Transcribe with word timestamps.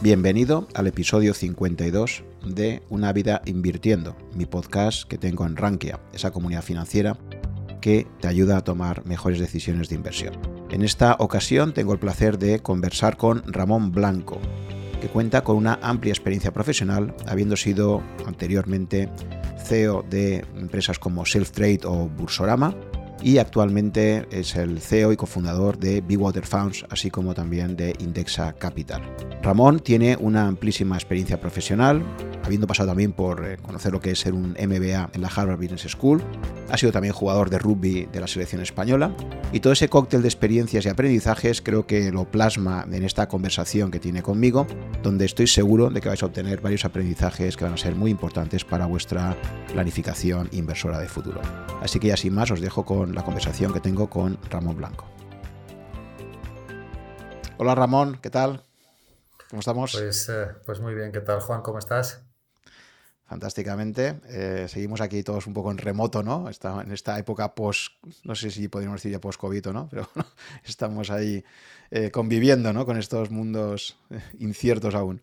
Bienvenido 0.00 0.68
al 0.74 0.86
episodio 0.86 1.34
52 1.34 2.22
de 2.46 2.84
Una 2.88 3.12
vida 3.12 3.42
invirtiendo, 3.46 4.14
mi 4.32 4.46
podcast 4.46 5.08
que 5.08 5.18
tengo 5.18 5.44
en 5.44 5.56
Rankia, 5.56 5.98
esa 6.12 6.30
comunidad 6.30 6.62
financiera 6.62 7.16
que 7.80 8.06
te 8.20 8.28
ayuda 8.28 8.58
a 8.58 8.60
tomar 8.62 9.04
mejores 9.06 9.40
decisiones 9.40 9.88
de 9.88 9.96
inversión. 9.96 10.38
En 10.70 10.82
esta 10.82 11.16
ocasión 11.18 11.74
tengo 11.74 11.92
el 11.92 11.98
placer 11.98 12.38
de 12.38 12.60
conversar 12.60 13.16
con 13.16 13.42
Ramón 13.52 13.90
Blanco, 13.90 14.38
que 15.00 15.08
cuenta 15.08 15.42
con 15.42 15.56
una 15.56 15.80
amplia 15.82 16.12
experiencia 16.12 16.52
profesional, 16.52 17.16
habiendo 17.26 17.56
sido 17.56 18.00
anteriormente 18.24 19.08
CEO 19.64 20.04
de 20.08 20.44
empresas 20.56 21.00
como 21.00 21.26
Self 21.26 21.50
Trade 21.50 21.80
o 21.86 22.08
Bursorama, 22.08 22.72
y 23.22 23.38
actualmente 23.38 24.26
es 24.30 24.56
el 24.56 24.80
CEO 24.80 25.12
y 25.12 25.16
cofundador 25.16 25.78
de 25.78 26.02
Water 26.16 26.46
Funds, 26.46 26.84
así 26.90 27.10
como 27.10 27.34
también 27.34 27.76
de 27.76 27.94
Indexa 27.98 28.52
Capital. 28.54 29.02
Ramón 29.42 29.80
tiene 29.80 30.16
una 30.18 30.46
amplísima 30.46 30.96
experiencia 30.96 31.40
profesional, 31.40 32.02
habiendo 32.48 32.66
pasado 32.66 32.88
también 32.88 33.12
por 33.12 33.44
eh, 33.44 33.58
conocer 33.58 33.92
lo 33.92 34.00
que 34.00 34.10
es 34.10 34.20
ser 34.20 34.32
un 34.32 34.52
MBA 34.52 35.10
en 35.12 35.20
la 35.20 35.28
Harvard 35.28 35.58
Business 35.58 35.82
School, 35.82 36.22
ha 36.70 36.78
sido 36.78 36.92
también 36.92 37.12
jugador 37.12 37.50
de 37.50 37.58
rugby 37.58 38.06
de 38.10 38.20
la 38.20 38.26
selección 38.26 38.62
española 38.62 39.14
y 39.52 39.60
todo 39.60 39.74
ese 39.74 39.90
cóctel 39.90 40.22
de 40.22 40.28
experiencias 40.28 40.86
y 40.86 40.88
aprendizajes 40.88 41.60
creo 41.60 41.86
que 41.86 42.10
lo 42.10 42.24
plasma 42.24 42.86
en 42.90 43.04
esta 43.04 43.28
conversación 43.28 43.90
que 43.90 44.00
tiene 44.00 44.22
conmigo, 44.22 44.66
donde 45.02 45.26
estoy 45.26 45.46
seguro 45.46 45.90
de 45.90 46.00
que 46.00 46.08
vais 46.08 46.22
a 46.22 46.26
obtener 46.26 46.62
varios 46.62 46.86
aprendizajes 46.86 47.54
que 47.54 47.64
van 47.64 47.74
a 47.74 47.76
ser 47.76 47.94
muy 47.94 48.10
importantes 48.10 48.64
para 48.64 48.86
vuestra 48.86 49.36
planificación 49.70 50.48
inversora 50.52 50.98
de 50.98 51.06
futuro. 51.06 51.42
Así 51.82 52.00
que 52.00 52.08
ya 52.08 52.16
sin 52.16 52.32
más 52.32 52.50
os 52.50 52.62
dejo 52.62 52.86
con 52.86 53.14
la 53.14 53.24
conversación 53.24 53.74
que 53.74 53.80
tengo 53.80 54.08
con 54.08 54.38
Ramón 54.48 54.78
Blanco. 54.78 55.06
Hola 57.58 57.74
Ramón, 57.74 58.18
¿qué 58.22 58.30
tal? 58.30 58.64
¿Cómo 59.50 59.60
estamos? 59.60 59.92
Pues, 59.92 60.30
eh, 60.30 60.46
pues 60.64 60.80
muy 60.80 60.94
bien, 60.94 61.12
¿qué 61.12 61.20
tal 61.20 61.40
Juan? 61.40 61.60
¿Cómo 61.60 61.78
estás? 61.78 62.27
Fantásticamente. 63.28 64.20
Eh, 64.28 64.66
seguimos 64.68 65.02
aquí 65.02 65.22
todos 65.22 65.46
un 65.46 65.52
poco 65.52 65.70
en 65.70 65.76
remoto, 65.76 66.22
¿no? 66.22 66.48
Está, 66.48 66.80
en 66.80 66.92
esta 66.92 67.18
época 67.18 67.54
post, 67.54 67.92
no 68.24 68.34
sé 68.34 68.50
si 68.50 68.68
podríamos 68.68 69.00
decir 69.00 69.12
ya 69.12 69.20
post-COVID 69.20 69.66
no, 69.66 69.86
pero 69.90 70.08
estamos 70.64 71.10
ahí 71.10 71.44
eh, 71.90 72.10
conviviendo, 72.10 72.72
¿no? 72.72 72.86
Con 72.86 72.96
estos 72.96 73.30
mundos 73.30 73.98
inciertos 74.38 74.94
aún. 74.94 75.20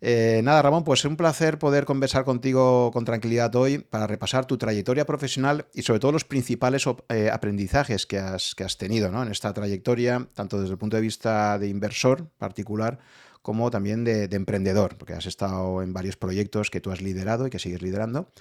Eh, 0.00 0.40
nada, 0.44 0.62
Ramón, 0.62 0.84
pues 0.84 1.00
es 1.00 1.06
un 1.06 1.16
placer 1.16 1.58
poder 1.58 1.84
conversar 1.84 2.24
contigo 2.24 2.90
con 2.92 3.04
tranquilidad 3.04 3.54
hoy 3.56 3.78
para 3.78 4.06
repasar 4.06 4.46
tu 4.46 4.58
trayectoria 4.58 5.06
profesional 5.06 5.66
y 5.72 5.82
sobre 5.82 6.00
todo 6.00 6.12
los 6.12 6.24
principales 6.24 6.84
eh, 7.08 7.30
aprendizajes 7.32 8.06
que 8.06 8.18
has, 8.18 8.54
que 8.54 8.64
has 8.64 8.76
tenido 8.76 9.08
en 9.08 9.30
esta 9.30 9.52
trayectoria, 9.52 10.28
tanto 10.34 10.60
desde 10.60 10.72
el 10.72 10.78
punto 10.78 10.96
de 10.96 11.02
vista 11.02 11.58
de 11.58 11.68
inversor 11.68 12.28
particular 12.38 12.98
como 13.46 13.70
también 13.70 14.02
de, 14.02 14.24
emprendedor, 14.32 14.98
porque 14.98 15.12
has 15.12 15.24
estado 15.24 15.80
en 15.80 15.92
varios 15.92 16.16
proyectos 16.16 16.68
que 16.68 16.80
tú 16.80 16.90
has 16.90 17.00
liderado 17.00 17.46
y 17.46 17.50
que 17.50 17.60
sigues 17.60 17.80
liderando. 17.80 18.32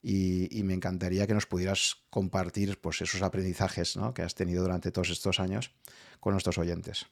Y, 0.00 0.62
me 0.62 0.72
encantaría 0.72 1.26
que 1.26 1.34
nos 1.34 1.46
pudieras 1.46 1.96
compartir 2.10 2.80
pues, 2.80 3.02
esos 3.02 3.22
aprendizajes 3.22 3.98
que 4.14 4.22
has 4.22 4.36
tenido 4.36 4.62
durante 4.62 4.92
todos 4.92 5.10
estos 5.10 5.40
años 5.40 5.74
con 6.20 6.30
nuestros 6.30 6.58
oyentes. 6.58 7.06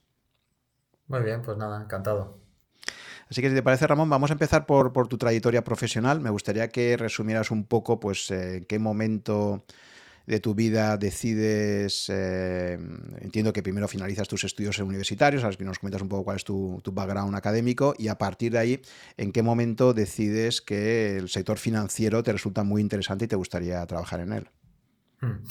Muy 1.09 1.23
bien, 1.23 1.43
pues 1.43 1.59
nada, 1.59 1.83
encantado. 1.83 2.39
Así 3.29 3.43
que 3.43 3.49
si 3.49 3.57
te 3.57 3.65
parece, 3.65 3.89
Ramón, 3.89 4.09
vamos 4.09 4.31
a 4.31 4.35
empezar 4.35 4.65
por, 4.65 5.09
tu 5.09 5.19
trayectoria 5.19 5.65
profesional. 5.65 6.21
Me 6.21 6.31
gustaría 6.31 6.69
que 6.69 6.97
resumieras 6.97 7.51
un 7.51 7.65
poco, 7.65 7.99
pues, 7.99 8.31
eh, 8.31 8.59
en 8.59 8.65
qué 8.65 8.79
momento 8.79 9.65
de 10.31 10.39
tu 10.39 10.55
vida 10.55 10.97
decides, 10.97 12.09
eh, 12.09 12.79
entiendo 13.21 13.53
que 13.53 13.65
primero 13.65 13.89
finalizas 13.89 14.29
tus 14.29 14.45
estudios 14.45 14.79
universitarios, 14.79 15.43
sabes 15.43 15.57
que 15.57 15.65
nos 15.65 15.81
comentas 15.81 16.03
un 16.03 16.09
poco 16.09 16.23
cuál 16.23 16.37
es 16.37 16.45
tu, 16.45 16.81
background 16.93 17.35
académico 17.35 17.97
y 17.99 18.07
a 18.07 18.17
partir 18.17 18.53
de 18.53 18.59
ahí, 18.59 18.83
en 19.17 19.33
qué 19.33 19.43
momento 19.43 19.93
decides 19.93 20.61
que 20.61 21.17
el 21.17 21.29
sector 21.29 21.59
financiero 21.59 22.23
te 22.23 22.31
resulta 22.31 22.63
muy 22.63 22.81
interesante 22.81 23.25
y 23.25 23.29
te 23.29 23.35
gustaría 23.35 23.85
trabajar 23.87 24.21
en 24.21 24.33
él. 24.33 24.49
Hmm. 25.21 25.43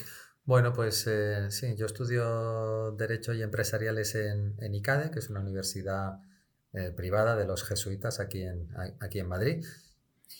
Bueno, 0.46 0.72
pues 0.72 1.06
eh, 1.08 1.52
sí, 1.52 1.76
yo 1.76 1.86
estudio 1.86 2.94
Derecho 2.94 3.34
y 3.34 3.44
Empresariales 3.44 4.16
en, 4.16 4.56
en 4.60 4.76
ICADE, 4.76 5.12
que 5.12 5.20
es 5.20 5.30
una 5.30 5.42
universidad 5.42 6.22
eh, 6.72 6.94
privada 6.96 7.36
de 7.36 7.46
los 7.46 7.66
jesuitas 7.66 8.22
aquí 8.22 8.44
en, 8.44 8.70
aquí 9.02 9.20
en 9.20 9.28
Madrid. 9.28 9.66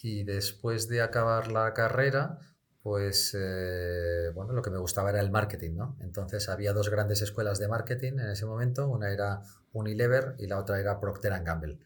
Y 0.02 0.24
después 0.24 0.88
de 0.88 1.02
acabar 1.02 1.52
la 1.52 1.74
carrera, 1.74 2.40
pues 2.82 3.36
eh, 3.38 4.32
bueno, 4.34 4.54
lo 4.54 4.62
que 4.62 4.70
me 4.70 4.78
gustaba 4.78 5.10
era 5.10 5.20
el 5.20 5.32
marketing, 5.32 5.76
¿no? 5.76 5.98
Entonces 6.00 6.48
había 6.50 6.74
dos 6.74 6.90
grandes 6.90 7.22
escuelas 7.22 7.60
de 7.60 7.68
marketing 7.68 8.14
en 8.14 8.30
ese 8.30 8.46
momento, 8.46 8.88
una 8.88 9.12
era 9.12 9.42
Unilever 9.74 10.36
y 10.40 10.48
la 10.48 10.60
otra 10.60 10.80
era 10.80 11.00
Procter 11.00 11.44
Gamble. 11.44 11.80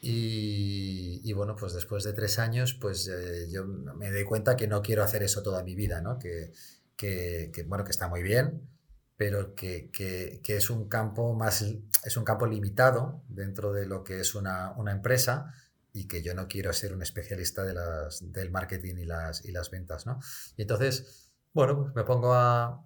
Y, 0.00 1.32
bueno, 1.32 1.56
pues 1.56 1.72
después 1.72 2.04
de 2.04 2.12
tres 2.12 2.38
años, 2.38 2.74
pues 2.74 3.08
eh, 3.08 3.48
yo 3.50 3.66
me 3.66 4.10
doy 4.10 4.24
cuenta 4.24 4.56
que 4.56 4.68
no 4.68 4.82
quiero 4.82 5.02
hacer 5.02 5.22
eso 5.22 5.42
toda 5.42 5.64
mi 5.64 5.74
vida, 5.74 6.00
¿no? 6.00 6.18
Que, 6.18 6.52
que, 6.96 7.64
bueno, 7.66 7.84
que 7.84 7.90
está 7.90 8.08
muy 8.08 8.22
bien, 8.22 8.68
pero 9.16 9.54
que, 9.54 9.90
que, 9.90 10.40
es 10.56 10.70
un 10.70 10.88
campo 10.88 11.34
más, 11.34 11.64
es 12.04 12.16
un 12.16 12.24
campo 12.24 12.46
limitado 12.46 13.22
dentro 13.28 13.72
de 13.72 13.86
lo 13.86 14.04
que 14.04 14.20
es 14.20 14.34
una, 14.34 14.72
una 14.76 14.92
empresa 14.92 15.52
y 15.92 16.06
que 16.06 16.22
yo 16.22 16.34
no 16.34 16.46
quiero 16.46 16.72
ser 16.72 16.92
un 16.92 17.02
especialista 17.02 17.64
de 17.64 17.74
las, 17.74 18.32
del 18.32 18.50
marketing 18.50 18.96
y 18.98 19.04
las, 19.04 19.44
y 19.44 19.52
las 19.52 19.70
ventas, 19.70 20.06
¿no? 20.06 20.20
Y 20.56 20.62
entonces, 20.62 21.32
bueno, 21.52 21.82
pues 21.82 21.94
me 21.94 22.04
pongo 22.04 22.32
a... 22.34 22.84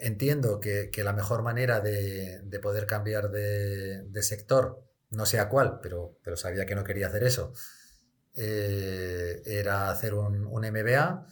entiendo 0.00 0.60
que, 0.60 0.90
que, 0.90 1.04
la 1.04 1.12
mejor 1.12 1.42
manera 1.42 1.80
de, 1.80 2.40
de 2.42 2.60
poder 2.60 2.86
cambiar 2.86 3.30
de, 3.30 4.22
sector, 4.22 4.84
no 5.10 5.26
sé 5.26 5.38
cuál, 5.48 5.80
pero, 5.82 6.18
pero 6.22 6.36
sabía 6.36 6.66
que 6.66 6.74
no 6.74 6.84
quería 6.84 7.08
hacer 7.08 7.24
eso, 7.24 7.52
eh, 8.34 9.42
era 9.44 9.90
hacer 9.90 10.14
un, 10.14 10.48
MBA 10.50 11.26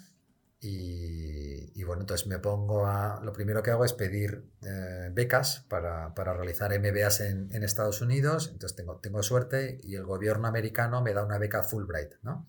y, 0.60 1.84
bueno, 1.84 2.02
entonces 2.02 2.26
me 2.26 2.38
pongo 2.38 2.86
a... 2.86 3.20
Lo 3.22 3.32
primero 3.32 3.62
que 3.62 3.70
hago 3.70 3.84
es 3.84 3.92
pedir 3.92 4.44
eh, 4.62 5.08
becas 5.12 5.64
para, 5.68 6.12
para, 6.14 6.34
realizar 6.34 6.76
MBAs 6.78 7.20
en, 7.20 7.48
en, 7.52 7.62
Estados 7.62 8.02
Unidos. 8.02 8.50
Entonces 8.52 8.76
tengo, 8.76 8.98
tengo 8.98 9.22
suerte 9.22 9.80
y 9.82 9.94
el 9.94 10.04
gobierno 10.04 10.48
americano 10.48 11.00
me 11.00 11.14
da 11.14 11.24
una 11.24 11.38
beca 11.38 11.62
Fulbright, 11.62 12.14
¿no? 12.22 12.48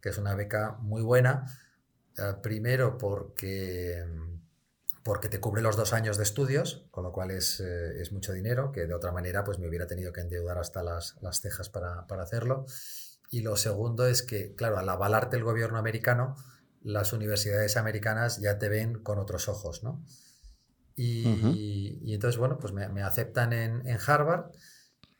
Que 0.00 0.10
es 0.10 0.18
una 0.18 0.34
beca 0.34 0.76
muy 0.80 1.02
buena. 1.02 1.46
Eh, 2.18 2.34
primero 2.42 2.96
porque, 2.96 4.04
porque 5.06 5.28
te 5.28 5.38
cubre 5.38 5.62
los 5.62 5.76
dos 5.76 5.92
años 5.92 6.16
de 6.16 6.24
estudios, 6.24 6.84
con 6.90 7.04
lo 7.04 7.12
cual 7.12 7.30
es, 7.30 7.60
eh, 7.60 8.02
es, 8.02 8.10
mucho 8.10 8.32
dinero, 8.32 8.72
que 8.72 8.88
de 8.88 8.92
otra 8.92 9.12
manera 9.12 9.44
pues 9.44 9.60
me 9.60 9.68
hubiera 9.68 9.86
tenido 9.86 10.12
que 10.12 10.20
endeudar 10.20 10.58
hasta 10.58 10.82
las, 10.82 11.14
las 11.20 11.40
cejas 11.40 11.70
para, 11.70 12.08
para 12.08 12.24
hacerlo. 12.24 12.66
Y 13.30 13.42
lo 13.42 13.54
segundo 13.54 14.08
es 14.08 14.24
que, 14.24 14.56
claro, 14.56 14.78
al 14.78 14.88
avalarte 14.88 15.36
el 15.36 15.44
gobierno 15.44 15.78
americano, 15.78 16.34
las 16.82 17.12
universidades 17.12 17.76
americanas 17.76 18.40
ya 18.40 18.58
te 18.58 18.68
ven 18.68 19.00
con 19.00 19.20
otros 19.20 19.48
ojos, 19.48 19.84
¿no? 19.84 20.04
Y, 20.96 22.12
entonces, 22.12 22.36
bueno, 22.36 22.58
pues 22.58 22.72
me, 22.72 23.02
aceptan 23.04 23.52
en, 23.52 23.86
Harvard 24.04 24.50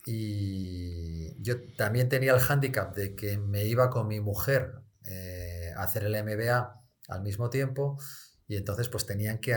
y 0.04 1.40
yo 1.40 1.54
también 1.76 2.08
tenía 2.08 2.34
el 2.34 2.40
hándicap 2.40 2.92
de 2.96 3.14
que 3.14 3.38
me 3.38 3.64
iba 3.66 3.88
con 3.90 4.08
mi 4.08 4.18
mujer 4.18 4.80
eh, 5.04 5.70
a 5.76 5.84
hacer 5.84 6.02
el 6.02 6.24
MBA 6.24 6.82
al 7.06 7.22
mismo 7.22 7.50
tiempo 7.50 7.98
y 8.48 8.56
entonces 8.56 8.88
pues 8.88 9.06
tenían 9.06 9.38
que, 9.38 9.54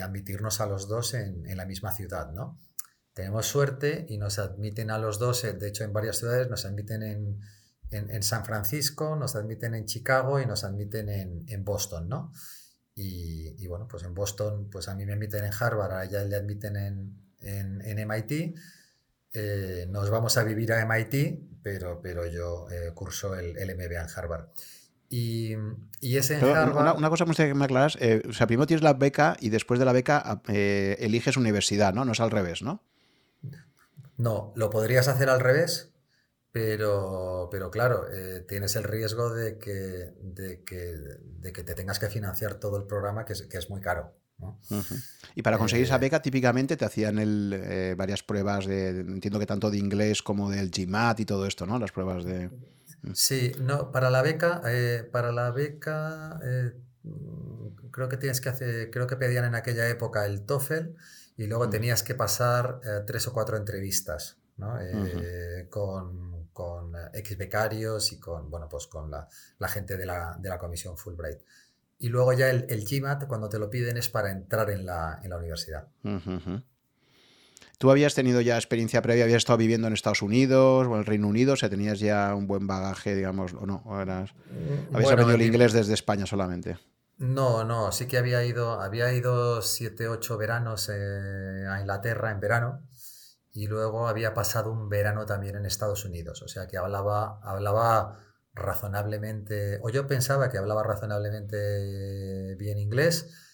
admitirnos 0.00 0.60
a 0.60 0.66
los 0.66 0.88
dos 0.88 1.14
en, 1.14 1.46
en, 1.46 1.56
la 1.56 1.66
misma 1.66 1.92
ciudad, 1.92 2.32
¿no? 2.32 2.58
Tenemos 3.14 3.46
suerte 3.46 4.06
y 4.08 4.16
nos 4.16 4.38
admiten 4.38 4.90
a 4.90 4.98
los 4.98 5.18
dos, 5.18 5.42
de 5.42 5.68
hecho 5.68 5.84
en 5.84 5.92
varias 5.92 6.16
ciudades 6.16 6.48
nos 6.48 6.64
admiten 6.64 7.02
en, 7.02 7.40
en, 7.90 8.22
San 8.22 8.44
Francisco, 8.44 9.16
nos 9.16 9.36
admiten 9.36 9.74
en 9.74 9.84
Chicago 9.84 10.40
y 10.40 10.46
nos 10.46 10.64
admiten 10.64 11.10
en, 11.10 11.64
Boston, 11.64 12.08
¿no? 12.08 12.32
Y, 12.94 13.66
bueno, 13.66 13.86
pues 13.86 14.02
en 14.04 14.14
Boston, 14.14 14.68
pues 14.70 14.88
a 14.88 14.94
mí 14.94 15.04
me 15.04 15.12
admiten 15.12 15.44
en 15.44 15.52
Harvard, 15.52 15.92
a 15.92 16.04
ella 16.04 16.24
le 16.24 16.36
admiten 16.36 16.76
en, 16.76 17.18
en, 17.40 18.08
MIT. 18.08 18.56
Eh, 19.34 19.86
nos 19.90 20.08
vamos 20.08 20.38
a 20.38 20.44
vivir 20.44 20.72
a 20.72 20.84
MIT, 20.86 21.60
pero, 21.62 22.00
pero 22.00 22.26
yo 22.26 22.66
curso 22.94 23.34
el, 23.34 23.58
el 23.58 23.76
MBA 23.76 24.00
en 24.00 24.08
Harvard. 24.14 24.48
Y, 25.14 25.54
ese 26.00 26.38
en 26.38 26.44
Harvard... 26.44 26.96
Una, 26.96 27.10
cosa 27.10 27.26
que 27.26 27.54
me 27.54 27.66
aclaras, 27.66 27.98
o 28.28 28.32
sea, 28.32 28.46
primero 28.46 28.66
tienes 28.66 28.82
la 28.82 28.94
beca 28.94 29.36
y 29.40 29.50
después 29.50 29.78
de 29.78 29.84
la 29.84 29.92
beca 29.92 30.40
eliges 30.48 31.36
universidad, 31.36 31.92
¿no? 31.92 32.06
No 32.06 32.12
es 32.12 32.20
al 32.20 32.30
revés, 32.30 32.62
¿no? 32.62 32.82
No, 34.16 34.52
lo 34.56 34.70
podrías 34.70 35.08
hacer 35.08 35.28
al 35.28 35.40
revés, 35.40 35.92
pero, 36.52 37.48
pero 37.50 37.70
claro, 37.70 38.06
eh, 38.12 38.44
tienes 38.46 38.76
el 38.76 38.84
riesgo 38.84 39.34
de 39.34 39.58
que, 39.58 40.12
de, 40.22 40.62
que, 40.64 40.96
de 41.40 41.52
que 41.52 41.64
te 41.64 41.74
tengas 41.74 41.98
que 41.98 42.08
financiar 42.08 42.54
todo 42.54 42.76
el 42.76 42.84
programa, 42.84 43.24
que 43.24 43.32
es, 43.32 43.42
que 43.42 43.58
es 43.58 43.70
muy 43.70 43.80
caro. 43.80 44.14
Y 45.34 45.42
para 45.42 45.56
conseguir 45.56 45.86
esa 45.86 45.96
eh, 45.96 46.00
beca, 46.00 46.20
típicamente 46.20 46.76
te 46.76 46.84
hacían 46.84 47.18
el, 47.18 47.52
eh, 47.54 47.94
varias 47.96 48.22
pruebas 48.22 48.66
de, 48.66 48.88
entiendo 48.88 49.38
que 49.38 49.46
tanto 49.46 49.70
de 49.70 49.78
inglés 49.78 50.22
como 50.22 50.50
del 50.50 50.70
GMAT 50.70 51.20
y 51.20 51.24
todo 51.24 51.46
esto, 51.46 51.64
¿no? 51.64 51.78
Las 51.78 51.92
pruebas 51.92 52.24
de... 52.24 52.50
Mm. 53.02 53.12
Sí, 53.14 53.52
no, 53.60 53.92
para 53.92 54.10
la 54.10 54.22
beca, 54.22 54.62
para 55.10 55.32
la 55.32 55.50
beca 55.50 56.40
creo 57.90 58.08
que 58.08 58.16
tienes 58.16 58.40
que 58.40 58.48
hacer, 58.48 58.90
creo 58.90 59.06
que 59.06 59.16
pedían 59.16 59.44
en 59.44 59.54
aquella 59.54 59.88
época 59.88 60.24
el 60.24 60.42
TOEFL 60.46 60.90
y 61.36 61.46
luego 61.46 61.66
mm. 61.66 61.70
tenías 61.70 62.02
que 62.02 62.14
pasar 62.14 62.80
tres 63.06 63.26
o 63.28 63.32
cuatro 63.32 63.56
entrevistas, 63.56 64.38
¿no? 64.56 64.78
con 65.68 66.32
con 66.52 66.94
eh, 66.94 67.10
ex 67.14 67.36
becarios 67.36 68.12
y 68.12 68.20
con, 68.20 68.50
bueno, 68.50 68.68
pues 68.68 68.86
con 68.86 69.10
la, 69.10 69.28
gente 69.68 69.96
de 69.96 70.06
la, 70.06 70.36
de 70.38 70.48
la, 70.48 70.58
comisión 70.58 70.96
Fulbright. 70.96 71.40
Y 71.98 72.08
luego 72.08 72.32
ya 72.32 72.50
el, 72.50 72.66
el, 72.68 72.84
GMAT, 72.84 73.26
cuando 73.26 73.48
te 73.48 73.58
lo 73.58 73.70
piden, 73.70 73.96
es 73.96 74.08
para 74.08 74.30
entrar 74.30 74.70
en 74.70 74.84
la, 74.84 75.20
en 75.22 75.30
la 75.30 75.36
universidad. 75.36 75.86
¿Tú 77.82 77.90
habías 77.90 78.14
tenido 78.14 78.40
ya 78.40 78.54
experiencia 78.54 79.02
previa? 79.02 79.24
¿Habías 79.24 79.38
estado 79.38 79.56
viviendo 79.56 79.88
en 79.88 79.92
Estados 79.92 80.22
Unidos 80.22 80.86
o 80.86 80.92
en 80.92 81.00
el 81.00 81.04
Reino 81.04 81.26
Unido? 81.26 81.54
O 81.54 81.56
sea, 81.56 81.68
¿tenías 81.68 81.98
ya 81.98 82.32
un 82.32 82.46
buen 82.46 82.68
bagaje, 82.68 83.16
digamos, 83.16 83.54
o 83.54 83.66
no? 83.66 83.82
eras... 84.00 84.30
¿Habías 84.92 85.10
aprendido 85.10 85.34
el 85.34 85.42
inglés 85.42 85.72
desde 85.72 85.92
España 85.92 86.24
solamente? 86.24 86.78
No, 87.18 87.64
no, 87.64 87.90
sí 87.90 88.06
que 88.06 88.18
había 88.18 88.44
ido, 88.44 88.80
había 88.80 89.12
ido 89.12 89.62
siete, 89.62 90.06
ocho 90.06 90.38
veranos 90.38 90.88
eh, 90.94 91.66
a 91.68 91.80
Inglaterra 91.80 92.30
en 92.30 92.38
verano 92.38 92.86
y 93.50 93.66
luego 93.66 94.06
había 94.06 94.32
pasado 94.32 94.70
un 94.70 94.88
verano 94.88 95.26
también 95.26 95.56
en 95.56 95.66
Estados 95.66 96.04
Unidos, 96.04 96.40
o 96.42 96.46
sea 96.46 96.68
que 96.68 96.76
hablaba, 96.76 97.40
hablaba 97.42 98.20
razonablemente, 98.54 99.80
o 99.82 99.90
yo 99.90 100.06
pensaba 100.06 100.50
que 100.50 100.58
hablaba 100.58 100.84
razonablemente 100.84 102.54
bien 102.54 102.78
inglés. 102.78 103.51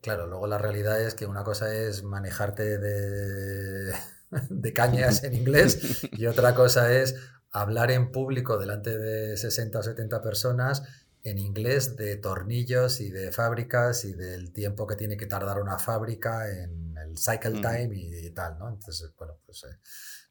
Claro, 0.00 0.26
luego 0.26 0.46
la 0.46 0.58
realidad 0.58 1.00
es 1.00 1.14
que 1.14 1.26
una 1.26 1.44
cosa 1.44 1.74
es 1.74 2.02
manejarte 2.02 2.78
de, 2.78 3.92
de 4.50 4.72
cañas 4.72 5.24
en 5.24 5.34
inglés 5.34 6.08
y 6.12 6.26
otra 6.26 6.54
cosa 6.54 6.92
es 6.92 7.16
hablar 7.50 7.90
en 7.90 8.10
público 8.12 8.58
delante 8.58 8.98
de 8.98 9.36
60 9.36 9.78
o 9.78 9.82
70 9.82 10.22
personas 10.22 10.82
en 11.24 11.38
inglés 11.38 11.96
de 11.96 12.16
tornillos 12.16 13.00
y 13.00 13.10
de 13.10 13.32
fábricas 13.32 14.04
y 14.04 14.12
del 14.12 14.52
tiempo 14.52 14.86
que 14.86 14.96
tiene 14.96 15.16
que 15.16 15.26
tardar 15.26 15.60
una 15.60 15.78
fábrica 15.78 16.48
en 16.50 16.96
el 16.96 17.18
cycle 17.18 17.60
time 17.60 17.90
y, 17.92 18.30
tal, 18.30 18.58
¿no? 18.58 18.68
Entonces, 18.68 19.12
bueno, 19.18 19.38
pues 19.44 19.64
eh, 19.64 19.76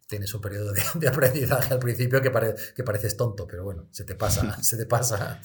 tienes 0.07 0.33
un 0.33 0.41
periodo 0.41 0.71
de, 0.71 1.07
aprendizaje 1.07 1.73
al 1.73 1.79
principio 1.79 2.21
que, 2.21 2.31
que 2.75 2.83
pareces 2.83 3.17
tonto, 3.17 3.45
pero 3.45 3.63
bueno, 3.63 3.89
se 3.91 4.05
te 4.05 4.15
pasa, 4.15 4.61
se 4.63 4.77
te 4.77 4.85
pasa. 4.85 5.41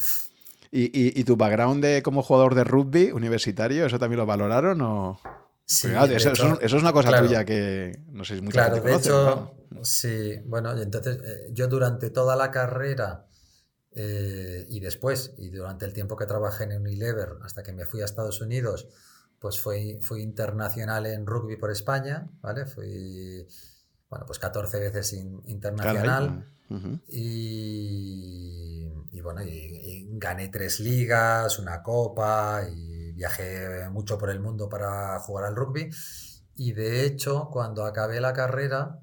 ¿Y, 0.74 1.24
tu 1.24 1.36
background 1.36 1.84
de 1.84 2.02
como 2.02 2.22
jugador 2.22 2.54
de 2.54 2.64
rugby 2.64 3.12
universitario, 3.12 3.84
eso 3.84 3.98
también 3.98 4.18
lo 4.18 4.26
valoraron 4.26 4.80
o...? 4.80 5.20
Sí, 5.64 5.88
eso, 5.88 6.58
es 6.60 6.72
una 6.72 6.92
cosa 6.92 7.20
tuya 7.20 7.44
que 7.44 8.00
no 8.08 8.24
sé 8.24 8.36
si 8.36 8.42
mucha 8.42 8.68
Claro, 8.68 8.82
de 8.82 8.94
hecho, 8.94 9.54
sí, 9.82 10.38
bueno, 10.44 10.76
entonces 10.76 11.18
eh, 11.22 11.48
yo 11.52 11.68
durante 11.68 12.10
toda 12.10 12.36
la 12.36 12.50
carrera 12.50 13.26
eh, 13.92 14.66
y 14.68 14.80
después, 14.80 15.34
y 15.36 15.50
durante 15.50 15.84
el 15.84 15.92
tiempo 15.92 16.16
que 16.16 16.26
trabajé 16.26 16.64
en 16.64 16.72
Unilever, 16.72 17.36
hasta 17.42 17.62
que 17.62 17.72
me 17.72 17.84
fui 17.84 18.00
a 18.00 18.06
Estados 18.06 18.40
Unidos, 18.40 18.88
pues 19.38 19.60
fui, 19.60 19.98
fui 20.00 20.22
internacional 20.22 21.04
en 21.06 21.26
rugby 21.26 21.56
por 21.56 21.70
España, 21.70 22.30
¿vale? 22.40 22.64
Fui, 22.64 23.46
bueno, 24.08 24.24
pues 24.26 24.38
14 24.38 24.78
veces 24.78 25.12
internacional. 25.12 26.46
Y, 27.08 28.88
y, 29.10 29.20
bueno, 29.20 29.42
y, 29.42 30.08
gané 30.12 30.48
tres 30.48 30.80
ligas, 30.80 31.58
una 31.58 31.82
copa, 31.82 32.62
y 32.70 33.12
viajé 33.12 33.88
mucho 33.90 34.18
por 34.18 34.30
el 34.30 34.40
mundo 34.40 34.68
para 34.68 35.18
jugar 35.20 35.44
al 35.44 35.56
rugby. 35.56 35.90
Y 36.54 36.72
de 36.72 37.04
hecho, 37.04 37.48
cuando 37.50 37.84
acabé 37.84 38.20
la 38.20 38.32
carrera, 38.32 39.00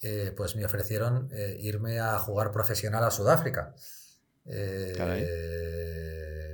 eh, 0.00 0.32
pues 0.36 0.54
me 0.54 0.64
ofrecieron 0.66 1.28
eh, 1.32 1.56
irme 1.60 1.98
a 1.98 2.18
jugar 2.18 2.52
profesional 2.52 3.02
a 3.04 3.10
Sudáfrica. 3.10 3.74
Eh, 4.44 5.36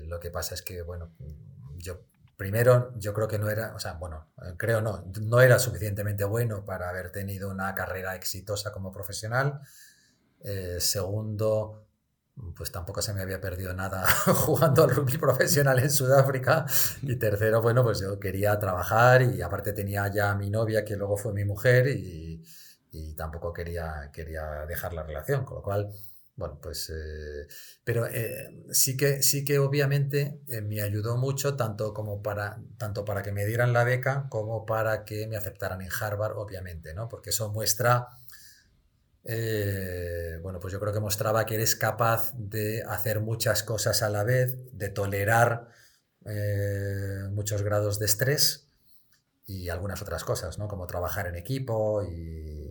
lo 0.05 0.21
que 0.21 0.31
pasa 0.31 0.55
es 0.55 0.63
que, 0.63 0.83
bueno, 0.83 1.13
yo 1.77 2.05
primero 2.37 2.95
yo 2.97 3.13
creo 3.13 3.27
que 3.27 3.39
no 3.41 3.51
era, 3.51 3.75
o 3.75 3.81
sea, 3.81 3.95
bueno, 3.95 4.29
creo 4.57 4.81
no, 4.81 5.05
no 5.21 5.41
era 5.41 5.59
suficientemente 5.59 6.23
bueno 6.25 6.65
para 6.65 6.89
haber 6.89 7.11
tenido 7.11 7.51
una 7.51 7.75
carrera 7.75 8.15
exitosa 8.15 8.73
como 8.73 8.93
profesional. 8.93 9.61
Eh, 10.43 10.77
segundo, 10.81 11.87
pues 12.57 12.73
tampoco 12.73 13.03
se 13.03 13.13
me 13.13 13.21
había 13.21 13.41
perdido 13.41 13.75
nada 13.75 14.07
jugando 14.27 14.85
al 14.85 14.91
rugby 14.91 15.19
profesional 15.19 15.79
en 15.79 15.91
Sudáfrica. 15.91 16.67
Y 17.03 17.17
tercero, 17.17 17.61
bueno, 17.63 17.83
pues 17.85 18.01
yo 18.01 18.19
quería 18.19 18.59
trabajar 18.59 19.23
y 19.23 19.43
aparte 19.43 19.73
tenía 19.73 20.09
ya 20.13 20.31
a 20.31 20.35
mi 20.37 20.51
novia, 20.51 20.85
que 20.85 20.97
luego 20.97 21.17
fue 21.17 21.33
mi 21.35 21.45
mujer, 21.45 21.89
y, 21.89 22.43
y 22.93 23.15
tampoco 23.15 23.53
quería, 23.53 24.11
quería 24.13 24.67
dejar 24.67 24.93
la 24.95 25.03
relación, 25.03 25.45
con 25.45 25.57
lo 25.59 25.63
cual 25.63 25.91
bueno, 26.37 26.59
pues, 26.63 26.91
eh, 26.91 27.47
pero 27.85 28.07
eh, 28.07 28.65
sí, 28.71 28.97
que, 28.97 29.23
sí 29.23 29.45
que 29.45 29.59
obviamente 29.59 30.41
me 30.63 30.81
ayudó 30.81 31.19
mucho 31.19 31.55
tanto, 31.55 31.93
como 31.93 32.23
para, 32.23 32.59
tanto 32.79 33.05
para 33.05 33.23
que 33.23 33.31
me 33.31 33.45
dieran 33.45 33.75
la 33.75 33.85
beca 33.85 34.27
como 34.31 34.65
para 34.65 35.05
que 35.05 35.27
me 35.27 35.37
aceptaran 35.37 35.83
en 35.83 35.91
Harvard, 36.01 36.39
obviamente, 36.39 36.95
¿no? 36.95 37.09
Porque 37.11 37.29
eso 37.31 37.51
muestra, 37.53 38.09
bueno, 39.25 40.61
pues 40.61 40.73
yo 40.73 40.81
creo 40.81 40.93
que 40.93 41.01
mostraba 41.01 41.45
que 41.47 41.55
eres 41.55 41.77
capaz 41.77 42.33
de 42.37 42.83
hacer 42.89 43.21
muchas 43.21 43.63
cosas 43.63 44.03
a 44.03 44.09
la 44.09 44.25
vez, 44.25 44.57
de 44.73 44.89
tolerar 44.89 45.69
muchos 47.31 47.63
grados 47.63 47.99
de 47.99 48.07
estrés 48.07 48.71
y 49.51 49.69
algunas 49.69 50.01
otras 50.01 50.23
cosas, 50.25 50.59
¿no? 50.59 50.69
Como 50.69 50.87
trabajar 50.87 51.27
en 51.27 51.35
equipo 51.35 52.03
y, 52.05 52.71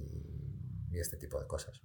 este 0.93 1.17
tipo 1.17 1.39
de 1.39 1.47
cosas. 1.47 1.81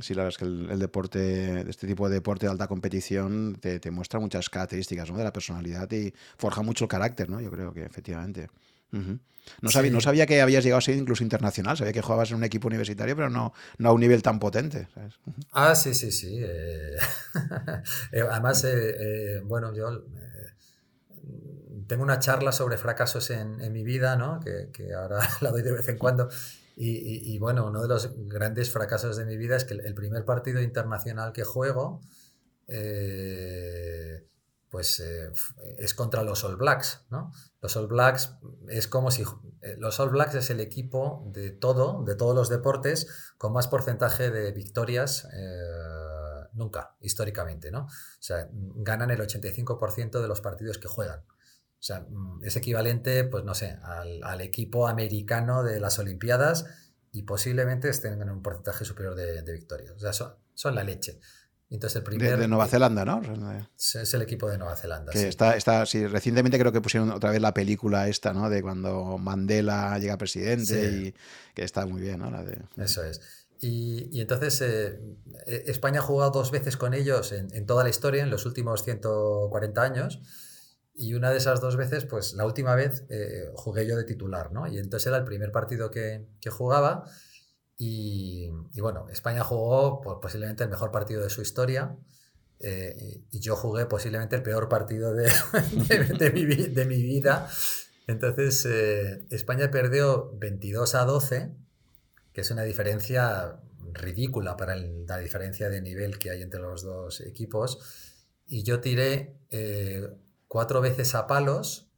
Sí, 0.00 0.14
la 0.14 0.24
verdad 0.24 0.28
es 0.28 0.38
que 0.38 0.44
el, 0.44 0.78
deporte, 0.78 1.68
este 1.68 1.86
tipo 1.86 2.08
de 2.08 2.14
deporte 2.14 2.46
de 2.46 2.52
alta 2.52 2.66
competición 2.66 3.56
te, 3.60 3.90
muestra 3.90 4.20
muchas 4.20 4.48
características 4.50 5.14
de 5.14 5.24
la 5.24 5.32
personalidad 5.32 5.90
y 5.92 6.12
forja 6.36 6.62
mucho 6.62 6.84
el 6.84 6.88
carácter, 6.88 7.28
¿no? 7.28 7.40
Yo 7.40 7.50
creo 7.50 7.72
que 7.72 7.84
efectivamente. 7.84 8.48
No, 8.90 9.70
sabía, 9.70 9.90
no 9.90 10.00
sabía 10.00 10.26
que 10.26 10.40
habías 10.40 10.64
llegado 10.64 10.78
a 10.78 10.82
ser 10.82 10.96
incluso 10.96 11.22
internacional, 11.22 11.76
sabía 11.76 11.92
que 11.92 12.02
jugabas 12.02 12.30
en 12.30 12.36
un 12.36 12.44
equipo 12.44 12.68
universitario, 12.68 13.14
pero 13.16 13.30
no, 13.30 13.52
no 13.78 13.88
a 13.88 13.92
un 13.92 14.00
nivel 14.00 14.22
tan 14.22 14.38
potente. 14.38 14.88
Ah, 15.52 15.74
sí, 15.74 15.94
sí, 15.94 16.10
sí. 16.10 16.38
Eh, 16.40 16.96
eh, 18.12 18.22
además, 18.30 18.64
eh, 18.64 19.40
bueno, 19.44 19.74
yo 19.74 20.04
tengo 21.86 22.02
una 22.02 22.18
charla 22.18 22.52
sobre 22.52 22.76
fracasos 22.76 23.30
en, 23.30 23.60
en 23.60 23.72
mi 23.72 23.84
vida, 23.84 24.16
¿no? 24.16 24.40
que, 24.40 24.70
que, 24.72 24.92
ahora 24.94 25.18
la 25.40 25.50
doy 25.50 25.62
de 25.62 25.72
vez 25.72 25.88
en 25.88 25.98
cuando. 25.98 26.28
Y, 26.78 27.38
bueno, 27.38 27.66
uno 27.66 27.80
de 27.80 27.88
los 27.88 28.10
grandes 28.28 28.70
fracasos 28.70 29.16
de 29.16 29.24
mi 29.24 29.38
vida 29.38 29.56
es 29.56 29.64
que 29.64 29.72
el, 29.72 29.94
primer 29.94 30.26
partido 30.26 30.60
internacional 30.60 31.32
que 31.32 31.42
juego, 31.42 32.02
eh, 32.68 34.26
pues 34.76 35.00
eh, 35.00 35.32
es 35.78 35.94
contra 35.94 36.22
los 36.22 36.44
All 36.44 36.56
Blacks, 36.56 37.06
¿no? 37.08 37.32
Los 37.62 37.74
All 37.78 37.86
Blacks 37.86 38.36
es 38.68 38.86
como 38.86 39.10
si... 39.10 39.22
Eh, 39.62 39.76
los 39.78 39.98
All 40.00 40.10
Blacks 40.10 40.34
es 40.34 40.50
el 40.50 40.60
equipo 40.60 41.24
de 41.32 41.50
todo, 41.50 42.04
de 42.04 42.14
todos 42.14 42.34
los 42.34 42.50
deportes, 42.50 43.08
con 43.38 43.54
más 43.54 43.68
porcentaje 43.68 44.30
de 44.30 44.52
victorias 44.52 45.26
nunca, 46.52 46.94
históricamente, 47.00 47.70
¿no? 47.70 47.84
O 47.84 47.90
sea, 48.20 48.48
ganan 48.50 49.10
el 49.10 49.20
85% 49.20 50.20
de 50.20 50.28
los 50.28 50.42
partidos 50.42 50.78
que 50.78 50.88
juegan. 50.88 51.20
O 51.20 51.82
sea, 51.82 52.00
mm, 52.00 52.44
es 52.44 52.56
equivalente, 52.56 53.24
pues 53.24 53.44
no 53.44 53.54
sé, 53.54 53.78
al, 53.82 54.40
equipo 54.40 54.88
americano 54.88 55.62
de 55.62 55.80
las 55.80 55.98
Olimpiadas 55.98 56.66
y 57.12 57.22
posiblemente 57.22 57.88
estén 57.88 58.20
en 58.20 58.30
un 58.30 58.42
porcentaje 58.42 58.84
superior 58.84 59.14
de, 59.14 59.52
victorias. 59.52 59.92
O 59.92 59.98
sea, 59.98 60.12
son, 60.12 60.74
la 60.74 60.84
leche. 60.84 61.20
Entonces 61.68 61.96
el 61.96 62.04
primer, 62.04 62.38
de, 62.38 62.46
Nueva 62.46 62.68
Zelanda, 62.68 63.04
¿no? 63.04 63.20
Es 63.76 64.14
el 64.14 64.22
equipo 64.22 64.48
de 64.48 64.56
Nueva 64.56 64.76
Zelanda. 64.76 65.12
Que 65.12 65.26
está, 65.26 65.56
está, 65.56 65.84
sí, 65.84 66.06
recientemente 66.06 66.58
creo 66.58 66.70
que 66.70 66.80
pusieron 66.80 67.10
otra 67.10 67.30
vez 67.30 67.40
la 67.40 67.52
película 67.52 68.08
esta, 68.08 68.32
¿no? 68.32 68.48
De 68.48 68.62
cuando 68.62 69.18
Mandela 69.18 69.98
llega 69.98 70.16
presidente 70.16 70.90
y 70.90 71.14
que 71.54 71.64
está 71.64 71.84
muy 71.86 72.00
bien, 72.00 72.20
¿no? 72.20 72.30
Eso 72.76 73.02
es. 73.02 73.20
Y, 73.60 74.20
entonces 74.20 74.60
eh, 74.60 75.00
eh, 75.46 75.64
España 75.66 76.00
ha 76.00 76.02
jugado 76.02 76.30
dos 76.30 76.50
veces 76.50 76.76
con 76.76 76.94
ellos 76.94 77.32
en, 77.32 77.48
en, 77.54 77.66
toda 77.66 77.84
la 77.84 77.90
historia, 77.90 78.22
en 78.22 78.30
los 78.30 78.46
últimos 78.46 78.84
140 78.84 79.82
años. 79.82 80.20
Y 80.94 81.14
una 81.14 81.30
de 81.30 81.38
esas 81.38 81.60
dos 81.60 81.76
veces, 81.76 82.04
pues 82.04 82.34
la 82.34 82.46
última 82.46 82.74
vez 82.74 83.04
eh, 83.10 83.50
jugué 83.54 83.86
yo 83.86 83.96
de 83.96 84.04
titular, 84.04 84.52
¿no? 84.52 84.66
Y 84.66 84.78
entonces 84.78 85.06
era 85.06 85.16
el 85.18 85.24
primer 85.24 85.52
partido 85.52 85.90
que, 85.90 86.26
que 86.40 86.50
jugaba. 86.50 87.04
Y, 87.78 88.48
bueno, 88.80 89.06
España 89.10 89.44
jugó 89.44 90.00
posiblemente 90.20 90.64
el 90.64 90.70
mejor 90.70 90.90
partido 90.90 91.22
de 91.22 91.30
su 91.30 91.42
historia. 91.42 91.96
Eh, 92.58 93.22
y 93.30 93.40
yo 93.40 93.54
jugué 93.54 93.84
posiblemente 93.84 94.34
el 94.34 94.42
peor 94.42 94.68
partido 94.68 95.12
de, 95.12 95.30
mi, 96.86 97.02
vida. 97.02 97.50
Entonces, 98.06 98.64
eh, 98.66 99.26
España 99.30 99.70
perdió 99.70 100.32
22 100.38 100.94
a 100.94 101.04
12, 101.04 101.50
que 102.32 102.40
es 102.40 102.50
una 102.50 102.62
diferencia 102.62 103.60
ridícula 103.92 104.56
para 104.56 104.76
la 104.76 105.18
diferencia 105.18 105.68
de 105.68 105.82
nivel 105.82 106.18
que 106.18 106.30
hay 106.30 106.42
entre 106.42 106.60
los 106.60 106.82
dos 106.82 107.20
equipos. 107.20 108.24
Y 108.46 108.62
yo 108.62 108.80
tiré 108.80 109.36
eh, 109.50 110.08
cuatro 110.48 110.80
veces 110.80 111.14
a 111.14 111.26
palos, 111.26 111.90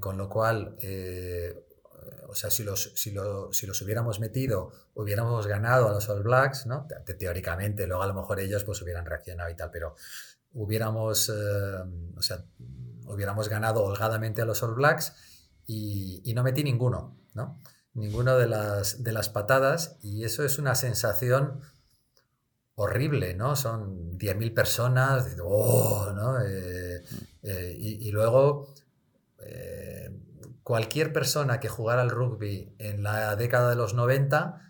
con 0.00 0.18
lo 0.18 0.28
cual, 0.28 0.76
sea, 2.36 2.50
si 2.50 2.62
los, 2.62 2.92
si, 2.94 3.10
lo, 3.10 3.52
si, 3.52 3.66
los 3.66 3.80
hubiéramos 3.82 4.20
metido, 4.20 4.70
hubiéramos 4.94 5.46
ganado 5.46 5.88
a 5.88 5.92
los 5.92 6.08
All 6.08 6.22
Blacks, 6.22 6.66
¿no? 6.66 6.86
Te, 7.04 7.14
teóricamente, 7.14 7.86
luego 7.86 8.02
a 8.02 8.06
lo 8.06 8.14
mejor 8.14 8.40
ellos 8.40 8.64
pues 8.64 8.80
hubieran 8.82 9.06
reaccionado 9.06 9.50
y 9.50 9.56
tal, 9.56 9.70
pero 9.70 9.94
hubiéramos, 10.52 11.28
eh, 11.28 11.32
o 12.16 12.22
sea, 12.22 12.44
hubiéramos 13.06 13.48
ganado 13.48 13.84
holgadamente 13.84 14.42
a 14.42 14.44
los 14.44 14.62
All 14.62 14.74
Blacks 14.74 15.12
y, 15.66 16.32
no 16.34 16.42
metí 16.42 16.62
ninguno, 16.62 17.18
¿no? 17.34 17.60
Ninguno 17.94 18.36
de 18.36 18.46
las, 18.46 19.02
de 19.02 19.12
las 19.12 19.28
patadas 19.28 19.96
y 20.02 20.24
eso 20.24 20.44
es 20.44 20.58
una 20.58 20.74
sensación 20.74 21.60
horrible, 22.74 23.34
¿no? 23.34 23.56
Son 23.56 24.18
10.000 24.18 24.54
personas, 24.54 25.36
oh, 25.42 26.12
¿no? 26.14 26.40
Eh, 26.42 27.02
eh, 27.42 27.76
y, 27.78 28.10
luego, 28.10 28.74
cualquier 30.66 31.12
persona 31.12 31.60
que 31.60 31.68
jugara 31.68 32.02
al 32.02 32.10
rugby 32.10 32.74
en 32.80 33.04
la 33.04 33.36
década 33.36 33.70
de 33.70 33.76
los 33.76 33.94
90 33.94 34.60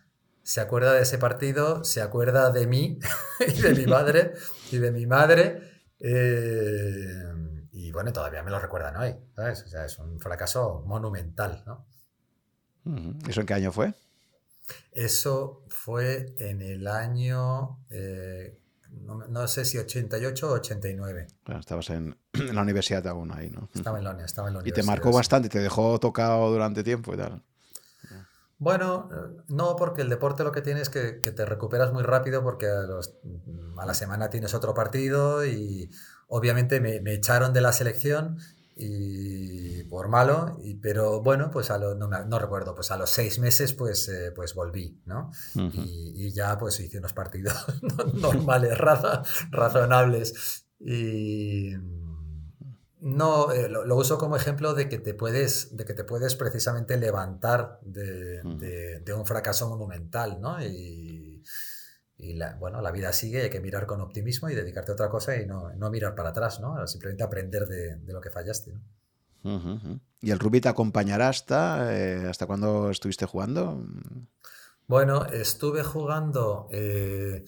se 0.43 0.61
acuerda 0.61 0.93
de 0.93 1.01
ese 1.01 1.17
partido, 1.17 1.85
se 1.85 2.03
acuerda 2.03 2.51
de 2.51 2.67
mí 2.67 2.99
y 3.41 3.63
de 3.63 3.75
mi 3.75 3.87
madre 3.87 4.35
y 4.71 4.77
de 4.77 4.93
mi 4.93 5.07
madre. 5.07 5.81
Eh, 5.99 7.25
y 7.73 7.91
bueno, 7.93 8.13
todavía 8.13 8.43
me 8.43 8.51
lo 8.51 8.59
recuerdan 8.59 8.95
hoy, 8.99 9.17
¿sabes? 9.35 9.63
O 9.63 9.69
sea, 9.69 9.87
es 9.87 9.99
un 9.99 10.21
fracaso 10.21 10.83
monumental, 10.85 11.65
¿no? 11.65 11.87
¿Eso 13.27 13.41
en 13.41 13.47
qué 13.47 13.55
año 13.55 13.73
fue? 13.73 13.95
Eso 14.93 15.65
fue 15.71 16.35
en 16.37 16.61
el 16.61 16.89
año, 16.89 17.83
eh, 17.89 18.61
no, 18.91 19.27
no, 19.29 19.49
sé 19.49 19.65
si 19.65 19.79
88 19.79 20.51
o 20.51 20.53
89. 20.57 21.27
Claro, 21.43 21.61
estabas 21.61 21.89
en, 21.89 22.19
en, 22.39 22.55
la 22.55 22.63
universidad 22.63 23.07
aún 23.07 23.33
ahí, 23.33 23.51
¿no? 23.51 23.69
Estaba 23.75 23.99
en 23.99 24.05
la, 24.05 24.13
estaba 24.25 24.49
en 24.49 24.55
la 24.55 24.61
universidad. 24.61 24.85
Y 24.85 24.87
te 24.87 24.87
marcó 24.87 25.13
bastante, 25.13 25.49
te 25.49 25.59
dejó 25.59 25.99
tocado 26.01 26.51
durante 26.51 26.83
tiempo 26.83 27.15
y 27.15 27.17
tal. 27.17 27.43
Bueno, 28.59 29.11
no, 29.49 29.77
porque 29.77 30.01
el 30.01 30.09
deporte 30.09 30.43
lo 30.43 30.53
que 30.53 30.63
tiene 30.63 30.81
es 30.81 30.89
que, 30.89 31.21
que 31.21 31.31
te 31.31 31.45
recuperas 31.45 31.93
muy 31.93 32.03
rápido 32.03 32.43
porque 32.43 32.67
a, 32.67 32.83
los, 32.83 33.19
a, 33.77 33.85
la 33.85 33.93
semana 33.93 34.31
tienes 34.31 34.55
otro 34.55 34.73
partido 34.73 35.45
y 35.45 35.91
obviamente 36.29 36.81
me, 36.81 37.01
me 37.01 37.13
echaron 37.13 37.53
de 37.53 37.61
la 37.61 37.73
selección 37.73 38.39
y 38.79 39.85
por 39.85 40.09
malo, 40.09 40.59
y, 40.63 40.75
pero 40.75 41.23
bueno, 41.23 41.51
pues 41.51 41.71
a 41.71 41.79
lo, 41.79 41.95
no, 41.95 42.09
no, 42.09 42.39
recuerdo, 42.39 42.75
pues 42.75 42.91
a 42.91 42.99
los 42.99 43.09
seis 43.09 43.39
meses 43.39 43.73
pues, 43.73 44.07
eh, 44.09 44.33
pues 44.33 44.55
volví, 44.55 45.01
¿no? 45.07 45.31
Uh 45.55 45.61
-huh. 45.61 45.73
y, 45.73 46.27
y, 46.27 46.33
ya 46.33 46.59
pues 46.59 46.79
hice 46.81 46.99
unos 46.99 47.15
partidos 47.15 47.55
normales, 48.15 48.77
raza, 48.77 49.23
razonables. 49.51 50.67
Y 50.79 51.73
no, 53.07 53.53
eh, 53.53 53.69
lo, 53.69 53.85
lo, 53.85 53.97
uso 53.97 54.19
como 54.19 54.35
ejemplo 54.37 54.75
de 54.75 54.89
que 54.89 54.99
te 54.99 55.15
puedes, 55.15 55.77
de 55.77 55.85
que 55.85 55.95
te 55.95 56.03
puedes 56.03 56.35
precisamente 56.35 56.97
levantar 56.97 57.79
de, 57.83 58.43
-huh. 58.43 58.59
de, 58.59 59.01
de 59.01 59.13
un 59.15 59.25
fracaso 59.25 59.69
monumental, 59.69 60.41
¿no? 60.41 60.61
Y, 60.61 61.41
y 62.19 62.35
la, 62.35 62.57
bueno, 62.57 62.81
la 62.81 62.91
vida 62.91 63.13
sigue, 63.13 63.43
hay 63.43 63.51
que 63.51 63.61
mirar 63.61 63.87
con 63.87 64.01
optimismo 64.01 64.49
y 64.51 64.57
dedicarte 64.57 64.91
a 64.91 64.95
otra 64.95 65.09
cosa 65.09 65.37
y 65.37 65.47
no, 65.47 65.73
no 65.75 65.89
mirar 65.89 66.17
para 66.17 66.31
atrás, 66.31 66.59
¿no? 66.59 66.85
Simplemente 66.89 67.23
aprender 67.23 67.67
de, 67.69 67.97
de 67.97 68.13
lo 68.13 68.21
que 68.21 68.31
fallaste, 68.31 68.73
¿no? 68.73 68.81
Uh 69.45 69.61
-huh. 69.61 70.01
¿Y 70.21 70.33
el 70.33 70.41
rugby 70.41 70.61
te 70.61 70.69
acompañará 70.69 71.29
hasta, 71.29 71.95
eh, 71.97 72.27
hasta 72.29 72.47
cuándo 72.47 72.91
estuviste 72.91 73.27
jugando? 73.27 73.85
Bueno, 74.89 75.27
estuve 75.27 75.85
jugando 75.85 76.69
eh, 76.73 77.45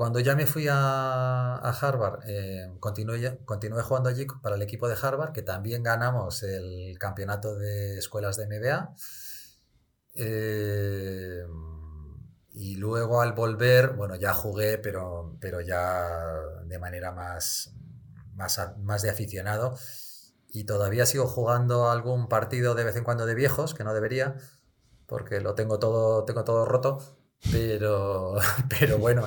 cuando 0.00 0.18
ya 0.18 0.34
me 0.34 0.46
fui 0.46 0.66
a, 0.66 1.56
Harvard, 1.56 2.20
eh, 2.26 2.72
continué, 2.80 3.38
continué 3.44 3.82
jugando 3.82 4.08
allí 4.08 4.24
para 4.40 4.56
el 4.56 4.62
equipo 4.62 4.88
de 4.88 4.96
Harvard, 4.98 5.32
que 5.32 5.42
también 5.42 5.82
ganamos 5.82 6.42
el 6.42 6.98
campeonato 6.98 7.54
de 7.56 7.98
escuelas 7.98 8.38
de 8.38 8.46
MBA. 8.46 8.94
Eh, 10.14 11.44
y 12.54 12.76
luego 12.76 13.20
al 13.20 13.34
volver, 13.34 13.90
bueno, 13.90 14.14
ya 14.14 14.32
jugué, 14.32 14.78
pero, 14.78 15.36
pero 15.38 15.60
ya 15.60 16.08
de 16.64 16.78
manera 16.78 17.12
más, 17.12 17.74
más, 18.32 18.58
más 18.78 19.02
de 19.02 19.10
aficionado. 19.10 19.74
Y 20.48 20.64
todavía 20.64 21.04
sigo 21.04 21.26
jugando 21.26 21.90
algún 21.90 22.26
partido 22.26 22.74
de 22.74 22.84
vez 22.84 22.96
en 22.96 23.04
cuando 23.04 23.26
de 23.26 23.34
viejos, 23.34 23.74
que 23.74 23.84
no 23.84 23.92
debería, 23.92 24.36
porque 25.06 25.42
lo 25.42 25.54
tengo 25.54 25.78
todo, 25.78 26.24
tengo 26.24 26.42
todo 26.42 26.64
roto. 26.64 27.19
Pero, 27.50 28.36
pero 28.78 28.98
bueno, 28.98 29.26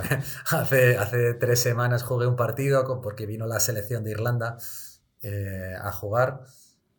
hace, 0.51 0.97
hace 0.97 1.33
tres 1.33 1.59
semanas 1.59 2.03
jugué 2.03 2.27
un 2.27 2.35
partido 2.35 3.01
porque 3.01 3.25
vino 3.25 3.47
la 3.47 3.59
selección 3.59 4.03
de 4.03 4.11
Irlanda 4.11 4.57
eh, 5.21 5.75
a 5.79 5.91
jugar. 5.91 6.41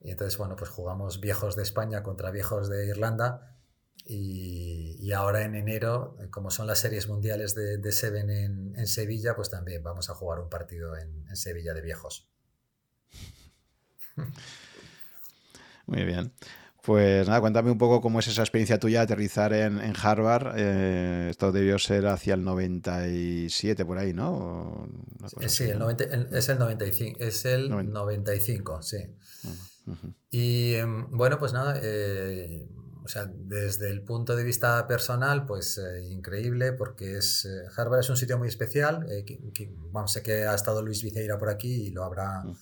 Y 0.00 0.10
entonces, 0.10 0.36
bueno, 0.36 0.56
pues 0.56 0.70
jugamos 0.70 1.20
viejos 1.20 1.56
de 1.56 1.62
España 1.62 2.02
contra 2.02 2.30
viejos 2.30 2.68
de 2.68 2.86
Irlanda 2.86 3.56
y, 4.06 4.96
y, 5.00 5.12
ahora 5.12 5.44
en 5.44 5.54
enero, 5.54 6.18
como 6.30 6.50
son 6.50 6.66
las 6.66 6.78
series 6.78 7.08
mundiales 7.08 7.54
de, 7.54 7.78
de 7.78 7.92
Seven 7.92 8.28
en, 8.28 8.74
en, 8.76 8.86
Sevilla, 8.86 9.34
pues 9.34 9.48
también 9.48 9.82
vamos 9.82 10.10
a 10.10 10.14
jugar 10.14 10.40
un 10.40 10.50
partido 10.50 10.94
en, 10.94 11.26
en 11.26 11.36
Sevilla 11.36 11.72
de 11.72 11.80
viejos. 11.80 12.28
Muy 15.86 16.04
bien. 16.04 16.34
Pues 16.84 17.26
nada, 17.26 17.40
cuéntame 17.40 17.70
un 17.70 17.78
poco 17.78 18.02
cómo 18.02 18.18
es 18.20 18.28
esa 18.28 18.42
experiencia 18.42 18.78
tuya 18.78 18.98
de 19.00 19.04
aterrizar 19.04 19.54
en, 19.54 19.80
en 19.80 19.94
Harvard. 20.00 20.54
Eh, 20.56 21.28
esto 21.30 21.50
debió 21.50 21.78
ser 21.78 22.06
hacia 22.06 22.34
el 22.34 22.44
97, 22.44 23.84
por 23.86 23.96
ahí, 23.96 24.12
¿no? 24.12 24.86
Sí, 25.46 25.64
el 25.64 25.78
90, 25.78 26.04
el, 26.04 26.28
es 26.32 26.48
el 26.50 26.58
95, 26.58 27.20
es 27.20 27.44
el 27.46 27.70
95, 27.70 28.82
sí. 28.82 28.98
Uh 29.86 29.92
-huh. 29.92 30.14
Y 30.30 30.76
bueno, 31.10 31.38
pues 31.38 31.54
nada, 31.54 31.80
eh, 31.82 32.68
o 33.04 33.08
sea, 33.08 33.30
desde 33.34 33.90
el 33.90 34.02
punto 34.02 34.34
de 34.34 34.44
vista 34.44 34.86
personal, 34.86 35.44
pues 35.44 35.78
eh, 35.78 36.04
increíble, 36.10 36.72
porque 36.72 37.18
es 37.18 37.44
eh, 37.44 37.64
Harvard 37.76 38.00
es 38.00 38.08
un 38.08 38.16
sitio 38.16 38.38
muy 38.38 38.48
especial. 38.48 39.06
Eh, 39.10 39.24
que, 39.24 39.38
que, 39.52 39.70
bueno, 39.90 40.08
sé 40.08 40.22
que 40.22 40.44
ha 40.44 40.54
estado 40.54 40.82
Luis 40.82 41.02
Viceira 41.02 41.38
por 41.38 41.50
aquí 41.50 41.86
y 41.86 41.90
lo 41.90 42.02
habrá, 42.04 42.42
uh 42.44 42.50
-huh. 42.50 42.58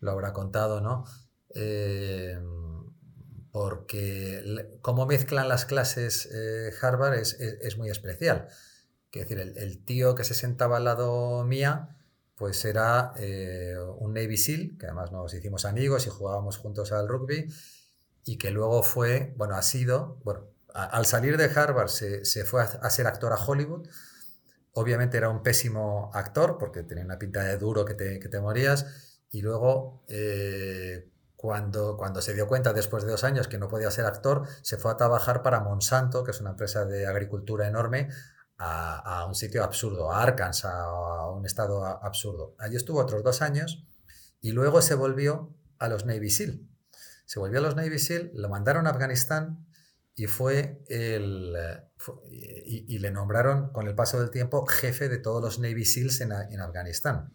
lo 0.00 0.10
habrá 0.10 0.32
contado, 0.32 0.80
¿no? 0.80 1.04
Porque 3.52 4.42
cómo 4.80 5.06
mezclan 5.06 5.48
las 5.48 5.66
clases 5.66 6.28
Harvard 6.80 7.14
es, 7.14 7.34
es, 7.38 7.78
muy 7.78 7.90
especial. 7.90 8.48
Quiero 9.10 9.28
decir, 9.28 9.54
el, 9.56 9.84
tío 9.84 10.14
que 10.14 10.24
se 10.24 10.34
sentaba 10.34 10.78
al 10.78 10.84
lado 10.84 11.44
mía, 11.44 11.96
pues 12.34 12.64
era 12.64 13.12
un 13.98 14.14
Navy 14.14 14.38
SEAL, 14.38 14.78
que 14.78 14.86
además 14.86 15.12
nos 15.12 15.34
hicimos 15.34 15.66
amigos 15.66 16.06
y 16.06 16.10
jugábamos 16.10 16.56
juntos 16.56 16.92
al 16.92 17.06
rugby 17.06 17.46
y 18.24 18.38
que 18.38 18.50
luego 18.50 18.82
fue, 18.82 19.34
bueno, 19.36 19.56
ha 19.56 19.62
sido, 19.62 20.18
bueno, 20.24 20.46
al 20.74 21.06
salir 21.06 21.36
de 21.36 21.44
Harvard 21.44 21.88
se, 21.88 22.24
se 22.24 22.44
fue 22.44 22.62
a, 22.62 22.64
a, 22.64 22.90
ser 22.90 23.06
actor 23.06 23.32
a 23.32 23.36
Hollywood. 23.36 23.86
Obviamente 24.72 25.18
era 25.18 25.28
un 25.28 25.42
pésimo 25.42 26.10
actor 26.14 26.56
porque 26.58 26.82
tenía 26.82 27.04
una 27.04 27.18
pinta 27.18 27.42
de 27.42 27.58
duro 27.58 27.84
que 27.84 27.94
te, 27.94 28.18
que 28.18 28.28
te 28.28 28.40
morías. 28.40 29.20
Y 29.30 29.42
luego, 29.42 30.04
eh, 30.08 31.10
cuando, 31.42 31.96
cuando 31.96 32.22
se 32.22 32.34
dio 32.34 32.46
cuenta 32.46 32.72
después 32.72 33.02
de 33.02 33.10
dos 33.10 33.24
años 33.24 33.48
que 33.48 33.58
no 33.58 33.66
podía 33.66 33.90
ser 33.90 34.06
actor, 34.06 34.46
se 34.62 34.76
fue 34.76 34.92
a 34.92 34.96
trabajar 34.96 35.42
para 35.42 35.58
Monsanto, 35.58 36.22
que 36.22 36.30
es 36.30 36.40
una 36.40 36.50
empresa 36.50 36.84
de 36.84 37.04
agricultura 37.04 37.66
enorme, 37.66 38.10
a, 38.58 39.26
un 39.26 39.34
sitio 39.34 39.64
absurdo, 39.64 40.12
a 40.12 40.22
Arkansas, 40.22 40.72
a 40.72 41.28
un 41.30 41.44
estado 41.44 41.84
absurdo. 41.84 42.54
Allí 42.60 42.76
estuvo 42.76 43.00
otros 43.00 43.24
dos 43.24 43.42
años 43.42 43.84
y 44.40 44.52
luego 44.52 44.80
se 44.82 44.94
volvió 44.94 45.52
a 45.80 45.88
los 45.88 46.06
Navy 46.06 46.30
SEAL 46.30 46.68
se 47.26 47.40
volvió 47.40 47.58
a 47.58 47.62
los 47.62 47.74
Navy 47.74 47.98
SEAL, 47.98 48.30
lo 48.34 48.48
mandaron 48.48 48.86
a 48.86 48.90
Afganistán 48.90 49.66
y 50.14 50.26
fue 50.26 50.84
el 50.86 51.56
y, 52.30 52.98
le 53.00 53.10
nombraron 53.10 53.72
con 53.72 53.88
el 53.88 53.96
paso 53.96 54.20
del 54.20 54.30
tiempo 54.30 54.64
jefe 54.66 55.08
de 55.08 55.18
todos 55.18 55.42
los 55.42 55.58
Navy 55.58 55.84
SEALs 55.84 56.20
en, 56.20 56.60
Afganistán. 56.60 57.32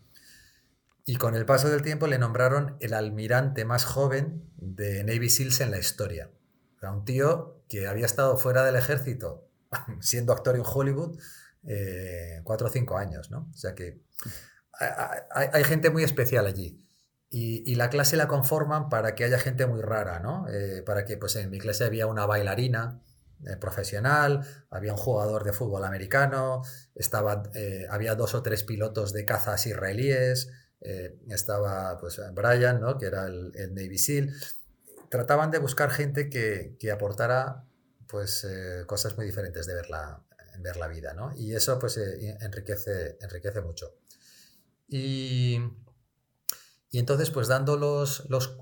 Y 1.09 1.15
con 1.15 1.35
el 1.35 1.45
paso 1.45 1.69
del 1.69 1.83
tiempo 1.83 2.05
le 2.05 2.19
nombraron 2.19 2.75
el 2.81 2.93
almirante 2.93 3.63
más 3.63 3.85
joven 3.85 4.51
de 4.57 5.05
Navy 5.05 5.29
SEALs 5.29 5.61
en 5.61 5.71
la 5.71 5.79
historia. 5.79 6.29
Era 6.79 6.91
un 6.91 7.05
tío 7.05 7.63
que 7.69 7.87
había 7.87 8.05
estado 8.05 8.35
fuera 8.35 8.65
del 8.65 8.75
ejército 8.75 9.49
siendo 10.01 10.33
actor 10.33 10.57
en 10.57 10.63
Hollywood 10.65 11.17
eh, 11.65 12.41
cuatro 12.43 12.67
o 12.67 12.69
cinco 12.69 12.97
años, 12.97 13.31
¿no? 13.31 13.49
O 13.49 13.57
sea 13.57 13.73
que 13.73 14.01
hay, 14.73 15.47
hay, 15.53 15.63
gente 15.63 15.89
muy 15.91 16.03
especial 16.03 16.45
allí. 16.45 16.85
y, 17.29 17.73
la 17.75 17.89
clase 17.89 18.17
la 18.17 18.27
conforman 18.27 18.89
para 18.89 19.15
que 19.15 19.23
haya 19.23 19.39
gente 19.39 19.65
muy 19.65 19.81
rara, 19.81 20.19
¿no? 20.19 20.45
Eh, 20.49 20.83
para 20.85 21.05
que, 21.05 21.15
pues 21.15 21.37
en 21.37 21.49
mi 21.49 21.57
clase 21.57 21.85
había 21.85 22.05
una 22.07 22.25
bailarina 22.25 23.01
eh, 23.45 23.55
profesional, 23.55 24.45
había 24.71 24.93
un 24.93 24.97
jugador 24.97 25.43
de 25.43 25.53
fútbol 25.53 25.85
americano, 25.85 26.63
estaba, 26.95 27.43
eh, 27.53 27.85
había 27.89 28.15
dos 28.15 28.33
o 28.33 28.41
tres 28.41 28.63
pilotos 28.63 29.13
de 29.13 29.25
cazas 29.25 29.67
israelíes, 29.67 30.49
estaba 30.79 31.97
pues 31.99 32.21
Brian, 32.33 32.79
¿no? 32.79 32.97
Que 32.97 33.07
era 33.07 33.27
el, 33.27 33.51
Navy 33.73 33.97
SEAL. 33.97 34.33
Trataban 35.09 35.51
de 35.51 35.59
buscar 35.59 35.89
gente 35.89 36.29
que, 36.29 36.75
que 36.79 36.91
aportara 36.91 37.63
pues 38.07 38.47
cosas 38.85 39.17
muy 39.17 39.25
diferentes 39.25 39.65
de 39.65 39.73
ver 39.73 39.89
la, 39.89 40.23
ver 40.59 40.77
la 40.77 40.87
vida, 40.87 41.13
¿no? 41.13 41.31
Y 41.35 41.53
eso 41.55 41.77
pues 41.79 41.97
enriquece, 41.97 43.17
enriquece 43.21 43.61
mucho. 43.61 43.95
Y 44.87 45.59
y 46.89 46.99
entonces, 46.99 47.31
pues 47.31 47.47
dando 47.47 47.75
los, 47.77 48.29
los, 48.29 48.57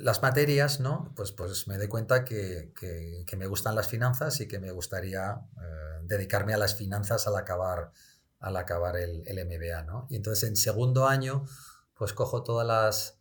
las 0.00 0.22
materias, 0.22 0.80
¿no? 0.80 1.12
Pues, 1.14 1.32
pues 1.32 1.68
me 1.68 1.76
doy 1.76 1.88
cuenta 1.88 2.24
que, 2.24 2.72
que, 2.74 3.36
me 3.36 3.46
gustan 3.46 3.74
las 3.74 3.88
finanzas 3.88 4.40
y 4.40 4.48
que 4.48 4.58
me 4.58 4.70
gustaría 4.70 5.32
eh, 5.32 6.00
dedicarme 6.04 6.54
a 6.54 6.56
las 6.56 6.74
finanzas 6.74 7.26
al 7.26 7.36
acabar, 7.36 7.92
al 8.42 8.56
acabar 8.56 8.96
el, 8.96 9.22
MBA, 9.24 9.82
¿no? 9.84 10.06
Y 10.10 10.16
entonces 10.16 10.48
en 10.48 10.56
segundo 10.56 11.06
año, 11.06 11.46
pues 11.94 12.12
cojo 12.12 12.42
todas 12.42 12.66
las, 12.66 13.18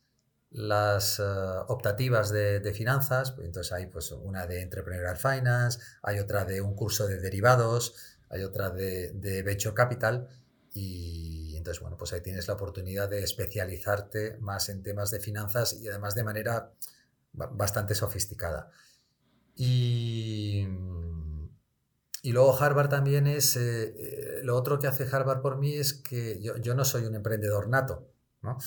las 0.50 1.20
eh, 1.20 1.24
optativas 1.68 2.32
de, 2.32 2.60
de, 2.60 2.74
finanzas, 2.74 3.36
entonces 3.42 3.72
hay 3.72 3.88
pues 3.88 4.12
una 4.12 4.48
de 4.48 4.62
Entrepreneurial 4.62 5.18
Finance, 5.18 5.80
hay 6.04 6.20
otra 6.20 6.44
de 6.44 6.62
un 6.62 6.75
curso 6.75 7.08
de 7.08 7.20
derivados, 7.20 7.94
hay 8.30 8.44
otra 8.44 8.70
de, 8.70 9.12
de 9.13 9.44
Venture 9.44 9.75
Capital 9.75 10.28
y 10.74 11.56
entonces, 11.58 11.82
bueno, 11.82 11.98
pues 11.98 12.13
ahí 12.13 12.22
tienes 12.22 12.48
la 12.48 12.56
oportunidad 12.56 13.10
de 13.10 13.24
especializarte 13.24 14.38
más 14.40 14.70
en 14.70 14.82
temas 14.82 15.12
de 15.12 15.20
finanzas 15.20 15.74
y 15.74 15.88
además 15.88 16.16
de 16.16 16.24
manera 16.24 16.72
bastante 17.34 17.94
sofisticada. 17.94 18.72
Y, 19.56 20.66
y 22.22 22.34
luego 22.34 22.56
Harvard 22.58 22.90
también 22.90 23.25
es, 23.25 23.58
eh, 23.58 23.96
eh, 23.98 24.42
lo 24.44 24.56
otro 24.56 24.78
que 24.78 24.88
hace 24.88 25.08
Harvard 25.12 25.42
por 25.42 25.58
mí 25.58 25.75
es 25.75 25.94
que 25.94 26.40
yo, 26.40 26.75
no 26.75 26.86
soy 26.86 27.06
un 27.06 27.16
emprendedor 27.16 27.68
nato, 27.68 28.12
¿no? 28.42 28.58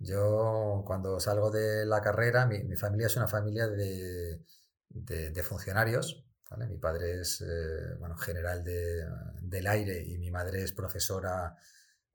Yo 0.00 0.82
cuando 0.84 1.20
salgo 1.20 1.50
de 1.50 1.86
la 1.86 2.00
carrera, 2.00 2.46
mi, 2.46 2.76
familia 2.76 3.06
es 3.06 3.16
una 3.16 3.28
familia 3.28 3.68
de, 3.68 4.40
de, 4.88 5.42
funcionarios, 5.42 6.24
Mi 6.68 6.76
padre 6.78 7.20
es 7.20 7.40
eh, 7.40 7.94
bueno, 8.00 8.16
general 8.16 8.64
de, 8.64 9.06
del 9.40 9.66
aire 9.68 10.02
y 10.04 10.18
mi 10.18 10.30
madre 10.30 10.62
es 10.62 10.72
profesora 10.72 11.56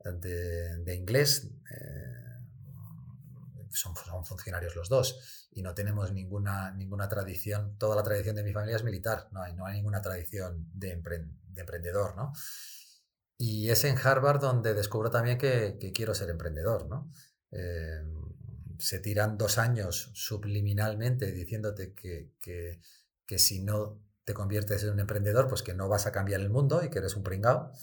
de, 0.04 0.94
inglés. 0.94 1.50
Son, 3.72 3.96
son, 3.96 4.26
funcionarios 4.26 4.76
los 4.76 4.90
dos 4.90 5.48
y 5.52 5.62
no 5.62 5.74
tenemos 5.74 6.12
ninguna, 6.12 6.72
ninguna 6.72 7.08
tradición. 7.10 7.78
Toda 7.78 7.96
la 7.96 8.04
tradición 8.04 8.36
de 8.36 8.44
mi 8.44 8.54
familia 8.54 8.76
es 8.76 8.84
militar, 8.84 9.28
no 9.32 9.42
hay, 9.42 9.54
no 9.54 9.66
hay 9.66 9.76
ninguna 9.76 10.02
tradición 10.02 10.70
de, 10.74 10.92
emprendedor. 11.56 12.16
¿no? 12.16 12.34
Y 13.38 13.70
es 13.70 13.84
en 13.84 13.98
Harvard 13.98 14.40
donde 14.40 14.74
descubro 14.74 15.10
también 15.10 15.38
que, 15.38 15.78
quiero 15.94 16.14
ser 16.14 16.30
emprendedor. 16.30 16.88
¿no? 16.88 17.12
Eh, 17.52 18.04
se 18.80 19.00
tiran 19.00 19.38
dos 19.38 19.58
años 19.58 20.12
subliminalmente 20.14 21.32
diciéndote 21.32 21.94
que, 21.94 22.32
que, 22.40 22.80
que, 23.26 23.40
si 23.40 23.62
no 23.62 24.02
te 24.24 24.34
conviertes 24.34 24.84
en 24.84 24.92
un 24.92 25.00
emprendedor, 25.00 25.48
pues 25.48 25.64
que 25.64 25.74
no 25.74 25.90
vas 25.90 26.06
a 26.06 26.12
cambiar 26.12 26.42
el 26.42 26.50
mundo 26.50 26.84
y 26.84 26.90
que 26.90 27.00
eres 27.00 27.16
un 27.16 27.24
pringao. 27.24 27.74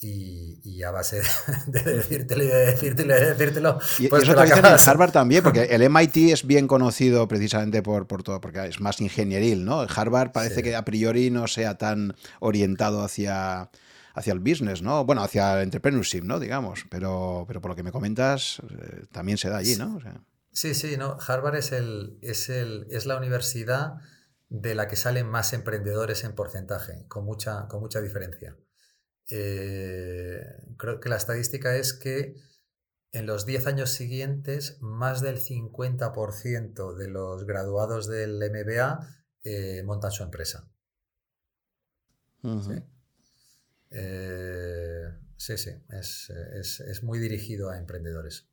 Y, 0.00 0.82
a 0.84 0.92
base 0.92 1.20
de, 1.66 1.82
decírtelo 1.82 2.44
y 2.44 2.46
de 2.46 2.66
decírtelo 2.66 3.16
y 3.16 3.20
de 3.20 3.26
decírtelo. 3.34 3.78
Y, 3.98 4.06
pues 4.06 4.22
eso 4.22 4.34
te 4.34 4.42
en 4.42 4.64
Harvard 4.64 5.10
también, 5.10 5.42
porque 5.42 5.62
el 5.70 5.90
MIT 5.90 6.16
es 6.32 6.46
bien 6.46 6.68
conocido 6.68 7.26
precisamente 7.26 7.82
por, 7.82 8.06
por 8.06 8.22
todo, 8.22 8.40
porque 8.40 8.66
es 8.66 8.80
más 8.80 9.00
ingenieril, 9.00 9.64
¿no? 9.64 9.80
Harvard 9.80 10.30
parece 10.30 10.62
que 10.62 10.76
a 10.76 10.84
priori 10.84 11.30
no 11.30 11.48
sea 11.48 11.78
tan 11.78 12.14
orientado 12.38 13.02
hacia, 13.02 13.70
hacia 14.14 14.32
el 14.32 14.38
business, 14.38 14.82
¿no? 14.82 15.04
Bueno, 15.04 15.22
hacia 15.22 15.54
el 15.54 15.64
entrepreneurship, 15.64 16.22
¿no? 16.22 16.38
Digamos, 16.38 16.84
pero, 16.90 17.44
pero 17.48 17.60
por 17.60 17.70
lo 17.70 17.76
que 17.76 17.82
me 17.82 17.90
comentas, 17.90 18.62
eh, 18.70 19.04
también 19.10 19.36
se 19.36 19.48
da 19.48 19.58
allí, 19.58 19.74
¿no? 19.76 19.98
Sí, 20.52 20.74
sí, 20.74 20.96
no. 20.96 21.18
Harvard 21.26 21.56
es, 21.56 21.72
el, 21.72 22.18
es, 22.22 22.48
el, 22.48 22.86
es 22.90 23.06
la 23.06 23.16
universidad 23.16 23.94
de 24.48 24.74
la 24.74 24.88
que 24.88 24.96
salen 24.96 25.26
más 25.26 25.52
emprendedores 25.52 26.24
en 26.24 26.34
porcentaje, 26.34 27.04
con 27.08 27.24
mucha, 27.24 27.66
con 27.68 27.80
mucha 27.80 28.00
diferencia. 28.00 28.56
Eh, 29.30 30.42
creo 30.76 31.00
que 31.00 31.08
la 31.08 31.16
estadística 31.16 31.76
es 31.76 31.92
que 31.92 32.36
en 33.12 33.26
los 33.26 33.46
10 33.46 33.66
años 33.66 33.90
siguientes, 33.90 34.78
más 34.80 35.20
del 35.20 35.38
50% 35.38 36.94
de 36.94 37.08
los 37.08 37.44
graduados 37.44 38.06
del 38.06 38.38
MBA 38.38 39.08
eh, 39.44 39.82
montan 39.84 40.10
su 40.12 40.22
empresa. 40.22 40.68
Eh, 43.90 45.08
¿Sí? 45.36 45.56
sí, 45.56 45.70
es, 45.90 47.02
muy 47.02 47.18
dirigido 47.18 47.70
a 47.70 47.78
emprendedores. 47.78 48.48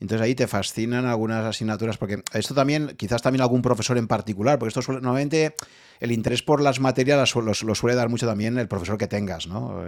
Entonces 0.00 0.24
ahí 0.24 0.34
te 0.34 0.46
fascinan 0.46 1.04
algunas 1.04 1.44
asignaturas, 1.44 1.98
porque 1.98 2.22
esto 2.32 2.54
también, 2.54 2.94
quizás 2.96 3.20
también 3.20 3.42
algún 3.42 3.60
profesor 3.60 3.98
en 3.98 4.08
particular, 4.08 4.58
porque 4.58 4.68
esto 4.68 4.82
suele, 4.82 5.02
normalmente 5.02 5.54
el 6.00 6.10
interés 6.10 6.42
por 6.42 6.62
las 6.62 6.80
materias 6.80 7.34
lo, 7.36 7.74
suele 7.74 7.94
dar 7.94 8.08
mucho 8.08 8.26
también 8.26 8.58
el 8.58 8.66
profesor 8.66 8.96
que 8.96 9.06
tengas, 9.06 9.46
¿no? 9.46 9.84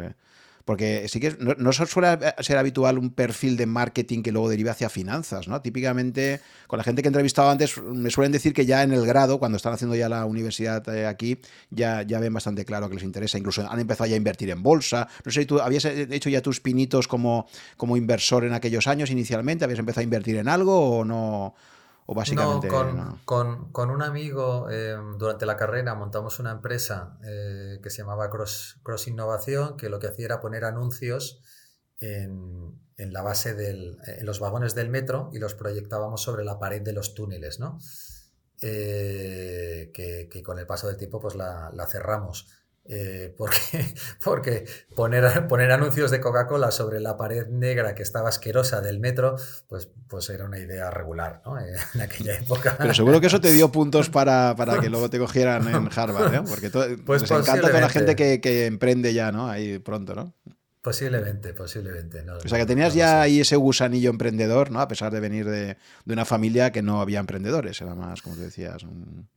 Eh, 0.62 0.64
porque 0.64 1.09
sí 1.09 1.20
que 1.20 1.37
no, 1.38 1.72
suele 1.72 2.18
ser 2.40 2.57
habitual 2.57 2.98
un 2.98 3.11
perfil 3.11 3.57
de 3.57 3.66
marketing 3.66 4.22
que 4.22 4.33
luego 4.33 4.48
derive 4.48 4.70
hacia 4.70 4.88
finanzas, 4.88 5.48
¿no? 5.48 5.61
Típicamente, 5.61 6.40
con 6.66 6.79
la 6.79 6.85
gente 6.85 7.03
que 7.03 7.09
he 7.09 7.11
entrevistado 7.11 7.51
antes, 7.51 7.81
me 7.83 8.11
suelen 8.11 8.33
decir 8.33 8.53
que 8.53 8.66
ya 8.66 8.83
en 8.83 8.92
el 8.92 9.07
grado, 9.07 9.38
cuando 9.38 9.57
están 9.57 9.72
haciendo 9.72 9.96
ya 9.96 10.09
la 10.09 10.25
universidad 10.25 10.87
eh, 10.94 11.07
aquí, 11.07 11.38
ya, 11.70 12.03
ya 12.03 12.20
ven 12.20 12.33
bastante 12.33 12.64
claro 12.64 12.88
que 12.88 12.94
les 12.94 13.05
interesa. 13.05 13.38
Incluso 13.38 13.68
han 13.68 13.81
empezado 13.81 14.09
ya 14.09 14.14
a 14.14 14.18
invertir 14.18 14.51
en 14.51 14.62
bolsa. 14.62 15.09
No 15.25 15.31
sé 15.33 15.40
si 15.40 15.46
tú 15.46 15.61
habías 15.61 15.85
hecho 15.85 16.31
ya 16.31 16.42
tus 16.42 16.61
pinitos 16.61 17.09
como, 17.09 17.46
como 17.77 17.96
inversor 17.96 18.44
en 18.44 18.53
aquellos 18.53 18.87
años 18.87 19.11
inicialmente, 19.11 19.64
¿habías 19.64 19.81
empezado 19.81 20.01
a 20.01 20.05
invertir 20.05 20.37
en 20.37 20.48
algo 20.48 20.98
o 20.98 21.05
no? 21.05 21.55
O 22.07 22.15
básicamente, 22.15 22.69
no, 22.69 23.21
con, 23.25 23.71
con, 23.71 23.91
un 23.91 24.03
amigo 24.03 24.69
eh, 24.71 24.97
durante 25.19 25.47
la 25.47 25.57
carrera 25.57 25.95
montamos 25.95 26.41
una 26.41 26.51
empresa 26.51 27.19
eh, 27.25 27.79
que 27.83 27.91
se 27.91 27.99
llamaba 27.99 28.29
Cross, 28.29 28.81
Cross 28.83 29.09
Innovación, 29.09 29.77
que 29.77 29.88
lo 29.88 30.01
que 30.01 30.09
hacía 30.09 30.27
era 30.27 30.41
poner 30.41 30.65
anuncios 30.65 31.41
en, 32.01 32.81
en 32.97 33.12
la 33.12 33.23
base 33.23 33.55
del, 33.55 33.99
en 34.07 34.27
los 34.27 34.41
vagones 34.41 34.75
del 34.75 34.88
metro 34.88 35.31
y 35.33 35.38
los 35.38 35.55
proyectábamos 35.55 36.23
sobre 36.23 36.45
la 36.45 36.59
pared 36.59 36.83
de 36.83 36.93
los 36.93 37.15
túneles, 37.15 37.61
¿no? 37.61 37.79
Eh, 38.61 39.91
que, 39.93 40.29
que, 40.31 40.43
con 40.43 40.59
el 40.59 40.67
paso 40.67 40.87
del 40.87 40.97
tiempo 40.97 41.21
pues 41.21 41.35
la, 41.35 41.71
la 41.75 41.87
cerramos. 41.87 42.49
Eh, 42.85 43.33
porque, 43.38 43.59
porque 44.25 44.64
poner, 44.97 45.47
poner 45.47 45.71
anuncios 45.71 46.11
de 46.11 46.21
Coca-Cola 46.21 46.73
sobre 46.73 46.99
la 46.99 47.16
pared 47.16 47.47
negra 47.47 47.95
que 47.95 48.03
estaba 48.03 48.29
asquerosa 48.29 48.81
del 48.81 48.99
metro, 48.99 49.37
pues, 49.68 49.88
pues 50.09 50.29
era 50.31 50.45
una 50.45 50.59
idea 50.59 50.90
regular 50.90 51.42
¿no? 51.45 51.59
en 51.95 52.01
aquella 52.01 52.35
época. 52.35 52.77
Pero 52.79 52.92
seguro 52.92 53.21
que 53.21 53.29
eso 53.29 53.40
te 53.40 53.53
dio 53.53 53.71
puntos 53.73 54.11
para, 54.11 54.57
para 54.57 54.81
que 54.81 54.90
luego 54.90 55.09
te 55.09 55.18
cogieran 55.18 55.68
en 55.68 55.88
Harvard, 55.95 56.35
¿eh? 56.35 56.42
porque 56.49 56.71
pues 57.05 57.23
les 57.23 57.31
encanta 57.31 57.68
toda 57.68 57.81
la 57.81 57.88
gente 57.88 58.16
que, 58.16 58.40
que, 58.40 58.66
emprende 58.66 59.14
ya 59.14 59.31
¿no? 59.31 59.49
ahí 59.49 59.79
pronto, 59.79 60.14
¿no? 60.14 60.35
Posiblemente, 60.81 61.55
posiblemente. 61.55 62.29
o 62.29 62.49
sea 62.49 62.59
que 62.59 62.66
tenías 62.66 62.92
ya 62.95 63.23
ahí 63.23 63.40
ese 63.40 63.55
gusanillo 63.55 64.11
emprendedor, 64.11 64.73
¿no? 64.73 64.81
A 64.81 64.88
pesar 64.88 65.12
de 65.12 65.21
venir 65.21 65.49
de, 65.49 65.77
de, 66.05 66.12
una 66.12 66.25
familia 66.25 66.73
que 66.73 66.83
no 66.83 67.01
había 67.01 67.21
emprendedores, 67.21 67.81
era 67.81 67.95
más, 67.95 68.21
como 68.21 68.35
te 68.35 68.42
decías. 68.42 68.83
Un... 68.83 69.29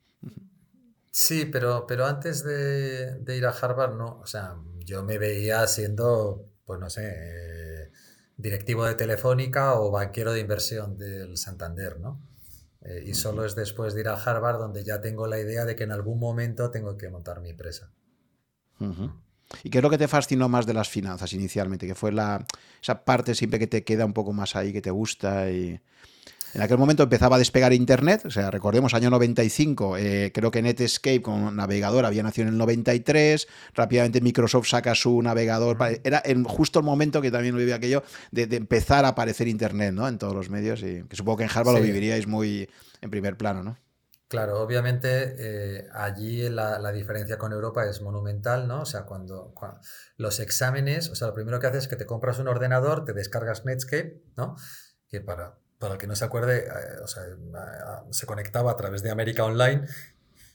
Sí, 1.18 1.46
pero, 1.46 1.88
pero 1.88 2.08
antes 2.08 2.44
de, 2.44 3.24
ir 3.26 3.46
a 3.46 3.52
Harvard, 3.52 3.96
no. 3.96 4.20
O 4.20 4.28
sea, 4.28 4.58
yo 4.80 5.02
me 5.02 5.18
veía 5.18 5.66
siendo, 5.66 6.52
pues 6.66 6.78
no 6.78 6.90
sé, 6.90 7.10
eh, 7.16 7.92
directivo 8.36 8.84
de 8.84 8.96
Telefónica 8.96 9.80
o 9.80 9.92
banquero 9.92 10.34
de 10.34 10.42
inversión 10.42 10.98
del 10.98 11.38
Santander, 11.38 12.02
¿no? 12.02 12.22
Eh, 12.82 13.06
y 13.08 13.14
solo 13.14 13.46
es 13.46 13.56
después 13.56 13.94
de 13.94 14.02
ir 14.02 14.10
a 14.10 14.22
Harvard 14.22 14.58
donde 14.58 14.84
ya 14.84 15.00
tengo 15.00 15.26
la 15.26 15.40
idea 15.40 15.64
de 15.64 15.78
que 15.78 15.86
en 15.86 15.94
algún 15.94 16.20
momento 16.20 16.70
tengo 16.70 16.98
que 16.98 17.08
montar 17.08 17.40
mi 17.40 17.52
empresa. 17.52 17.94
¿Y 19.64 19.70
qué 19.70 19.78
es 19.78 19.82
lo 19.82 19.90
que 19.90 19.98
te 19.98 20.10
fascinó 20.10 20.50
más 20.50 20.66
de 20.66 20.74
las 20.74 20.90
finanzas 20.90 21.32
inicialmente? 21.32 21.88
Que 21.88 21.96
fue 21.96 22.12
la, 22.12 22.46
esa 22.82 23.06
parte 23.06 23.36
siempre 23.36 23.58
que 23.58 23.68
te 23.68 23.86
queda 23.86 24.04
un 24.04 24.14
poco 24.14 24.34
más 24.34 24.58
ahí, 24.58 24.74
que 24.74 24.82
te 24.82 24.92
gusta 24.92 25.50
y... 25.50 25.80
En 26.56 26.62
aquel 26.62 26.78
momento 26.78 27.04
empezaba 27.04 27.36
a 27.36 27.40
despegar 27.40 27.74
Internet, 27.74 28.24
o 28.24 28.32
sea, 28.32 28.50
recordemos, 28.50 28.94
año 28.94 29.10
95, 29.10 29.98
eh, 29.98 30.32
creo 30.34 30.52
que 30.52 30.62
Netscape 30.62 31.22
con 31.22 31.54
navegador 31.54 32.06
había 32.06 32.24
nacido 32.24 32.48
en 32.48 32.54
el 32.54 32.58
93, 32.58 33.46
rápidamente 33.74 34.22
Microsoft 34.22 34.70
saca 34.70 34.96
su 34.96 35.22
navegador, 35.22 35.78
era 36.06 36.22
en 36.24 36.46
justo 36.46 36.80
el 36.80 36.86
momento 36.86 37.22
que 37.22 37.30
también 37.30 37.58
vivía 37.58 37.76
aquello 37.76 38.04
de, 38.32 38.44
empezar 38.56 39.04
a 39.04 39.10
aparecer 39.10 39.50
Internet 39.50 39.94
¿no? 39.94 40.08
en 40.08 40.18
todos 40.18 40.34
los 40.34 40.50
medios, 40.50 40.82
y 40.82 41.04
que 41.04 41.18
supongo 41.18 41.40
que 41.40 41.44
en 41.44 41.50
Harvard 41.54 41.76
lo 41.76 41.82
viviríais 41.82 42.26
muy 42.26 42.70
en 43.02 43.10
primer 43.10 43.36
plano, 43.36 43.62
¿no? 43.62 43.78
Claro, 44.30 44.62
obviamente 44.62 45.36
eh, 45.38 45.90
allí 45.94 46.48
la, 46.48 46.92
diferencia 46.94 47.38
con 47.38 47.52
Europa 47.52 47.86
es 47.86 48.02
monumental, 48.02 48.66
¿no? 48.66 48.84
O 48.84 48.86
sea, 48.86 49.04
cuando, 49.04 49.54
los 50.16 50.40
exámenes, 50.40 51.10
o 51.10 51.16
sea, 51.16 51.28
lo 51.28 51.34
primero 51.34 51.60
que 51.60 51.68
haces 51.68 51.84
es 51.84 51.90
que 51.90 51.98
te 51.98 52.06
compras 52.06 52.40
un 52.40 52.48
ordenador, 52.48 53.04
te 53.04 53.12
descargas 53.12 53.66
Netscape, 53.66 54.24
¿no? 54.38 54.56
Que 55.10 55.20
para, 55.20 55.58
para 55.80 55.94
el 55.96 56.00
que 56.00 56.08
no 56.08 56.16
se 56.16 56.26
acuerde, 56.26 56.66
eh, 56.68 57.00
o 57.04 57.08
sea, 57.08 57.24
se 58.12 58.26
conectaba 58.26 58.72
a 58.72 58.78
través 58.78 59.04
de 59.04 59.12
América 59.12 59.44
Online 59.44 59.86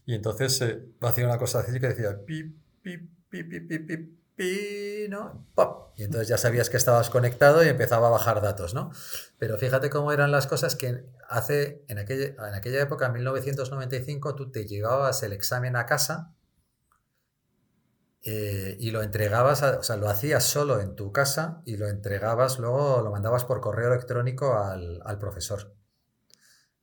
y 0.07 0.15
entonces 0.15 0.57
se 0.57 0.83
hacía 1.03 1.27
una 1.27 1.39
cosa 1.39 1.61
así 1.61 1.79
que 1.79 1.89
decía 1.89 2.19
pip, 2.25 2.57
pip, 2.83 3.11
pip, 3.29 3.49
pip, 3.49 3.69
pip, 3.69 4.11
pip, 4.37 5.11
¿no? 5.11 5.47
¡Pop! 5.55 5.93
Y 5.97 6.05
entonces 6.05 6.29
ya 6.29 6.39
sabías 6.39 6.71
que 6.71 6.79
estabas 6.79 7.11
conectado 7.11 7.63
y 7.63 7.69
empezaba 7.69 8.09
a 8.09 8.11
bajar 8.11 8.41
datos, 8.41 8.75
¿no? 8.75 8.91
Pero 9.39 9.59
fíjate 9.59 9.91
cómo 9.91 10.13
eran 10.13 10.31
las 10.31 10.47
cosas 10.47 10.77
que 10.77 11.05
hace, 11.29 11.85
en 11.89 11.99
aquella, 11.99 12.49
en 12.49 12.55
aquella 12.55 12.81
época, 12.81 13.07
en 13.07 13.13
1995, 13.13 14.35
tú 14.35 14.51
te 14.51 14.67
llevabas 14.67 15.23
el 15.23 15.33
examen 15.33 15.77
a 15.77 15.87
casa 15.87 16.33
eh, 18.23 18.77
y 18.79 18.91
lo 18.91 19.03
entregabas, 19.03 19.63
o 19.63 19.83
sea, 19.83 19.97
lo 19.97 20.09
hacías 20.09 20.45
solo 20.45 20.81
en 20.81 20.95
tu 20.95 21.13
casa 21.13 21.63
y 21.65 21.77
lo 21.77 21.89
entregabas, 21.89 22.59
luego 22.59 23.01
lo 23.03 23.11
mandabas 23.11 23.45
por 23.45 23.61
correo 23.61 23.89
electrónico 23.89 24.59
al, 24.59 25.01
al 25.05 25.19
profesor. 25.19 25.75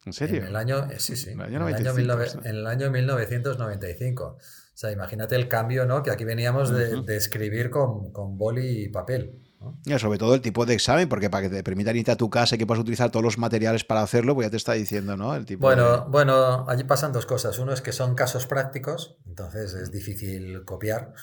¿En 0.05 0.13
serio? 0.13 0.41
En 0.41 0.47
el 0.47 0.55
año, 0.55 0.87
sí, 0.97 1.15
sí. 1.15 1.31
En 1.31 1.41
el 1.41 1.55
año, 1.61 1.67
en 1.67 2.55
el 2.55 2.65
año 2.65 2.89
1995. 2.89 4.23
O 4.23 4.39
sea, 4.73 4.91
imagínate 4.91 5.35
el 5.35 5.47
cambio, 5.47 5.85
¿no? 5.85 6.01
Que 6.01 6.11
aquí 6.11 6.23
veníamos 6.23 6.71
de, 6.71 7.03
escribir 7.15 7.69
con, 7.69 8.11
con, 8.13 8.37
boli 8.37 8.83
y 8.83 8.89
papel. 8.89 9.46
Y 9.85 9.97
sobre 9.99 10.19
todo 10.19 10.35
el 10.35 10.41
tipo 10.41 10.65
de 10.65 10.73
examen, 10.73 11.09
porque 11.09 11.29
para 11.29 11.43
que 11.43 11.55
te 11.55 11.63
permitan 11.63 11.95
irte 11.95 12.11
a 12.11 12.15
tu 12.15 12.29
casa 12.29 12.55
y 12.55 12.57
que 12.57 12.67
puedas 12.67 12.81
utilizar 12.81 13.09
todos 13.09 13.23
los 13.23 13.37
materiales 13.37 13.83
para 13.83 14.01
hacerlo, 14.01 14.35
pues 14.35 14.47
ya 14.47 14.51
te 14.51 14.57
está 14.57 14.73
diciendo, 14.73 15.17
¿no? 15.17 15.35
El 15.35 15.45
tipo 15.45 15.61
bueno, 15.61 16.05
bueno, 16.09 16.69
allí 16.69 16.83
pasan 16.83 17.11
dos 17.11 17.25
cosas. 17.25 17.57
Uno 17.57 17.73
es 17.73 17.81
que 17.81 17.91
son 17.91 18.15
casos 18.15 18.45
prácticos, 18.45 19.17
entonces 19.25 19.73
es 19.73 19.91
difícil 19.91 20.63
copiar. 20.65 21.13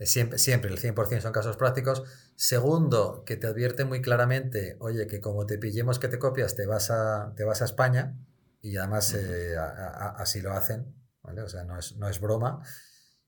siempre, 0.00 0.38
siempre, 0.38 0.70
el 0.70 0.80
100% 0.80 1.20
son 1.20 1.32
casos 1.32 1.56
prácticos. 1.56 2.02
Segundo, 2.36 3.24
que 3.26 3.36
te 3.36 3.46
advierte 3.46 3.84
muy 3.84 4.00
claramente, 4.00 4.76
oye, 4.80 5.06
que 5.06 5.20
como 5.20 5.44
te 5.46 5.58
pillemos 5.58 5.98
que 5.98 6.08
te 6.08 6.18
copias, 6.18 6.56
te 6.56 6.66
vas 6.66 6.90
a, 6.90 7.34
te 7.36 7.44
vas 7.44 7.60
a 7.60 7.66
España, 7.66 8.16
y 8.62 8.78
además 8.78 9.14
eh, 9.14 9.54
así 9.58 10.40
lo 10.40 10.52
hacen. 10.52 10.94
O 11.22 11.48
sea, 11.48 11.64
no 11.64 11.78
es, 11.78 11.96
no 11.96 12.08
es 12.08 12.20
broma. 12.20 12.62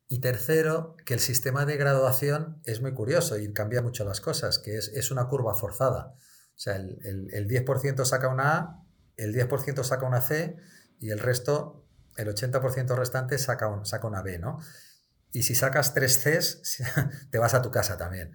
Y 0.09 0.21
tercero, 0.21 0.97
que 1.05 1.15
el 1.15 1.21
sistema 1.21 1.67
de 1.67 1.77
graduación 1.77 2.61
es 2.65 2.81
muy 2.81 2.95
curioso 2.95 3.39
y 3.39 3.53
cambia 3.53 3.83
mucho 3.83 4.05
las 4.05 4.21
cosas, 4.21 4.59
que 4.59 4.77
es, 4.77 4.89
es 4.89 5.11
una 5.11 5.29
curva 5.29 5.55
forzada. 5.55 6.15
O 6.17 6.59
sea, 6.59 6.77
el, 6.77 6.99
el, 7.03 7.35
el 7.35 7.49
10% 7.49 8.05
saca 8.05 8.29
una 8.29 8.57
A, 8.57 8.83
el 9.17 9.35
10% 9.35 9.83
saca 9.83 10.07
una 10.07 10.21
C 10.21 10.57
y 11.01 11.11
el 11.11 11.19
resto, 11.19 11.85
el 12.17 12.29
80% 12.29 12.95
restante 12.97 13.39
saca, 13.39 13.69
un, 13.69 13.85
saca 13.85 14.07
una 14.07 14.23
B, 14.23 14.39
¿no? 14.39 14.59
Y 15.33 15.43
si 15.43 15.55
sacas 15.55 15.93
tres 15.93 16.19
Cs, 16.19 16.83
te 17.31 17.39
vas 17.39 17.55
a 17.55 17.63
tu 17.63 17.71
casa 17.71 17.99
también. 17.99 18.33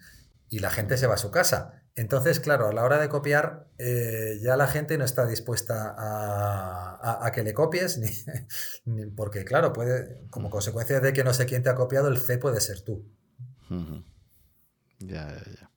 Y 0.50 0.60
la 0.60 0.70
gente 0.70 0.98
se 0.98 1.08
va 1.08 1.16
a 1.16 1.18
su 1.18 1.32
casa. 1.32 1.81
Entonces, 1.96 2.40
claro, 2.40 2.70
a 2.70 2.74
la 2.74 2.84
hora 2.84 3.00
de 3.00 3.10
copiar, 3.10 3.68
eh, 3.78 4.40
ya 4.42 4.56
la 4.56 4.68
gente 4.68 4.98
no 4.98 5.04
está 5.04 5.26
dispuesta 5.28 5.94
a, 5.98 7.32
que 7.34 7.44
le 7.44 7.54
copies, 7.54 8.00
ni, 8.86 9.06
porque, 9.08 9.44
claro, 9.44 9.74
puede, 9.74 10.22
como 10.30 10.50
consecuencia 10.50 11.00
de 11.00 11.12
que 11.14 11.24
no 11.24 11.34
sé 11.34 11.46
quién 11.46 11.64
te 11.64 11.70
ha 11.70 11.76
copiado, 11.76 12.08
el 12.08 12.18
C 12.18 12.38
puede 12.38 12.62
ser 12.62 12.82
tú. 12.82 13.06
Ya, 15.00 15.28
ya, 15.28 15.44
ya. 15.60 15.72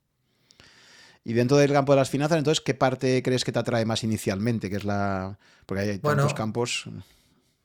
Y 1.23 1.33
dentro 1.33 1.57
del 1.57 1.71
campo 1.71 1.93
de 1.93 1.97
las 1.97 2.09
finanzas, 2.09 2.37
entonces, 2.37 2.63
¿qué 2.63 2.75
parte 2.75 3.21
crees 3.23 3.43
que 3.43 3.51
te 3.51 3.59
atrae 3.59 3.83
más 3.83 4.03
inicialmente? 4.03 4.69
Que 4.69 4.75
es 4.75 4.83
la. 4.83 5.39
Porque 5.65 5.81
hay 5.81 5.99
tantos 5.99 6.35
campos. 6.35 6.87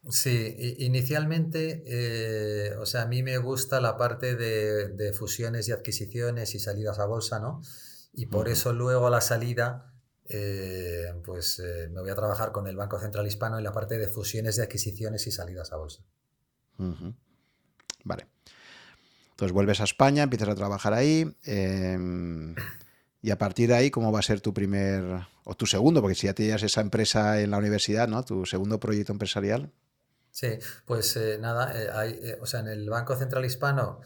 Sí, 0.08 0.56
inicialmente, 0.78 1.84
eh, 1.86 2.74
o 2.76 2.86
sea, 2.86 3.02
a 3.02 3.06
mí 3.06 3.22
me 3.22 3.36
gusta 3.36 3.82
la 3.82 3.98
parte 3.98 4.34
de, 4.34 4.88
de 4.88 5.12
fusiones 5.12 5.68
y 5.68 5.72
adquisiciones 5.72 6.54
y 6.54 6.58
salidas 6.58 6.98
a 6.98 7.04
bolsa, 7.04 7.38
¿no? 7.38 7.60
Y 8.12 8.26
por 8.26 8.48
eso 8.48 8.72
luego 8.72 9.06
a 9.06 9.10
la 9.10 9.20
salida 9.20 9.90
eh, 10.32 11.12
pues 11.24 11.58
eh, 11.58 11.88
me 11.90 12.00
voy 12.00 12.10
a 12.10 12.14
trabajar 12.14 12.52
con 12.52 12.68
el 12.68 12.76
Banco 12.76 13.00
Central 13.00 13.26
Hispano 13.26 13.58
en 13.58 13.64
la 13.64 13.72
parte 13.72 13.98
de 13.98 14.06
fusiones 14.06 14.54
de 14.54 14.62
adquisiciones 14.62 15.26
y 15.26 15.32
salidas 15.32 15.72
a 15.72 15.76
bolsa. 15.76 16.04
Vale. 18.04 18.28
Entonces 19.30 19.52
vuelves 19.52 19.80
a 19.80 19.84
España, 19.84 20.22
empiezas 20.22 20.50
a 20.50 20.54
trabajar 20.54 20.94
ahí 20.94 21.36
em, 21.42 22.54
y 23.20 23.30
a 23.30 23.38
partir 23.38 23.70
de 23.70 23.74
ahí, 23.74 23.90
¿cómo 23.90 24.12
va 24.12 24.20
a 24.20 24.22
ser 24.22 24.40
tu 24.40 24.54
primer 24.54 25.26
o 25.42 25.56
tu 25.56 25.66
segundo? 25.66 26.00
Porque 26.00 26.14
si 26.14 26.28
ya 26.28 26.34
tenías 26.34 26.62
esa 26.62 26.80
empresa 26.80 27.40
en 27.40 27.50
la 27.50 27.58
universidad, 27.58 28.06
¿no? 28.06 28.24
Tu 28.24 28.46
segundo 28.46 28.78
proyecto 28.78 29.12
empresarial. 29.12 29.72
Sí, 30.30 30.60
pues 30.84 31.16
eh, 31.16 31.38
nada, 31.40 31.74
o 32.40 32.46
sea, 32.46 32.60
en 32.60 32.68
el 32.68 32.88
Banco 32.88 33.16
Central 33.16 33.44
Hispano 33.44 34.00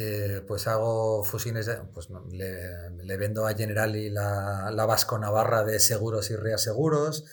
eh, 0.00 0.44
pues 0.46 0.68
hago 0.68 1.24
fusiones, 1.24 1.68
pues 1.92 2.08
le, 2.30 3.16
vendo 3.16 3.48
a 3.48 3.54
Generali 3.54 4.10
la, 4.10 4.70
la 4.70 4.86
Vasco 4.86 5.18
Navarra 5.18 5.64
de 5.64 5.80
seguros 5.80 6.30
y 6.30 6.36
reaseguros, 6.36 7.24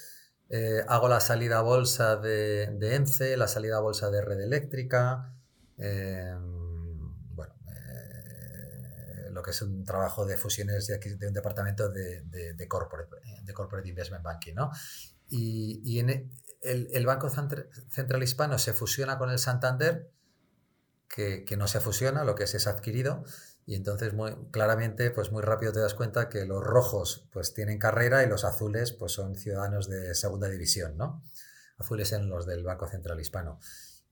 eh, 0.49 0.83
hago 0.87 1.07
la 1.07 1.19
salida 1.19 1.59
a 1.59 1.61
bolsa 1.61 2.15
de, 2.15 2.71
de, 2.79 2.95
ENCE, 2.95 3.37
la 3.37 3.47
salida 3.47 3.77
a 3.77 3.81
bolsa 3.81 4.09
de 4.09 4.19
Red 4.19 4.41
Eléctrica, 4.41 5.31
em, 5.77 7.35
bueno, 7.35 7.53
eh, 7.67 9.29
lo 9.29 9.43
que 9.43 9.51
es 9.51 9.61
un 9.61 9.85
trabajo 9.85 10.25
de 10.25 10.35
fusiones 10.35 10.87
de, 10.87 10.97
de 10.97 11.27
un 11.27 11.33
departamento 11.35 11.89
de, 11.89 12.23
de, 12.23 12.67
corporate, 12.67 13.17
de 13.43 13.53
Corporate 13.53 13.87
Investment 13.87 14.23
Banking, 14.23 14.55
¿no? 14.55 14.71
Y, 15.29 15.99
el 16.61 17.05
Banco 17.05 17.29
Central 17.29 18.23
Hispano 18.23 18.57
se 18.57 18.73
fusiona 18.73 19.19
con 19.19 19.29
el 19.29 19.37
Santander, 19.37 20.14
que, 21.07 21.45
no 21.57 21.67
se 21.67 21.79
fusiona, 21.79 22.23
lo 22.23 22.35
que 22.35 22.43
es 22.43 22.55
es 22.55 22.67
adquirido, 22.67 23.23
y 23.65 23.75
entonces 23.75 24.13
muy 24.13 24.35
claramente, 24.51 25.11
pues 25.11 25.31
muy 25.31 25.41
rápido 25.41 25.71
te 25.71 25.79
das 25.79 25.93
cuenta 25.93 26.29
que 26.29 26.45
los 26.45 26.63
rojos 26.63 27.27
pues 27.31 27.53
tienen 27.53 27.79
carrera 27.79 28.23
y 28.23 28.29
los 28.29 28.45
azules 28.45 28.91
pues 28.91 29.13
son 29.13 29.35
ciudadanos 29.35 29.89
de 29.89 30.13
segunda 30.13 30.49
división, 30.49 30.97
¿no? 30.97 31.23
Azules 31.77 32.11
en 32.11 32.29
los 32.29 32.45
del 32.45 32.63
Banco 32.63 32.87
Central 32.87 33.19
Hispano. 33.19 33.59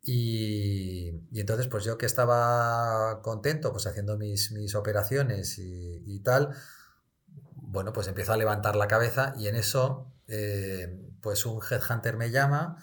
Y, 0.05 1.11
entonces, 1.33 1.67
pues 1.67 1.85
yo 1.85 1.97
que 1.97 2.05
estaba 2.05 3.21
contento, 3.21 3.71
pues 3.71 3.87
haciendo 3.87 4.17
mis, 4.17 4.51
mis 4.51 4.75
operaciones 4.75 5.57
y, 5.57 6.19
tal, 6.19 6.49
bueno, 7.55 7.93
pues 7.93 8.07
empiezo 8.07 8.33
a 8.33 8.37
levantar 8.37 8.75
la 8.75 8.87
cabeza 8.89 9.33
y 9.37 9.47
en 9.47 9.55
eso, 9.55 10.11
eh, 10.27 10.99
pues 11.21 11.45
un 11.45 11.61
headhunter 11.61 12.17
me 12.17 12.31
llama, 12.31 12.77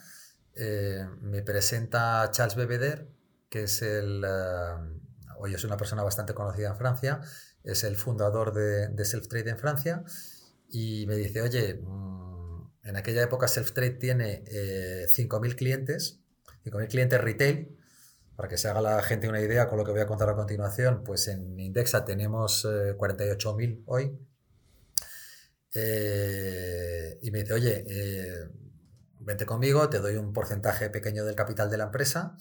eh, 0.55 1.07
me 1.21 1.43
presenta 1.43 2.23
a 2.23 2.31
Charles 2.31 2.57
Bebeder, 2.57 3.11
que 3.51 3.65
es 3.65 3.83
el, 3.83 4.25
hoy 5.37 5.55
es 5.55 5.65
una 5.65 5.77
persona 5.77 6.03
bastante 6.03 6.33
conocida 6.33 6.69
en 6.69 6.77
Francia, 6.77 7.21
es 7.65 7.85
el 7.85 7.97
fundador 7.97 8.55
de, 8.55 8.89
de 8.89 9.05
Self-Trade 9.05 9.51
en 9.51 9.59
Francia, 9.59 10.05
y 10.69 11.05
me 11.07 11.17
dice, 11.17 11.43
oye, 11.43 11.75
mm, 11.75 12.71
en 12.85 12.97
aquella 12.97 13.23
época 13.23 13.49
Self-Trade 13.49 13.99
tiene 13.99 14.45
5.000 14.45 15.53
eh, 15.53 15.57
clientes, 15.57 16.21
5.000 16.65 16.89
clientes 16.89 17.21
retail, 17.21 17.77
para 18.37 18.49
que 18.49 18.57
se 18.57 18.69
haga 18.69 18.81
la 18.81 19.03
gente 19.03 19.29
una 19.29 19.41
idea 19.41 19.69
con 19.69 19.79
lo 19.79 19.85
que 19.85 19.91
voy 19.91 20.01
a 20.01 20.07
contar 20.07 20.31
a 20.31 20.35
continuación, 20.35 21.03
pues 21.05 21.29
en 21.29 21.59
Indexa 21.59 22.05
tenemos 22.05 22.65
48.000 22.65 23.71
eh, 23.71 23.83
hoy. 23.87 24.19
Eh, 25.75 27.19
y 27.21 27.31
me 27.31 27.41
dice, 27.41 27.53
oye, 27.53 27.85
vente 29.19 29.45
conmigo, 29.45 29.91
te 29.91 29.99
doy 29.99 30.17
un 30.17 30.33
porcentaje 30.33 30.89
pequeño 30.89 31.25
del 31.25 31.35
capital 31.35 31.69
de 31.69 31.77
la 31.77 31.85
empresa 31.85 32.37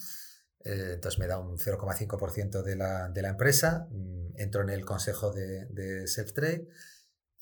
eh, 0.69 0.93
entonces 0.93 1.19
me 1.19 1.27
da 1.27 1.39
un 1.39 1.57
0,5% 1.57 2.61
de 2.61 2.75
la, 2.75 3.09
de 3.09 3.21
la, 3.21 3.29
empresa, 3.29 3.87
mm, 3.89 4.33
entro 4.35 4.61
en 4.61 4.69
el 4.69 4.85
consejo 4.85 5.31
de, 5.31 5.65
de 5.67 6.07
Self-Trade 6.07 6.67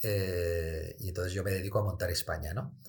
eh, 0.04 0.96
y 1.00 1.10
entonces 1.10 1.34
yo 1.34 1.44
me 1.44 1.52
dedico 1.52 1.80
a 1.80 1.84
montar 1.84 2.10
España, 2.12 2.54
¿no? 2.54 2.80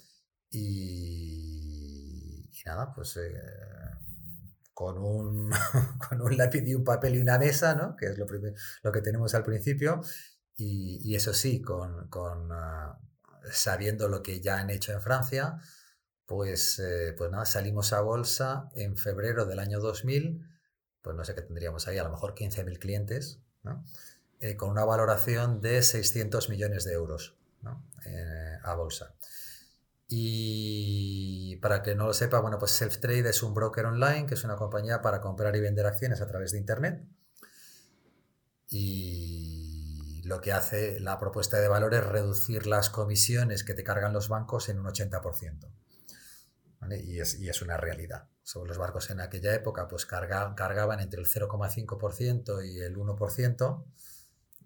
Y, 0.51 2.48
nada, 2.66 2.92
pues 2.94 3.16
eh, 3.16 3.33
con, 4.74 4.98
un, 4.98 5.51
con 6.09 6.20
un 6.20 6.37
lápiz 6.37 6.62
y 6.66 6.74
un 6.74 6.85
papel 6.85 7.16
y 7.16 7.20
una 7.20 7.38
mesa, 7.38 7.74
¿no? 7.74 7.96
Que 7.96 8.07
es 8.07 8.18
lo, 8.18 8.27
lo 8.83 8.92
que 8.92 9.01
tenemos 9.01 9.35
al 9.35 9.42
principio. 9.42 10.01
Y, 10.55 11.01
y 11.03 11.14
eso 11.14 11.33
sí, 11.33 11.62
con, 11.62 12.09
con 12.09 12.51
uh, 12.53 12.94
sabiendo 13.51 14.09
lo 14.09 14.22
que 14.22 14.40
ya 14.40 14.59
han 14.59 14.70
hecho 14.70 14.92
en 14.92 15.01
Francia, 15.01 15.59
pues, 16.29 16.79
eh, 16.79 17.14
pues 17.17 17.31
nada, 17.31 17.47
salimos 17.47 17.95
a 17.95 18.03
bolsa 18.03 18.69
en 18.75 18.99
febrero 18.99 19.47
del 19.47 19.59
año 19.61 19.81
2000, 19.81 20.47
pues 21.01 21.17
no 21.17 21.25
sé 21.25 21.35
qué 21.35 21.41
tendríamos 21.41 21.88
ahí, 21.88 21.97
a 21.97 22.05
lo 22.05 22.11
mejor 22.11 22.35
15.000 22.35 22.79
clientes, 22.79 23.41
¿no? 23.62 23.83
Eh, 24.38 24.55
con 24.55 24.69
una 24.69 24.85
valoración 24.85 25.62
de 25.62 25.83
600 25.83 26.51
millones 26.51 26.85
de 26.85 26.93
euros 26.93 27.38
¿no? 27.62 27.83
Eh, 28.05 28.59
a 28.62 28.75
bolsa. 28.75 29.14
Y 30.07 31.57
para 31.62 31.83
que 31.83 31.95
no 31.95 32.07
lo 32.07 32.12
sepa, 32.12 32.41
bueno, 32.41 32.59
pues 32.59 32.73
Self-Trade 32.73 33.31
es 33.31 33.43
un 33.43 33.55
broker 33.55 33.87
online, 33.87 34.27
que 34.27 34.35
es 34.35 34.45
una 34.45 34.57
compañía 34.57 35.01
para 35.01 35.23
comprar 35.23 35.57
y 35.57 35.61
vender 35.61 35.87
acciones 35.87 36.21
a 36.21 36.27
través 36.27 36.53
de 36.53 36.59
Internet. 36.59 37.09
Y 38.69 40.21
lo 40.25 40.43
que 40.43 40.53
hace 40.53 41.01
la 41.01 41.19
propuesta 41.19 41.59
de 41.59 41.69
valor 41.69 41.95
es 41.95 42.05
reducir 42.05 42.67
las 42.67 42.91
comisiones 42.91 43.64
que 43.64 43.73
te 43.73 43.83
cargan 43.83 44.12
los 44.12 44.29
bancos 44.29 44.69
en 44.69 44.79
un 44.79 44.85
80%. 44.85 45.78
Y, 46.91 47.21
es, 47.21 47.38
y, 47.38 47.49
es, 47.49 47.62
una 47.62 47.77
realidad. 47.77 48.29
Sobre 48.43 48.69
los 48.69 48.79
barcos 48.79 49.11
en 49.11 49.21
aquella 49.21 49.55
época 49.55 49.88
pues 49.88 50.07
cargaban 50.07 51.01
entre 51.01 51.21
el 51.21 51.27
0,5% 51.27 52.67
y 52.67 52.81
el 52.81 52.97
1% 52.97 53.85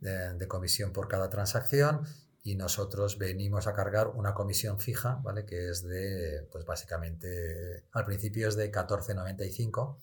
de, 0.01 0.35
de 0.35 0.49
comisión 0.49 0.93
por 0.93 1.09
cada 1.09 1.31
transacción 1.31 2.07
y 2.45 2.57
nosotros 2.57 3.19
venimos 3.19 3.67
a 3.67 3.75
cargar 3.75 4.09
una 4.09 4.35
comisión 4.35 4.81
fija, 4.81 5.21
¿vale? 5.23 5.45
Que 5.45 5.71
es 5.71 5.85
de, 5.85 6.49
pues 6.51 6.65
básicamente, 6.65 7.85
al 7.93 8.05
principio 8.05 8.49
es 8.49 8.57
de 8.57 8.73
14,95 8.73 9.99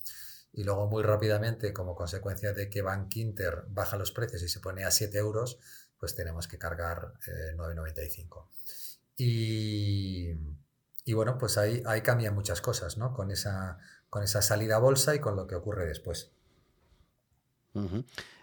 y 0.52 0.64
luego 0.64 0.88
muy 0.88 1.02
rápidamente, 1.02 1.72
como 1.72 1.94
consecuencia 1.94 2.52
de 2.52 2.70
que 2.70 2.82
Bank 2.82 3.14
Inter 3.16 3.64
baja 3.68 3.96
los 3.96 4.12
precios 4.12 4.42
y 4.42 4.48
se 4.48 4.60
pone 4.60 4.84
a 4.84 4.90
7 4.90 5.16
euros, 5.18 5.58
pues 5.98 6.14
tenemos 6.14 6.48
que 6.48 6.58
cargar 6.58 7.12
9,95. 7.56 8.46
Eh, 9.18 10.38
y, 11.10 11.14
bueno, 11.14 11.38
pues 11.38 11.58
ahí, 11.58 11.82
ahí 11.86 12.02
cambian 12.02 12.34
muchas 12.34 12.60
cosas, 12.60 12.98
¿no? 12.98 13.12
Con 13.12 13.30
esa, 13.30 13.78
con 14.08 14.22
esa 14.22 14.42
salida 14.42 14.76
a 14.76 14.78
bolsa 14.78 15.14
y 15.14 15.18
con 15.18 15.36
lo 15.36 15.46
que 15.46 15.54
ocurre 15.54 15.86
después. 15.86 16.32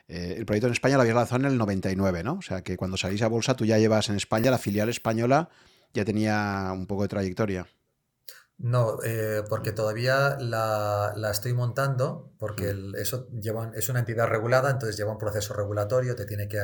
Eh, 0.08 0.36
el 0.38 0.46
proyecto 0.46 0.68
en 0.68 0.74
España 0.74 0.96
lo 0.96 1.02
habías 1.02 1.16
lanzado 1.16 1.42
en 1.42 1.52
el 1.52 1.58
99, 1.58 2.24
¿no? 2.24 2.34
O 2.36 2.42
sea 2.42 2.62
que 2.64 2.78
cuando 2.78 2.98
salís 2.98 3.22
a 3.22 3.28
bolsa 3.28 3.56
tú 3.56 3.66
ya 3.66 3.78
llevas 3.78 4.10
en 4.10 4.16
España, 4.16 4.52
la 4.52 4.58
filial 4.58 4.90
española 4.90 5.50
ya 5.94 6.06
tenía 6.06 6.72
un 6.74 6.88
poco 6.88 7.04
de 7.04 7.10
trayectoria. 7.10 7.68
No, 8.60 8.98
eh, 9.04 9.44
porque 9.48 9.72
todavía 9.72 10.36
la, 10.40 11.14
estoy 11.30 11.54
montando, 11.54 12.34
porque 12.40 12.74
mm. 12.74 12.96
eso 12.96 13.30
lleva, 13.30 13.72
es 13.76 13.88
una 13.90 14.00
entidad 14.00 14.28
regulada, 14.28 14.72
entonces 14.72 14.98
lleva 14.98 15.12
un 15.12 15.20
proceso 15.20 15.54
regulatorio, 15.54 16.16
te 16.16 16.26
tiene 16.26 16.48
que, 16.48 16.60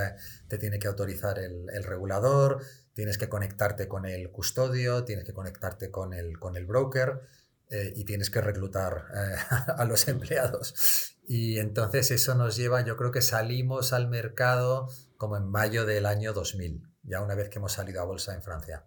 te 0.48 0.58
tiene 0.58 0.80
que 0.80 0.88
autorizar 0.88 1.38
el, 1.38 1.84
regulador, 1.84 2.62
tienes 2.94 3.18
que 3.18 3.30
conectarte 3.30 3.88
con 3.88 4.06
el 4.06 4.32
custodio, 4.32 5.04
tienes 5.04 5.26
que 5.26 5.34
conectarte 5.34 5.92
con 5.92 6.14
el, 6.14 6.40
con 6.40 6.56
el 6.56 6.66
broker 6.66 7.22
eh, 7.70 7.94
y 7.96 8.06
tienes 8.06 8.30
que 8.30 8.42
reclutar 8.42 9.06
a 9.78 9.86
los 9.86 10.08
empleados. 10.08 11.18
Y 11.26 11.60
entonces 11.60 12.12
eso 12.12 12.36
nos 12.36 12.56
lleva, 12.56 12.82
yo 12.82 12.98
creo 12.98 13.12
que 13.12 13.22
salimos 13.22 13.94
al 13.94 14.10
mercado 14.10 14.90
como 15.18 15.38
en 15.38 15.50
mayo 15.50 15.86
del 15.86 16.06
año 16.06 16.34
2000, 16.34 16.84
ya 17.04 17.22
una 17.22 17.36
vez 17.36 17.50
que 17.50 17.60
hemos 17.60 17.74
salido 17.74 18.02
a 18.02 18.06
bolsa 18.06 18.34
en 18.34 18.44
Francia. 18.44 18.86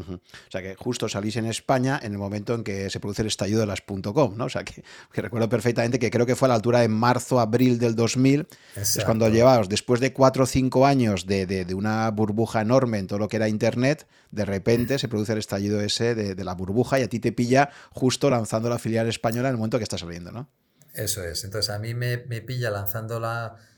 O 0.00 0.50
sea 0.50 0.62
que 0.62 0.74
justo 0.74 1.08
salís 1.08 1.36
en 1.36 1.46
España 1.46 2.00
en 2.02 2.12
el 2.12 2.18
momento 2.18 2.54
en 2.54 2.64
que 2.64 2.90
se 2.90 3.00
produce 3.00 3.22
el 3.22 3.28
estallido 3.28 3.60
de 3.60 3.66
las 3.66 3.82
.com, 3.82 4.36
¿no? 4.36 4.44
O 4.46 4.48
sea 4.48 4.64
que, 4.64 4.82
recuerdo 5.12 5.48
perfectamente 5.48 5.98
que 5.98 6.10
creo 6.10 6.26
que 6.26 6.36
fue 6.36 6.46
a 6.46 6.50
la 6.50 6.54
altura 6.54 6.80
de 6.80 6.88
marzo, 6.88 7.40
abril 7.40 7.78
del 7.78 7.94
2000, 7.94 8.46
es 8.76 9.02
cuando 9.04 9.28
llevaos, 9.28 9.68
después 9.68 10.00
de 10.00 10.12
cuatro 10.12 10.44
o 10.44 10.46
cinco 10.46 10.86
años 10.86 11.26
de, 11.26 11.46
de, 11.46 11.74
una 11.74 12.10
burbuja 12.10 12.60
enorme 12.60 12.98
en 12.98 13.06
todo 13.06 13.18
lo 13.18 13.28
que 13.28 13.36
era 13.36 13.48
Internet, 13.48 14.06
de 14.30 14.44
repente 14.44 14.98
se 14.98 15.08
produce 15.08 15.32
el 15.32 15.38
estallido 15.38 15.80
ese 15.80 16.14
de, 16.14 16.34
de 16.34 16.44
la 16.44 16.54
burbuja 16.54 16.98
y 16.98 17.02
a 17.02 17.08
ti 17.08 17.20
te 17.20 17.32
pilla 17.32 17.70
justo 17.90 18.30
lanzando 18.30 18.68
la 18.68 18.78
filial 18.78 19.08
española 19.08 19.48
en 19.48 19.54
el 19.54 19.58
momento 19.58 19.78
que 19.78 19.84
está 19.84 19.98
saliendo, 19.98 20.32
¿no? 20.32 20.48
Eso 20.94 21.24
es. 21.24 21.44
Entonces 21.44 21.70
a 21.70 21.78
mí 21.78 21.94
me, 21.94 22.18
pilla 22.18 22.70
lanzándola. 22.70 23.56
O 23.56 23.71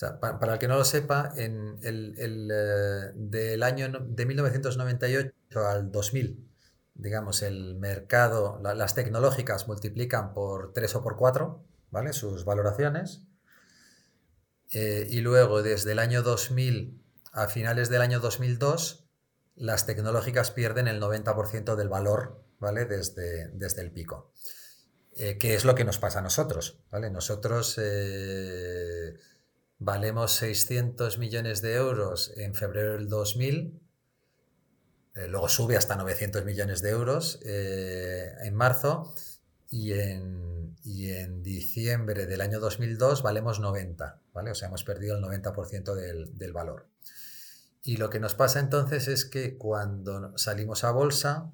sea, 0.00 0.18
para, 0.18 0.54
el 0.54 0.58
que 0.58 0.68
no 0.68 0.76
lo 0.76 0.84
sepa, 0.84 1.32
en 1.36 1.78
el, 1.82 2.14
eh, 2.50 3.12
del 3.14 3.62
año 3.62 3.88
de 3.88 4.26
1998 4.26 5.34
al 5.66 5.92
2000, 5.92 6.48
digamos, 6.94 7.42
el 7.42 7.74
mercado, 7.76 8.60
las 8.62 8.94
tecnológicas 8.94 9.68
multiplican 9.68 10.32
por 10.32 10.72
3 10.72 10.96
o 10.96 11.02
por 11.02 11.16
4, 11.16 11.64
¿vale? 11.90 12.12
Sus 12.12 12.44
valoraciones. 12.44 13.22
Eh, 14.72 15.06
y 15.10 15.20
luego, 15.20 15.62
desde 15.62 15.92
el 15.92 15.98
año 15.98 16.22
2000 16.22 17.02
a 17.32 17.48
finales 17.48 17.90
del 17.90 18.02
año 18.02 18.20
2002, 18.20 19.04
las 19.56 19.86
tecnológicas 19.86 20.50
pierden 20.50 20.88
el 20.88 21.00
90% 21.00 21.76
del 21.76 21.88
valor, 21.88 22.42
¿vale? 22.58 22.86
Desde, 22.86 23.48
desde 23.48 23.82
el 23.82 23.90
pico. 23.90 24.32
Eh, 25.22 25.38
¿Qué 25.38 25.54
es 25.54 25.64
lo 25.64 25.74
que 25.74 25.84
nos 25.84 25.98
pasa 25.98 26.20
a 26.20 26.22
nosotros? 26.22 26.80
¿vale? 26.90 27.10
Nosotros 27.10 27.76
eh, 27.78 29.14
valemos 29.80 30.32
600 30.36 31.18
millones 31.18 31.62
de 31.62 31.74
euros 31.74 32.32
en 32.36 32.54
febrero 32.54 32.92
del 32.92 33.08
2000, 33.08 33.80
eh, 35.16 35.26
luego 35.26 35.48
sube 35.48 35.76
hasta 35.76 35.96
900 35.96 36.44
millones 36.44 36.82
de 36.82 36.90
euros 36.90 37.40
en 37.42 38.54
marzo 38.54 39.12
y 39.68 39.94
en, 39.94 40.76
en, 40.84 41.42
diciembre 41.42 42.26
del 42.26 42.42
año 42.42 42.60
2002 42.60 43.22
valemos 43.22 43.58
90, 43.58 44.20
¿vale? 44.32 44.52
O 44.52 44.54
sea, 44.54 44.68
hemos 44.68 44.84
perdido 44.84 45.16
el 45.16 45.24
90% 45.24 45.94
del, 45.94 46.38
del 46.38 46.52
valor. 46.52 46.86
Y 47.82 47.96
lo 47.96 48.10
que 48.10 48.20
nos 48.20 48.34
pasa 48.34 48.60
entonces 48.60 49.08
es 49.08 49.24
que 49.24 49.56
cuando 49.56 50.36
salimos 50.38 50.84
a 50.84 50.92
bolsa, 50.92 51.50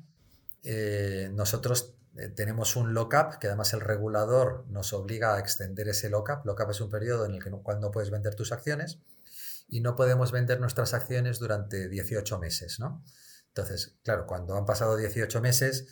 nosotros 1.32 1.95
eh, 2.18 2.28
tenemos 2.28 2.76
un 2.76 2.94
lockup, 2.94 3.38
que 3.38 3.48
además 3.48 3.72
el 3.74 3.80
regulador 3.80 4.64
nos 4.68 4.92
obliga 4.92 5.34
a 5.34 5.38
extender 5.38 5.88
ese 5.88 6.08
lockup. 6.08 6.44
Lockup 6.44 6.70
es 6.70 6.80
un 6.80 6.90
periodo 6.90 7.26
en 7.26 7.34
el 7.34 7.42
que 7.42 7.50
no, 7.50 7.62
cual 7.62 7.80
no 7.80 7.90
puedes 7.90 8.10
vender 8.10 8.34
tus 8.34 8.52
acciones 8.52 8.98
y 9.68 9.80
no 9.80 9.96
podemos 9.96 10.32
vender 10.32 10.60
nuestras 10.60 10.94
acciones 10.94 11.38
durante 11.38 11.88
18 11.88 12.38
meses, 12.38 12.78
¿no? 12.78 13.04
Entonces, 13.48 13.96
claro, 14.02 14.26
cuando 14.26 14.56
han 14.56 14.66
pasado 14.66 14.96
18 14.96 15.40
meses, 15.40 15.86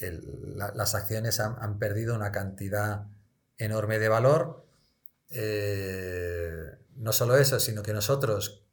las 0.00 0.94
acciones 0.94 1.40
han, 1.40 1.78
perdido 1.78 2.14
una 2.14 2.32
cantidad 2.32 3.06
enorme 3.58 3.98
de 3.98 4.08
valor. 4.08 4.66
Eh, 5.28 6.64
no 6.96 7.12
solo 7.12 7.36
eso, 7.36 7.60
sino 7.60 7.82
que 7.82 7.92
nosotros 7.92 8.66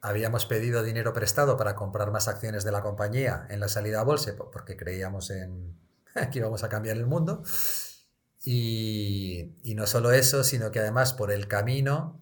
habíamos 0.00 0.46
pedido 0.46 0.82
dinero 0.82 1.12
prestado 1.12 1.56
para 1.56 1.76
comprar 1.76 2.10
más 2.10 2.26
acciones 2.26 2.64
de 2.64 2.72
la 2.72 2.82
compañía 2.82 3.46
en 3.48 3.60
la 3.60 3.68
salida 3.68 4.00
a 4.00 4.04
bolsa 4.04 4.34
porque 4.52 4.76
creíamos 4.76 5.30
en, 5.30 5.78
aquí 6.14 6.40
vamos 6.40 6.64
a 6.64 6.68
cambiar 6.68 6.96
el 6.96 7.06
mundo. 7.06 7.42
Y, 8.44 9.54
no 9.76 9.86
solo 9.86 10.12
eso, 10.12 10.42
sino 10.44 10.70
que 10.70 10.80
además 10.80 11.12
por 11.12 11.30
el 11.30 11.46
camino 11.46 12.20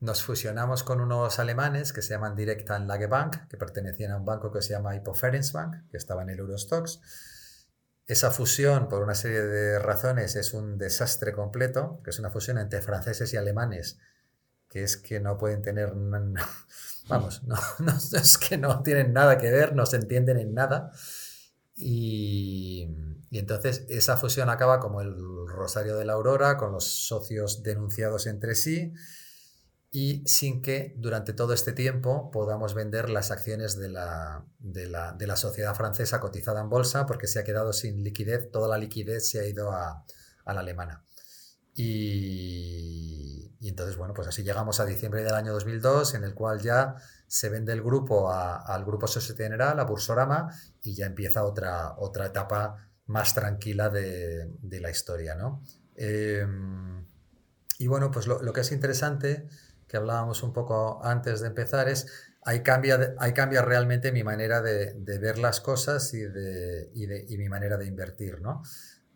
nos 0.00 0.22
fusionamos 0.22 0.82
con 0.82 1.00
unos 1.00 1.38
alemanes 1.38 1.92
que 1.94 2.02
se 2.02 2.10
llaman 2.10 2.36
Directa 2.36 2.78
Lage 2.78 3.06
Bank, 3.06 3.48
que 3.48 3.56
pertenecían 3.56 4.12
a 4.12 4.18
un 4.18 4.26
banco 4.26 4.52
que 4.52 4.60
se 4.60 4.74
llama 4.74 4.90
Bank, 4.92 5.74
que 5.90 5.96
estaba 5.96 6.22
en 6.22 6.30
el 6.30 6.38
Eurostox. 6.40 7.00
Esa 8.06 8.30
fusión, 8.30 8.88
por 8.88 9.02
una 9.02 9.14
serie 9.14 9.40
de 9.40 9.78
razones, 9.78 10.36
es 10.36 10.52
un 10.52 10.76
desastre 10.76 11.32
completo, 11.32 12.00
que 12.04 12.10
es 12.10 12.18
una 12.18 12.30
fusión 12.30 12.58
entre 12.58 12.82
franceses 12.82 13.32
y 13.32 13.38
alemanes, 13.38 13.98
que 14.68 14.82
es 14.82 14.98
que 14.98 15.20
no 15.20 15.38
pueden 15.38 15.62
tener, 15.62 15.94
vamos, 17.08 17.42
es 18.12 18.36
que 18.36 18.58
no 18.58 18.82
tienen 18.82 19.14
nada 19.14 19.38
que 19.38 19.50
ver, 19.50 19.74
no 19.74 19.86
se 19.86 19.96
entienden 19.96 20.38
en 20.38 20.52
nada. 20.52 20.92
Y, 21.76 22.88
entonces 23.38 23.84
esa 23.88 24.16
fusión 24.16 24.48
acaba 24.48 24.80
como 24.80 25.00
el 25.00 25.14
Rosario 25.48 25.96
de 25.96 26.04
la 26.04 26.12
Aurora, 26.14 26.56
con 26.56 26.72
los 26.72 27.06
socios 27.06 27.62
denunciados 27.62 28.26
entre 28.26 28.54
sí 28.54 28.92
y 29.96 30.24
sin 30.26 30.60
que 30.60 30.92
durante 30.96 31.32
todo 31.34 31.52
este 31.52 31.72
tiempo 31.72 32.32
podamos 32.32 32.74
vender 32.74 33.08
las 33.08 33.30
acciones 33.30 33.78
de 33.78 33.88
la, 33.88 34.44
de 34.58 34.88
la, 34.88 35.36
sociedad 35.36 35.72
francesa 35.76 36.18
cotizada 36.18 36.60
en 36.60 36.68
bolsa 36.68 37.06
porque 37.06 37.28
se 37.28 37.38
ha 37.38 37.44
quedado 37.44 37.72
sin 37.72 38.02
liquidez, 38.02 38.50
toda 38.50 38.66
la 38.66 38.76
liquidez 38.76 39.30
se 39.30 39.38
ha 39.38 39.46
ido 39.46 39.70
a, 39.70 40.04
la 40.46 40.60
alemana. 40.60 41.04
Y, 41.76 43.52
y, 43.60 43.68
entonces, 43.68 43.96
bueno, 43.96 44.14
pues 44.14 44.26
así 44.26 44.42
llegamos 44.42 44.80
a 44.80 44.84
diciembre 44.84 45.22
del 45.22 45.34
año 45.34 45.52
2002, 45.52 46.14
en 46.14 46.24
el 46.24 46.34
cual 46.34 46.60
ya 46.60 46.96
se 47.28 47.48
vende 47.48 47.72
el 47.72 47.80
grupo 47.82 48.32
al 48.32 48.84
grupo 48.84 49.06
Societe 49.06 49.44
General, 49.44 49.78
a 49.78 49.84
Bursorama, 49.84 50.50
y 50.82 50.96
ya 50.96 51.06
empieza 51.06 51.44
otra, 51.44 51.94
otra 51.98 52.26
etapa 52.26 52.90
más 53.06 53.34
tranquila 53.34 53.90
de, 53.90 54.48
la 54.80 54.90
historia. 54.90 55.34
¿no? 55.34 55.62
Em, 55.94 57.06
y 57.78 57.86
bueno, 57.86 58.10
pues 58.10 58.26
lo, 58.26 58.52
que 58.52 58.60
es 58.60 58.72
interesante, 58.72 59.48
que 59.88 59.96
hablábamos 59.96 60.42
un 60.42 60.52
poco 60.52 61.04
antes 61.04 61.40
de 61.40 61.48
empezar, 61.48 61.88
es 61.88 62.06
ahí 62.42 62.62
cambia, 62.62 63.14
cambia 63.34 63.62
realmente 63.62 64.12
mi 64.12 64.22
manera 64.22 64.60
de, 64.62 64.94
ver 65.18 65.38
las 65.38 65.60
cosas 65.60 66.12
y, 66.14 66.20
de, 66.20 66.90
y, 66.94 67.36
mi 67.38 67.48
manera 67.48 67.76
de 67.76 67.86
invertir. 67.86 68.40
¿no? 68.40 68.62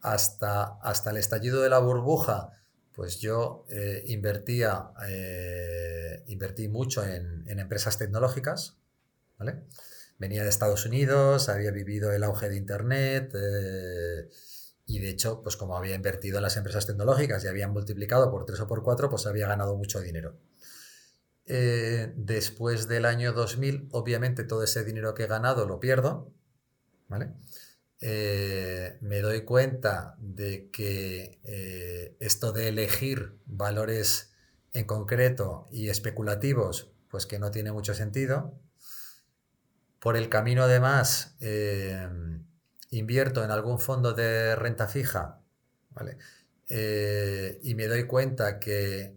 Hasta, 0.00 0.78
hasta 0.82 1.10
el 1.10 1.16
estallido 1.16 1.62
de 1.62 1.70
la 1.70 1.78
burbuja, 1.78 2.52
pues 2.98 3.20
yo 3.20 3.64
eh, 3.68 4.02
invertía, 4.08 4.90
eh, 5.06 6.24
invertí 6.26 6.66
mucho 6.66 7.04
en, 7.04 7.44
empresas 7.46 7.96
tecnológicas, 7.96 8.76
¿vale? 9.38 9.62
Venía 10.18 10.42
de 10.42 10.48
Estados 10.48 10.84
Unidos, 10.86 11.48
había 11.48 11.70
vivido 11.70 12.12
el 12.12 12.24
auge 12.24 12.48
de 12.48 12.56
Internet 12.56 13.32
eh, 13.34 14.28
y 14.86 14.98
de 14.98 15.10
hecho, 15.10 15.42
pues 15.42 15.56
como 15.56 15.76
había 15.76 15.94
invertido 15.94 16.38
en 16.38 16.42
las 16.42 16.56
empresas 16.56 16.86
tecnológicas 16.86 17.44
y 17.44 17.48
habían 17.48 17.72
multiplicado 17.72 18.30
por 18.30 18.44
tres 18.44 18.60
o 18.60 18.66
por 18.66 18.82
cuatro, 18.82 19.08
pues 19.10 19.26
había 19.26 19.46
ganado 19.48 19.76
mucho 19.76 20.00
dinero. 20.00 20.38
después 21.46 22.88
del 22.88 23.06
año 23.06 23.32
2000, 23.32 23.88
obviamente 23.92 24.44
todo 24.44 24.62
ese 24.62 24.84
dinero 24.84 25.14
que 25.14 25.24
he 25.24 25.26
ganado 25.26 25.66
lo 25.66 25.80
pierdo, 25.80 26.32
¿vale? 27.08 27.32
Eh, 28.00 28.96
me 29.00 29.20
doy 29.20 29.42
cuenta 29.42 30.16
de 30.20 30.70
que 30.70 31.40
eh, 31.42 32.16
esto 32.20 32.52
de 32.52 32.68
elegir 32.68 33.38
valores 33.46 34.32
en 34.72 34.86
concreto 34.86 35.68
y 35.72 35.88
especulativos, 35.88 36.92
pues 37.08 37.26
que 37.26 37.38
no 37.38 37.50
tiene 37.50 37.72
mucho 37.72 37.94
sentido. 37.94 38.54
Por 40.00 40.16
el 40.16 40.28
camino, 40.28 40.64
además, 40.64 41.36
eh, 41.40 42.08
invierto 42.90 43.44
en 43.44 43.50
algún 43.50 43.80
fondo 43.80 44.12
de 44.12 44.54
renta 44.56 44.86
fija, 44.86 45.40
¿vale? 45.90 46.18
Eh, 46.68 47.58
y 47.62 47.74
me 47.74 47.86
doy 47.86 48.04
cuenta 48.04 48.58
que, 48.58 49.16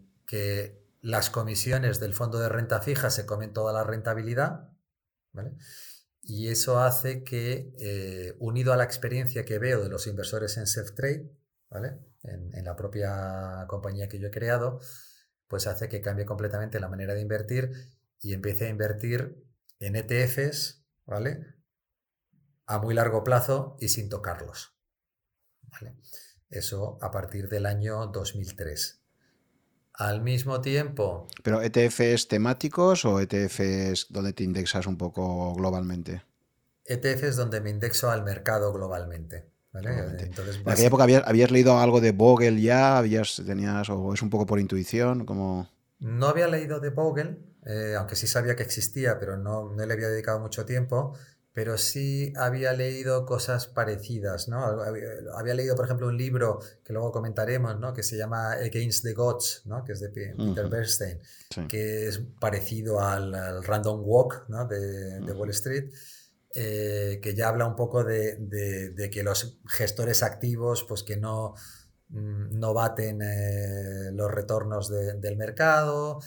las 1.01 1.29
comisiones 1.29 1.99
del 1.99 2.13
fondo 2.13 2.39
de 2.39 2.47
renta 2.47 2.79
fija 2.79 3.09
se 3.09 3.25
comen 3.25 3.53
toda 3.53 3.73
la 3.73 3.83
rentabilidad, 3.83 4.69
¿vale? 5.33 5.55
Y 6.21 6.49
eso 6.49 6.79
hace 6.79 7.23
que, 7.23 7.73
eh, 7.79 8.35
unido 8.39 8.71
a 8.71 8.77
la 8.77 8.83
experiencia 8.85 9.43
que 9.43 9.59
veo 9.59 9.83
de 9.83 9.89
los 9.89 10.07
inversores 10.07 10.57
en 10.57 10.67
self-trade, 10.67 11.29
¿vale? 11.69 11.97
En, 12.23 12.63
la 12.63 12.75
propia 12.75 13.65
compañía 13.67 14.07
que 14.07 14.19
yo 14.19 14.27
he 14.27 14.31
creado, 14.31 14.79
pues 15.47 15.67
hace 15.67 15.89
que 15.89 16.01
cambie 16.01 16.25
completamente 16.25 16.79
la 16.79 16.87
manera 16.87 17.13
de 17.13 17.21
invertir 17.21 17.73
y 18.21 18.33
empiece 18.33 18.67
a 18.67 18.69
invertir 18.69 19.43
en 19.81 19.95
ETFs, 19.95 20.85
¿vale? 21.05 21.45
A 22.67 22.79
muy 22.79 22.93
largo 22.93 23.23
plazo 23.23 23.75
y 23.79 23.89
sin 23.89 24.07
tocarlos. 24.09 24.77
¿vale? 25.63 25.95
Eso 26.49 26.97
a 27.01 27.11
partir 27.11 27.49
del 27.49 27.65
año 27.65 28.07
2003. 28.07 29.01
Al 29.93 30.21
mismo 30.21 30.61
tiempo... 30.61 31.27
¿Pero 31.43 31.61
ETFs 31.61 32.27
temáticos 32.27 33.03
o 33.05 33.19
ETFs 33.19 34.07
donde 34.09 34.33
te 34.33 34.43
indexas 34.43 34.87
un 34.87 34.97
poco 34.97 35.53
globalmente? 35.55 36.23
ETFs 36.85 37.35
donde 37.35 37.59
me 37.59 37.71
indexo 37.71 38.09
al 38.09 38.23
mercado 38.23 38.71
globalmente. 38.71 39.49
Entonces, 39.73 40.57
en 40.57 40.69
aquella 40.69 40.87
época 40.87 41.03
habías, 41.03 41.51
leído 41.51 41.79
algo 41.79 42.01
de 42.01 42.11
Bogle 42.11 42.61
ya, 42.61 42.97
habías, 42.97 43.41
tenías, 43.45 43.89
o 43.89 44.13
es 44.13 44.21
un 44.21 44.29
poco 44.29 44.45
por 44.45 44.59
intuición, 44.59 45.25
como... 45.25 45.69
No 45.99 46.27
había 46.27 46.47
leído 46.47 46.79
de 46.79 46.89
Bogle, 46.89 47.37
eh, 47.65 47.95
aunque 47.97 48.15
sí 48.15 48.27
sabía 48.27 48.55
que 48.55 48.63
existía, 48.63 49.19
pero 49.19 49.37
no, 49.37 49.71
no, 49.71 49.85
le 49.85 49.93
había 49.93 50.09
dedicado 50.09 50.39
mucho 50.39 50.65
tiempo 50.65 51.13
pero 51.53 51.77
sí 51.77 52.31
había 52.37 52.71
leído 52.73 53.25
cosas 53.25 53.67
parecidas, 53.67 54.47
¿no? 54.47 54.63
Había, 54.63 55.53
leído, 55.53 55.75
por 55.75 55.85
ejemplo, 55.85 56.07
un 56.07 56.17
libro 56.17 56.59
que 56.83 56.93
luego 56.93 57.11
comentaremos, 57.11 57.77
¿no? 57.77 57.93
Que 57.93 58.03
se 58.03 58.17
llama 58.17 58.53
Against 58.53 59.03
the 59.03 59.13
Gods, 59.13 59.63
¿no? 59.65 59.83
Que 59.83 59.91
es 59.93 59.99
de 59.99 60.09
Peter 60.09 60.69
Bernstein, 60.69 61.19
que 61.67 62.07
es 62.07 62.21
parecido 62.39 63.01
al, 63.01 63.63
Random 63.63 64.01
Walk, 64.01 64.45
¿no? 64.47 64.65
De, 64.65 65.33
Wall 65.33 65.49
Street, 65.49 65.91
eh, 66.55 67.19
que 67.21 67.35
ya 67.35 67.49
habla 67.49 67.65
un 67.65 67.75
poco 67.75 68.03
de, 68.05 68.37
de, 68.37 69.09
que 69.09 69.21
los 69.21 69.59
gestores 69.67 70.23
activos, 70.23 70.85
pues 70.87 71.03
que 71.03 71.17
no, 71.17 71.53
mm, 72.09 72.59
no 72.59 72.73
baten 72.73 73.21
eh, 73.21 74.11
los 74.13 74.31
retornos 74.31 74.89
del 74.89 75.35
mercado, 75.35 76.21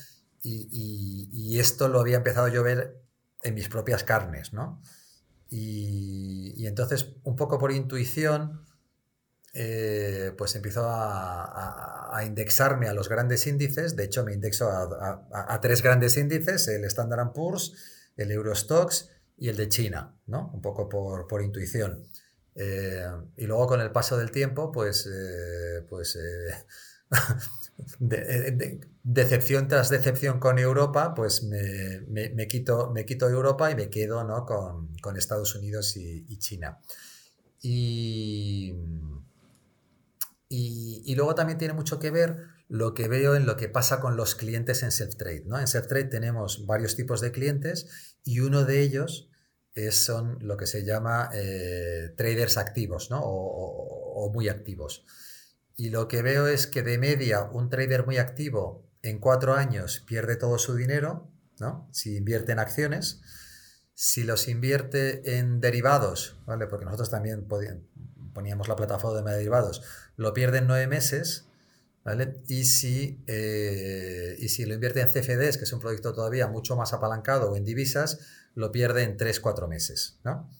y, 0.44 1.58
esto 1.58 1.88
lo 1.88 2.00
había 2.00 2.16
empezado 2.16 2.48
yo 2.48 2.60
a 2.60 2.64
ver 2.64 3.00
en 3.42 3.54
mis 3.54 3.68
propias 3.68 4.04
carnes, 4.04 4.52
¿no? 4.52 4.82
Y, 5.48 6.66
entonces, 6.66 7.14
un 7.22 7.36
poco 7.36 7.58
por 7.58 7.72
intuición, 7.72 8.66
eh, 9.54 10.32
pues 10.36 10.54
empiezo 10.56 10.86
a, 10.86 12.20
indexarme 12.26 12.88
a 12.88 12.94
los 12.94 13.08
grandes 13.08 13.46
índices. 13.46 13.96
De 13.96 14.04
hecho, 14.04 14.24
me 14.24 14.34
indexo 14.34 14.68
a, 14.70 15.60
tres 15.60 15.82
grandes 15.82 16.16
índices, 16.16 16.68
el 16.68 16.84
Standard 16.84 17.32
Poor's, 17.32 17.74
el 18.16 18.30
Eurostox 18.30 19.10
y 19.36 19.48
el 19.48 19.56
de 19.56 19.68
China, 19.68 20.16
¿no? 20.26 20.50
Un 20.54 20.62
poco 20.62 20.88
por, 20.88 21.42
intuición. 21.42 22.06
Eh, 22.54 23.04
y 23.36 23.46
luego 23.46 23.66
con 23.66 23.80
el 23.80 23.90
paso 23.90 24.16
del 24.16 24.30
tiempo, 24.30 24.70
pues, 24.70 25.06
eh, 25.06 25.84
pues 25.88 26.16
de, 27.98 28.80
decepción 29.02 29.68
tras 29.68 29.90
decepción 29.90 30.38
con 30.40 30.58
Europa, 30.58 31.14
pues 31.14 31.42
me, 31.42 32.48
quito, 32.48 32.90
me 32.90 33.04
quito 33.04 33.28
Europa 33.28 33.70
y 33.70 33.74
me 33.74 33.90
quedo 33.90 34.24
¿no? 34.24 34.44
con, 34.46 35.16
Estados 35.16 35.54
Unidos 35.54 35.96
y, 35.96 36.38
China. 36.38 36.78
Y, 37.60 38.74
y, 40.48 41.14
luego 41.14 41.34
también 41.34 41.58
tiene 41.58 41.74
mucho 41.74 41.98
que 41.98 42.10
ver 42.10 42.36
lo 42.68 42.94
que 42.94 43.08
veo 43.08 43.34
en 43.36 43.46
lo 43.46 43.56
que 43.56 43.68
pasa 43.68 44.00
con 44.00 44.16
los 44.16 44.34
clientes 44.34 44.82
en 44.82 44.90
self-trade. 44.90 45.44
¿no? 45.46 45.58
En 45.58 45.66
self-trade 45.66 46.10
tenemos 46.10 46.66
varios 46.66 46.96
tipos 46.96 47.20
de 47.20 47.32
clientes 47.32 48.16
y 48.24 48.40
uno 48.40 48.64
de 48.64 48.80
ellos 48.80 49.30
es, 49.74 49.96
son 49.96 50.38
lo 50.40 50.56
que 50.56 50.66
se 50.66 50.84
llama 50.84 51.30
eh, 51.34 52.14
traders 52.16 52.56
activos 52.56 53.10
¿no? 53.10 53.20
o 53.22 54.30
muy 54.32 54.48
activos. 54.48 55.04
Y 55.76 55.90
lo 55.90 56.08
que 56.08 56.22
veo 56.22 56.46
es 56.46 56.66
que 56.66 56.82
de 56.82 56.98
media 56.98 57.44
un 57.44 57.68
trader 57.68 58.06
muy 58.06 58.18
activo 58.18 58.88
en 59.02 59.18
cuatro 59.18 59.54
años 59.54 60.02
pierde 60.06 60.36
todo 60.36 60.58
su 60.58 60.74
dinero, 60.74 61.30
¿no? 61.58 61.88
Si 61.92 62.16
invierte 62.16 62.52
en 62.52 62.58
acciones. 62.58 63.20
Si 63.94 64.24
los 64.24 64.48
invierte 64.48 65.38
en 65.38 65.60
derivados, 65.60 66.36
¿vale? 66.46 66.66
Porque 66.66 66.84
nosotros 66.84 67.10
también 67.10 67.46
poníamos 68.32 68.68
la 68.68 68.76
plataforma 68.76 69.30
de 69.30 69.36
derivados, 69.36 69.82
lo 70.16 70.34
pierde 70.34 70.58
en 70.58 70.66
nueve 70.66 70.88
meses, 70.88 71.46
¿vale? 72.04 72.42
Y 72.48 72.64
si, 72.64 73.22
eh, 73.26 74.36
y 74.38 74.48
si 74.48 74.66
lo 74.66 74.74
invierte 74.74 75.00
en 75.00 75.08
CFDs, 75.08 75.58
que 75.58 75.64
es 75.64 75.72
un 75.72 75.80
producto 75.80 76.12
todavía 76.12 76.48
mucho 76.48 76.76
más 76.76 76.92
apalancado, 76.92 77.52
o 77.52 77.56
en 77.56 77.64
divisas, 77.64 78.18
lo 78.54 78.72
pierde 78.72 79.04
en 79.04 79.16
tres, 79.16 79.40
cuatro 79.40 79.68
meses, 79.68 80.18
¿no? 80.24 80.50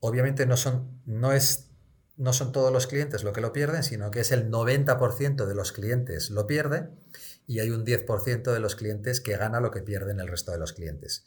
Obviamente 0.00 0.44
no, 0.44 0.56
son, 0.56 1.00
no 1.06 1.32
es 1.32 1.70
no 2.16 2.32
son 2.32 2.52
todos 2.52 2.72
los 2.72 2.86
clientes 2.86 3.24
lo 3.24 3.32
que 3.32 3.40
lo 3.40 3.52
pierden, 3.52 3.82
sino 3.82 4.10
que 4.10 4.20
es 4.20 4.32
el 4.32 4.50
90% 4.50 5.46
de 5.46 5.54
los 5.54 5.72
clientes 5.72 6.30
lo 6.30 6.46
pierde 6.46 6.88
y 7.46 7.60
hay 7.60 7.70
un 7.70 7.84
10% 7.84 8.52
de 8.52 8.60
los 8.60 8.76
clientes 8.76 9.20
que 9.20 9.36
gana 9.36 9.60
lo 9.60 9.70
que 9.70 9.82
pierden 9.82 10.20
el 10.20 10.28
resto 10.28 10.52
de 10.52 10.58
los 10.58 10.72
clientes. 10.72 11.24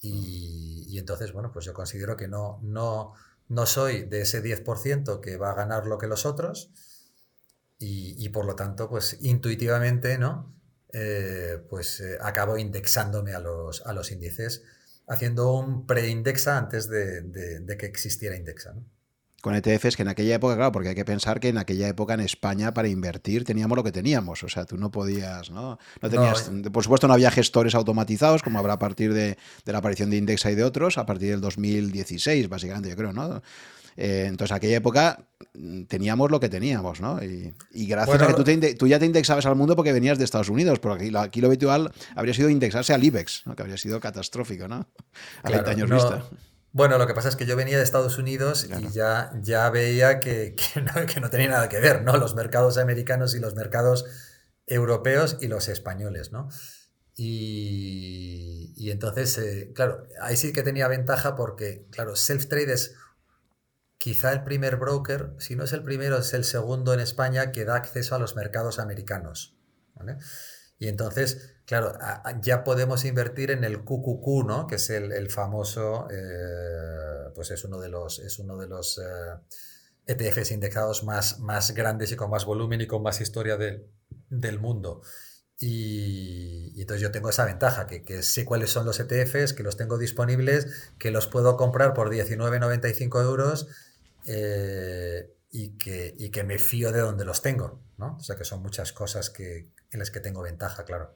Y, 0.00 0.96
entonces, 0.98 1.32
bueno, 1.32 1.50
pues 1.52 1.64
yo 1.64 1.74
considero 1.74 2.16
que 2.16 2.28
no, 2.28 2.60
no, 2.62 3.14
no 3.48 3.66
soy 3.66 4.02
de 4.04 4.20
ese 4.20 4.42
10% 4.42 5.20
que 5.20 5.36
va 5.36 5.50
a 5.50 5.54
ganar 5.54 5.86
lo 5.86 5.98
que 5.98 6.06
los 6.06 6.26
otros 6.26 6.70
y, 7.80 8.28
por 8.30 8.44
lo 8.44 8.56
tanto, 8.56 8.88
pues 8.88 9.18
intuitivamente, 9.20 10.18
¿no? 10.18 10.54
Eh, 10.92 11.62
pues 11.68 12.00
eh, 12.00 12.18
acabo 12.20 12.56
indexándome 12.58 13.34
a 13.34 13.40
los, 13.40 13.84
a 13.86 13.92
los 13.92 14.10
índices, 14.10 14.64
haciendo 15.06 15.52
un 15.52 15.86
preindexa 15.86 16.56
antes 16.58 16.88
de, 16.88 17.22
de, 17.22 17.76
que 17.76 17.86
existiera 17.86 18.36
indexa. 18.36 18.72
¿no? 18.72 18.84
Con 19.40 19.54
ETFs 19.54 19.96
que 19.96 20.02
en 20.02 20.08
aquella 20.08 20.34
época, 20.34 20.56
claro, 20.56 20.72
porque 20.72 20.90
hay 20.90 20.94
que 20.94 21.04
pensar 21.04 21.38
que 21.38 21.48
en 21.48 21.58
aquella 21.58 21.88
época 21.88 22.14
en 22.14 22.20
España 22.20 22.74
para 22.74 22.88
invertir 22.88 23.44
teníamos 23.44 23.76
lo 23.76 23.84
que 23.84 23.92
teníamos, 23.92 24.42
o 24.42 24.48
sea, 24.48 24.64
tú 24.64 24.76
no 24.76 24.90
podías, 24.90 25.50
¿no? 25.50 25.78
no 26.02 26.10
tenías, 26.10 26.48
eh. 26.48 26.70
por 26.70 26.82
supuesto 26.82 27.06
no 27.06 27.14
había 27.14 27.30
gestores 27.30 27.74
automatizados 27.74 28.42
como 28.42 28.58
habrá 28.58 28.74
a 28.74 28.78
partir 28.78 29.14
de, 29.14 29.38
la 29.64 29.78
aparición 29.78 30.10
de 30.10 30.16
Indexa 30.16 30.50
y 30.50 30.56
de 30.56 30.64
otros, 30.64 30.98
a 30.98 31.06
partir 31.06 31.30
del 31.30 31.40
2016 31.40 32.48
básicamente, 32.48 32.88
yo 32.88 32.96
creo, 32.96 33.12
¿no? 33.12 33.42
Eh, 34.00 34.26
entonces, 34.28 34.52
en 34.52 34.56
aquella 34.56 34.76
época 34.76 35.24
mm, 35.54 35.82
teníamos 35.84 36.30
lo 36.30 36.38
que 36.38 36.48
teníamos, 36.48 37.00
¿no? 37.00 37.20
Y, 37.20 37.52
gracias 37.86 38.22
a 38.22 38.26
que 38.28 38.34
tú, 38.34 38.44
tú, 38.76 38.86
ya 38.86 39.00
te 39.00 39.06
indexabas 39.06 39.44
al 39.46 39.56
mundo 39.56 39.74
porque 39.74 39.92
venías 39.92 40.18
de 40.18 40.24
Estados 40.24 40.48
Unidos, 40.48 40.78
porque 40.78 41.06
aquí, 41.06 41.16
aquí 41.16 41.40
lo 41.40 41.48
habitual 41.48 41.92
habría 42.14 42.32
sido 42.32 42.48
indexarse 42.48 42.94
al 42.94 43.02
IBEX, 43.02 43.42
¿no? 43.44 43.56
que 43.56 43.62
habría 43.62 43.76
sido 43.76 43.98
catastrófico, 43.98 44.68
¿no? 44.68 44.86
A 45.42 45.50
20 45.50 45.70
años 45.70 45.90
vista. 45.90 46.24
Bueno, 46.72 46.98
lo 46.98 47.06
que 47.06 47.14
pasa 47.14 47.28
es 47.28 47.36
que 47.36 47.46
yo 47.46 47.56
venía 47.56 47.78
de 47.78 47.82
Estados 47.82 48.18
Unidos 48.18 48.66
y 48.66 48.90
ya, 48.90 49.32
ya 49.40 49.70
veía 49.70 50.20
que, 50.20 50.54
que, 51.14 51.20
no, 51.20 51.30
tenía 51.30 51.48
nada 51.48 51.68
que 51.68 51.80
ver, 51.80 52.02
¿no? 52.02 52.16
Los 52.16 52.34
mercados 52.34 52.78
americanos 52.78 53.34
y 53.34 53.40
los 53.40 53.54
mercados 53.54 54.04
europeos 54.66 55.38
y 55.40 55.48
los 55.48 55.68
españoles, 55.68 56.30
¿no? 56.30 56.48
Y, 57.14 58.72
y 58.76 58.90
entonces, 58.90 59.38
eh, 59.38 59.72
claro, 59.74 60.06
ahí 60.20 60.36
sí 60.36 60.52
que 60.52 60.62
tenía 60.62 60.86
ventaja 60.88 61.34
porque, 61.34 61.86
claro, 61.90 62.14
Self-Trade 62.14 62.72
es 62.72 62.94
quizá 63.98 64.32
el 64.32 64.44
primer 64.44 64.76
broker, 64.76 65.34
si 65.38 65.56
no 65.56 65.64
es 65.64 65.72
el 65.72 65.82
primero, 65.82 66.18
es 66.18 66.32
el 66.32 66.44
segundo 66.44 66.94
en 66.94 67.00
España 67.00 67.50
que 67.50 67.64
da 67.64 67.76
acceso 67.76 68.14
a 68.14 68.18
los 68.18 68.36
mercados 68.36 68.78
americanos, 68.78 69.58
¿vale? 69.94 70.18
Y 70.78 70.86
entonces, 70.88 71.56
claro, 71.66 71.98
ya 72.40 72.62
podemos 72.62 73.04
invertir 73.04 73.50
en 73.50 73.64
el 73.64 73.84
QQQ, 73.84 74.46
¿no? 74.46 74.66
Que 74.68 74.76
es 74.76 74.90
el, 74.90 75.28
famoso, 75.28 76.06
eh, 76.10 77.30
pues 77.34 77.50
es 77.50 77.64
uno 77.64 77.80
de 77.80 77.88
los, 77.88 78.20
es 78.20 78.38
uno 78.38 78.56
de 78.56 78.68
los 78.68 79.00
ETFs 80.06 80.50
eh, 80.50 80.52
e 80.52 80.54
indexados 80.54 81.02
más, 81.02 81.40
más 81.40 81.74
grandes 81.74 82.12
y 82.12 82.16
con 82.16 82.30
más 82.30 82.44
volumen 82.44 82.80
y 82.80 82.86
con 82.86 83.02
más 83.02 83.20
historia 83.20 83.58
del 83.58 84.60
mundo. 84.60 85.02
Y, 85.60 86.80
entonces 86.80 87.02
yo 87.02 87.10
tengo 87.10 87.30
esa 87.30 87.44
ventaja, 87.44 87.88
que, 87.88 88.22
sé 88.22 88.44
cuáles 88.44 88.70
son 88.70 88.86
los 88.86 89.00
ETFs, 89.00 89.52
que 89.52 89.64
los 89.64 89.76
tengo 89.76 89.98
disponibles, 89.98 90.92
que 90.98 91.10
los 91.10 91.26
puedo 91.26 91.56
comprar 91.56 91.92
por 91.92 92.10
19,95 92.10 93.20
euros 93.24 93.66
eh, 94.26 95.34
y, 95.50 95.76
que, 95.76 96.14
y 96.16 96.30
que 96.30 96.44
me 96.44 96.60
fío 96.60 96.92
de 96.92 97.00
donde 97.00 97.24
los 97.24 97.42
tengo. 97.42 97.82
¿no? 97.96 98.16
O 98.16 98.20
sea 98.20 98.36
que 98.36 98.44
son 98.44 98.62
muchas 98.62 98.92
cosas 98.92 99.30
que, 99.30 99.72
en 99.90 99.98
las 99.98 100.10
que 100.10 100.20
tengo 100.20 100.42
ventaja, 100.42 100.84
claro. 100.84 101.14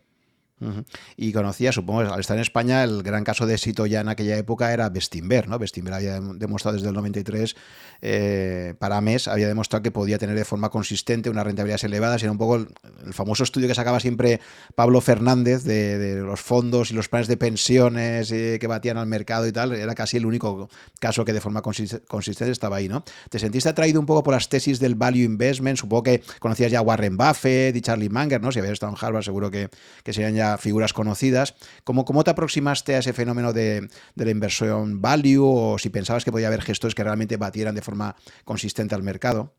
Y 1.17 1.33
conocía, 1.33 1.73
supongo, 1.73 2.01
al 2.01 2.21
estar 2.21 2.37
en 2.37 2.43
España, 2.43 2.85
el 2.85 3.03
gran 3.03 3.25
caso 3.25 3.47
de 3.47 3.55
éxito 3.55 3.87
ya 3.87 4.01
en 4.01 4.09
aquella 4.09 4.37
época 4.37 4.73
era 4.73 4.89
Bestinver, 4.89 5.49
¿no? 5.49 5.59
Bestinver 5.59 5.95
había 5.95 6.21
demostrado 6.21 6.77
desde 6.77 6.89
el 6.89 6.95
93, 6.95 7.57
eh, 8.01 8.75
para 8.79 9.01
mes, 9.01 9.29
había 9.29 9.49
demostrado 9.49 9.83
que 9.83 9.91
podía 9.91 10.19
tener 10.19 10.37
de 10.37 10.45
forma 10.45 10.71
consistente 10.71 11.31
unas 11.31 11.45
rentabilidades 11.45 11.85
elevadas. 11.85 12.23
Era 12.23 12.33
un 12.33 12.39
poco 12.39 12.57
el, 12.57 12.69
famoso 13.13 13.45
estudio 13.45 13.69
que 13.69 13.75
sacaba 13.75 14.01
siempre 14.01 14.41
Pablo 14.75 15.01
Fernández 15.01 15.65
de, 15.65 16.21
los 16.23 16.41
fondos 16.41 16.91
y 16.91 16.95
los 16.95 17.09
planes 17.09 17.29
de 17.29 17.37
pensiones 17.37 18.31
eh, 18.33 18.59
que 18.61 18.67
batían 18.67 18.99
al 18.99 19.07
mercado 19.07 19.47
y 19.47 19.53
tal. 19.53 19.73
Era 19.73 19.95
casi 19.95 20.17
el 20.17 20.27
único 20.27 20.69
caso 21.01 21.25
que 21.25 21.33
de 21.33 21.41
forma 21.41 21.63
consistente 21.63 22.51
estaba 22.51 22.77
ahí, 22.77 22.89
¿no? 22.89 23.05
¿Te 23.31 23.39
sentiste 23.39 23.69
atraído 23.69 24.01
un 24.01 24.07
poco 24.07 24.23
por 24.23 24.35
las 24.35 24.49
tesis 24.49 24.79
del 24.79 24.95
value 24.95 25.25
investment? 25.25 25.79
Supongo 25.79 26.05
que 26.05 26.23
conocías 26.39 26.71
ya 26.71 26.81
a 26.81 26.83
Warren 26.83 27.17
Buffett 27.17 27.75
y 27.77 27.81
Charlie 27.81 28.09
Munger, 28.09 28.41
¿no? 28.41 28.53
Si 28.53 28.59
habías 28.59 28.75
estado 28.75 28.93
en 28.93 28.99
Harvard, 29.01 29.25
seguro 29.25 29.51
que, 29.51 29.69
que 30.03 30.13
serían 30.13 30.35
ya 30.35 30.52
figuras 30.59 30.93
conocidas. 30.93 31.55
¿Cómo, 31.85 32.05
cómo 32.05 32.25
te 32.25 32.31
aproximaste 32.31 32.95
a 32.95 32.99
ese 32.99 33.13
fenómeno 33.13 33.53
de, 33.53 33.89
la 34.15 34.31
inversión 34.31 35.01
value 35.01 35.43
o 35.43 35.79
si 35.79 35.91
pensabas 35.91 36.25
que 36.25 36.33
podía 36.33 36.49
haber 36.49 36.63
gestores 36.63 36.95
que 36.95 37.05
realmente 37.05 37.37
batieran 37.37 37.75
de 37.75 37.83
forma 37.83 38.17
consistente 38.45 38.95
al 38.95 39.03
mercado? 39.03 39.55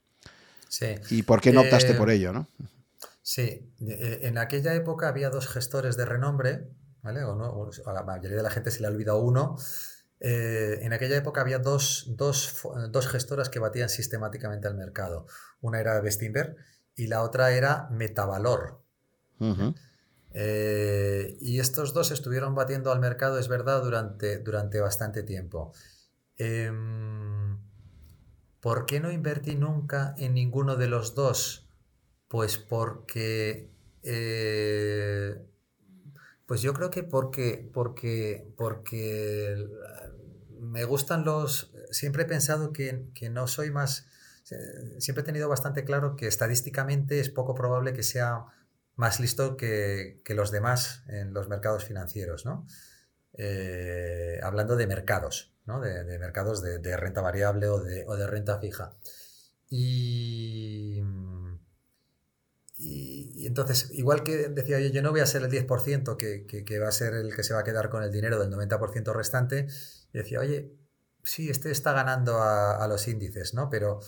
Sí. 0.70 0.96
¿Y 1.10 1.24
por 1.24 1.42
qué 1.42 1.52
no 1.52 1.62
optaste 1.62 1.94
por 1.94 2.10
eh, 2.10 2.16
ello? 2.16 2.34
¿no? 2.34 2.48
Sí, 3.22 3.72
eh, 3.88 4.20
en 4.24 4.38
aquella 4.38 4.74
época 4.74 5.08
había 5.08 5.30
dos 5.30 5.48
gestores 5.48 5.96
de 5.98 6.06
renombre, 6.06 6.68
¿vale? 7.02 7.24
O 7.24 7.36
no, 7.36 7.70
a 7.86 7.94
la 7.94 8.04
mayoría 8.04 8.38
de 8.38 8.44
la 8.44 8.50
gente 8.50 8.70
se 8.70 8.82
le 8.82 8.88
ha 8.88 8.90
olvidado 8.90 9.22
uno. 9.22 9.56
Eh, 10.20 10.80
en 10.82 10.94
aquella 10.94 11.18
época 11.18 11.42
había 11.42 11.60
dos, 11.60 12.06
dos, 12.16 12.62
dos, 12.92 13.08
gestoras 13.08 13.50
que 13.50 13.60
batían 13.60 13.90
sistemáticamente 13.90 14.68
al 14.68 14.76
mercado. 14.76 15.28
Una 15.62 15.80
era 15.80 16.00
Bestinver 16.00 16.56
y 16.96 17.08
la 17.08 17.24
otra 17.24 17.52
era 17.52 17.88
Metavalor. 17.92 18.82
Eh, 20.34 21.38
y 21.40 21.60
estos 21.60 21.94
dos 21.94 22.12
estuvieron 22.12 22.56
batiendo 22.56 22.92
al 22.92 23.00
mercado, 23.00 23.38
es 23.38 23.48
verdad, 23.48 23.84
durante, 23.84 24.40
durante 24.40 24.80
bastante 24.80 25.24
tiempo. 25.24 25.74
Em, 26.38 27.60
¿Por 28.60 28.86
qué 28.86 29.00
no 29.00 29.12
invertí 29.12 29.56
nunca 29.56 30.16
en 30.18 30.34
ninguno 30.34 30.76
de 30.76 30.88
los 30.88 31.16
dos? 31.16 31.70
Pues 32.28 32.58
porque... 32.58 33.70
Eh, 34.02 35.38
pues 36.46 36.62
yo 36.62 36.74
creo 36.74 36.90
que 36.90 37.04
porque, 37.04 37.70
porque, 37.74 38.52
porque 38.58 39.68
me 40.60 40.84
gustan 40.86 41.26
los... 41.26 41.72
Siempre 41.92 42.24
he 42.24 42.26
pensado 42.26 42.74
que, 42.74 43.06
que 43.14 43.30
no 43.30 43.48
soy 43.48 43.70
más... 43.72 44.08
Siempre 45.00 45.22
he 45.22 45.26
tenido 45.26 45.48
bastante 45.48 45.86
claro 45.86 46.16
que 46.16 46.28
estadísticamente 46.28 47.20
es 47.20 47.30
poco 47.30 47.56
probable 47.56 47.94
que 47.94 48.04
sea 48.04 48.46
más 48.96 49.20
listo 49.20 49.58
que, 49.58 50.22
los 50.28 50.52
demás 50.52 51.04
en 51.08 51.34
los 51.34 51.50
mercados 51.50 51.86
financieros, 51.86 52.46
¿no? 52.46 52.68
Eh, 53.34 54.40
hablando 54.44 54.76
de 54.76 54.86
mercados, 54.86 55.54
¿no? 55.66 55.80
de, 55.82 56.20
mercados 56.20 56.62
de, 56.62 56.98
renta 56.98 57.22
variable 57.22 57.68
o 57.68 57.80
de, 57.80 58.28
renta 58.28 58.60
fija. 58.60 58.96
Y, 59.70 61.02
y, 62.78 63.48
entonces, 63.48 63.90
igual 63.92 64.24
que 64.24 64.50
decía 64.50 64.80
yo, 64.80 64.90
yo 64.90 65.02
no 65.02 65.12
voy 65.12 65.22
a 65.22 65.26
ser 65.26 65.42
el 65.42 65.50
10% 65.50 66.16
que, 66.16 66.46
que, 66.46 66.80
va 66.80 66.90
a 66.90 66.92
ser 66.92 67.16
el 67.16 67.36
que 67.36 67.44
se 67.44 67.56
va 67.56 67.62
a 67.62 67.64
quedar 67.64 67.90
con 67.90 68.04
el 68.04 68.12
dinero 68.12 68.40
del 68.40 68.52
90% 68.52 69.14
restante, 69.14 69.68
y 70.14 70.18
decía, 70.20 70.40
oye, 70.40 70.72
sí, 71.24 71.50
este 71.50 71.72
está 71.72 71.94
ganando 71.94 72.38
a, 72.38 72.84
a 72.84 72.88
los 72.88 73.08
índices, 73.08 73.56
¿no? 73.56 73.70
Pero 73.72 74.00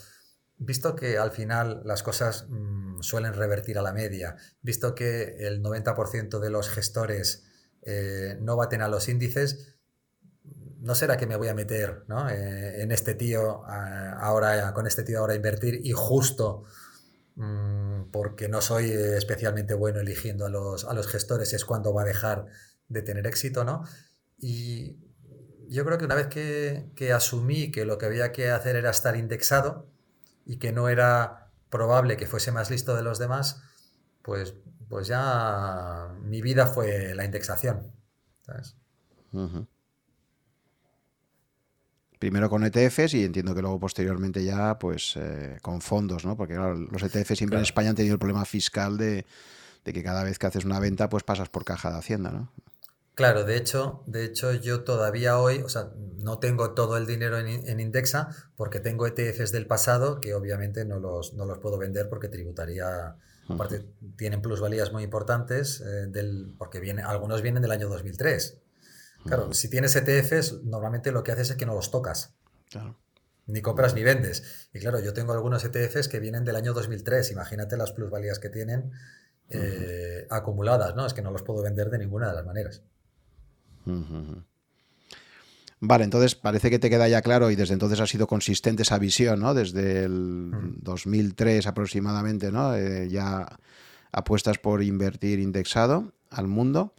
visto 0.57 0.95
que 0.95 1.17
al 1.17 1.31
final 1.31 1.81
las 1.85 2.03
cosas 2.03 2.45
mm, 2.49 3.01
suelen 3.01 3.33
revertir 3.33 3.77
a 3.77 3.81
la 3.81 3.93
media, 3.93 4.35
visto 4.61 4.95
que 4.95 5.35
el 5.39 5.61
90% 5.61 6.39
de 6.39 6.49
los 6.49 6.69
gestores 6.69 7.45
eh, 7.81 8.37
no 8.41 8.55
baten 8.55 8.81
a 8.81 8.87
los 8.87 9.09
índices, 9.09 9.75
¿no 10.79 10.95
será 10.95 11.17
que 11.17 11.27
me 11.27 11.35
voy 11.35 11.47
a 11.47 11.53
meter 11.53 12.03
eh, 12.29 12.75
en 12.79 12.91
este 12.91 13.15
tío 13.15 13.63
ahora, 13.65 14.73
con 14.73 14.87
este 14.87 15.03
tío 15.03 15.19
ahora 15.19 15.33
a 15.33 15.35
invertir 15.35 15.81
y 15.83 15.91
justo 15.91 16.63
mm, 17.35 18.11
porque 18.11 18.47
no 18.47 18.61
soy 18.61 18.91
especialmente 18.91 19.73
bueno 19.73 19.99
eligiendo 19.99 20.45
a 20.45 20.49
los, 20.49 20.85
a 20.85 20.93
los 20.93 21.07
gestores 21.07 21.53
es 21.53 21.65
cuando 21.65 21.93
va 21.93 22.03
a 22.03 22.05
dejar 22.05 22.45
de 22.87 23.01
tener 23.01 23.25
éxito, 23.25 23.63
¿no? 23.63 23.83
Y 24.37 24.99
yo 25.67 25.83
creo 25.85 25.97
que 25.97 26.05
una 26.05 26.15
vez 26.15 26.27
que, 26.27 26.91
que 26.95 27.11
asumí 27.11 27.71
que 27.71 27.85
lo 27.85 27.97
que 27.97 28.05
había 28.05 28.31
que 28.31 28.51
hacer 28.51 28.75
era 28.75 28.91
estar 28.91 29.15
indexado, 29.15 29.89
y 30.45 30.57
que 30.57 30.71
no 30.71 30.89
era 30.89 31.51
probable 31.69 32.17
que 32.17 32.27
fuese 32.27 32.51
más 32.51 32.69
listo 32.69 32.95
de 32.95 33.03
los 33.03 33.19
demás, 33.19 33.61
pues, 34.21 34.55
pues 34.87 35.07
ya 35.07 36.09
mi 36.23 36.41
vida 36.41 36.67
fue 36.67 37.13
la 37.15 37.25
indexación. 37.25 37.91
Primero 42.19 42.49
con 42.49 42.63
ETFs 42.63 43.13
y 43.15 43.25
entiendo 43.25 43.53
que 43.53 43.61
luego 43.61 43.79
posteriormente 43.79 44.43
ya 44.43 44.79
pues 44.79 45.15
eh, 45.17 45.57
con 45.61 45.81
fondos, 45.81 46.25
¿no? 46.25 46.37
Porque 46.37 46.55
los 46.55 47.03
ETFs 47.03 47.37
siempre 47.37 47.57
en 47.57 47.63
España 47.63 47.89
han 47.89 47.95
tenido 47.95 48.13
el 48.13 48.19
problema 48.19 48.45
fiscal 48.45 48.97
de, 48.97 49.25
de, 49.83 49.93
que 49.93 50.01
cada 50.01 50.23
vez 50.23 50.39
que 50.39 50.47
haces 50.47 50.63
una 50.63 50.79
venta 50.79 51.09
pues 51.09 51.23
pasas 51.23 51.49
por 51.49 51.65
caja 51.65 51.91
de 51.91 51.97
hacienda, 51.97 52.31
¿no? 52.31 52.51
Claro, 53.15 53.45
de 53.45 53.55
hecho, 53.55 54.03
de 54.07 54.25
hecho 54.25 54.53
yo 54.53 54.83
todavía 54.83 55.39
hoy, 55.39 55.61
o 55.61 55.69
sea, 55.69 55.91
no 56.17 56.39
tengo 56.39 56.71
todo 56.71 56.97
el 56.97 57.05
dinero 57.05 57.39
en, 57.39 57.79
Indexa 57.79 58.29
porque 58.57 58.81
tengo 58.81 59.07
ETFs 59.07 59.53
del 59.53 59.67
pasado 59.67 60.19
que 60.19 60.33
obviamente 60.33 60.83
no 60.83 60.99
los, 60.99 61.33
no 61.33 61.45
los 61.45 61.59
puedo 61.59 61.77
vender 61.77 62.09
porque 62.09 62.27
tributaría, 62.27 63.15
aparte 63.47 63.85
tienen 64.17 64.41
plusvalías 64.41 64.91
muy 64.91 65.03
importantes, 65.03 65.79
eh, 65.79 66.07
del, 66.07 66.55
porque 66.57 66.81
viene, 66.81 67.03
algunos 67.03 67.41
vienen 67.41 67.61
del 67.61 67.71
año 67.71 67.87
2003. 67.87 68.57
Claro, 69.25 69.53
si 69.53 69.69
tienes 69.69 69.95
ETFs, 69.95 70.63
normalmente 70.63 71.11
lo 71.11 71.23
que 71.23 71.31
haces 71.31 71.51
es 71.51 71.55
que 71.55 71.65
no 71.65 71.73
los 71.73 71.89
tocas. 71.89 72.35
Claro. 72.69 72.99
Ni 73.47 73.61
compras 73.61 73.95
ni 73.95 74.03
vendes. 74.03 74.69
Y 74.73 74.79
claro, 74.79 74.99
yo 74.99 75.13
tengo 75.13 75.33
algunos 75.33 75.63
ETFs 75.63 76.07
que 76.09 76.19
vienen 76.19 76.43
del 76.43 76.55
año 76.55 76.73
2003. 76.73 77.31
Imagínate 77.31 77.77
las 77.77 77.91
plusvalías 77.91 78.39
que 78.39 78.49
tienen 78.49 78.91
eh, 79.49 80.27
acumuladas, 80.29 80.95
¿no? 80.95 81.05
Es 81.05 81.13
que 81.13 81.21
no 81.21 81.31
los 81.31 81.43
puedo 81.43 81.63
vender 81.63 81.89
de 81.89 81.97
ninguna 81.97 82.29
de 82.29 82.35
las 82.35 82.45
maneras. 82.45 82.83
Vale, 85.79 86.03
entonces 86.03 86.35
parece 86.35 86.69
que 86.69 86.79
te 86.79 86.89
queda 86.89 87.07
ya 87.07 87.21
claro 87.21 87.51
y 87.51 87.55
desde 87.55 87.73
entonces 87.73 87.99
ha 87.99 88.07
sido 88.07 88.27
consistente 88.27 88.83
esa 88.83 88.97
visión, 88.97 89.39
¿no? 89.39 89.53
Desde 89.53 90.05
el 90.05 90.51
2003 90.81 91.67
aproximadamente, 91.67 92.51
¿no? 92.51 92.75
Eh, 92.75 93.09
ya 93.09 93.45
apuestas 94.11 94.57
por 94.57 94.81
invertir 94.81 95.39
indexado 95.39 96.13
al 96.29 96.47
mundo. 96.47 96.93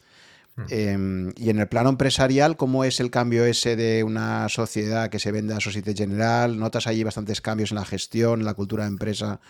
Em, 0.70 1.32
y 1.36 1.50
en 1.50 1.58
el 1.58 1.68
plano 1.68 1.90
empresarial, 1.90 2.56
¿cómo 2.56 2.84
es 2.84 2.98
el 3.00 3.10
cambio 3.10 3.44
ese 3.44 3.76
de 3.76 4.02
una 4.04 4.48
sociedad 4.48 5.10
que 5.10 5.18
se 5.18 5.30
vende 5.30 5.52
a 5.52 5.60
Societe 5.60 5.94
General? 5.94 6.58
¿Notas 6.58 6.86
allí 6.86 7.04
bastantes 7.04 7.42
cambios 7.42 7.72
en 7.72 7.76
la 7.76 7.84
gestión, 7.84 8.40
en 8.40 8.46
la 8.46 8.54
cultura 8.54 8.84
de 8.84 8.90
empresa 8.90 9.40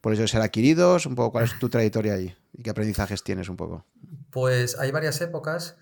por 0.00 0.12
eso 0.12 0.22
de 0.22 0.28
ser 0.28 0.42
adquiridos? 0.42 1.06
Un 1.06 1.14
poco, 1.14 1.32
¿cuál 1.32 1.44
es 1.44 1.58
tu 1.58 1.68
trayectoria 1.68 2.14
ahí? 2.14 2.34
¿Y 2.52 2.62
qué 2.62 2.70
aprendizajes 2.70 3.22
tienes 3.22 3.48
un 3.48 3.56
poco? 3.56 3.84
Pues 4.30 4.76
hay 4.78 4.90
varias 4.90 5.20
épocas. 5.20 5.76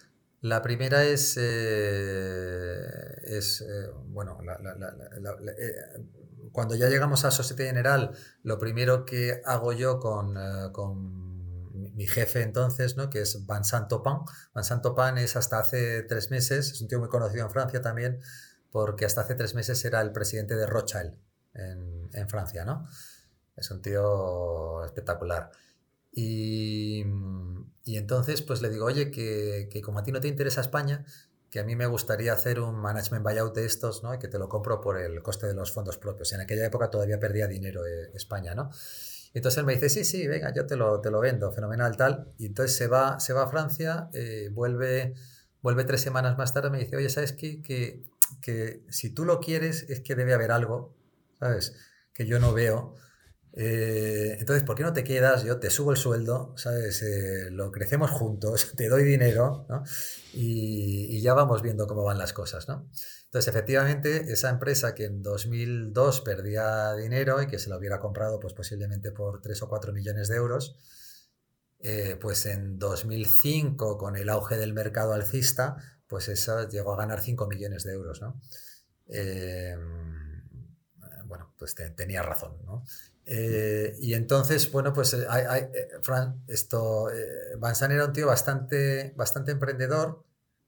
La 0.44 0.60
primera 0.60 1.04
es, 1.04 1.38
eh, 1.40 3.16
es 3.22 3.62
eh, 3.62 3.88
bueno, 4.08 4.38
eh, 4.42 5.74
cuando 6.52 6.74
ya 6.74 6.90
llegamos 6.90 7.24
a 7.24 7.30
Societe 7.30 7.64
General, 7.64 8.10
lo 8.42 8.58
primero 8.58 9.06
que 9.06 9.40
hago 9.46 9.72
yo 9.72 10.00
con, 10.00 10.34
mi 11.94 12.06
jefe 12.06 12.42
entonces, 12.42 12.94
¿no? 12.94 13.08
que 13.08 13.22
es 13.22 13.46
Vincent 13.46 13.88
Topin. 13.88 14.18
Vincent 14.54 14.82
Topin 14.82 15.16
es 15.16 15.34
hasta 15.34 15.60
hace 15.60 16.02
tres 16.02 16.30
meses, 16.30 16.72
es 16.72 16.80
un 16.82 16.88
tío 16.88 16.98
muy 16.98 17.08
conocido 17.08 17.46
en 17.46 17.50
Francia 17.50 17.80
también, 17.80 18.20
porque 18.70 19.06
hasta 19.06 19.22
hace 19.22 19.36
tres 19.36 19.54
meses 19.54 19.82
era 19.86 20.02
el 20.02 20.12
presidente 20.12 20.56
de 20.56 20.66
Rothschild 20.66 21.14
en, 21.54 22.10
en 22.12 22.28
Francia, 22.28 22.66
¿no? 22.66 22.86
Es 23.56 23.70
un 23.70 23.80
tío 23.80 24.84
espectacular. 24.84 25.50
Y, 26.12 27.02
y 27.84 27.98
entonces 27.98 28.42
pues 28.42 28.62
le 28.62 28.70
digo, 28.70 28.86
oye, 28.86 29.10
que, 29.10 29.68
que, 29.70 29.82
como 29.82 29.98
a 29.98 30.02
ti 30.02 30.10
no 30.10 30.20
te 30.20 30.28
interesa 30.28 30.60
España, 30.62 31.04
que 31.50 31.60
a 31.60 31.64
mí 31.64 31.76
me 31.76 31.86
gustaría 31.86 32.32
hacer 32.32 32.58
un 32.58 32.74
management 32.76 33.22
buyout 33.22 33.54
de 33.54 33.64
estos, 33.64 34.02
¿no? 34.02 34.12
Y 34.14 34.18
que 34.18 34.26
te 34.26 34.38
lo 34.38 34.48
compro 34.48 34.80
por 34.80 34.98
el 34.98 35.22
coste 35.22 35.46
de 35.46 35.54
los 35.54 35.70
fondos 35.70 35.98
propios. 35.98 36.32
En 36.32 36.40
aquella 36.40 36.66
época 36.66 36.90
todavía 36.90 37.20
perdía 37.20 37.46
dinero 37.46 37.86
eh, 37.86 38.10
España, 38.14 38.54
¿no? 38.54 38.70
Y 39.34 39.38
entonces 39.38 39.58
él 39.58 39.64
me 39.64 39.74
dice, 39.74 39.88
sí, 39.88 40.04
sí, 40.04 40.26
venga, 40.26 40.52
yo 40.54 40.66
te 40.66 40.76
lo, 40.76 41.00
te 41.00 41.10
lo 41.10 41.20
vendo, 41.20 41.52
fenomenal 41.52 41.96
tal. 41.96 42.32
Y 42.38 42.46
entonces 42.46 42.76
se 42.76 42.88
va, 42.88 43.20
se 43.20 43.32
va 43.32 43.44
a 43.44 43.48
Francia, 43.48 44.08
eh, 44.14 44.48
vuelve, 44.52 45.14
vuelve 45.60 45.84
tres 45.84 46.00
semanas 46.00 46.38
más 46.38 46.54
tarde, 46.54 46.70
me 46.70 46.78
dice, 46.78 46.96
oye, 46.96 47.08
¿sabes 47.08 47.32
qué? 47.32 47.60
Que, 47.62 48.02
que 48.40 48.82
si 48.88 49.10
tú 49.10 49.24
lo 49.24 49.40
quieres 49.40 49.86
es 49.88 50.00
que 50.00 50.14
debe 50.14 50.34
haber 50.34 50.50
algo, 50.50 50.94
¿sabes? 51.38 51.74
Que 52.12 52.26
yo 52.26 52.40
no 52.40 52.52
veo. 52.52 52.96
Eh, 53.56 54.36
entonces, 54.40 54.64
¿por 54.64 54.74
qué 54.74 54.82
no 54.82 54.92
te 54.92 55.04
quedas? 55.04 55.44
Yo 55.44 55.60
te 55.60 55.70
subo 55.70 55.92
el 55.92 55.96
sueldo, 55.96 56.54
¿sabes? 56.56 57.02
Eh, 57.02 57.50
lo 57.52 57.70
crecemos 57.70 58.10
juntos, 58.10 58.72
te 58.76 58.88
doy 58.88 59.04
dinero, 59.04 59.64
¿no? 59.68 59.84
Y, 60.32 61.20
ya 61.22 61.34
vamos 61.34 61.62
viendo 61.62 61.86
cómo 61.86 62.02
van 62.04 62.18
las 62.18 62.32
cosas, 62.32 62.68
¿no? 62.68 62.90
Entonces, 63.26 63.48
efectivamente, 63.48 64.32
esa 64.32 64.50
empresa 64.50 64.94
que 64.94 65.04
en 65.04 65.22
2002 65.22 66.20
perdía 66.22 66.94
dinero 66.94 67.40
y 67.40 67.46
que 67.46 67.58
se 67.58 67.70
lo 67.70 67.78
hubiera 67.78 68.00
comprado, 68.00 68.40
pues 68.40 68.52
posiblemente 68.54 69.12
por 69.12 69.40
3 69.40 69.62
o 69.62 69.68
4 69.68 69.92
millones 69.92 70.28
de 70.28 70.36
euros, 70.36 70.76
eh, 71.80 72.16
pues 72.20 72.46
en 72.46 72.78
2005, 72.78 73.98
con 73.98 74.16
el 74.16 74.28
auge 74.28 74.56
del 74.56 74.74
mercado 74.74 75.12
alcista, 75.14 75.76
pues 76.08 76.28
eso 76.28 76.68
llegó 76.68 76.94
a 76.94 76.98
ganar 76.98 77.22
5 77.22 77.46
millones 77.46 77.84
de 77.84 77.92
euros, 77.92 78.20
¿no? 78.20 78.40
Bueno, 81.26 81.54
pues 81.58 81.74
tenía 81.96 82.22
razón, 82.22 82.58
¿no? 82.64 82.84
Eh, 83.26 83.96
y 84.00 84.14
entonces, 84.14 84.70
bueno, 84.70 84.92
pues 84.92 85.14
hay, 85.28 85.66
esto, 86.46 87.08
Van 87.58 87.92
era 87.92 88.04
un 88.04 88.12
tío 88.12 88.26
bastante, 88.26 89.14
bastante 89.16 89.52
emprendedor, 89.52 90.24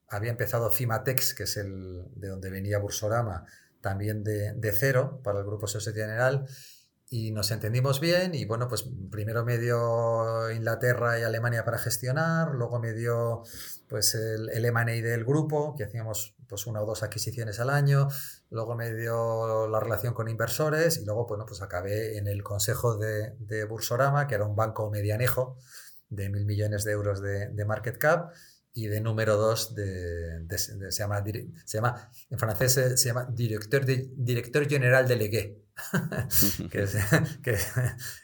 había 0.07 0.31
empezado 0.31 0.71
Fimatex, 0.71 1.33
que 1.33 1.43
es 1.43 1.57
el 1.57 2.05
de 2.15 2.29
donde 2.29 2.49
venía 2.49 2.79
Bursorama, 2.79 3.45
también 3.81 4.23
de, 4.23 4.53
de 4.53 4.71
cero 4.71 5.21
para 5.23 5.39
el 5.39 5.45
grupo 5.45 5.67
Societe 5.67 6.01
General, 6.01 6.47
y 7.09 7.31
nos 7.31 7.51
entendimos 7.51 8.01
bien 8.01 8.35
y 8.35 8.45
bueno, 8.45 8.67
pues 8.67 8.85
primero 9.09 9.45
me 9.45 9.57
dio 9.57 10.51
Inglaterra 10.51 11.17
y 11.19 11.23
Alemania 11.23 11.63
para 11.63 11.77
gestionar, 11.77 12.53
luego 12.53 12.79
me 12.79 12.93
dio 12.93 13.43
pues 13.87 14.13
el, 14.15 14.49
el 14.49 14.65
M&A 14.65 14.83
del 14.85 15.23
grupo, 15.23 15.73
que 15.75 15.85
hacíamos 15.85 16.35
pues 16.47 16.67
una 16.67 16.81
o 16.81 16.85
dos 16.85 17.03
adquisiciones 17.03 17.59
al 17.59 17.69
año, 17.69 18.09
luego 18.49 18.75
me 18.75 18.93
dio 18.93 19.67
la 19.67 19.79
relación 19.79 20.13
con 20.13 20.27
inversores 20.27 20.97
y 20.97 21.05
luego 21.05 21.27
bueno, 21.27 21.45
pues 21.45 21.61
acabé 21.61 22.17
en 22.17 22.27
el 22.27 22.43
consejo 22.43 22.97
de, 22.97 23.35
de 23.39 23.65
Bursorama, 23.65 24.27
que 24.27 24.35
era 24.35 24.45
un 24.45 24.55
banco 24.55 24.89
medianejo 24.89 25.57
de 26.09 26.29
mil 26.29 26.45
millones 26.45 26.83
de 26.83 26.91
euros 26.91 27.21
de, 27.21 27.49
de 27.49 27.65
market 27.65 27.97
cap 27.97 28.31
y 28.73 28.87
de 28.87 29.01
número 29.01 29.37
dos 29.37 29.73
de, 29.73 30.45
se, 30.57 30.91
llama, 30.91 31.23
se 31.65 31.77
llama, 31.77 32.11
en 32.29 32.37
francés 32.37 32.73
se, 32.73 33.07
llama 33.07 33.27
director, 33.29 33.83
director 33.85 34.67
general 34.67 35.07
délégué 35.07 35.67
que 36.71 36.83
es, 36.83 36.95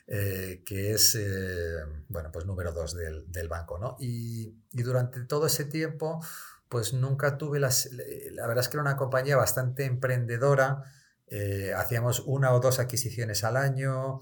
eh, 0.07 0.63
que, 0.65 0.91
es 0.91 1.15
eh, 1.15 1.77
bueno, 2.07 2.31
pues 2.31 2.45
número 2.45 2.71
dos 2.71 2.95
del, 2.95 3.31
del 3.31 3.47
banco. 3.47 3.77
¿no? 3.77 3.95
Y, 3.99 4.55
y, 4.71 4.81
durante 4.83 5.21
todo 5.25 5.47
ese 5.47 5.65
tiempo, 5.65 6.19
pues 6.73 6.91
nunca 6.91 7.37
tuve 7.37 7.61
las... 7.61 7.89
La 8.33 8.47
verdad 8.47 8.63
es 8.63 8.67
que 8.67 8.75
era 8.75 8.81
una 8.81 8.97
compañía 8.97 9.37
bastante 9.37 9.85
emprendedora, 9.85 10.83
eh, 11.27 11.71
hacíamos 11.73 12.19
una 12.25 12.53
o 12.53 12.59
dos 12.59 12.79
adquisiciones 12.79 13.45
al 13.45 13.55
año, 13.55 14.19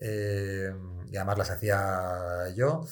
y 0.00 1.16
además 1.16 1.36
las 1.36 1.50
hacía 1.50 2.48
yo, 2.56 2.86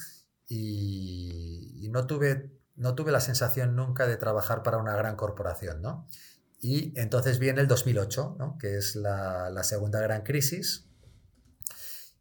y, 0.46 1.86
y 1.86 1.88
no 1.88 2.06
tuve 2.06 2.50
no 2.76 2.94
tuve 2.94 3.10
la 3.10 3.20
sensación 3.20 3.74
nunca 3.74 4.06
de 4.06 4.16
trabajar 4.16 4.62
para 4.62 4.76
una 4.78 4.94
gran 4.94 5.16
corporación, 5.16 5.80
¿no? 5.82 6.06
Y 6.60 6.98
entonces 6.98 7.38
viene 7.38 7.60
el 7.60 7.68
2008, 7.68 8.36
¿no? 8.38 8.58
que 8.58 8.76
es 8.76 8.96
la, 8.96 9.62
segunda 9.62 10.00
gran 10.00 10.22
crisis, 10.22 10.88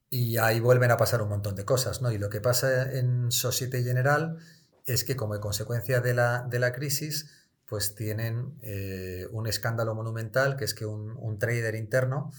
y 0.09 0.37
ahí 0.37 0.59
vuelven 0.59 0.91
a 0.91 0.97
pasar 0.97 1.21
un 1.21 1.29
montón 1.29 1.55
de 1.55 1.65
cosas, 1.65 2.01
¿no? 2.01 2.11
Y 2.11 2.17
lo 2.17 2.29
que 2.29 2.41
pasa 2.41 2.91
en 2.91 3.31
Societe 3.31 3.83
General 3.83 4.37
es 4.85 5.03
que 5.03 5.15
como 5.15 5.39
consecuencia 5.39 6.01
de 6.01 6.13
la, 6.13 6.45
de 6.49 6.59
la 6.59 6.71
crisis, 6.73 7.29
pues 7.65 7.95
tienen 7.95 8.57
eh, 8.61 9.27
un 9.31 9.47
escándalo 9.47 9.95
monumental, 9.95 10.55
que 10.55 10.65
es 10.65 10.73
que 10.73 10.85
un, 10.85 11.39
trader 11.39 11.75
interno, 11.75 12.31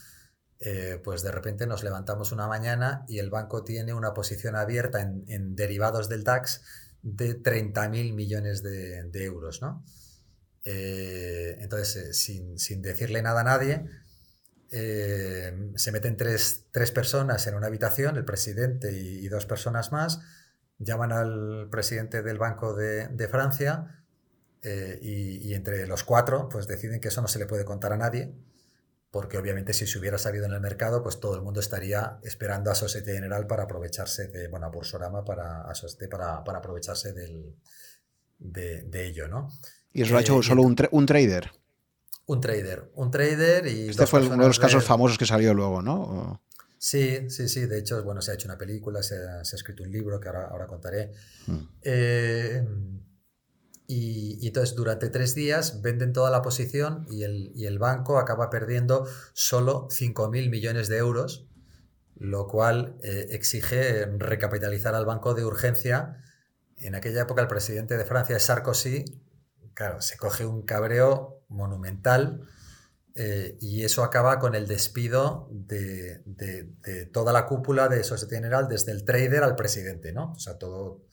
eh, 0.59 0.99
pues 1.03 1.21
de 1.21 1.31
repente 1.31 1.67
nos 1.67 1.83
levantamos 1.83 2.31
una 2.31 2.47
mañana 2.47 3.05
y 3.07 3.19
el 3.19 3.29
banco 3.29 3.63
tiene 3.63 3.93
una 3.93 4.13
posición 4.13 4.55
abierta 4.55 5.01
en, 5.01 5.23
en 5.27 5.55
derivados 5.55 6.09
del 6.09 6.23
DAX 6.23 6.61
de 7.01 7.41
30.000 7.41 8.13
millones 8.13 8.63
de, 8.63 9.23
euros, 9.23 9.61
¿no? 9.61 9.83
Eh, 10.65 11.57
entonces, 11.61 11.95
eh, 12.27 12.57
sin, 12.57 12.81
decirle 12.81 13.21
nada 13.21 13.41
a 13.41 13.43
nadie, 13.43 13.85
se 14.69 15.91
meten 15.93 16.17
tres, 16.17 16.65
personas 16.93 17.47
en 17.47 17.55
una 17.55 17.67
habitación, 17.67 18.17
el 18.17 18.25
presidente 18.25 18.91
y, 18.91 19.27
dos 19.29 19.45
personas 19.45 19.93
más, 19.93 20.19
llaman 20.79 21.11
al 21.11 21.67
presidente 21.69 22.21
del 22.21 22.37
Banco 22.37 22.73
de, 22.73 23.27
Francia 23.29 24.03
y, 24.63 25.47
y, 25.47 25.53
entre 25.53 25.87
los 25.87 26.03
cuatro 26.03 26.49
pues 26.49 26.67
deciden 26.67 26.99
que 26.99 27.07
eso 27.07 27.21
no 27.21 27.27
se 27.27 27.39
le 27.39 27.45
puede 27.45 27.65
contar 27.65 27.93
a 27.93 27.97
nadie 27.97 28.33
porque 29.11 29.37
obviamente 29.37 29.73
si 29.73 29.87
se 29.87 29.97
hubiera 29.97 30.17
sabido 30.17 30.45
en 30.45 30.53
el 30.53 30.59
mercado, 30.59 31.01
pues 31.01 31.19
todo 31.19 31.35
el 31.35 31.41
mundo 31.41 31.59
estaría 31.59 32.19
esperando 32.23 32.71
a 32.71 32.75
Societe 32.75 33.13
General 33.13 33.47
para 33.47 33.63
aprovecharse 33.63 34.27
de, 34.27 34.47
bueno, 34.47 34.67
a 34.67 34.69
Bursorama 34.69 35.23
para, 35.23 35.61
a 35.61 35.73
para, 36.09 36.43
para 36.43 36.57
aprovecharse 36.59 37.13
del, 37.13 37.55
de, 38.37 39.05
ello, 39.07 39.27
¿no? 39.27 39.47
¿Y 39.93 40.01
eso 40.01 40.11
lo 40.11 40.17
ha 40.17 40.21
hecho 40.21 40.39
eh, 40.39 40.43
solo 40.43 40.61
un, 40.61 40.75
un, 40.91 41.05
trader? 41.05 41.51
Un 42.25 42.41
trader, 42.41 42.91
un 42.95 43.09
trader 43.09 43.67
y... 43.67 43.89
Este 43.89 44.05
fue 44.05 44.21
uno 44.21 44.43
de 44.43 44.47
los 44.49 44.59
casos 44.59 44.83
famosos 44.83 45.17
que 45.17 45.25
salió 45.25 45.53
luego, 45.53 45.81
¿no? 45.81 46.41
Sí, 46.77 47.29
sí, 47.29 47.47
sí, 47.49 47.65
de 47.65 47.79
hecho, 47.79 48.03
bueno, 48.03 48.21
se 48.21 48.31
ha 48.31 48.33
hecho 48.35 48.47
una 48.47 48.57
película, 48.57 49.01
se 49.01 49.15
ha, 49.15 49.41
escrito 49.41 49.83
un 49.83 49.91
libro 49.91 50.19
que 50.19 50.29
ahora, 50.29 50.47
ahora 50.47 50.67
contaré. 50.67 51.11
Hmm. 51.47 51.59
Eh, 51.81 52.63
y, 53.87 54.45
entonces 54.45 54.75
durante 54.75 55.09
tres 55.09 55.33
días 55.33 55.81
venden 55.81 56.11
toda 56.11 56.29
la 56.29 56.41
posición 56.41 57.05
y 57.09 57.23
el, 57.23 57.51
y 57.55 57.65
el 57.65 57.79
banco 57.79 58.19
acaba 58.19 58.49
perdiendo 58.49 59.07
solo 59.33 59.87
5.000 59.89 60.49
millones 60.49 60.89
de 60.89 60.97
euros, 60.97 61.47
lo 62.15 62.47
cual 62.47 62.97
eh, 63.01 63.27
exige 63.29 64.05
recapitalizar 64.17 64.93
al 64.93 65.05
banco 65.05 65.33
de 65.33 65.45
urgencia. 65.45 66.21
En 66.77 66.95
aquella 66.95 67.21
época 67.21 67.41
el 67.41 67.47
presidente 67.47 67.97
de 67.97 68.03
Francia, 68.03 68.37
Sarkozy, 68.39 69.05
claro, 69.73 70.01
se 70.01 70.17
coge 70.17 70.45
un 70.45 70.63
cabreo 70.63 71.45
monumental 71.47 72.45
eh, 73.17 73.57
y 73.59 73.83
eso 73.83 74.03
acaba 74.03 74.39
con 74.39 74.55
el 74.55 74.67
despido 74.67 75.49
de, 75.51 76.23
toda 77.11 77.33
la 77.33 77.45
cúpula 77.45 77.89
de 77.89 78.03
Societe 78.03 78.35
General, 78.35 78.67
desde 78.67 78.91
el 78.91 79.03
trader 79.03 79.43
al 79.43 79.55
presidente, 79.55 80.13
¿no? 80.13 80.33
O 80.33 80.39
sea, 80.39 80.57
todo 80.57 81.03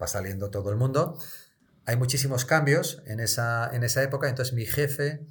va 0.00 0.06
saliendo 0.06 0.50
todo 0.50 0.70
el 0.70 0.76
mundo 0.76 1.18
hay 1.86 1.96
muchísimos 1.96 2.44
cambios 2.44 3.02
en 3.06 3.20
esa, 3.20 3.70
en 3.72 3.84
esa 3.84 4.02
época, 4.02 4.28
entonces 4.28 4.54
mi 4.54 4.64
jefe, 4.64 5.26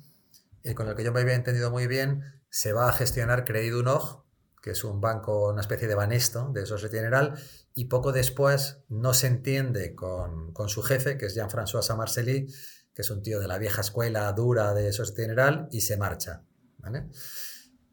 eh, 0.63 0.75
con 0.75 0.87
el 0.87 0.95
que 0.95 1.03
yo 1.03 1.11
me 1.11 1.21
había 1.21 1.35
entendido 1.35 1.71
muy 1.71 1.87
bien, 1.87 2.23
se 2.49 2.73
va 2.73 2.89
a 2.89 2.93
gestionar 2.93 3.43
Credit 3.43 3.73
Unog, 3.73 4.23
que 4.61 4.71
es 4.71 4.83
un 4.83 5.01
banco, 5.01 5.49
una 5.49 5.61
especie 5.61 5.87
de 5.87 5.95
Banesto 5.95 6.51
de 6.53 6.65
Societe 6.65 6.97
General, 6.97 7.33
y 7.73 7.85
poco 7.85 8.11
después 8.11 8.83
no 8.87 9.13
se 9.13 9.27
entiende 9.27 9.95
con, 9.95 10.53
su 10.67 10.83
jefe, 10.83 11.17
que 11.17 11.25
es 11.25 11.35
Jean-François 11.35 11.81
Samarcelli, 11.81 12.47
que 12.93 13.01
es 13.01 13.09
un 13.09 13.21
tío 13.21 13.39
de 13.39 13.47
la 13.47 13.57
vieja 13.57 13.81
escuela 13.81 14.31
dura 14.33 14.73
de 14.73 14.91
Societe 14.93 15.23
General, 15.23 15.67
y 15.71 15.81
se 15.81 15.97
marcha. 15.97 16.43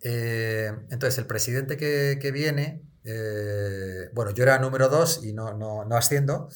Eh, 0.02 0.72
entonces, 0.90 1.18
el 1.18 1.26
presidente 1.26 1.76
que, 1.76 2.30
viene, 2.32 2.82
eh, 3.04 4.10
bueno, 4.12 4.32
yo 4.32 4.42
era 4.42 4.58
número 4.58 4.88
dos 4.88 5.24
y 5.24 5.32
no, 5.32 5.54
no, 5.54 5.84
no 5.84 5.96
asciendo, 5.96 6.48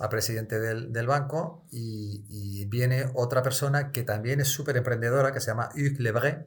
a 0.00 0.08
presidente 0.08 0.60
del, 0.60 0.92
del 0.92 1.06
banco 1.06 1.66
y, 1.70 2.66
viene 2.66 3.10
otra 3.14 3.42
persona 3.42 3.90
que 3.92 4.02
también 4.02 4.40
es 4.40 4.48
súper 4.48 4.76
emprendedora, 4.76 5.32
que 5.32 5.40
se 5.40 5.46
llama 5.46 5.70
Hugues 5.74 6.00
Lebré, 6.00 6.46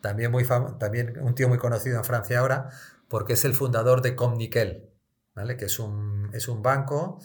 también, 0.00 0.30
muy 0.30 0.46
también 0.78 1.18
un 1.20 1.34
tío 1.34 1.48
muy 1.48 1.58
conocido 1.58 1.98
en 1.98 2.04
Francia 2.04 2.38
ahora, 2.38 2.70
porque 3.08 3.32
es 3.32 3.44
el 3.44 3.54
fundador 3.54 4.00
de 4.00 4.14
Comnickel, 4.14 4.88
¿vale? 5.34 5.56
que 5.56 5.64
es 5.64 5.78
un, 5.80 6.30
es 6.32 6.46
un 6.46 6.62
banco 6.62 7.18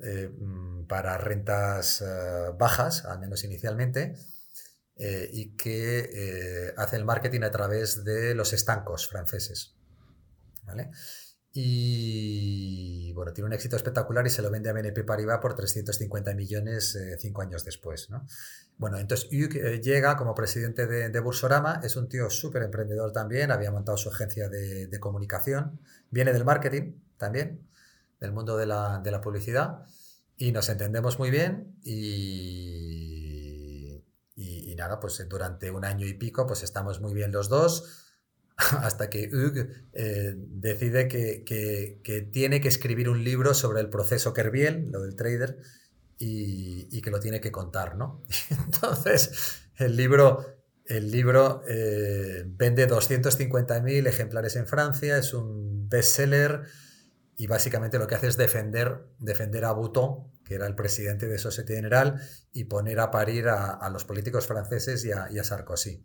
eh, 0.00 0.30
para 0.88 1.18
rentas 1.18 2.00
eh, 2.00 2.52
bajas, 2.58 3.04
al 3.04 3.20
menos 3.20 3.44
inicialmente, 3.44 4.14
eh, 4.96 5.30
y 5.32 5.56
que 5.56 6.72
hace 6.76 6.96
el 6.96 7.04
marketing 7.04 7.42
a 7.42 7.50
través 7.50 8.04
de 8.04 8.34
los 8.34 8.52
estancos 8.52 9.06
franceses. 9.06 9.76
¿vale? 10.64 10.90
Y 11.60 13.12
bueno, 13.14 13.32
tiene 13.32 13.46
un 13.46 13.52
éxito 13.52 13.74
espectacular 13.74 14.26
y 14.26 14.30
se 14.30 14.42
lo 14.42 14.50
vende 14.50 14.70
a 14.70 14.72
BNP 14.72 15.02
Paribas 15.02 15.38
por 15.38 15.54
350 15.54 16.34
millones 16.34 16.94
eh, 16.94 17.16
cinco 17.18 17.42
años 17.42 17.64
después. 17.64 18.10
¿no? 18.10 18.26
Bueno, 18.76 18.98
entonces 18.98 19.28
Hugh 19.32 19.56
eh, 19.56 19.80
llega 19.80 20.16
como 20.16 20.34
presidente 20.34 20.86
de, 20.86 21.08
de, 21.08 21.20
Bursorama, 21.20 21.80
es 21.82 21.96
un 21.96 22.08
tío 22.08 22.30
súper 22.30 22.62
emprendedor 22.62 23.12
también, 23.12 23.50
había 23.50 23.72
montado 23.72 23.96
su 23.96 24.08
agencia 24.08 24.48
de, 24.48 25.00
comunicación, 25.00 25.80
viene 26.10 26.32
del 26.32 26.44
marketing 26.44 26.92
también, 27.16 27.66
del 28.20 28.32
mundo 28.32 28.56
de 28.56 28.66
la 28.66 29.20
publicidad, 29.20 29.84
y 30.38 30.52
nos 30.52 30.70
entendemos 30.70 31.18
muy 31.18 31.30
bien 31.30 31.76
y, 31.82 33.12
y, 34.34 34.72
y, 34.72 34.74
nada, 34.76 35.00
pues 35.00 35.26
durante 35.28 35.70
un 35.70 35.84
año 35.84 36.06
y 36.06 36.14
pico 36.14 36.46
pues 36.46 36.62
estamos 36.62 37.00
muy 37.00 37.12
bien 37.12 37.32
los 37.32 37.50
dos 37.50 38.08
hasta 38.82 39.08
que 39.08 39.28
Hugh 39.32 39.68
eh, 39.92 40.34
decide 40.36 41.06
que, 41.08 42.28
tiene 42.32 42.60
que 42.60 42.68
escribir 42.68 43.08
un 43.08 43.22
libro 43.22 43.54
sobre 43.54 43.80
el 43.80 43.88
proceso 43.88 44.32
Kerbiel, 44.32 44.90
lo 44.90 45.02
del 45.02 45.14
trader, 45.14 45.58
y, 46.18 47.00
que 47.00 47.10
lo 47.10 47.20
tiene 47.20 47.40
que 47.40 47.52
contar, 47.52 47.96
¿no? 47.96 48.20
Entonces, 48.50 49.60
el 49.76 49.96
libro, 49.96 50.44
el 50.84 51.10
libro 51.10 51.62
eh, 51.68 52.44
vende 52.46 52.88
250.000 52.88 54.08
ejemplares 54.08 54.56
en 54.56 54.66
Francia, 54.66 55.18
es 55.18 55.32
un 55.32 55.88
bestseller 55.88 56.64
y 57.38 57.46
básicamente 57.46 57.98
lo 57.98 58.06
que 58.06 58.16
hace 58.16 58.26
es 58.26 58.36
defender, 58.36 59.06
defender 59.18 59.64
a 59.64 59.72
Bouton, 59.72 60.30
que 60.44 60.56
era 60.56 60.66
el 60.66 60.74
presidente 60.74 61.26
de 61.26 61.38
Societe 61.38 61.74
General, 61.76 62.20
y 62.52 62.64
poner 62.64 63.00
a 63.00 63.10
parir 63.10 63.48
a, 63.48 63.88
los 63.90 64.04
políticos 64.04 64.46
franceses 64.46 65.04
y 65.04 65.12
a 65.12 65.44
Sarkozy. 65.44 66.04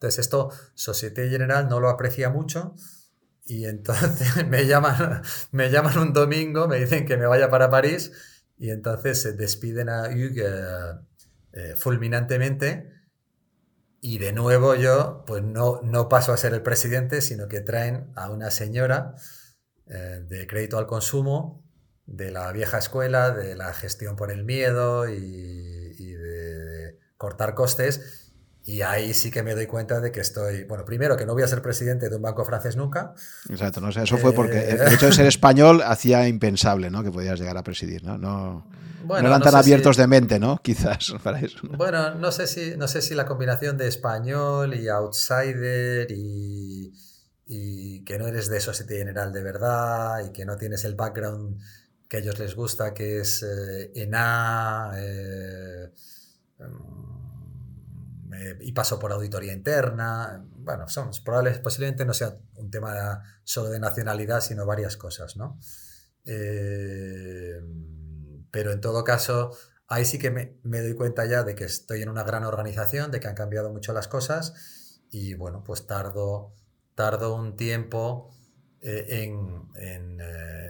Entonces 0.00 0.20
esto 0.20 0.50
Societe 0.74 1.28
General 1.28 1.68
no 1.68 1.78
lo 1.78 1.90
aprecia 1.90 2.30
mucho 2.30 2.74
Y 3.44 3.66
entonces 3.66 4.46
me 4.48 4.66
llaman, 4.66 5.22
me 5.52 5.70
llaman 5.70 5.98
un 5.98 6.12
domingo, 6.14 6.68
me 6.68 6.78
dicen 6.78 7.04
que 7.04 7.18
me 7.18 7.26
vaya 7.26 7.50
para 7.50 7.70
París 7.70 8.12
y 8.56 8.70
entonces 8.70 9.20
se 9.20 9.32
despiden 9.34 9.90
a 9.90 10.04
Hugues 10.08 10.50
eh, 11.52 11.74
fulminantemente 11.76 12.92
y 14.00 14.18
de 14.18 14.32
nuevo 14.32 14.74
yo 14.74 15.24
pues 15.26 15.42
no, 15.42 15.80
no 15.82 16.08
paso 16.08 16.32
a 16.32 16.38
ser 16.38 16.54
el 16.54 16.62
presidente, 16.62 17.20
sino 17.20 17.48
que 17.48 17.60
traen 17.60 18.10
a 18.14 18.30
una 18.30 18.50
señora 18.50 19.16
eh, 19.90 20.24
de 20.26 20.46
crédito 20.46 20.78
al 20.78 20.86
consumo, 20.86 21.62
de 22.06 22.30
la 22.30 22.50
vieja 22.52 22.78
escuela, 22.78 23.30
de 23.30 23.54
la 23.54 23.72
gestión 23.74 24.16
por 24.16 24.30
el 24.30 24.44
miedo 24.44 25.08
y, 25.08 25.94
y 25.98 26.12
de 26.12 26.98
cortar 27.16 27.54
costes 27.54 28.30
y 28.64 28.82
ahí 28.82 29.14
sí 29.14 29.30
que 29.30 29.42
me 29.42 29.54
doy 29.54 29.66
cuenta 29.66 30.00
de 30.00 30.12
que 30.12 30.20
estoy, 30.20 30.64
bueno, 30.64 30.84
primero 30.84 31.16
que 31.16 31.24
no 31.24 31.32
voy 31.32 31.42
a 31.42 31.48
ser 31.48 31.62
presidente 31.62 32.08
de 32.08 32.16
un 32.16 32.22
banco 32.22 32.44
francés 32.44 32.76
nunca. 32.76 33.14
Exacto, 33.48 33.80
no 33.80 33.90
sé, 33.90 34.02
eso 34.02 34.18
fue 34.18 34.32
porque 34.32 34.58
eh, 34.58 34.78
el 34.86 34.92
hecho 34.92 35.06
de 35.06 35.12
ser 35.12 35.26
español 35.26 35.82
hacía 35.84 36.28
impensable, 36.28 36.90
¿no? 36.90 37.02
Que 37.02 37.10
podías 37.10 37.38
llegar 37.38 37.56
a 37.56 37.64
presidir, 37.64 38.04
¿no? 38.04 38.18
No, 38.18 38.70
bueno, 39.04 39.28
eran 39.28 39.42
tan 39.42 39.54
abiertos 39.54 39.96
de 39.96 40.06
mente, 40.06 40.38
¿no? 40.38 40.58
Quizás 40.62 41.14
para 41.22 41.40
eso. 41.40 41.58
Bueno, 41.76 42.14
no 42.14 42.30
sé 42.32 42.46
si, 42.46 42.76
no 42.76 42.86
sé 42.86 43.00
si 43.00 43.14
la 43.14 43.24
combinación 43.24 43.78
de 43.78 43.88
español 43.88 44.74
y 44.74 44.88
outsider 44.88 46.10
y, 46.10 46.92
y 47.52 48.04
que 48.04 48.16
no 48.16 48.28
eres 48.28 48.48
de 48.48 48.60
Societe 48.60 48.98
General 48.98 49.32
de 49.32 49.42
verdad 49.42 50.24
y 50.24 50.30
que 50.30 50.44
no 50.44 50.56
tienes 50.56 50.84
el 50.84 50.94
background 50.94 51.60
que 52.08 52.18
a 52.18 52.20
ellos 52.20 52.38
les 52.38 52.54
gusta, 52.54 52.94
que 52.94 53.18
es 53.18 53.42
eh, 53.42 53.90
ENA. 53.96 54.92
Eh, 54.94 55.90
y 58.60 58.70
paso 58.70 59.00
por 59.00 59.10
auditoría 59.10 59.52
interna. 59.52 60.46
Bueno, 60.58 60.88
son, 60.88 61.10
probables, 61.24 61.58
posiblemente 61.58 62.04
no 62.04 62.14
sea 62.14 62.36
un 62.54 62.70
tema 62.70 63.20
solo 63.42 63.68
de 63.68 63.80
nacionalidad, 63.80 64.40
sino 64.42 64.64
varias 64.64 64.96
cosas, 64.96 65.36
¿no? 65.36 65.58
Eh, 66.24 67.60
pero 68.52 68.70
en 68.70 68.80
todo 68.80 69.02
caso, 69.02 69.50
ahí 69.88 70.04
sí 70.04 70.20
que 70.20 70.30
me, 70.30 70.56
me, 70.62 70.82
doy 70.82 70.94
cuenta 70.94 71.26
ya 71.26 71.42
de 71.42 71.56
que 71.56 71.64
estoy 71.64 72.02
en 72.02 72.10
una 72.10 72.22
gran 72.22 72.44
organización, 72.44 73.10
de 73.10 73.18
que 73.18 73.26
han 73.26 73.34
cambiado 73.34 73.72
mucho 73.72 73.92
las 73.92 74.06
cosas 74.06 75.00
y 75.10 75.34
bueno, 75.34 75.64
pues 75.64 75.88
tardo, 75.88 76.54
tardo 77.00 77.34
un 77.34 77.56
tiempo 77.56 78.28
eh, 78.82 79.06
eh, 79.08 80.60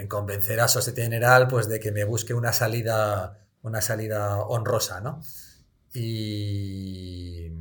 en, 0.00 0.08
convencer 0.08 0.58
a 0.60 0.66
Societe 0.66 1.02
General 1.02 1.46
pues 1.46 1.68
de 1.68 1.78
que 1.78 1.92
me 1.92 2.02
busque 2.02 2.34
una 2.34 2.52
salida, 2.52 3.38
una 3.62 3.80
salida 3.80 4.40
honrosa, 4.40 5.00
¿no? 5.00 5.20
Y, 5.94 7.52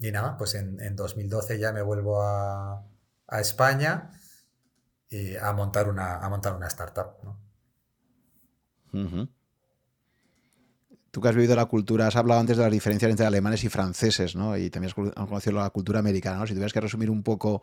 y 0.00 0.10
nada, 0.10 0.38
pues 0.38 0.54
en, 0.54 0.80
en, 0.80 0.96
2012 0.96 1.58
ya 1.58 1.72
me 1.72 1.82
vuelvo 1.82 2.22
a, 2.22 2.86
España 3.40 4.10
y 5.10 5.36
a, 5.36 5.52
montar 5.52 5.88
una, 5.88 6.16
a 6.16 6.28
montar 6.30 6.54
una 6.56 6.66
startup. 6.66 7.12
¿no? 7.22 7.38
Tú 11.10 11.20
que 11.20 11.28
has 11.28 11.34
vivido 11.34 11.56
la 11.56 11.66
cultura, 11.66 12.06
has 12.06 12.16
hablado 12.16 12.40
antes 12.40 12.56
de 12.56 12.62
las 12.62 12.72
diferencias 12.72 13.10
entre 13.10 13.26
alemanes 13.26 13.64
y 13.64 13.68
franceses, 13.68 14.36
¿no? 14.36 14.56
Y 14.56 14.70
también 14.70 14.92
has 15.16 15.26
conocido 15.26 15.56
la 15.56 15.70
cultura 15.70 16.00
americana, 16.00 16.38
¿no? 16.38 16.46
Si 16.46 16.52
tuvieras 16.52 16.72
que 16.72 16.80
resumir 16.80 17.10
un 17.10 17.22
poco 17.22 17.62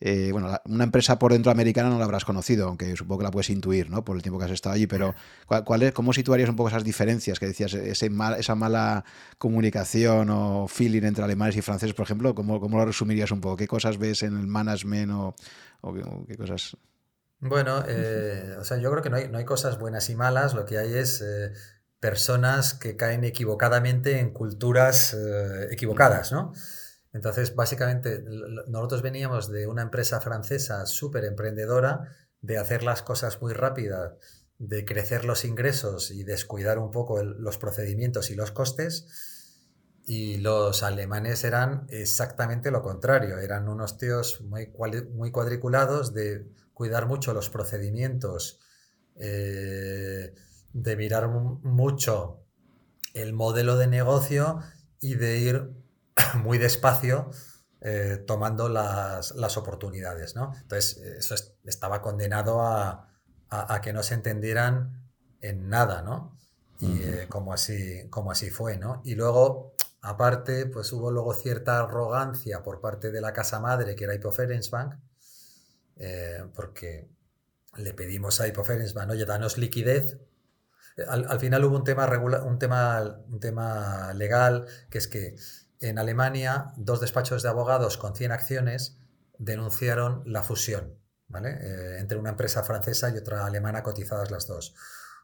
eh, 0.00 0.30
bueno, 0.30 0.56
una 0.66 0.84
empresa 0.84 1.18
por 1.18 1.32
dentro 1.32 1.50
americana 1.50 1.88
no 1.88 1.98
la 1.98 2.04
habrás 2.04 2.24
conocido, 2.24 2.68
aunque 2.68 2.94
supongo 2.96 3.18
que 3.18 3.24
la 3.24 3.30
puedes 3.32 3.50
intuir, 3.50 3.90
¿no? 3.90 4.04
Por 4.04 4.16
el 4.16 4.22
tiempo 4.22 4.38
que 4.38 4.44
has 4.44 4.52
estado 4.52 4.74
allí, 4.74 4.86
pero 4.86 5.14
¿cuál, 5.46 5.82
es, 5.82 5.92
¿cómo 5.92 6.12
situarías 6.12 6.48
un 6.48 6.56
poco 6.56 6.68
esas 6.68 6.84
diferencias 6.84 7.40
que 7.40 7.46
decías, 7.46 7.74
ese 7.74 8.10
esa 8.38 8.54
mala 8.54 9.04
comunicación 9.38 10.30
o 10.30 10.68
feeling 10.68 11.02
entre 11.02 11.24
alemanes 11.24 11.56
y 11.56 11.62
franceses, 11.62 11.94
por 11.94 12.04
ejemplo? 12.04 12.34
¿Cómo, 12.34 12.60
cómo 12.60 12.78
lo 12.78 12.84
resumirías 12.84 13.32
un 13.32 13.40
poco? 13.40 13.56
¿Qué 13.56 13.66
cosas 13.66 13.98
ves 13.98 14.22
en 14.22 14.38
el 14.38 14.46
management 14.46 15.10
o, 15.12 15.34
qué, 16.28 16.36
cosas...? 16.36 16.76
Bueno, 17.40 17.84
eh, 17.86 18.56
o 18.58 18.64
sea, 18.64 18.78
yo 18.78 18.90
creo 18.90 19.02
que 19.02 19.10
no 19.10 19.16
hay, 19.16 19.28
no 19.28 19.38
hay, 19.38 19.44
cosas 19.44 19.78
buenas 19.78 20.10
y 20.10 20.14
malas, 20.14 20.54
lo 20.54 20.64
que 20.64 20.78
hay 20.78 20.94
es... 20.94 21.22
Eh, 21.22 21.52
personas 22.00 22.74
que 22.74 22.96
caen 22.96 23.24
equivocadamente 23.24 24.18
en 24.20 24.32
culturas 24.32 25.16
equivocadas, 25.70 26.32
¿no? 26.32 26.52
Entonces, 27.12 27.54
básicamente, 27.54 28.22
nosotros 28.68 29.02
veníamos 29.02 29.50
de 29.50 29.66
una 29.66 29.82
empresa 29.82 30.20
francesa 30.20 30.86
súper 30.86 31.24
emprendedora, 31.24 32.16
de 32.40 32.58
hacer 32.58 32.82
las 32.82 33.02
cosas 33.02 33.40
muy 33.40 33.52
rápidas, 33.52 34.12
de 34.58 34.84
crecer 34.84 35.24
los 35.24 35.44
ingresos 35.44 36.10
y 36.10 36.24
descuidar 36.24 36.78
un 36.78 36.90
poco 36.90 37.22
los 37.22 37.58
procedimientos 37.58 38.30
y 38.30 38.34
los 38.34 38.52
costes. 38.52 39.06
Y 40.04 40.38
los 40.38 40.82
alemanes 40.82 41.44
eran 41.44 41.86
exactamente 41.90 42.70
lo 42.70 42.82
contrario, 42.82 43.38
eran 43.38 43.68
unos 43.68 43.98
tíos 43.98 44.40
muy, 44.40 44.72
muy 45.12 45.30
cuadriculados 45.30 46.14
de 46.14 46.46
cuidar 46.72 47.06
mucho 47.06 47.34
los 47.34 47.50
procedimientos, 47.50 48.58
eh, 49.16 50.32
de 50.72 50.96
mirar 50.96 51.28
mucho 51.28 52.44
el 53.14 53.32
modelo 53.32 53.76
de 53.76 53.86
negocio 53.86 54.60
y 55.00 55.14
de 55.14 55.38
ir 55.38 55.70
muy 56.42 56.58
despacio 56.58 57.30
eh, 57.80 58.24
tomando 58.26 58.68
las, 58.68 59.32
las, 59.36 59.56
oportunidades, 59.56 60.34
¿no? 60.34 60.52
Entonces, 60.60 60.96
eso 60.96 61.36
estaba 61.64 62.02
condenado 62.02 62.60
a, 62.60 63.08
a, 63.50 63.80
que 63.80 63.92
no 63.92 64.02
se 64.02 64.14
entendieran 64.14 65.08
en 65.40 65.68
nada, 65.68 66.02
¿no? 66.02 66.36
Y 66.80 67.02
eh, 67.02 67.26
como, 67.28 67.52
así, 67.52 68.08
como 68.08 68.30
así 68.30 68.50
fue, 68.50 68.76
¿no? 68.76 69.00
Y 69.04 69.14
luego, 69.14 69.74
aparte, 70.00 70.66
pues 70.66 70.92
hubo 70.92 71.10
luego 71.10 71.34
cierta 71.34 71.78
arrogancia 71.78 72.62
por 72.62 72.80
parte 72.80 73.10
de 73.10 73.20
la 73.20 73.32
casa 73.32 73.60
madre, 73.60 73.94
que 73.96 74.04
era 74.04 74.14
Hypoferensbank, 74.14 74.94
eh, 75.96 76.44
porque 76.54 77.08
le 77.76 77.94
pedimos 77.94 78.40
a 78.40 78.48
Hypoferensbank, 78.48 79.10
oye, 79.10 79.24
danos 79.24 79.58
liquidez, 79.58 80.18
al, 81.06 81.26
al, 81.28 81.38
final 81.40 81.64
hubo 81.64 81.76
un 81.76 81.84
tema, 81.84 82.06
regula 82.06 82.42
un, 82.42 82.58
tema, 82.58 83.22
un 83.28 83.40
tema 83.40 84.12
legal, 84.14 84.66
que 84.90 84.98
es 84.98 85.08
que 85.08 85.36
en 85.80 85.98
Alemania, 85.98 86.72
dos 86.76 87.00
despachos 87.00 87.42
de 87.42 87.48
abogados 87.48 87.98
con 87.98 88.16
100 88.16 88.32
acciones 88.32 88.98
denunciaron 89.38 90.22
la 90.26 90.42
fusión 90.42 90.98
¿vale? 91.28 91.58
Eh, 91.60 91.98
entre 91.98 92.18
una 92.18 92.30
empresa 92.30 92.64
francesa 92.64 93.10
y 93.10 93.16
otra 93.16 93.46
alemana 93.46 93.82
cotizadas 93.82 94.30
las 94.30 94.46
dos. 94.46 94.74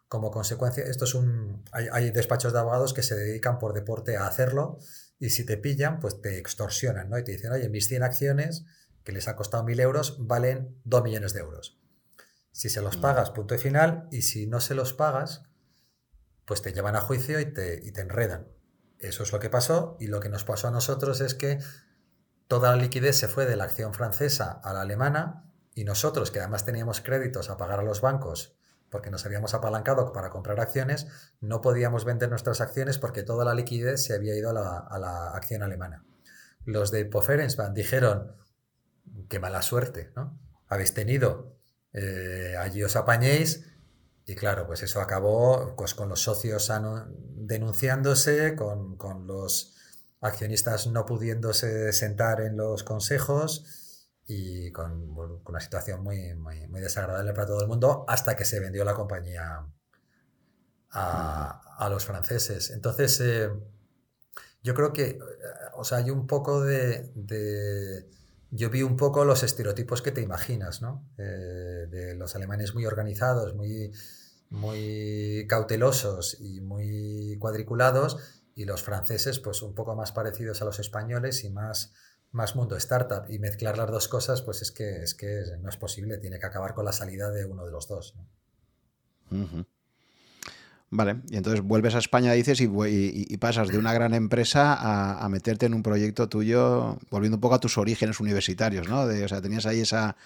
Como 0.08 0.30
consecuencia, 0.30 0.84
esto 0.84 1.06
es 1.06 1.14
un, 1.14 1.64
hay, 1.72 2.10
despachos 2.10 2.52
de 2.52 2.58
abogados 2.58 2.94
que 2.94 3.02
se 3.02 3.16
dedican 3.16 3.58
por 3.58 3.72
deporte 3.72 4.16
a 4.16 4.26
hacerlo 4.26 4.78
y 5.18 5.30
si 5.30 5.44
te 5.44 5.56
pillan, 5.56 5.98
pues 5.98 6.20
te 6.20 6.38
extorsionan 6.38 7.08
¿no? 7.08 7.18
y 7.18 7.24
te 7.24 7.32
dicen, 7.32 7.52
oye, 7.52 7.68
mis 7.68 7.88
100 7.88 8.02
acciones, 8.02 8.64
que 9.02 9.12
les 9.12 9.28
ha 9.28 9.34
costado 9.34 9.64
1.000 9.64 9.80
euros, 9.80 10.16
valen 10.20 10.76
2 10.84 11.02
millones 11.02 11.32
de 11.32 11.40
euros. 11.40 11.80
Si 12.52 12.68
se 12.68 12.80
los 12.80 12.98
mm. 12.98 13.00
pagas, 13.00 13.30
punto 13.30 13.54
y 13.54 13.58
final, 13.58 14.06
y 14.12 14.22
si 14.22 14.46
no 14.46 14.60
se 14.60 14.74
los 14.74 14.92
pagas, 14.92 15.42
pues 16.44 16.62
te 16.62 16.72
llevan 16.72 16.96
a 16.96 17.00
juicio 17.00 17.40
y 17.40 17.46
te, 17.46 17.80
y 17.82 17.92
te 17.92 18.02
enredan. 18.02 18.48
Eso 18.98 19.22
es 19.22 19.32
lo 19.32 19.40
que 19.40 19.50
pasó 19.50 19.96
y 20.00 20.06
lo 20.06 20.20
que 20.20 20.28
nos 20.28 20.44
pasó 20.44 20.68
a 20.68 20.70
nosotros 20.70 21.20
es 21.20 21.34
que 21.34 21.58
toda 22.48 22.70
la 22.70 22.76
liquidez 22.76 23.16
se 23.16 23.28
fue 23.28 23.46
de 23.46 23.56
la 23.56 23.64
acción 23.64 23.94
francesa 23.94 24.60
a 24.62 24.72
la 24.72 24.82
alemana 24.82 25.50
y 25.74 25.84
nosotros, 25.84 26.30
que 26.30 26.40
además 26.40 26.64
teníamos 26.64 27.00
créditos 27.00 27.50
a 27.50 27.56
pagar 27.56 27.80
a 27.80 27.82
los 27.82 28.00
bancos 28.00 28.56
porque 28.94 29.10
nos 29.10 29.26
habíamos 29.26 29.54
apalancado 29.54 30.12
para 30.12 30.30
comprar 30.30 30.60
acciones, 30.60 31.08
no 31.40 31.60
podíamos 31.60 32.04
vender 32.04 32.30
nuestras 32.30 32.60
acciones 32.60 32.96
porque 32.96 33.24
toda 33.24 33.44
la 33.44 33.52
liquidez 33.52 34.04
se 34.04 34.14
había 34.14 34.36
ido 34.36 34.50
a 34.50 34.52
la, 34.52 35.32
acción 35.34 35.64
alemana. 35.64 36.04
Los 36.64 36.92
de 36.92 37.04
Poferensbank 37.04 37.74
dijeron, 37.74 38.36
qué 39.28 39.40
mala 39.40 39.62
suerte, 39.62 40.12
¿no? 40.14 40.38
Habéis 40.68 40.94
tenido, 40.94 41.56
eh, 41.92 42.54
allí 42.56 42.84
os 42.84 42.94
apañéis, 42.94 43.66
y 44.26 44.34
claro, 44.34 44.66
pues 44.66 44.82
eso 44.82 45.00
acabó 45.00 45.74
pues, 45.76 45.94
con 45.94 46.08
los 46.08 46.22
socios 46.22 46.72
denunciándose, 47.36 48.56
con, 48.56 48.96
con, 48.96 49.26
los 49.26 49.74
accionistas 50.20 50.86
no 50.86 51.04
pudiéndose 51.04 51.92
sentar 51.92 52.40
en 52.40 52.56
los 52.56 52.84
consejos 52.84 54.08
y 54.26 54.72
con, 54.72 55.14
una 55.46 55.60
situación 55.60 56.02
muy, 56.02 56.34
muy, 56.34 56.66
muy, 56.68 56.80
desagradable 56.80 57.34
para 57.34 57.46
todo 57.46 57.60
el 57.60 57.68
mundo 57.68 58.06
hasta 58.08 58.34
que 58.34 58.46
se 58.46 58.60
vendió 58.60 58.84
la 58.84 58.94
compañía 58.94 59.66
a, 60.90 61.76
a 61.76 61.88
los 61.90 62.06
franceses. 62.06 62.70
Entonces, 62.70 63.20
eh, 63.20 63.50
yo 64.62 64.72
creo 64.74 64.94
que, 64.94 65.18
o 65.74 65.84
sea, 65.84 65.98
hay 65.98 66.10
un 66.10 66.26
poco 66.26 66.62
de 66.62 68.08
yo 68.54 68.70
vi 68.70 68.82
un 68.82 68.96
poco 68.96 69.24
los 69.24 69.42
estereotipos 69.42 70.00
que 70.00 70.12
te 70.12 70.20
imaginas, 70.20 70.80
¿no? 70.80 71.04
Eh, 71.18 71.86
de 71.90 72.14
los 72.14 72.36
alemanes 72.36 72.72
muy 72.72 72.86
organizados, 72.86 73.54
muy, 73.54 73.90
muy 74.48 75.44
cautelosos 75.48 76.40
y 76.40 76.60
muy 76.60 77.36
cuadriculados, 77.40 78.16
y 78.54 78.64
los 78.64 78.84
franceses, 78.84 79.40
pues 79.40 79.60
un 79.62 79.74
poco 79.74 79.96
más 79.96 80.12
parecidos 80.12 80.62
a 80.62 80.64
los 80.66 80.78
españoles 80.78 81.42
y 81.42 81.50
más, 81.50 81.92
más 82.30 82.54
mundo 82.54 82.76
startup. 82.76 83.28
Y 83.28 83.40
mezclar 83.40 83.76
las 83.76 83.90
dos 83.90 84.06
cosas, 84.06 84.40
pues 84.42 84.62
es 84.62 84.70
que, 84.70 85.02
es 85.02 85.14
que 85.14 85.42
no 85.60 85.68
es 85.68 85.76
posible, 85.76 86.18
tiene 86.18 86.38
que 86.38 86.46
acabar 86.46 86.74
con 86.74 86.84
la 86.84 86.92
salida 86.92 87.32
de 87.32 87.44
uno 87.44 87.64
de 87.64 87.72
los 87.72 87.88
dos. 87.88 88.14
Vale, 90.96 91.22
y 91.28 91.36
entonces 91.36 91.60
vuelves 91.60 91.96
a 91.96 91.98
España, 91.98 92.30
dices, 92.34 92.60
y, 92.60 93.36
pasas 93.38 93.66
de 93.66 93.78
una 93.78 93.92
gran 93.92 94.14
empresa 94.14 94.76
a, 95.24 95.28
meterte 95.28 95.66
en 95.66 95.74
un 95.74 95.82
proyecto 95.82 96.28
tuyo, 96.28 96.98
volviendo 97.10 97.36
un 97.36 97.40
poco 97.40 97.56
a 97.56 97.58
tus 97.58 97.78
orígenes 97.78 98.20
universitarios, 98.20 98.88
¿no? 98.88 99.00
o 99.00 99.28
sea, 99.28 99.42
tenías 99.42 99.66
ahí 99.66 99.80
esa, 99.80 100.16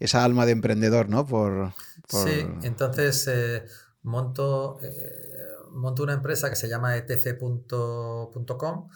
esa 0.00 0.24
alma 0.24 0.46
de 0.46 0.52
emprendedor, 0.52 1.08
¿no? 1.08 1.24
Por, 1.26 1.72
Sí, 2.08 2.44
entonces 2.62 3.28
eh, 3.28 3.62
monto, 4.02 4.80
eh, 4.82 5.46
monto 5.70 6.02
una 6.02 6.14
empresa 6.14 6.50
que 6.50 6.56
se 6.56 6.68
llama 6.68 6.96
etc.com, 6.96 8.88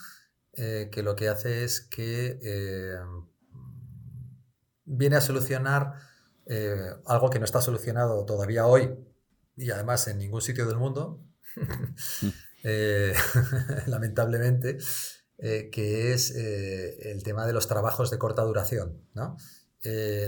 eh, 0.54 0.88
que 0.90 1.02
lo 1.04 1.14
que 1.14 1.28
hace 1.28 1.62
es 1.62 1.80
que 1.80 2.98
viene 4.84 5.14
a 5.14 5.20
solucionar 5.20 5.92
algo 7.06 7.30
que 7.30 7.38
no 7.38 7.44
está 7.44 7.60
solucionado 7.60 8.24
todavía 8.24 8.66
hoy 8.66 8.90
y 9.56 9.70
además 9.70 10.06
en 10.08 10.18
ningún 10.18 10.40
sitio 10.40 10.66
del 10.66 10.76
mundo, 10.76 11.20
eh, 12.64 13.14
lamentablemente, 13.86 14.78
eh, 15.38 15.70
que 15.70 16.12
es 16.12 16.34
eh, 16.34 17.10
el 17.10 17.22
tema 17.22 17.46
de 17.46 17.52
los 17.52 17.68
trabajos 17.68 18.10
de 18.10 18.18
corta 18.18 18.42
duración, 18.42 19.02
¿no? 19.14 19.36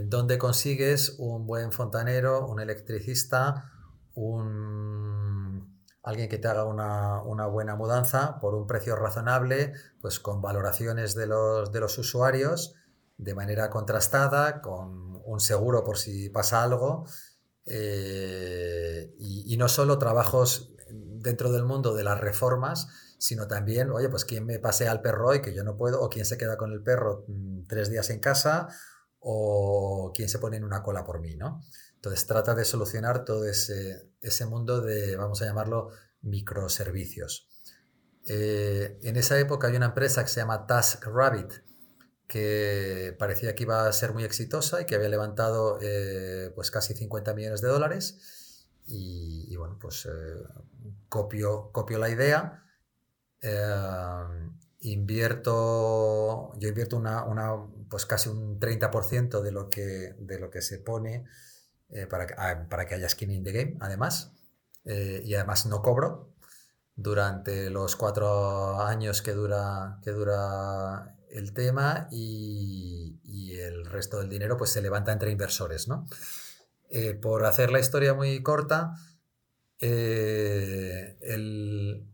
donde 0.04 0.36
consigues 0.36 1.14
un 1.16 1.46
buen 1.46 1.72
fontanero, 1.72 2.46
un 2.46 2.60
electricista, 2.60 3.72
un, 4.12 5.80
alguien 6.02 6.28
que 6.28 6.36
te 6.36 6.46
haga 6.46 6.64
una, 6.64 7.22
una, 7.22 7.46
buena 7.46 7.74
mudanza 7.74 8.38
por 8.38 8.54
un 8.54 8.66
precio 8.66 8.96
razonable, 8.96 9.72
pues 10.02 10.20
con 10.20 10.42
valoraciones 10.42 11.14
de 11.14 11.26
los, 11.26 11.72
de 11.72 11.80
los 11.80 11.96
usuarios 11.96 12.74
de 13.16 13.34
manera 13.34 13.70
contrastada, 13.70 14.60
con 14.60 15.22
un 15.24 15.40
seguro 15.40 15.84
por 15.84 15.96
si 15.96 16.28
pasa 16.28 16.62
algo 16.62 17.06
eh, 17.66 19.14
y, 19.18 19.56
no 19.56 19.68
solo 19.68 19.98
trabajos 19.98 20.74
dentro 20.88 21.50
del 21.50 21.64
mundo 21.64 21.94
de 21.94 22.04
las 22.04 22.20
reformas, 22.20 22.88
sino 23.18 23.48
también, 23.48 23.90
oye, 23.90 24.08
pues 24.08 24.24
quién 24.24 24.46
me 24.46 24.58
pasea 24.58 24.92
al 24.92 25.02
perro 25.02 25.28
hoy 25.28 25.42
que 25.42 25.54
yo 25.54 25.64
no 25.64 25.76
puedo, 25.76 26.00
o 26.00 26.08
quién 26.08 26.24
se 26.24 26.38
queda 26.38 26.56
con 26.56 26.72
el 26.72 26.82
perro 26.82 27.24
mm, 27.26 27.66
tres 27.66 27.90
días 27.90 28.10
en 28.10 28.20
casa, 28.20 28.68
o 29.18 30.12
quién 30.14 30.28
se 30.28 30.38
pone 30.38 30.56
en 30.56 30.64
una 30.64 30.82
cola 30.82 31.04
por 31.04 31.20
mí, 31.20 31.36
¿no? 31.36 31.60
Entonces 31.96 32.26
trata 32.26 32.54
de 32.54 32.64
solucionar 32.64 33.24
todo 33.24 33.46
ese, 33.46 34.10
ese 34.20 34.46
mundo 34.46 34.80
de, 34.80 35.16
vamos 35.16 35.42
a 35.42 35.46
llamarlo, 35.46 35.90
microservicios. 36.22 37.48
Eh, 38.28 38.98
en 39.02 39.16
esa 39.16 39.38
época 39.38 39.68
hay 39.68 39.76
una 39.76 39.86
empresa 39.86 40.22
que 40.22 40.30
se 40.30 40.40
llama 40.40 40.66
TaskRabbit, 40.66 41.52
que 42.26 43.14
parecía 43.18 43.54
que 43.54 43.62
iba 43.62 43.86
a 43.86 43.92
ser 43.92 44.12
muy 44.12 44.24
exitosa 44.24 44.80
y 44.80 44.86
que 44.86 44.96
había 44.96 45.08
levantado 45.08 45.78
eh, 45.80 46.50
pues 46.54 46.70
casi 46.70 46.94
50 46.94 47.34
millones 47.34 47.60
de 47.60 47.68
dólares. 47.68 48.66
Y, 48.88 49.54
bueno, 49.56 49.78
pues 49.80 50.06
eh, 50.06 50.44
copio, 51.08 51.72
la 51.98 52.08
idea. 52.08 52.64
Eh, 53.40 54.54
invierto, 54.80 56.52
yo 56.58 56.68
invierto 56.68 56.96
una, 56.96 57.24
pues 57.88 58.06
casi 58.06 58.28
un 58.28 58.60
30% 58.60 59.40
de 59.40 59.52
lo, 59.52 59.68
que, 59.68 60.14
de 60.18 60.38
lo 60.38 60.50
que 60.50 60.62
se 60.62 60.78
pone 60.78 61.24
para, 62.10 62.26
ah, 62.38 62.66
para, 62.68 62.86
que 62.86 62.94
haya 62.96 63.08
skin 63.08 63.30
in 63.30 63.44
the 63.44 63.52
game, 63.52 63.76
además. 63.80 64.32
y 64.84 65.34
además 65.34 65.66
no 65.66 65.82
cobro 65.82 66.34
durante 66.96 67.70
los 67.70 67.96
cuatro 67.96 68.80
años 68.80 69.22
que 69.22 69.32
dura, 69.32 69.98
que 70.02 70.10
dura 70.12 71.15
el 71.36 71.52
tema 71.52 72.08
y, 72.10 73.14
el 73.58 73.86
resto 73.86 74.18
del 74.18 74.28
dinero 74.28 74.56
pues 74.56 74.70
se 74.70 74.82
levanta 74.82 75.12
entre 75.12 75.30
inversores, 75.30 75.88
¿no? 75.88 76.06
Eh, 76.90 77.14
por 77.14 77.44
hacer 77.46 77.70
la 77.70 77.80
historia 77.80 78.14
muy 78.14 78.42
corta, 78.42 78.94
eh, 79.80 81.16
el, 81.22 82.06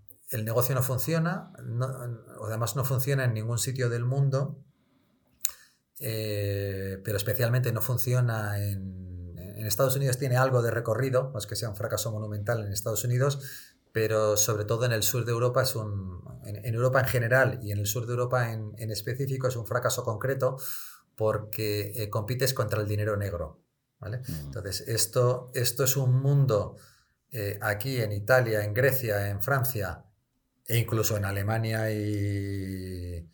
negocio 0.45 0.75
no 0.75 0.83
funciona, 0.83 1.53
o 2.39 2.47
además 2.47 2.77
no 2.77 2.85
funciona 2.85 3.25
en 3.25 3.35
ningún 3.35 3.59
sitio 3.59 3.91
del 3.91 4.05
mundo, 4.05 4.63
eh, 5.99 7.01
pero 7.05 7.17
especialmente 7.17 7.73
no 7.73 7.83
funciona 7.83 8.59
en, 8.65 9.35
en 9.37 9.67
Estados 9.67 9.97
Unidos, 9.97 10.19
tiene 10.19 10.37
algo 10.37 10.63
de 10.63 10.71
recorrido, 10.71 11.31
no 11.33 11.39
es 11.39 11.47
que 11.47 11.57
sea 11.57 11.69
un 11.69 11.77
fracaso 11.77 12.13
monumental 12.13 12.65
en 12.65 12.73
Estados 12.73 13.05
Unidos, 13.05 13.41
pero 13.93 14.37
sobre 14.39 14.65
todo 14.65 14.87
en 14.87 14.93
el 14.93 15.03
sur 15.03 15.25
de 15.25 15.33
Europa 15.33 15.63
es 15.63 15.77
un, 15.77 16.23
en, 16.45 16.75
Europa 16.75 17.01
en 17.01 17.07
general 17.07 17.61
y 17.63 17.73
en 17.73 17.79
el 17.79 17.87
sur 17.87 18.07
de 18.07 18.13
Europa 18.13 18.51
en, 18.53 18.91
específico 18.91 19.49
es 19.49 19.57
un 19.57 19.67
fracaso 19.67 20.03
concreto 20.03 20.57
porque 21.15 21.93
eh, 21.95 22.09
compites 22.09 22.55
contra 22.55 22.81
el 22.81 22.89
dinero 22.89 23.17
negro. 23.17 23.61
¿vale? 24.01 24.19
Mm. 24.19 24.47
Entonces, 24.47 24.89
esto, 24.89 25.51
esto 25.55 25.85
es 25.85 25.97
un 25.97 26.21
mundo 26.21 26.77
eh, 27.31 27.59
aquí 27.61 28.01
en 28.01 28.13
Italia, 28.13 28.65
en 28.65 28.73
Grecia, 28.73 29.29
en 29.29 29.43
Francia 29.43 30.05
e 30.67 30.79
incluso 30.79 31.17
en 31.17 31.27
Alemania 31.27 31.91
y, 31.93 33.29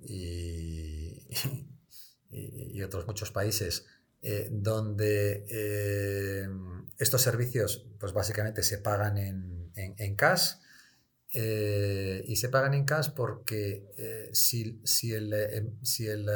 y, 0.00 1.26
y 2.30 2.82
otros 2.82 3.06
muchos 3.06 3.30
países 3.30 3.86
eh, 4.20 4.48
donde 4.50 5.46
estos 6.98 7.22
servicios 7.22 7.86
pues 7.98 8.12
básicamente 8.12 8.62
se 8.62 8.78
pagan 8.78 9.16
en, 9.18 9.65
en, 9.76 10.16
cash. 10.16 10.54
Eh, 11.32 12.24
y 12.26 12.36
se 12.36 12.48
pagan 12.48 12.72
en 12.74 12.84
cash 12.84 13.10
porque 13.14 13.90
eh, 13.98 14.30
si, 14.32 14.80
si, 14.84 15.12
el, 15.12 15.32
eh, 15.32 15.70
si, 15.82 16.06
el, 16.06 16.26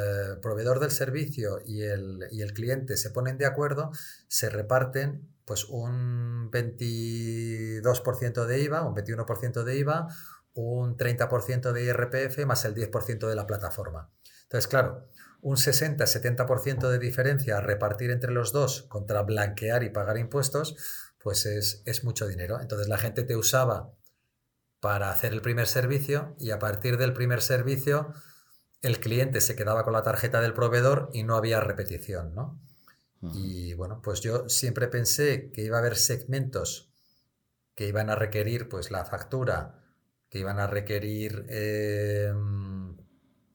proveedor 0.41 0.79
del 0.79 0.91
servicio 0.91 1.59
y 1.65 1.81
el, 1.83 2.27
y 2.31 2.41
el, 2.41 2.53
cliente 2.53 2.97
se 2.97 3.09
ponen 3.09 3.37
de 3.37 3.45
acuerdo, 3.45 3.91
se 4.27 4.49
reparten 4.49 5.27
pues 5.45 5.65
un 5.65 6.51
22% 6.51 8.45
de 8.45 8.61
IVA, 8.61 8.83
un 8.83 8.95
21% 8.95 9.63
de 9.63 9.77
IVA, 9.77 10.07
un 10.53 10.97
30% 10.97 11.71
de 11.71 11.83
IRPF 11.83 12.45
más 12.45 12.65
el 12.65 12.75
10% 12.75 13.27
de 13.27 13.35
la 13.35 13.47
plataforma. 13.47 14.11
Entonces, 14.43 14.67
claro, 14.67 15.07
un 15.41 15.55
60-70% 15.55 16.89
de 16.89 16.99
diferencia 16.99 17.57
a 17.57 17.61
repartir 17.61 18.11
entre 18.11 18.31
los 18.31 18.51
dos 18.51 18.83
contra 18.83 19.23
blanquear 19.23 19.83
y 19.83 19.89
pagar 19.89 20.17
impuestos, 20.17 20.75
pues 21.23 21.45
es, 21.45 22.03
mucho 22.03 22.27
dinero. 22.27 22.59
Entonces 22.59 22.87
la 22.87 22.97
gente 22.97 23.23
te 23.23 23.35
usaba 23.35 23.93
para 24.79 25.11
hacer 25.11 25.33
el 25.33 25.41
primer 25.41 25.67
servicio 25.67 26.35
y 26.39 26.51
a 26.51 26.59
partir 26.59 26.97
del 26.97 27.13
primer 27.13 27.41
servicio 27.41 28.13
el 28.81 28.99
cliente 28.99 29.41
se 29.41 29.55
quedaba 29.55 29.83
con 29.83 29.93
la 29.93 30.01
tarjeta 30.01 30.41
del 30.41 30.53
proveedor 30.53 31.09
y 31.13 31.23
no 31.23 31.35
había 31.35 31.59
repetición, 31.59 32.33
¿no? 32.33 32.59
Y 33.35 33.75
bueno, 33.75 34.01
pues 34.01 34.21
yo 34.21 34.49
siempre 34.49 34.87
pensé 34.87 35.51
que 35.51 35.61
iba 35.61 35.77
a 35.77 35.79
haber 35.79 35.95
segmentos 35.95 36.91
que 37.75 37.87
iban 37.87 38.09
a 38.09 38.15
requerir 38.15 38.67
pues 38.67 38.89
la 38.89 39.05
factura, 39.05 39.79
que 40.29 40.39
iban 40.39 40.59
a 40.59 40.65
requerir 40.65 41.45
em, 41.49 42.97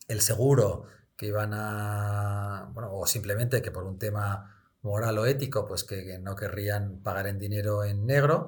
el 0.09 0.21
seguro, 0.21 0.85
que 1.17 1.27
iban 1.27 1.53
a, 1.53 2.71
bueno, 2.73 2.93
o 2.93 3.07
simplemente 3.07 3.63
que 3.63 3.71
por 3.71 3.85
un 3.85 3.99
tema 3.99 4.56
moral 4.87 5.19
o 5.19 5.27
ético, 5.27 5.67
pues 5.67 5.85
que, 5.85 6.19
no 6.19 6.35
querrían 6.37 7.03
pagar 7.03 7.27
en 7.27 7.39
dinero 7.39 7.85
en 7.85 8.07
negro 8.07 8.47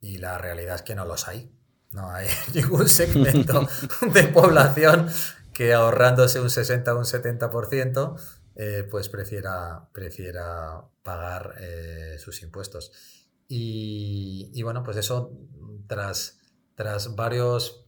y 0.00 0.18
la 0.18 0.38
realidad 0.38 0.76
es 0.76 0.82
que 0.82 0.94
no 0.94 1.04
los 1.04 1.28
hay. 1.28 1.52
No 1.92 2.10
hay 2.10 2.26
ningún 2.54 2.88
segmento 2.88 3.68
de 4.12 4.24
población 4.24 5.08
que 5.52 5.74
ahorrándose 5.74 6.40
un 6.40 6.50
60 6.50 6.94
o 6.94 6.98
un 6.98 7.04
70%, 7.04 8.20
eh, 8.56 8.88
pues 8.90 9.08
prefiera, 9.08 9.88
prefiera 9.92 10.82
pagar 11.02 11.54
eh, 11.60 12.16
sus 12.18 12.42
impuestos. 12.42 12.92
Y, 13.52 14.62
bueno, 14.62 14.84
pues 14.84 14.96
eso 14.96 15.32
tras, 15.88 16.38
tras 16.76 17.16
varios 17.16 17.84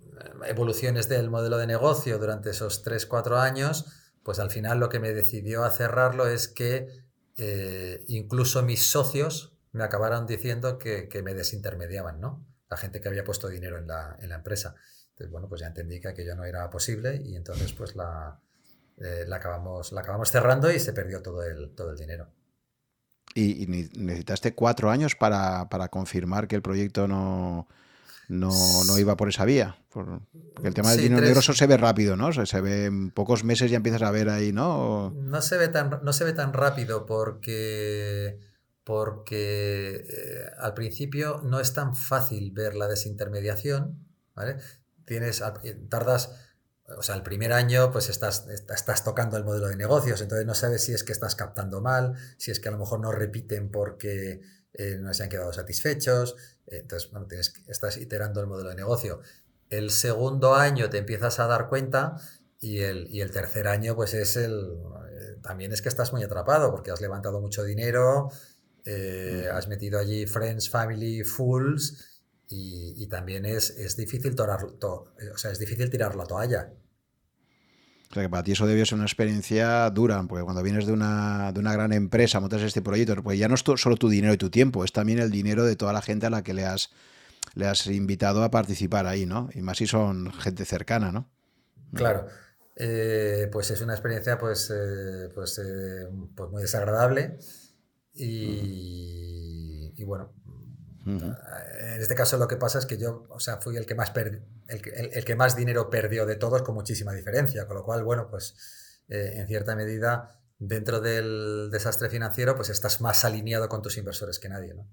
eh, 0.00 0.30
evoluciones 0.46 1.08
del 1.08 1.30
modelo 1.30 1.58
de 1.58 1.66
negocio 1.66 2.18
durante 2.18 2.50
esos 2.50 2.84
3-4 2.84 3.36
años, 3.40 3.86
pues 4.24 4.38
al 4.38 4.50
final 4.50 4.80
lo 4.80 4.88
que 4.88 4.98
me 4.98 5.12
decidió 5.12 5.64
a 5.64 5.70
cerrarlo 5.70 6.26
es 6.26 6.48
que 6.48 6.88
eh, 7.36 8.02
incluso 8.08 8.62
mis 8.62 8.90
socios 8.90 9.56
me 9.72 9.84
acabaron 9.84 10.26
diciendo 10.26 10.78
que, 10.78 11.08
me 11.22 11.34
desintermediaban, 11.34 12.20
¿no? 12.20 12.44
La 12.70 12.76
gente 12.76 13.00
que 13.00 13.08
había 13.08 13.24
puesto 13.24 13.48
dinero 13.48 13.76
en 13.78 13.86
la, 13.86 14.16
empresa. 14.20 14.74
Entonces, 15.10 15.30
bueno, 15.30 15.48
pues 15.48 15.60
ya 15.60 15.66
entendí 15.66 16.00
que 16.00 16.08
aquello 16.08 16.34
no 16.34 16.44
era 16.44 16.68
posible 16.70 17.20
y 17.22 17.36
entonces 17.36 17.72
pues 17.74 17.94
la, 17.94 18.40
eh, 18.96 19.24
la, 19.26 19.36
acabamos, 19.36 19.92
la 19.92 20.00
acabamos 20.00 20.30
cerrando 20.30 20.72
y 20.72 20.80
se 20.80 20.92
perdió 20.92 21.22
todo 21.22 21.42
el, 21.42 21.74
todo 21.74 21.90
el 21.90 21.98
dinero. 21.98 22.32
¿Y, 23.34 23.66
necesitaste 23.66 24.54
cuatro 24.54 24.90
años 24.90 25.14
para 25.16 25.88
confirmar 25.90 26.48
que 26.48 26.56
el 26.56 26.62
proyecto 26.62 27.06
no, 27.06 27.68
no, 28.28 28.98
iba 28.98 29.16
por 29.16 29.28
esa 29.28 29.44
vía. 29.44 29.76
porque 29.90 30.68
el 30.68 30.74
tema 30.74 30.92
del 30.92 31.00
dinero 31.00 31.22
negro 31.22 31.42
se 31.42 31.66
ve 31.66 31.76
rápido, 31.76 32.16
¿no? 32.16 32.32
se 32.32 32.60
ve 32.60 32.86
en 32.86 33.10
pocos 33.10 33.44
meses 33.44 33.70
ya 33.70 33.76
empiezas 33.76 34.02
a 34.02 34.10
ver 34.10 34.28
ahí, 34.28 34.52
¿no? 34.52 35.10
No 35.10 35.42
se 35.42 35.56
ve 35.56 35.68
tan, 35.68 36.00
no 36.02 36.12
se 36.12 36.24
ve 36.24 36.32
tan 36.32 36.52
rápido 36.52 37.06
porque, 37.06 38.38
porque 38.82 40.06
eh, 40.08 40.50
al 40.58 40.74
principio 40.74 41.40
no 41.44 41.60
es 41.60 41.72
tan 41.72 41.94
fácil 41.94 42.50
ver 42.52 42.74
la 42.74 42.88
desintermediación, 42.88 44.06
¿vale? 44.34 44.56
Tienes, 45.04 45.42
eh, 45.62 45.74
tardas, 45.88 46.30
o 46.96 47.02
sea, 47.02 47.14
el 47.14 47.22
primer 47.22 47.52
año 47.52 47.90
pues 47.90 48.08
estás, 48.08 48.46
estás 48.48 49.04
tocando 49.04 49.36
el 49.36 49.44
modelo 49.44 49.68
de 49.68 49.76
negocios, 49.76 50.20
entonces 50.20 50.46
no 50.46 50.54
sabes 50.54 50.84
si 50.84 50.92
es 50.92 51.04
que 51.04 51.12
estás 51.12 51.34
captando 51.34 51.80
mal, 51.80 52.14
si 52.38 52.50
es 52.50 52.60
que 52.60 52.68
a 52.68 52.72
lo 52.72 52.78
mejor 52.78 53.00
no 53.00 53.12
repiten 53.12 53.70
porque 53.70 54.40
eh, 54.72 54.98
no 55.00 55.14
se 55.14 55.22
han 55.22 55.28
quedado 55.28 55.52
satisfechos, 55.52 56.34
entonces, 56.66 57.10
bueno, 57.10 57.26
tienes, 57.26 57.54
estás 57.66 57.96
iterando 57.96 58.40
el 58.40 58.46
modelo 58.46 58.70
de 58.70 58.76
negocio. 58.76 59.20
El 59.70 59.90
segundo 59.90 60.54
año 60.54 60.90
te 60.90 60.98
empiezas 60.98 61.40
a 61.40 61.46
dar 61.46 61.68
cuenta 61.68 62.16
y 62.60 62.80
el, 62.80 63.08
y 63.10 63.20
el 63.20 63.30
tercer 63.30 63.68
año, 63.68 63.94
pues 63.94 64.14
es 64.14 64.36
el. 64.36 64.52
Eh, 64.54 65.36
también 65.42 65.72
es 65.72 65.82
que 65.82 65.88
estás 65.88 66.12
muy 66.12 66.22
atrapado 66.22 66.70
porque 66.70 66.90
has 66.90 67.00
levantado 67.00 67.40
mucho 67.40 67.64
dinero, 67.64 68.30
has 69.52 69.68
metido 69.68 69.98
allí 69.98 70.26
friends, 70.26 70.70
family, 70.70 71.24
fools. 71.24 72.10
Y, 72.56 73.06
también 73.08 73.46
es, 73.46 73.70
es 73.70 73.96
difícil 73.96 74.36
torar, 74.36 74.64
o 74.64 75.12
sea, 75.36 75.50
es 75.50 75.58
difícil 75.58 75.90
tirar 75.90 76.14
la 76.14 76.24
toalla. 76.24 76.72
O 78.14 78.16
sea 78.16 78.22
que 78.22 78.30
para 78.30 78.44
ti 78.44 78.52
eso 78.52 78.64
debió 78.64 78.86
ser 78.86 78.94
una 78.94 79.06
experiencia 79.06 79.90
dura, 79.90 80.22
porque 80.28 80.44
cuando 80.44 80.62
vienes 80.62 80.86
de 80.86 80.92
una, 80.92 81.50
de 81.50 81.58
una 81.58 81.72
gran 81.72 81.92
empresa, 81.92 82.38
montas 82.38 82.62
este 82.62 82.80
proyecto, 82.80 83.20
pues 83.24 83.40
ya 83.40 83.48
no 83.48 83.56
es 83.56 83.64
solo 83.74 83.96
tu 83.96 84.08
dinero 84.08 84.32
y 84.32 84.36
tu 84.36 84.50
tiempo, 84.50 84.84
es 84.84 84.92
también 84.92 85.18
el 85.18 85.32
dinero 85.32 85.64
de 85.64 85.74
toda 85.74 85.92
la 85.92 86.00
gente 86.00 86.26
a 86.26 86.30
la 86.30 86.44
que 86.44 86.54
le 86.54 86.64
has, 86.64 86.90
le 87.56 87.66
has 87.66 87.88
invitado 87.88 88.44
a 88.44 88.52
participar 88.52 89.08
ahí, 89.08 89.26
¿no? 89.26 89.48
Y 89.52 89.62
más 89.62 89.78
si 89.78 89.88
son 89.88 90.32
gente 90.32 90.64
cercana, 90.64 91.10
¿no? 91.10 91.28
Claro. 91.92 92.28
Eh, 92.76 93.48
pues 93.50 93.72
es 93.72 93.80
una 93.80 93.94
experiencia 93.94 94.38
pues, 94.38 94.70
eh, 94.72 95.30
pues, 95.34 95.58
eh, 95.58 96.06
pues, 96.36 96.50
muy 96.50 96.62
desagradable 96.62 97.36
y, 98.12 99.92
y 99.96 100.04
bueno, 100.04 100.32
en 101.06 102.00
este 102.00 102.14
caso 102.14 102.38
lo 102.38 102.48
que 102.48 102.56
pasa 102.56 102.78
es 102.78 102.86
que 102.86 102.96
yo, 102.96 103.26
o 103.28 103.40
sea, 103.40 103.58
fui 103.58 103.76
el 103.76 103.86
que 103.86 103.94
más 103.94 104.12
el, 104.68 105.24
que 105.24 105.36
más 105.36 105.56
dinero 105.56 105.90
perdió 105.90 106.26
de 106.26 106.36
todos 106.36 106.62
con 106.62 106.74
muchísima 106.74 107.12
diferencia, 107.12 107.66
con 107.66 107.76
lo 107.76 107.84
cual, 107.84 108.04
bueno, 108.04 108.28
pues 108.30 109.02
eh, 109.08 109.34
en 109.36 109.46
cierta 109.46 109.76
medida 109.76 110.40
dentro 110.58 111.00
del 111.00 111.68
desastre 111.70 112.08
financiero, 112.08 112.56
pues 112.56 112.70
estás 112.70 113.00
más 113.00 113.24
alineado 113.24 113.68
con 113.68 113.82
tus 113.82 113.98
inversores 113.98 114.38
que 114.38 114.48
nadie, 114.48 114.74
¿no? 114.74 114.88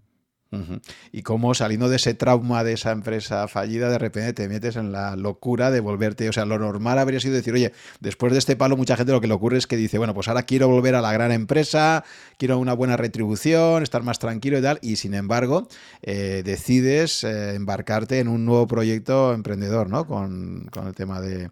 Y 1.13 1.21
cómo 1.21 1.53
saliendo 1.53 1.87
de 1.87 1.95
ese 1.95 2.13
trauma 2.13 2.63
de 2.65 2.73
esa 2.73 2.91
empresa 2.91 3.47
fallida, 3.47 3.89
de 3.89 3.97
repente 3.97 4.33
te 4.33 4.49
metes 4.49 4.75
en 4.75 4.91
la 4.91 5.15
locura 5.15 5.71
de 5.71 5.79
volverte. 5.79 6.27
O 6.27 6.33
sea, 6.33 6.45
lo 6.45 6.59
normal 6.59 6.99
habría 6.99 7.21
sido 7.21 7.35
decir, 7.35 7.53
oye, 7.53 7.71
después 8.01 8.33
de 8.33 8.39
este 8.39 8.57
palo, 8.57 8.75
mucha 8.75 8.97
gente 8.97 9.13
lo 9.13 9.21
que 9.21 9.27
le 9.27 9.33
ocurre 9.33 9.57
es 9.57 9.67
que 9.67 9.77
dice, 9.77 9.97
bueno, 9.97 10.13
pues 10.13 10.27
ahora 10.27 10.43
quiero 10.43 10.67
volver 10.67 10.95
a 10.95 11.01
la 11.01 11.13
gran 11.13 11.31
empresa, 11.31 12.03
quiero 12.37 12.59
una 12.59 12.73
buena 12.73 12.97
retribución, 12.97 13.81
estar 13.83 14.03
más 14.03 14.19
tranquilo 14.19 14.59
y 14.59 14.61
tal. 14.61 14.79
Y 14.81 14.97
sin 14.97 15.13
embargo, 15.13 15.69
eh, 16.01 16.41
decides 16.43 17.23
eh, 17.23 17.55
embarcarte 17.55 18.19
en 18.19 18.27
un 18.27 18.45
nuevo 18.45 18.67
proyecto 18.67 19.33
emprendedor, 19.33 19.89
¿no? 19.89 20.05
Con, 20.05 20.69
el 20.85 20.95
tema 20.95 21.21
de, 21.21 21.49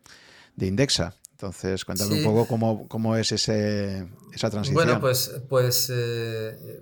Indexa. 0.57 1.15
Entonces, 1.31 1.85
cuéntame 1.85 2.15
un 2.15 2.23
poco 2.25 2.47
cómo, 2.47 2.85
cómo 2.89 3.15
es 3.15 3.31
ese, 3.31 4.05
esa 4.33 4.49
transición. 4.49 4.73
Bueno, 4.73 4.99
pues, 4.99 5.39
pues 5.47 5.89
eh, 5.89 6.81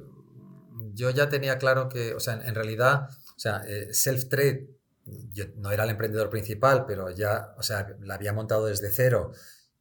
yo 0.97 1.11
ya 1.11 1.29
tenía 1.29 1.57
claro 1.59 1.89
que, 1.89 2.13
o 2.15 2.19
sea, 2.19 2.33
en, 2.33 2.55
realidad, 2.55 3.09
o 3.35 3.39
sea, 3.39 3.61
eh, 3.67 3.89
self-trade, 3.93 4.67
yo 5.31 5.45
no 5.55 5.71
era 5.71 5.83
el 5.83 5.91
emprendedor 5.91 6.29
principal, 6.29 6.85
pero 6.85 7.11
ya, 7.11 7.53
o 7.57 7.63
sea, 7.63 7.95
la 8.01 8.15
había 8.15 8.33
montado 8.33 8.65
desde 8.65 8.89
cero 8.89 9.31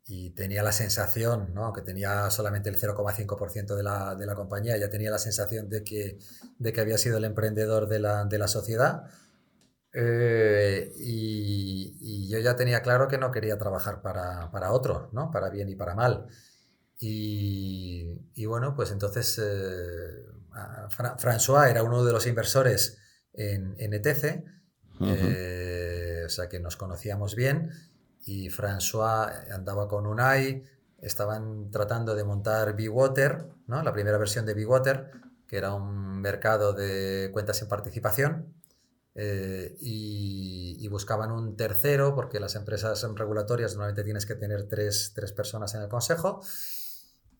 y 0.04 0.30
tenía 0.30 0.62
la 0.62 0.72
sensación, 0.72 1.52
¿no? 1.54 1.64
aunque 1.64 1.82
tenía 1.82 2.30
solamente 2.30 2.68
el 2.68 2.76
0,5% 2.76 3.74
de 3.74 3.82
la, 3.82 4.14
de 4.14 4.26
la 4.26 4.34
compañía, 4.36 4.76
ya 4.76 4.88
tenía 4.90 5.10
la 5.10 5.18
sensación 5.18 5.68
de 5.68 5.82
que, 5.82 6.18
de 6.58 6.72
que 6.72 6.80
había 6.80 6.98
sido 6.98 7.16
el 7.16 7.24
emprendedor 7.24 7.88
de 7.88 7.98
la, 7.98 8.24
de 8.24 8.38
la 8.38 8.46
sociedad. 8.46 9.04
Eh, 9.92 10.92
y, 10.98 11.96
y, 12.00 12.28
yo 12.28 12.38
ya 12.38 12.54
tenía 12.54 12.82
claro 12.82 13.08
que 13.08 13.16
no 13.18 13.32
quería 13.32 13.56
trabajar 13.58 14.02
para, 14.02 14.50
para 14.50 14.72
otro, 14.72 15.08
¿no? 15.12 15.30
para 15.30 15.48
bien 15.48 15.70
y 15.70 15.74
para 15.74 15.94
mal. 15.94 16.26
Y, 17.00 18.20
y 18.34 18.46
bueno, 18.46 18.74
pues 18.74 18.90
entonces 18.90 19.40
eh, 19.42 20.35
François 21.18 21.68
era 21.68 21.82
uno 21.82 22.04
de 22.04 22.12
los 22.12 22.26
inversores 22.26 22.98
en, 23.32 23.76
ETC, 23.78 24.44
eh, 25.00 26.22
o 26.24 26.28
sea 26.28 26.48
que 26.48 26.60
nos 26.60 26.76
conocíamos 26.76 27.34
bien, 27.34 27.70
y 28.24 28.48
François 28.48 29.50
andaba 29.50 29.88
con 29.88 30.06
Unai, 30.06 30.64
estaban 31.00 31.70
tratando 31.70 32.14
de 32.14 32.24
montar 32.24 32.74
B-Water, 32.74 33.46
¿no? 33.66 33.82
la 33.82 33.92
primera 33.92 34.18
versión 34.18 34.46
de 34.46 34.54
B-Water, 34.54 35.10
que 35.46 35.56
era 35.58 35.74
un 35.74 36.20
mercado 36.20 36.72
de 36.72 37.30
cuentas 37.32 37.60
en 37.62 37.68
participación, 37.68 38.54
eh, 39.14 39.76
y, 39.80 40.86
buscaban 40.88 41.32
un 41.32 41.56
tercero, 41.56 42.14
porque 42.14 42.38
las 42.38 42.54
empresas 42.54 43.04
regulatorias 43.16 43.74
normalmente 43.74 44.04
tienes 44.04 44.24
que 44.24 44.34
tener 44.34 44.66
tres, 44.68 45.12
tres 45.14 45.32
personas 45.32 45.74
en 45.74 45.82
el 45.82 45.88
consejo, 45.88 46.40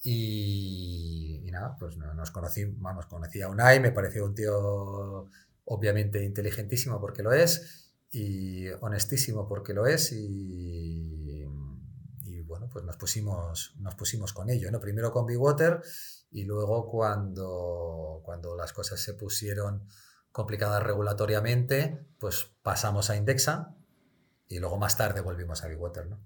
y, 0.09 1.51
nada, 1.51 1.77
pues 1.77 1.97
nos 1.97 2.31
conocí, 2.31 2.65
vamos, 2.65 3.07
conocí 3.07 3.43
a 3.43 3.49
Unai, 3.49 3.81
me 3.81 3.91
pareció 3.91 4.25
un 4.25 4.37
tío 4.37 5.29
obviamente 5.65 6.23
inteligentísimo 6.23 7.01
porque 7.01 7.25
lo 7.25 7.33
es 7.33 7.93
y 8.13 8.69
honestísimo 8.69 9.49
porque 9.49 9.75
lo 9.75 9.87
es 9.87 10.13
y, 10.13 11.45
bueno, 12.45 12.69
pues 12.71 12.85
nos 12.85 12.97
pusimos, 12.97 13.75
nos 13.81 13.97
pusimos 13.97 14.33
con 14.33 14.49
ello, 14.49 14.71
¿no? 14.71 14.79
Primero 14.79 15.11
con 15.11 15.27
Water 15.37 15.83
y 16.31 16.45
luego 16.45 16.89
cuando, 16.89 18.21
cuando 18.25 18.55
las 18.55 18.73
cosas 18.73 19.01
se 19.01 19.15
pusieron 19.15 19.89
complicadas 20.31 20.85
regulatoriamente, 20.85 22.07
pues 22.19 22.49
pasamos 22.63 23.11
a 23.11 23.17
Indexa 23.17 23.75
y 24.47 24.61
luego 24.61 24.79
más 24.79 24.97
tarde 24.97 25.21
volvimos 25.21 25.65
a 25.65 25.67
Bigwater, 25.67 26.07
¿no? 26.07 26.21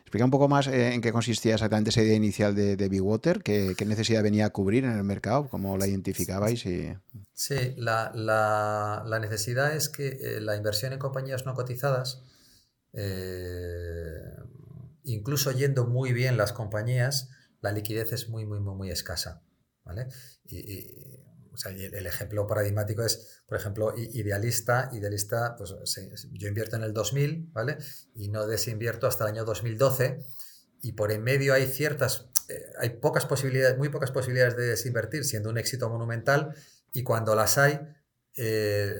Explica 0.00 0.24
un 0.24 0.30
poco 0.30 0.48
más 0.48 0.66
eh, 0.66 0.94
en 0.94 1.00
qué 1.00 1.12
consistía 1.12 1.54
exactamente 1.54 1.90
esa 1.90 2.02
idea 2.02 2.14
inicial 2.14 2.54
de, 2.54 2.76
de 2.76 3.00
Water, 3.00 3.42
qué, 3.42 3.74
necesidad 3.86 4.22
venía 4.22 4.46
a 4.46 4.50
cubrir 4.50 4.84
en 4.84 4.96
el 4.96 5.04
mercado, 5.04 5.48
cómo 5.48 5.76
la 5.76 5.86
identificabais. 5.86 6.64
Y... 6.66 6.96
Sí, 7.32 7.74
la, 7.76 8.12
la, 8.14 9.18
necesidad 9.20 9.74
es 9.74 9.88
que 9.88 10.08
eh, 10.08 10.40
la 10.40 10.56
inversión 10.56 10.92
en 10.92 10.98
compañías 10.98 11.46
no 11.46 11.54
cotizadas, 11.54 12.22
eh, 12.92 14.34
incluso 15.04 15.52
yendo 15.52 15.86
muy 15.86 16.12
bien 16.12 16.36
las 16.36 16.52
compañías, 16.52 17.30
la 17.60 17.72
liquidez 17.72 18.12
es 18.12 18.28
muy, 18.28 18.46
muy, 18.46 18.60
muy, 18.60 18.74
muy 18.74 18.90
escasa. 18.90 19.42
¿vale? 19.84 20.08
y, 20.44 21.17
el 21.66 22.06
ejemplo 22.06 22.46
paradigmático 22.46 23.02
es, 23.02 23.42
por 23.46 23.58
ejemplo, 23.58 23.94
idealista. 23.96 24.90
Idealista, 24.92 25.56
pues 25.56 25.74
yo 26.32 26.48
invierto 26.48 26.76
en 26.76 26.84
el 26.84 26.92
2000, 26.92 27.50
¿vale? 27.52 27.78
Y 28.14 28.28
no 28.28 28.46
desinvierto 28.46 29.06
hasta 29.06 29.24
el 29.24 29.34
año 29.34 29.44
2012. 29.44 30.18
Y 30.82 30.92
por 30.92 31.10
en 31.10 31.22
medio 31.22 31.54
hay 31.54 31.66
ciertas, 31.66 32.30
eh, 32.48 32.66
hay 32.78 32.90
pocas 32.90 33.26
posibilidades, 33.26 33.76
muy 33.76 33.88
pocas 33.88 34.10
posibilidades 34.10 34.56
de 34.56 34.66
desinvertir, 34.66 35.24
siendo 35.24 35.50
un 35.50 35.58
éxito 35.58 35.88
monumental. 35.88 36.54
Y 36.92 37.02
cuando 37.02 37.34
las 37.34 37.58
hay, 37.58 37.80
eh, 38.36 38.94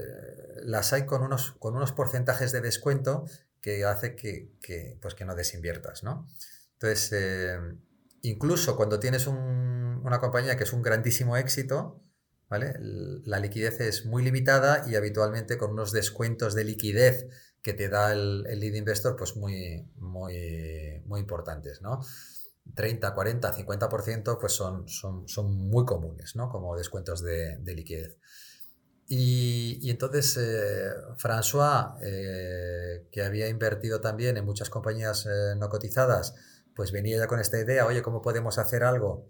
las 0.65 0.93
hay 0.93 1.07
con 1.07 1.23
unos, 1.23 1.53
con 1.59 1.77
unos 1.77 1.93
porcentajes 1.93 2.53
de 2.53 2.61
descuento 2.61 3.25
que 3.61 3.85
hace 3.85 4.17
que, 4.17 4.99
pues 5.01 5.15
que 5.15 5.25
no 5.25 5.35
desinviertas, 5.35 6.03
¿no? 6.03 6.27
Entonces, 6.75 7.11
eh, 7.13 7.59
incluso 8.23 8.77
cuando 8.77 9.01
tienes 9.01 9.27
una 9.27 10.19
compañía 10.21 10.57
que 10.57 10.65
es 10.65 10.73
un 10.73 10.83
grandísimo 10.83 11.37
éxito, 11.37 12.01
la 12.51 13.41
liquidez 13.41 13.81
es 13.81 14.07
muy 14.07 14.23
limitada 14.23 14.85
y 14.89 14.97
habitualmente 14.97 15.59
con 15.59 15.73
unos 15.73 15.93
descuentos 15.93 16.55
de 16.55 16.65
liquidez 16.65 17.27
que 17.63 17.75
te 17.75 17.89
da 17.89 18.13
el, 18.13 18.43
lead 18.43 18.75
investor 18.75 19.17
pues 19.17 19.37
muy, 19.37 19.87
muy, 19.97 21.03
muy 21.05 21.21
importantes, 21.21 21.83
¿no? 21.83 22.01
30, 22.75 23.15
40, 23.15 23.55
50% 23.55 24.39
pues 24.39 24.53
son, 24.53 24.89
son, 24.89 25.29
son 25.29 25.55
muy 25.55 25.85
comunes, 25.85 26.37
¿no? 26.37 26.49
Como 26.49 26.77
descuentos 26.77 27.23
de, 27.23 27.59
liquidez. 27.65 28.17
Y, 29.09 29.91
entonces 29.91 30.37
eh, 30.39 30.91
François, 31.17 31.97
eh, 32.03 33.09
que 33.11 33.23
había 33.23 33.49
invertido 33.49 34.01
también 34.01 34.37
en 34.37 34.45
muchas 34.45 34.71
compañías 34.71 35.27
eh, 35.27 35.55
no 35.57 35.69
cotizadas, 35.69 36.35
pues 36.75 36.93
venía 36.93 37.19
ya 37.19 37.27
con 37.27 37.41
esta 37.41 37.59
idea, 37.59 37.87
oye, 37.87 38.03
¿cómo 38.03 38.23
podemos 38.23 38.59
hacer 38.59 38.85
algo 38.85 39.29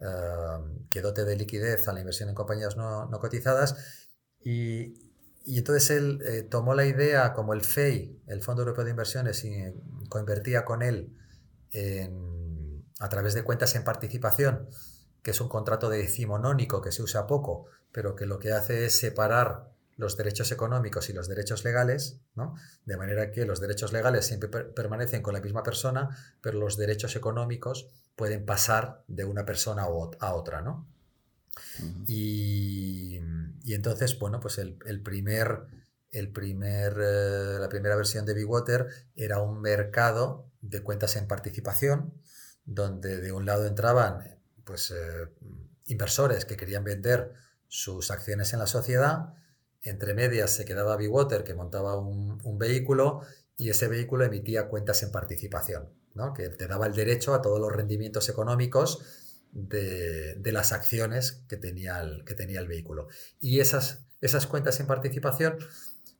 Em, 0.00 0.88
que 0.90 1.00
dote 1.00 1.24
de 1.24 1.36
liquidez 1.36 1.86
a 1.88 1.92
la 1.92 2.00
inversión 2.00 2.28
en 2.28 2.34
compañías 2.34 2.76
no, 2.76 3.08
cotizadas. 3.20 4.08
Y, 4.42 4.94
entonces 5.46 5.90
él 5.90 6.20
eh, 6.26 6.42
tomó 6.42 6.74
la 6.74 6.86
idea, 6.86 7.32
como 7.32 7.52
el 7.54 7.62
FEI, 7.62 8.22
el 8.26 8.42
Fondo 8.42 8.62
Europeo 8.62 8.84
de 8.84 8.90
Inversiones, 8.90 9.44
y 9.44 9.52
convertía 10.08 10.64
con 10.64 10.82
él 10.82 11.12
a 13.00 13.08
través 13.08 13.34
de 13.34 13.42
cuentas 13.42 13.74
en 13.74 13.82
participación, 13.82 14.68
que 15.22 15.32
es 15.32 15.40
un 15.40 15.48
contrato 15.48 15.88
de 15.90 15.98
decimonónico 15.98 16.80
que 16.80 16.92
se 16.92 17.02
usa 17.02 17.26
poco, 17.26 17.66
pero 17.90 18.14
que 18.14 18.26
lo 18.26 18.38
que 18.38 18.52
hace 18.52 18.86
es 18.86 18.96
separar 18.96 19.73
los 19.96 20.16
derechos 20.16 20.50
económicos 20.52 21.08
y 21.08 21.12
los 21.12 21.28
derechos 21.28 21.64
legales, 21.64 22.20
¿no? 22.34 22.54
de 22.84 22.96
manera 22.96 23.30
que 23.30 23.46
los 23.46 23.60
derechos 23.60 23.92
legales 23.92 24.26
siempre 24.26 24.48
permanecen 24.48 25.22
con 25.22 25.34
la 25.34 25.40
misma 25.40 25.62
persona, 25.62 26.16
pero 26.40 26.58
los 26.58 26.76
derechos 26.76 27.16
económicos 27.16 27.88
pueden 28.16 28.44
pasar 28.44 29.04
de 29.06 29.24
una 29.24 29.44
persona 29.44 29.84
a 29.84 30.34
otra, 30.34 30.62
¿no? 30.62 30.88
y, 32.06 33.20
entonces, 33.66 34.18
bueno, 34.18 34.40
pues 34.40 34.58
el, 34.58 34.74
primer, 35.02 35.66
el 36.10 36.30
primer, 36.30 36.96
eh, 37.00 37.58
la 37.60 37.68
primera 37.68 37.96
versión 37.96 38.26
de 38.26 38.44
Water 38.44 38.88
era 39.14 39.40
un 39.40 39.60
mercado 39.60 40.50
de 40.60 40.82
cuentas 40.82 41.16
en 41.16 41.26
participación, 41.26 42.14
donde 42.64 43.20
de 43.20 43.32
un 43.32 43.46
lado 43.46 43.66
entraban 43.66 44.38
pues, 44.64 44.90
eh, 44.90 45.28
inversores 45.86 46.44
que 46.44 46.56
querían 46.56 46.84
vender 46.84 47.34
sus 47.68 48.10
acciones 48.10 48.52
en 48.52 48.60
la 48.60 48.66
sociedad. 48.66 49.34
Entre 49.84 50.14
medias 50.14 50.50
se 50.50 50.64
quedaba 50.64 50.96
Water 50.96 51.44
que 51.44 51.54
montaba 51.54 51.98
un, 51.98 52.58
vehículo 52.58 53.20
y 53.56 53.68
ese 53.68 53.86
vehículo 53.86 54.24
emitía 54.24 54.68
cuentas 54.68 55.02
en 55.02 55.12
participación, 55.12 55.90
¿no? 56.14 56.32
que 56.32 56.48
te 56.48 56.66
daba 56.66 56.86
el 56.86 56.94
derecho 56.94 57.34
a 57.34 57.42
todos 57.42 57.60
los 57.60 57.70
rendimientos 57.70 58.30
económicos 58.30 59.02
de, 59.52 60.40
las 60.52 60.72
acciones 60.72 61.44
que 61.48 61.58
tenía 61.58 62.00
el, 62.00 62.66
vehículo. 62.66 63.08
Y 63.38 63.60
esas, 63.60 64.06
esas 64.22 64.46
cuentas 64.46 64.80
en 64.80 64.86
participación, 64.86 65.58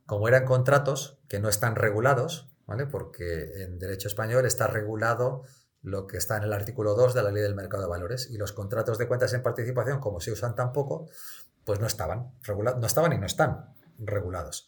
como 0.05 0.27
eran 0.27 0.45
contratos 0.45 1.17
que 1.27 1.39
no 1.39 1.49
están 1.49 1.75
regulados, 1.75 2.47
¿vale? 2.67 2.85
porque 2.85 3.63
en 3.63 3.79
derecho 3.79 4.07
español 4.07 4.45
está 4.45 4.67
regulado 4.67 5.43
lo 5.81 6.07
que 6.07 6.17
está 6.17 6.37
en 6.37 6.43
el 6.43 6.53
artículo 6.53 6.95
2 6.95 7.13
de 7.13 7.23
la 7.23 7.31
ley 7.31 7.43
del 7.43 7.55
mercado 7.55 7.83
de 7.83 7.89
valores 7.89 8.29
y 8.29 8.37
los 8.37 8.53
contratos 8.53 8.97
de 8.97 9.07
cuentas 9.07 9.33
en 9.33 9.43
participación, 9.43 9.99
como 9.99 10.19
se 10.19 10.31
usan 10.31 10.55
tan 10.55 10.73
poco, 10.73 11.07
pues 11.65 11.79
no 11.79 11.87
estaban 11.87 12.31
no 12.47 12.87
estaban 12.87 13.13
y 13.13 13.17
no 13.17 13.25
están 13.25 13.73
regulados. 13.99 14.67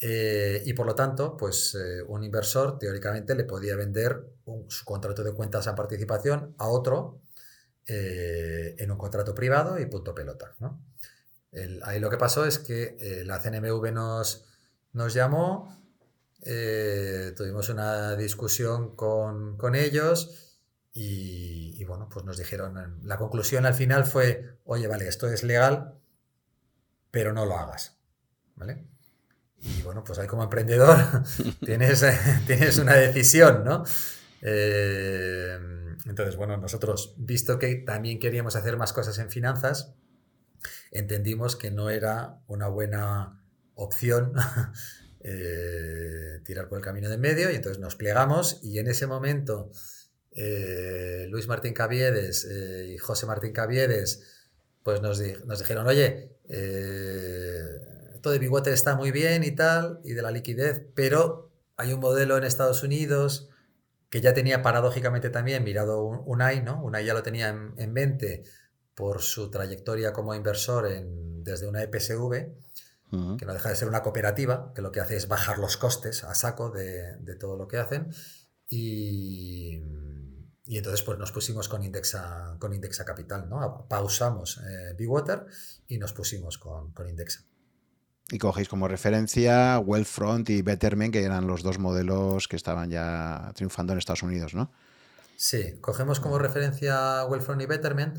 Eh, 0.00 0.62
y 0.66 0.74
por 0.74 0.86
lo 0.86 0.94
tanto, 0.94 1.36
pues 1.36 1.74
eh, 1.74 2.02
un 2.06 2.22
inversor 2.22 2.78
teóricamente 2.78 3.34
le 3.34 3.44
podía 3.44 3.76
vender 3.76 4.26
su 4.68 4.84
contrato 4.84 5.24
de 5.24 5.32
cuentas 5.32 5.66
en 5.66 5.74
participación 5.74 6.54
a 6.58 6.68
otro 6.68 7.22
eh, 7.86 8.74
en 8.78 8.90
un 8.90 8.98
contrato 8.98 9.34
privado 9.34 9.78
y 9.78 9.86
punto 9.86 10.14
pelota. 10.14 10.54
ahí 11.82 11.98
lo 11.98 12.10
que 12.10 12.18
pasó 12.18 12.44
es 12.44 12.58
que 12.58 13.22
la 13.24 13.40
CNMV 13.40 13.92
nos, 13.92 14.44
nos 14.92 15.14
llamó, 15.14 15.82
tuvimos 17.36 17.68
una 17.70 18.16
discusión 18.16 18.94
con, 18.96 19.56
con 19.56 19.74
ellos 19.74 20.46
y, 20.98 21.84
bueno, 21.84 22.08
pues 22.10 22.24
nos 22.24 22.38
dijeron, 22.38 23.00
la 23.02 23.18
conclusión 23.18 23.66
al 23.66 23.74
final 23.74 24.06
fue, 24.06 24.56
oye, 24.64 24.88
vale, 24.88 25.06
esto 25.06 25.28
es 25.28 25.42
legal, 25.42 25.94
pero 27.10 27.32
no 27.32 27.46
lo 27.46 27.56
hagas. 27.56 27.98
¿Vale? 28.56 28.84
Y 29.60 29.82
bueno, 29.82 30.04
pues 30.04 30.18
ahí 30.18 30.26
como 30.26 30.44
emprendedor 30.44 30.96
tienes, 31.64 32.04
tienes 32.46 32.78
una 32.78 32.94
decisión, 32.94 33.64
¿no? 33.64 33.84
Eh, 34.42 35.58
entonces, 36.06 36.36
bueno, 36.36 36.56
nosotros, 36.56 37.14
visto 37.16 37.58
que 37.58 37.74
también 37.76 38.20
queríamos 38.20 38.54
hacer 38.54 38.76
más 38.76 38.92
cosas 38.92 39.18
en 39.18 39.30
finanzas, 39.30 39.94
entendimos 40.90 41.56
que 41.56 41.70
no 41.70 41.90
era 41.90 42.40
una 42.46 42.68
buena 42.68 43.42
opción 43.74 44.32
eh, 45.20 46.40
tirar 46.44 46.68
por 46.68 46.78
el 46.78 46.84
camino 46.84 47.08
de 47.08 47.18
medio 47.18 47.50
y 47.50 47.56
entonces 47.56 47.80
nos 47.80 47.96
plegamos 47.96 48.60
y 48.62 48.78
en 48.78 48.88
ese 48.88 49.06
momento 49.06 49.70
eh, 50.32 51.26
Luis 51.30 51.48
Martín 51.48 51.72
Caviedes 51.72 52.44
eh, 52.44 52.92
y 52.94 52.98
José 52.98 53.26
Martín 53.26 53.52
Caviedes, 53.52 54.22
pues 54.82 55.00
nos, 55.00 55.18
dijeron, 55.18 55.86
oye, 55.86 56.35
eh, 56.48 57.64
todo 58.22 58.32
de 58.32 58.72
está 58.72 58.96
muy 58.96 59.10
bien 59.10 59.44
y 59.44 59.52
tal, 59.52 60.00
y 60.04 60.12
de 60.12 60.22
la 60.22 60.30
liquidez, 60.30 60.84
pero 60.94 61.50
hay 61.76 61.92
un 61.92 62.00
modelo 62.00 62.36
en 62.36 62.44
Estados 62.44 62.82
Unidos 62.82 63.50
que 64.10 64.20
ya 64.20 64.34
tenía 64.34 64.62
paradójicamente 64.62 65.30
también 65.30 65.64
mirado 65.64 66.04
un, 66.04 66.22
Unai, 66.26 66.62
¿no? 66.62 66.82
Unai 66.82 67.04
ya 67.04 67.14
lo 67.14 67.22
tenía 67.22 67.48
en, 67.48 67.92
mente 67.92 68.44
por 68.94 69.22
su 69.22 69.50
trayectoria 69.50 70.12
como 70.12 70.34
inversor 70.34 70.86
en, 70.86 71.44
desde 71.44 71.68
una 71.68 71.82
EPSV, 71.82 72.48
que 73.38 73.46
no 73.46 73.52
deja 73.52 73.68
de 73.68 73.76
ser 73.76 73.88
una 73.88 74.02
cooperativa, 74.02 74.72
que 74.74 74.82
lo 74.82 74.90
que 74.90 75.00
hace 75.00 75.16
es 75.16 75.28
bajar 75.28 75.58
los 75.58 75.76
costes 75.76 76.24
a 76.24 76.34
saco 76.34 76.70
de, 76.70 77.16
de 77.18 77.36
todo 77.36 77.56
lo 77.56 77.68
que 77.68 77.78
hacen. 77.78 78.08
Y, 78.68 79.80
y 80.66 80.78
entonces 80.78 81.02
pues 81.02 81.18
nos 81.18 81.30
pusimos 81.30 81.68
con 81.68 81.82
Indexa, 81.84 82.56
con 82.58 82.74
Indexa 82.74 83.04
Capital, 83.04 83.48
¿no? 83.48 83.86
Pausamos 83.88 84.60
eh, 84.68 85.06
Water 85.06 85.46
y 85.86 85.98
nos 85.98 86.12
pusimos 86.12 86.58
con, 86.58 86.92
con, 86.92 87.08
Indexa. 87.08 87.44
Y 88.30 88.38
cogéis 88.38 88.68
como 88.68 88.88
referencia 88.88 89.78
Wellfront 89.78 90.50
y 90.50 90.62
Betterment, 90.62 91.12
que 91.12 91.22
eran 91.22 91.46
los 91.46 91.62
dos 91.62 91.78
modelos 91.78 92.48
que 92.48 92.56
estaban 92.56 92.90
ya 92.90 93.52
triunfando 93.54 93.92
en 93.92 94.00
Estados 94.00 94.24
Unidos, 94.24 94.54
¿no? 94.54 94.72
Sí, 95.36 95.78
cogemos 95.80 96.18
como 96.18 96.38
referencia 96.38 97.24
Wellfront 97.26 97.62
y 97.62 97.66
Betterment. 97.66 98.18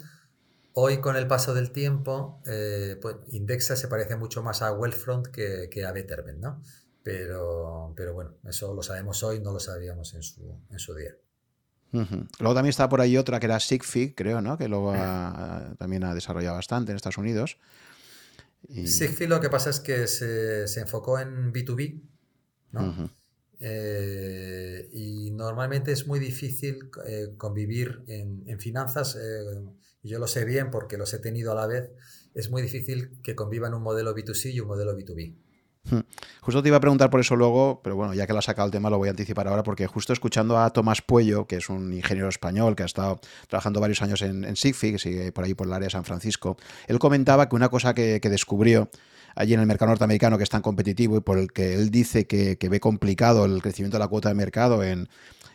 Hoy, 0.74 1.02
con 1.02 1.18
el 1.18 1.28
paso 1.28 1.54
del 1.54 1.72
tiempo, 1.72 2.42
eh, 2.46 2.98
pues 3.02 3.18
Indexa 3.30 3.76
se 3.76 3.88
parece 3.90 4.16
mucho 4.16 4.44
más 4.44 4.62
a 4.62 4.72
Wellfront 4.72 5.28
que, 5.28 5.68
que, 5.70 5.84
a 5.84 5.92
Betterment, 5.92 6.40
¿no? 6.40 6.62
Pero, 7.04 7.94
pero 7.98 8.14
bueno, 8.14 8.36
eso 8.48 8.74
lo 8.74 8.84
sabemos 8.84 9.24
hoy, 9.24 9.42
no 9.42 9.52
lo 9.52 9.60
sabíamos 9.60 10.14
en 10.14 10.24
su, 10.24 10.62
en 10.70 10.80
su 10.80 10.94
día. 10.94 11.16
Luego 11.92 12.54
también 12.54 12.70
está 12.70 12.90
por 12.90 13.02
ahí 13.02 13.18
otra 13.18 13.40
que 13.40 13.46
era 13.46 13.60
Sigfig, 13.60 14.16
creo, 14.16 14.42
¿no? 14.42 14.58
Que 14.58 14.68
luego 14.68 14.94
también 15.78 16.04
ha 16.04 16.14
desarrollado 16.14 16.56
bastante 16.56 16.92
en 16.92 16.96
Estados 16.96 17.18
Unidos. 17.18 17.58
Sigfig 18.86 19.30
lo 19.30 19.40
que 19.40 19.50
pasa 19.50 19.70
es 19.70 19.80
que 19.80 20.08
se, 20.08 20.80
enfocó 20.80 21.20
en 21.20 21.54
B2B, 21.54 22.02
¿no? 22.72 23.10
Eh, 23.60 24.90
y 24.94 25.32
normalmente 25.32 25.92
es 25.92 26.06
muy 26.06 26.20
difícil 26.20 26.92
eh, 27.06 27.34
convivir 27.38 28.04
en, 28.08 28.60
finanzas, 28.60 29.18
eh, 29.20 29.44
yo 30.04 30.20
lo 30.20 30.28
sé 30.28 30.46
bien 30.46 30.70
porque 30.70 30.98
los 30.98 31.14
he 31.14 31.20
tenido 31.20 31.52
a 31.52 31.56
la 31.56 31.66
vez, 31.66 31.90
es 32.36 32.52
muy 32.52 32.62
difícil 32.62 33.20
que 33.24 33.36
convivan 33.36 33.74
un 33.74 33.82
modelo 33.82 34.16
B2C 34.16 34.54
y 34.54 34.60
un 34.60 34.68
modelo 34.68 34.96
B2B. 34.96 35.36
Hmm. 35.90 36.00
Justo 36.42 36.62
te 36.62 36.70
iba 36.70 36.78
a 36.78 36.82
preguntar 36.82 37.10
por 37.10 37.20
eso 37.20 37.36
luego, 37.36 37.82
pero 37.84 37.96
bueno, 37.96 38.14
ya 38.14 38.28
que 38.28 38.34
lo 38.34 38.40
ha 38.40 38.42
sacado 38.42 38.66
el 38.66 38.72
tema 38.72 38.90
lo 38.90 38.98
voy 38.98 39.08
a 39.08 39.12
anticipar 39.12 39.48
ahora 39.48 39.64
porque 39.64 39.88
justo 39.88 40.14
escuchando 40.14 40.58
a 40.58 40.70
Tomás 40.72 41.02
Puello, 41.02 41.48
que 41.48 41.58
es 41.58 41.70
un 41.70 41.94
ingeniero 41.94 42.30
español 42.30 42.76
que 42.76 42.84
ha 42.84 42.86
estado 42.86 43.20
trabajando 43.48 43.80
varios 43.80 44.02
años 44.02 44.22
en, 44.22 44.44
en 44.44 44.56
Sigfi, 44.56 44.92
que 44.92 45.00
sigue 45.00 45.32
por 45.32 45.46
ahí 45.46 45.54
por 45.54 45.68
el 45.68 45.74
área 45.74 45.88
de 45.88 45.92
San 45.92 46.04
Francisco, 46.04 46.58
él 46.88 47.00
comentaba 47.00 47.48
que 47.50 47.56
una 47.56 47.70
cosa 47.70 47.94
que, 47.94 48.20
descubrió 48.28 48.90
allí 49.36 49.54
en 49.54 49.62
el 49.62 49.68
mercado 49.68 49.90
norteamericano 49.90 50.38
que 50.38 50.44
es 50.44 50.50
tan 50.50 50.62
competitivo 50.62 51.16
y 51.16 51.22
por 51.22 51.38
el 51.38 51.54
que 51.54 51.76
él 51.76 51.92
dice 51.92 52.28
que 52.28 52.58
ve 52.70 52.80
complicado 52.82 53.46
el 53.46 53.62
crecimiento 53.62 53.98
de 53.98 54.04
la 54.04 54.10
cuota 54.10 54.28
de 54.30 54.36
mercado 54.36 54.84
en, 54.84 55.08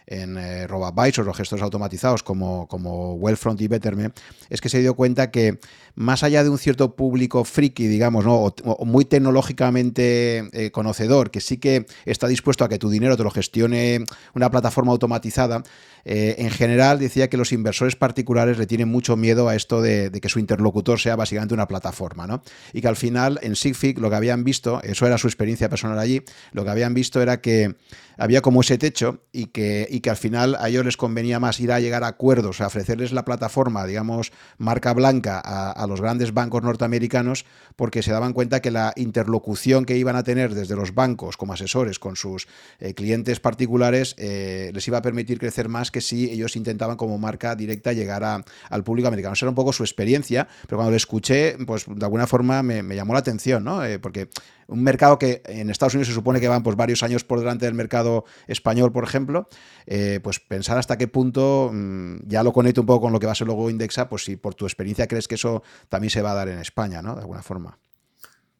en 0.06 0.36
eh, 0.36 0.66
RoboAdvisor 0.66 1.28
o 1.28 1.34
gestos 1.34 1.62
automatizados 1.62 2.22
como, 2.22 2.66
como 2.68 3.14
Wellfront 3.14 3.60
y 3.60 3.68
Betterme, 3.68 4.10
es 4.50 4.60
que 4.60 4.68
se 4.68 4.80
dio 4.80 4.94
cuenta 4.94 5.30
que 5.30 5.58
más 5.94 6.22
allá 6.22 6.42
de 6.42 6.50
un 6.50 6.58
cierto 6.58 6.96
público 6.96 7.44
friki, 7.44 7.86
digamos, 7.86 8.24
¿no? 8.24 8.36
o, 8.36 8.84
muy 8.84 9.04
tecnológicamente 9.04 10.48
eh, 10.52 10.70
conocedor, 10.70 11.30
que 11.30 11.40
sí 11.40 11.58
que 11.58 11.86
está 12.04 12.26
dispuesto 12.28 12.64
a 12.64 12.68
que 12.68 12.78
tu 12.78 12.90
dinero 12.90 13.16
te 13.16 13.22
lo 13.22 13.30
gestione 13.30 14.04
una 14.34 14.50
plataforma 14.50 14.92
automatizada, 14.92 15.62
eh, 16.04 16.36
en 16.38 16.50
general 16.50 16.98
decía 16.98 17.28
que 17.28 17.36
los 17.36 17.52
inversores 17.52 17.96
particulares 17.96 18.58
le 18.58 18.66
tienen 18.66 18.88
mucho 18.88 19.16
miedo 19.16 19.48
a 19.48 19.54
esto 19.54 19.80
de, 19.80 20.10
que 20.10 20.28
su 20.28 20.38
interlocutor 20.38 20.98
sea 20.98 21.16
básicamente 21.16 21.54
una 21.54 21.68
plataforma, 21.68 22.26
¿no? 22.26 22.42
Y 22.72 22.80
que 22.80 22.88
al 22.88 22.96
final 22.96 23.38
en 23.42 23.54
Sigfig 23.56 23.98
lo 23.98 24.10
que 24.10 24.16
habían 24.16 24.44
visto, 24.44 24.82
eso 24.82 25.06
era 25.06 25.18
su 25.18 25.28
experiencia 25.28 25.68
personal 25.68 25.98
allí, 25.98 26.22
lo 26.52 26.64
que 26.64 26.70
habían 26.70 26.94
visto 26.94 27.22
era 27.22 27.40
que 27.40 27.76
había 28.18 28.40
como 28.40 28.60
ese 28.60 28.78
techo 28.78 29.20
y 29.32 29.46
que, 29.46 29.86
y 29.90 30.00
que 30.00 30.10
al 30.10 30.16
final 30.16 30.56
a 30.58 30.68
ellos 30.68 30.84
les 30.84 30.96
convenía 30.96 31.40
más 31.40 31.60
ir 31.60 31.72
a 31.72 31.80
llegar 31.80 32.04
a 32.04 32.08
acuerdos, 32.08 32.60
a 32.60 32.66
ofrecerles 32.66 33.12
la 33.12 33.24
plataforma, 33.24 33.86
digamos, 33.86 34.32
marca 34.58 34.92
blanca 34.92 35.40
a, 35.40 35.86
los 35.86 36.00
grandes 36.00 36.32
bancos 36.32 36.62
norteamericanos, 36.62 37.44
porque 37.76 38.02
se 38.02 38.12
daban 38.12 38.32
cuenta 38.32 38.60
que 38.60 38.70
la 38.70 38.92
interlocución 38.96 39.84
que 39.84 39.96
iban 39.96 40.16
a 40.16 40.22
tener 40.22 40.54
desde 40.54 40.76
los 40.76 40.94
bancos 40.94 41.36
como 41.36 41.52
asesores 41.52 41.98
con 41.98 42.16
sus 42.16 42.46
eh, 42.78 42.94
clientes 42.94 43.40
particulares 43.40 44.14
eh, 44.18 44.70
les 44.72 44.86
iba 44.88 44.98
a 44.98 45.02
permitir 45.02 45.38
crecer 45.38 45.68
más 45.68 45.90
que 45.90 46.00
si 46.00 46.30
ellos 46.30 46.56
intentaban 46.56 46.96
como 46.96 47.18
marca 47.18 47.54
directa 47.56 47.92
llegar 47.92 48.22
al 48.22 48.84
público 48.84 49.08
americano. 49.08 49.34
Esa 49.34 49.46
era 49.46 49.50
un 49.50 49.56
poco 49.56 49.72
su 49.72 49.82
experiencia, 49.82 50.46
pero 50.66 50.78
cuando 50.78 50.90
lo 50.90 50.96
escuché, 50.96 51.56
pues 51.66 51.84
de 51.86 52.04
alguna 52.04 52.26
forma 52.26 52.62
me, 52.62 52.94
llamó 52.94 53.12
la 53.12 53.20
atención, 53.20 53.64
¿no? 53.64 53.84
Eh, 53.84 53.98
porque 53.98 54.28
un 54.72 54.82
mercado 54.82 55.18
que 55.18 55.42
en 55.44 55.70
Estados 55.70 55.94
Unidos 55.94 56.08
se 56.08 56.14
supone 56.14 56.40
que 56.40 56.48
van 56.48 56.62
pues, 56.62 56.76
varios 56.76 57.02
años 57.02 57.24
por 57.24 57.38
delante 57.38 57.66
del 57.66 57.74
mercado 57.74 58.24
español, 58.46 58.92
por 58.92 59.04
ejemplo, 59.04 59.48
eh, 59.86 60.20
pues 60.22 60.40
pensar 60.40 60.78
hasta 60.78 60.96
qué 60.96 61.08
punto, 61.08 61.70
mm, 61.72 62.26
ya 62.26 62.42
lo 62.42 62.52
conecto 62.52 62.80
un 62.80 62.86
poco 62.86 63.02
con 63.02 63.12
lo 63.12 63.20
que 63.20 63.26
va 63.26 63.32
a 63.32 63.36
ser 63.36 63.46
luego 63.46 63.70
Indexa, 63.70 64.08
pues 64.08 64.24
si 64.24 64.36
por 64.36 64.54
tu 64.54 64.64
experiencia 64.64 65.06
crees 65.06 65.28
que 65.28 65.34
eso 65.34 65.62
también 65.88 66.10
se 66.10 66.22
va 66.22 66.32
a 66.32 66.34
dar 66.34 66.48
en 66.48 66.58
España, 66.58 67.02
¿no? 67.02 67.14
De 67.14 67.20
alguna 67.20 67.42
forma. 67.42 67.78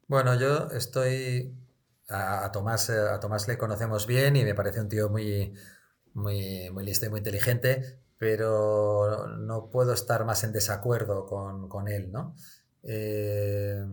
Bueno, 0.07 0.39
yo 0.39 0.69
estoy 0.69 1.55
a, 2.09 2.51
Tomás, 2.53 2.91
a 2.91 3.19
Tomás 3.19 3.49
le 3.49 3.57
conocemos 3.57 4.07
bien 4.07 4.37
y 4.37 4.45
me 4.45 4.55
parece 4.55 4.81
un 4.81 4.89
tío 4.89 5.09
muy, 5.09 5.55
muy, 6.15 6.71
muy 6.71 6.85
listo 6.85 7.07
y 7.07 7.09
muy 7.09 7.19
inteligente, 7.19 7.99
pero 8.19 9.27
no 9.39 9.71
puedo 9.71 9.93
estar 9.95 10.25
más 10.25 10.45
en 10.45 10.53
desacuerdo 10.53 11.25
con, 11.27 11.69
con 11.69 11.89
él, 11.89 12.13
¿no? 12.13 12.37
Eh, 12.83 13.85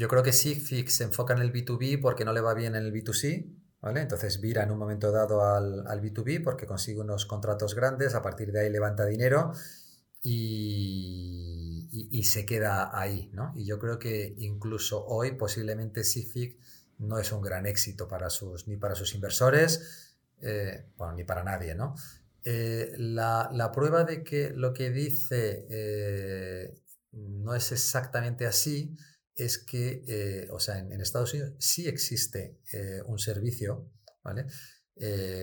yo 0.00 0.08
creo 0.08 0.22
que 0.22 0.32
Sigfix 0.32 0.94
se 0.94 1.04
enfoca 1.04 1.34
en 1.34 1.40
el 1.40 1.52
B2B 1.52 2.00
porque 2.00 2.24
no 2.24 2.32
le 2.32 2.40
va 2.40 2.54
bien 2.54 2.74
en 2.74 2.86
el 2.86 2.90
B2C, 2.90 3.52
¿vale? 3.82 4.00
Entonces 4.00 4.40
vira 4.40 4.62
en 4.62 4.70
un 4.70 4.78
momento 4.78 5.12
dado 5.12 5.44
al, 5.44 5.86
al 5.86 6.00
B2B 6.00 6.42
porque 6.42 6.64
consigue 6.64 7.00
unos 7.00 7.26
contratos 7.26 7.74
grandes, 7.74 8.14
a 8.14 8.22
partir 8.22 8.50
de 8.50 8.60
ahí 8.60 8.70
levanta 8.70 9.04
dinero 9.04 9.52
y, 10.22 11.86
y, 12.10 12.24
se 12.24 12.46
queda 12.46 12.98
ahí, 12.98 13.28
¿no? 13.34 13.52
Y 13.54 13.66
yo 13.66 13.78
creo 13.78 13.98
que 13.98 14.34
incluso 14.38 15.04
hoy 15.04 15.32
posiblemente 15.32 16.02
Sigfix 16.02 16.56
no 16.98 17.18
es 17.18 17.30
un 17.30 17.42
gran 17.42 17.66
éxito 17.66 18.08
para 18.08 18.30
sus, 18.30 18.68
ni 18.68 18.78
para 18.78 18.94
sus 18.94 19.14
inversores, 19.14 20.16
eh, 20.40 20.86
bueno, 20.96 21.12
ni 21.12 21.24
para 21.24 21.44
nadie, 21.44 21.74
¿no? 21.74 21.94
Eh, 22.42 22.94
la, 22.96 23.70
prueba 23.74 24.04
de 24.04 24.24
que 24.24 24.48
lo 24.48 24.72
que 24.72 24.88
dice 24.88 25.66
eh, 25.68 26.74
no 27.12 27.54
es 27.54 27.70
exactamente 27.72 28.46
así 28.46 28.96
es 29.44 29.58
que, 29.58 30.04
eh, 30.06 30.48
o 30.50 30.60
sea, 30.60 30.78
en, 30.78 31.00
Estados 31.00 31.34
Unidos 31.34 31.54
sí 31.58 31.88
existe 31.88 32.60
un 33.06 33.18
servicio, 33.18 33.90
¿vale? 34.22 34.46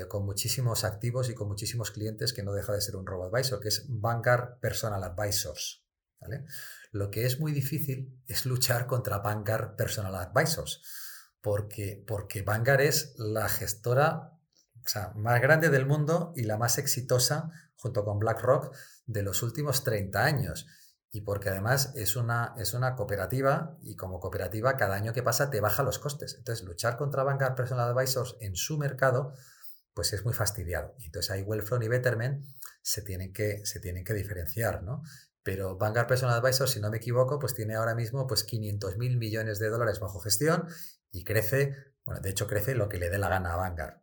con 0.08 0.24
muchísimos 0.24 0.84
activos 0.84 1.32
y 1.32 1.34
con 1.34 1.48
muchísimos 1.48 1.90
clientes 1.90 2.32
que 2.32 2.44
no 2.44 2.54
deja 2.54 2.74
de 2.74 2.82
ser 2.82 2.96
un 2.96 3.08
robo-advisor, 3.08 3.60
que 3.60 3.70
es 3.70 3.86
Vanguard 3.90 4.60
Personal 4.60 5.04
Advisors, 5.04 5.84
¿vale? 6.22 6.46
Lo 6.92 7.10
que 7.10 7.26
es 7.26 7.40
muy 7.40 7.52
difícil 7.52 8.22
es 8.28 8.46
luchar 8.46 8.86
contra 8.86 9.18
Vanguard 9.18 9.76
Personal 9.76 10.16
Advisors, 10.16 10.82
porque, 11.42 12.04
porque 12.06 12.44
Vanguard 12.44 12.82
es 12.82 13.16
la 13.18 13.50
gestora 13.50 14.38
más 15.16 15.42
grande 15.42 15.70
del 15.70 15.86
mundo 15.86 16.34
y 16.36 16.44
la 16.44 16.58
más 16.58 16.78
exitosa, 16.78 17.52
junto 17.76 18.04
con 18.06 18.20
BlackRock, 18.20 18.76
de 19.06 19.24
los 19.24 19.44
últimos 19.44 19.84
30 19.84 20.24
años. 20.24 20.68
Y 21.18 21.22
porque 21.22 21.50
además 21.50 21.94
es 21.96 22.16
una, 22.16 22.54
es 22.60 22.76
una 22.76 22.96
cooperativa 22.96 23.76
y 23.82 23.96
como 23.96 24.20
cooperativa 24.20 24.78
cada 24.78 24.94
año 24.94 25.14
que 25.14 25.24
pasa 25.24 25.50
te 25.50 25.62
baja 25.62 25.82
los 25.82 25.98
costes. 25.98 26.36
Entonces, 26.38 26.64
luchar 26.64 26.96
contra 26.96 27.24
Vanguard 27.24 27.56
Personal 27.56 27.90
Advisors 27.90 28.38
en 28.40 28.56
su 28.56 28.78
mercado, 28.78 29.34
pues 29.96 30.14
es 30.14 30.24
muy 30.24 30.36
fastidiado. 30.36 30.94
Entonces 31.04 31.32
ahí 31.32 31.42
Wellfront 31.42 31.84
y 31.86 31.88
Betterment 31.88 32.46
se 32.84 33.02
tienen 33.02 33.34
que, 33.34 33.66
se 33.66 33.80
tienen 33.80 34.04
que 34.04 34.14
diferenciar, 34.14 34.84
¿no? 34.84 35.02
Pero 35.42 35.76
Vanguard 35.76 36.06
Personal 36.06 36.38
Advisors, 36.38 36.70
si 36.70 36.80
no 36.80 36.92
me 36.92 36.98
equivoco, 36.98 37.40
pues 37.40 37.56
tiene 37.56 37.74
ahora 37.74 37.96
mismo 37.96 38.28
pues 38.28 38.44
500 38.44 38.98
mil 39.00 39.18
millones 39.18 39.58
de 39.58 39.70
dólares 39.70 40.00
bajo 40.00 40.20
gestión 40.20 40.68
y 41.12 41.24
crece, 41.24 41.74
bueno, 42.06 42.22
de 42.22 42.30
hecho 42.30 42.46
crece 42.46 42.76
lo 42.76 42.90
que 42.90 43.00
le 43.00 43.10
dé 43.10 43.18
la 43.18 43.30
gana 43.30 43.54
a 43.54 43.58
Vanguard. 43.58 43.96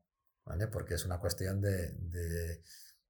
Porque 0.73 0.95
es 0.95 1.05
una 1.05 1.21
cuestión 1.21 1.61
de, 1.61 2.61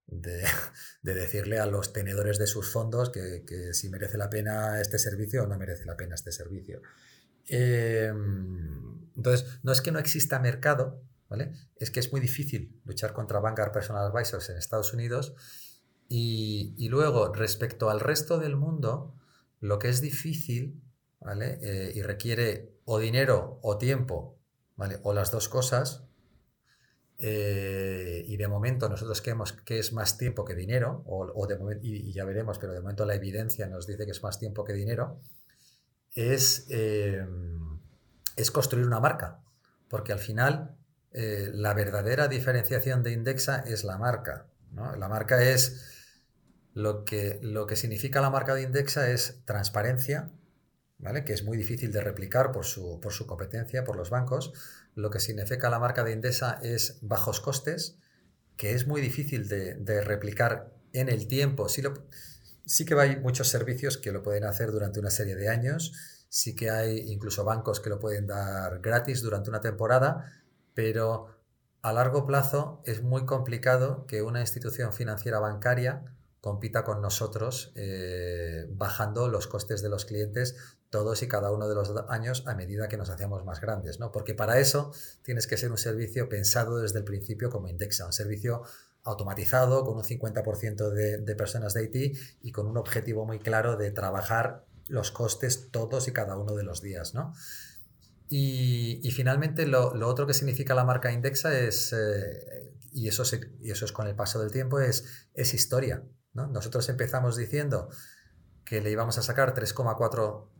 decirle 1.03 1.59
a 1.59 1.67
los 1.67 1.93
tenedores 1.93 2.39
de 2.39 2.47
sus 2.47 2.71
fondos 2.71 3.11
que, 3.11 3.73
si 3.73 3.89
merece 3.89 4.19
la 4.19 4.31
pena 4.31 4.81
este 4.81 4.99
servicio 4.99 5.45
o 5.45 5.47
no 5.47 5.59
merece 5.59 5.85
la 5.85 5.97
pena 5.97 6.15
este 6.15 6.33
servicio. 6.33 6.83
Em, 7.49 9.11
entonces, 9.17 9.59
no 9.63 9.73
es 9.73 9.81
que 9.81 9.93
no 9.93 9.99
exista 9.99 10.39
mercado, 10.39 11.03
¿vale? 11.29 11.53
Es 11.77 11.91
que 11.91 12.01
es 12.01 12.13
muy 12.13 12.21
difícil 12.21 12.81
luchar 12.85 13.13
contra 13.13 13.41
Vanguard 13.41 13.73
Personal 13.73 14.11
Advisors 14.11 14.51
en 14.51 14.57
Estados 14.57 14.93
Unidos. 14.93 15.35
Y, 16.09 16.89
luego, 16.89 17.33
respecto 17.33 17.91
al 17.91 18.01
resto 18.01 18.39
del 18.39 18.57
mundo, 18.57 19.15
lo 19.61 19.79
que 19.79 19.89
es 19.89 20.01
difícil, 20.01 20.83
¿vale? 21.21 21.59
Eh, 21.63 21.93
y 21.95 22.03
requiere 22.03 22.75
o 22.85 22.99
dinero 22.99 23.59
o 23.63 23.79
tiempo, 23.79 24.39
¿vale? 24.77 25.01
O 25.03 25.15
las 25.15 25.31
dos 25.31 25.49
cosas, 25.49 26.05
eh, 27.19 28.25
y 28.27 28.37
de 28.37 28.49
momento 28.49 28.89
nosotros 28.89 29.23
creemos 29.23 29.53
que 29.53 29.79
es 29.79 29.93
más 29.93 30.19
tiempo 30.19 30.45
que 30.45 30.55
dinero, 30.55 31.03
o, 31.07 31.47
de 31.47 31.59
y, 31.83 32.13
ya 32.13 32.25
veremos, 32.25 32.59
pero 32.59 32.73
de 32.73 32.81
momento 32.81 33.05
la 33.05 33.15
evidencia 33.15 33.67
nos 33.67 33.87
dice 33.87 34.05
que 34.05 34.11
es 34.13 34.23
más 34.23 34.39
tiempo 34.39 34.65
que 34.65 34.73
dinero, 34.73 35.21
es, 36.13 36.67
eh, 36.71 37.27
es 38.37 38.51
construir 38.51 38.87
una 38.87 39.01
marca, 39.01 39.41
porque 39.89 40.13
al 40.13 40.19
final 40.19 40.77
eh, 41.13 41.51
la 41.53 41.75
verdadera 41.75 42.27
diferenciación 42.27 43.03
de 43.03 43.13
Indexa 43.13 43.61
es 43.61 43.85
la 43.85 43.99
marca. 43.99 44.47
La 44.99 45.09
marca 45.09 45.41
es 45.41 45.93
lo 46.75 47.05
que, 47.05 47.39
lo 47.41 47.67
que 47.67 47.77
significa 47.77 48.21
la 48.21 48.31
marca 48.31 48.57
de 48.57 48.63
Indexa 48.63 49.09
es 49.11 49.41
transparencia, 49.45 50.33
¿vale? 50.99 51.25
que 51.25 51.33
es 51.33 51.45
muy 51.45 51.57
difícil 51.57 51.93
de 51.93 52.01
replicar 52.01 52.51
por 52.51 52.65
su, 52.65 52.99
por 53.01 53.13
su 53.13 53.29
competencia, 53.29 53.85
por 53.85 53.95
los 53.95 54.11
bancos, 54.11 54.53
lo 54.95 55.11
que 55.11 55.21
significa 55.21 55.71
la 55.71 55.79
marca 55.79 56.05
de 56.05 56.13
Indesa 56.13 56.59
es 56.63 56.99
bajos 57.03 57.41
costes, 57.41 57.99
que 58.57 58.73
es 58.73 58.87
muy 58.87 59.01
difícil 59.01 59.49
de, 59.49 60.01
replicar 60.03 60.73
en 60.93 61.09
el 61.09 61.27
tiempo. 61.27 61.69
Sí, 61.69 62.85
que 62.85 62.95
hay 62.95 63.17
muchos 63.17 63.49
servicios 63.49 63.99
que 63.99 64.13
lo 64.13 64.23
pueden 64.23 64.45
hacer 64.45 64.71
durante 64.71 65.01
una 65.01 65.11
serie 65.11 65.35
de 65.37 65.49
años, 65.49 65.93
sí 66.29 66.55
que 66.55 66.71
hay 66.71 67.13
incluso 67.13 67.45
bancos 67.45 67.81
que 67.81 67.91
lo 67.91 67.99
pueden 67.99 68.27
dar 68.27 68.81
gratis 68.81 69.23
durante 69.23 69.51
una 69.51 69.61
temporada, 69.61 70.33
pero 70.75 71.29
a 71.83 71.93
largo 71.93 72.25
plazo 72.25 72.83
es 72.87 73.03
muy 73.03 73.27
complicado 73.27 74.07
que 74.07 74.23
una 74.23 74.41
institución 74.41 74.93
financiera 74.93 75.39
bancaria 75.39 76.05
compita 76.41 76.85
con 76.85 77.01
nosotros 77.01 77.73
eh, 77.75 78.67
bajando 78.71 79.29
los 79.29 79.47
costes 79.47 79.83
de 79.83 79.89
los 79.89 80.05
clientes 80.05 80.57
todos 80.95 81.25
y 81.25 81.27
cada 81.27 81.51
uno 81.51 81.69
de 81.69 81.75
los 81.75 81.93
años 82.09 82.45
a 82.47 82.55
medida 82.55 82.87
que 82.87 82.97
nos 82.97 83.11
hacemos 83.11 83.45
más 83.45 83.61
grandes, 83.61 83.99
¿no? 83.99 84.13
Porque 84.13 84.33
para 84.33 84.61
eso 84.61 84.93
tienes 85.23 85.49
que 85.49 85.57
ser 85.57 85.73
un 85.73 85.77
servicio 85.77 86.29
pensado 86.29 86.79
desde 86.79 87.01
el 87.01 87.05
principio 87.05 87.51
como 87.51 87.67
Indexa, 87.67 88.07
un 88.07 88.13
servicio 88.13 88.63
automatizado 89.03 89.85
con 89.85 89.97
un 89.97 90.05
50% 90.05 90.91
de, 90.91 91.35
personas 91.35 91.75
de 91.75 91.83
IT 91.83 92.19
y 92.43 92.53
con 92.53 92.69
un 92.69 92.77
objetivo 92.77 93.27
muy 93.27 93.41
claro 93.41 93.77
de 93.77 93.91
trabajar 93.91 94.67
los 94.87 95.11
costes 95.11 95.73
todos 95.73 96.07
y 96.07 96.13
cada 96.13 96.39
uno 96.39 96.55
de 96.55 96.63
los 96.63 96.81
días, 96.81 97.13
¿no? 97.13 97.35
Y, 98.29 99.11
finalmente 99.11 99.67
lo, 99.67 99.91
otro 100.07 100.29
que 100.29 100.35
significa 100.35 100.77
la 100.77 100.85
marca 100.85 101.11
Indexa 101.11 101.59
es, 101.59 101.93
eh, 101.93 102.73
y, 102.93 103.09
eso 103.09 103.25
es 103.25 103.93
con 103.93 104.07
el 104.07 104.15
paso 104.15 104.41
del 104.41 104.53
tiempo, 104.53 104.79
es, 104.79 105.27
es 105.35 105.55
historia. 105.55 106.05
Nosotros 106.35 106.89
empezamos 106.89 107.37
diciendo 107.37 107.89
que 108.65 108.81
le 108.81 108.93
íbamos 108.93 109.19
a 109.19 109.23
sacar 109.23 109.55
3,4% 109.55 110.54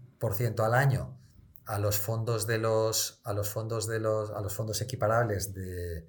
al 0.59 0.75
año 0.75 1.19
a 1.67 1.79
los 1.79 1.99
fondos 1.99 2.47
de 2.47 2.59
los 2.59 3.21
a 3.25 3.33
los 3.33 3.49
fondos 3.49 3.87
de 3.87 3.99
los 3.99 4.31
a 4.31 4.41
los 4.41 4.55
fondos 4.55 4.81
equiparables 4.81 5.55
de, 5.55 6.09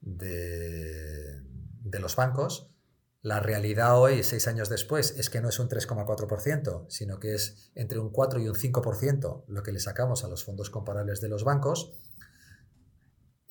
de, 0.00 1.40
los 2.00 2.16
bancos. 2.16 2.68
La 3.22 3.38
realidad 3.38 4.00
hoy, 4.00 4.24
seis 4.24 4.48
años 4.48 4.68
después, 4.68 5.12
es 5.16 5.30
que 5.30 5.40
no 5.40 5.48
es 5.48 5.60
un 5.60 5.68
3,4%, 5.68 6.86
sino 6.88 7.20
que 7.20 7.34
es 7.34 7.70
entre 7.76 8.00
un 8.00 8.10
4 8.10 8.40
y 8.40 8.48
un 8.48 8.56
5% 8.56 9.44
lo 9.46 9.62
que 9.62 9.70
le 9.70 9.78
sacamos 9.78 10.24
a 10.24 10.28
los 10.28 10.44
fondos 10.44 10.70
comparables 10.70 11.20
de 11.20 11.28
los 11.28 11.44
bancos. 11.44 11.92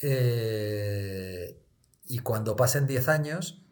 Eh, 0.01 1.63
y 2.03 2.19
cuando 2.19 2.57
pasen 2.57 2.85
10 2.85 3.07
años, 3.07 3.63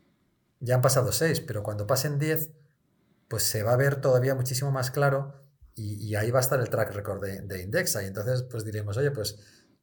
ya 0.62 0.76
han 0.76 0.82
pasado 0.82 1.12
seis, 1.12 1.42
pero 1.42 1.64
cuando 1.64 1.88
pasen 1.88 2.20
diez, 2.20 2.52
pues 3.28 3.44
se 3.44 3.64
va 3.64 3.74
a 3.74 3.78
ver 3.78 4.00
todavía 4.02 4.36
muchísimo 4.36 4.72
más 4.72 4.92
claro 4.92 5.49
y, 5.80 6.16
ahí 6.16 6.30
va 6.32 6.40
a 6.40 6.42
estar 6.42 6.60
el 6.60 6.70
track 6.70 6.94
record 6.94 7.24
de, 7.24 7.62
Indexa. 7.62 8.04
Y 8.04 8.08
entonces, 8.08 8.44
pues 8.44 8.66
diremos, 8.66 8.98
oye, 8.98 9.12
pues 9.12 9.38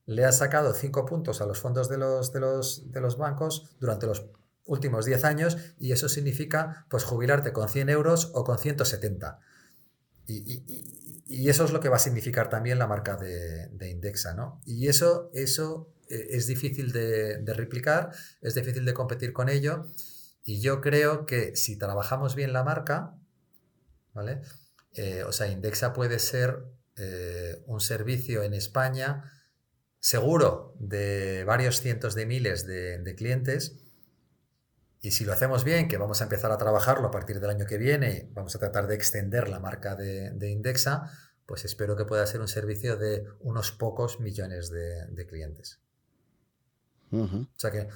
le 0.05 0.25
has 0.25 0.39
sacado 0.39 0.75
cinco 0.75 1.07
puntos 1.07 1.41
a 1.41 1.47
los 1.47 1.59
fondos 1.59 1.89
de 1.89 1.99
los, 1.99 2.33
de 2.33 2.41
los, 2.41 2.93
de 2.93 3.01
los 3.01 3.17
bancos 3.17 3.77
durante 3.81 4.07
los 4.07 4.27
últimos 4.67 5.05
10 5.07 5.25
años 5.25 5.57
y 5.79 5.93
eso 5.93 6.09
significa 6.09 6.87
pues 6.89 7.05
jubilarte 7.05 7.53
con 7.53 7.69
100 7.69 7.89
euros 7.89 8.31
o 8.35 8.45
con 8.45 8.59
170. 8.59 9.41
Y, 10.29 10.63
y, 11.27 11.49
eso 11.49 11.65
es 11.65 11.73
lo 11.73 11.81
que 11.81 11.89
va 11.89 11.97
a 11.97 12.01
significar 12.01 12.49
también 12.49 12.79
la 12.79 12.87
marca 12.87 13.17
de, 13.17 13.69
de 13.69 13.91
Indexa, 13.91 14.35
¿no? 14.35 14.61
Y 14.65 14.89
eso, 14.89 15.31
eso 15.35 15.93
eh, 16.09 16.27
es 16.31 16.47
difícil 16.47 16.93
de, 16.93 17.39
de 17.39 17.55
replicar, 17.55 18.11
es 18.41 18.55
difícil 18.55 18.85
de 18.85 18.95
competir 18.95 19.33
con 19.33 19.49
ello 19.49 19.87
y 20.45 20.61
yo 20.61 20.81
creo 20.81 21.27
que 21.27 21.57
si 21.57 21.77
trabajamos 21.77 22.35
bien 22.35 22.53
la 22.53 22.63
marca, 22.63 23.15
¿vale? 24.15 24.43
Eh, 24.97 25.25
o 25.25 25.33
sea, 25.33 25.49
Indexa 25.49 25.93
puede 25.93 26.19
ser 26.19 26.65
eh, 26.97 27.63
un 27.67 27.81
servicio 27.81 28.43
en 28.43 28.55
España 28.55 29.31
seguro 30.01 30.75
de 30.79 31.45
varios 31.45 31.81
cientos 31.81 32.15
de 32.15 32.27
miles 32.27 32.67
de, 32.67 33.15
clientes. 33.17 33.77
Y 35.03 35.11
si 35.11 35.25
lo 35.25 35.35
hacemos 35.35 35.65
bien, 35.65 35.89
que 35.89 35.99
vamos 35.99 36.21
a 36.21 36.25
empezar 36.25 36.51
a 36.51 36.59
trabajarlo 36.59 37.09
a 37.09 37.11
partir 37.11 37.41
del 37.41 37.51
año 37.51 37.67
que 37.67 37.77
viene, 37.77 38.31
vamos 38.33 38.57
a 38.57 38.59
tratar 38.59 38.87
de 38.87 38.95
extender 38.95 39.49
la 39.49 39.61
marca 39.61 39.95
de, 39.95 40.51
Indexa, 40.51 41.11
pues 41.45 41.65
espero 41.65 41.97
que 41.97 42.07
pueda 42.07 42.27
ser 42.27 42.41
un 42.41 42.49
servicio 42.49 42.97
de 42.97 43.25
unos 43.41 43.73
pocos 43.73 44.19
millones 44.21 44.71
de, 44.71 45.27
clientes. 45.27 45.81
O 47.13 47.47
sea 47.55 47.71
que 47.71 47.89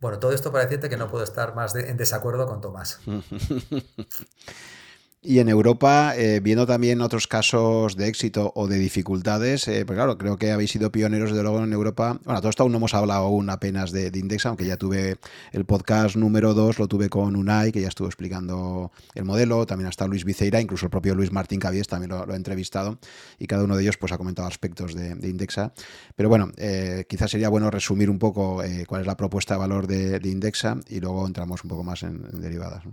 bueno, 0.00 0.18
todo 0.18 0.32
esto 0.32 0.52
para 0.52 0.64
decirte 0.64 0.90
que 0.90 0.96
no 0.98 1.08
puedo 1.08 1.24
estar 1.24 1.54
más 1.54 1.74
en 1.74 1.96
desacuerdo 1.96 2.46
con 2.46 2.60
Tomás. 2.60 3.00
Y 5.26 5.38
en 5.38 5.48
Europa, 5.48 6.12
eh, 6.18 6.40
viendo 6.40 6.66
también 6.66 7.00
otros 7.00 7.26
casos 7.26 7.96
de 7.96 8.08
éxito 8.08 8.52
o 8.54 8.68
de 8.68 8.76
dificultades, 8.76 9.66
eh, 9.68 9.86
pues 9.86 9.96
claro, 9.96 10.18
creo 10.18 10.36
que 10.36 10.52
habéis 10.52 10.72
sido 10.72 10.92
pioneros 10.92 11.32
de 11.32 11.42
luego 11.42 11.64
en 11.64 11.72
Europa. 11.72 12.20
Bueno, 12.24 12.40
todo 12.42 12.50
esto 12.50 12.62
aún 12.62 12.72
no 12.72 12.76
hemos 12.76 12.92
hablado 12.92 13.24
aún 13.24 13.48
apenas 13.48 13.90
de, 13.90 14.10
Indexa, 14.14 14.50
aunque 14.50 14.66
ya 14.66 14.76
tuve 14.76 15.16
el 15.52 15.64
podcast 15.64 16.16
número 16.16 16.52
2, 16.52 16.78
lo 16.78 16.88
tuve 16.88 17.08
con 17.08 17.36
Unai, 17.36 17.72
que 17.72 17.80
ya 17.80 17.88
estuvo 17.88 18.06
explicando 18.06 18.92
el 19.14 19.24
modelo, 19.24 19.64
también 19.64 19.88
hasta 19.88 20.06
Luis 20.06 20.26
Viceira, 20.26 20.60
incluso 20.60 20.84
el 20.84 20.90
propio 20.90 21.14
Luis 21.14 21.32
Martín 21.32 21.58
Cabies 21.58 21.88
también 21.88 22.10
lo, 22.10 22.30
ha 22.30 22.36
entrevistado, 22.36 22.98
y 23.38 23.46
cada 23.46 23.64
uno 23.64 23.76
de 23.76 23.82
ellos 23.82 23.96
pues 23.96 24.12
ha 24.12 24.18
comentado 24.18 24.46
aspectos 24.46 24.94
de, 24.94 25.16
Indexa. 25.26 25.72
Pero 26.16 26.28
bueno, 26.28 26.52
eh, 26.58 27.06
quizás 27.08 27.30
sería 27.30 27.48
bueno 27.48 27.70
resumir 27.70 28.10
un 28.10 28.18
poco 28.18 28.62
cuál 28.86 29.00
es 29.00 29.06
la 29.06 29.16
propuesta 29.16 29.54
de 29.54 29.60
valor 29.60 29.86
de, 29.86 30.20
Indexa 30.22 30.76
y 30.86 31.00
luego 31.00 31.26
entramos 31.26 31.64
un 31.64 31.70
poco 31.70 31.82
más 31.82 32.02
en, 32.02 32.28
derivadas. 32.42 32.84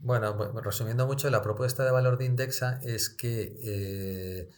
Bueno, 0.00 0.52
resumiendo 0.62 1.06
mucho, 1.06 1.30
la 1.30 1.42
propuesta 1.42 1.84
de 1.84 1.90
valor 1.90 2.18
de 2.18 2.26
Indexa 2.26 2.80
es 2.82 3.08
que 3.08 3.56
eh, 3.62 4.50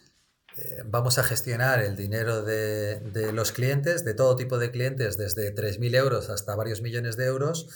eh, 0.57 0.83
vamos 0.85 1.17
a 1.17 1.23
gestionar 1.23 1.81
el 1.81 1.95
dinero 1.95 2.43
de, 2.43 3.31
los 3.33 3.51
clientes, 3.51 4.03
de 4.03 4.13
todo 4.13 4.35
tipo 4.35 4.57
de 4.57 4.71
clientes, 4.71 5.17
desde 5.17 5.53
3.000 5.55 5.95
euros 5.95 6.29
hasta 6.29 6.55
varios 6.55 6.81
millones 6.81 7.17
de 7.17 7.25
euros, 7.25 7.69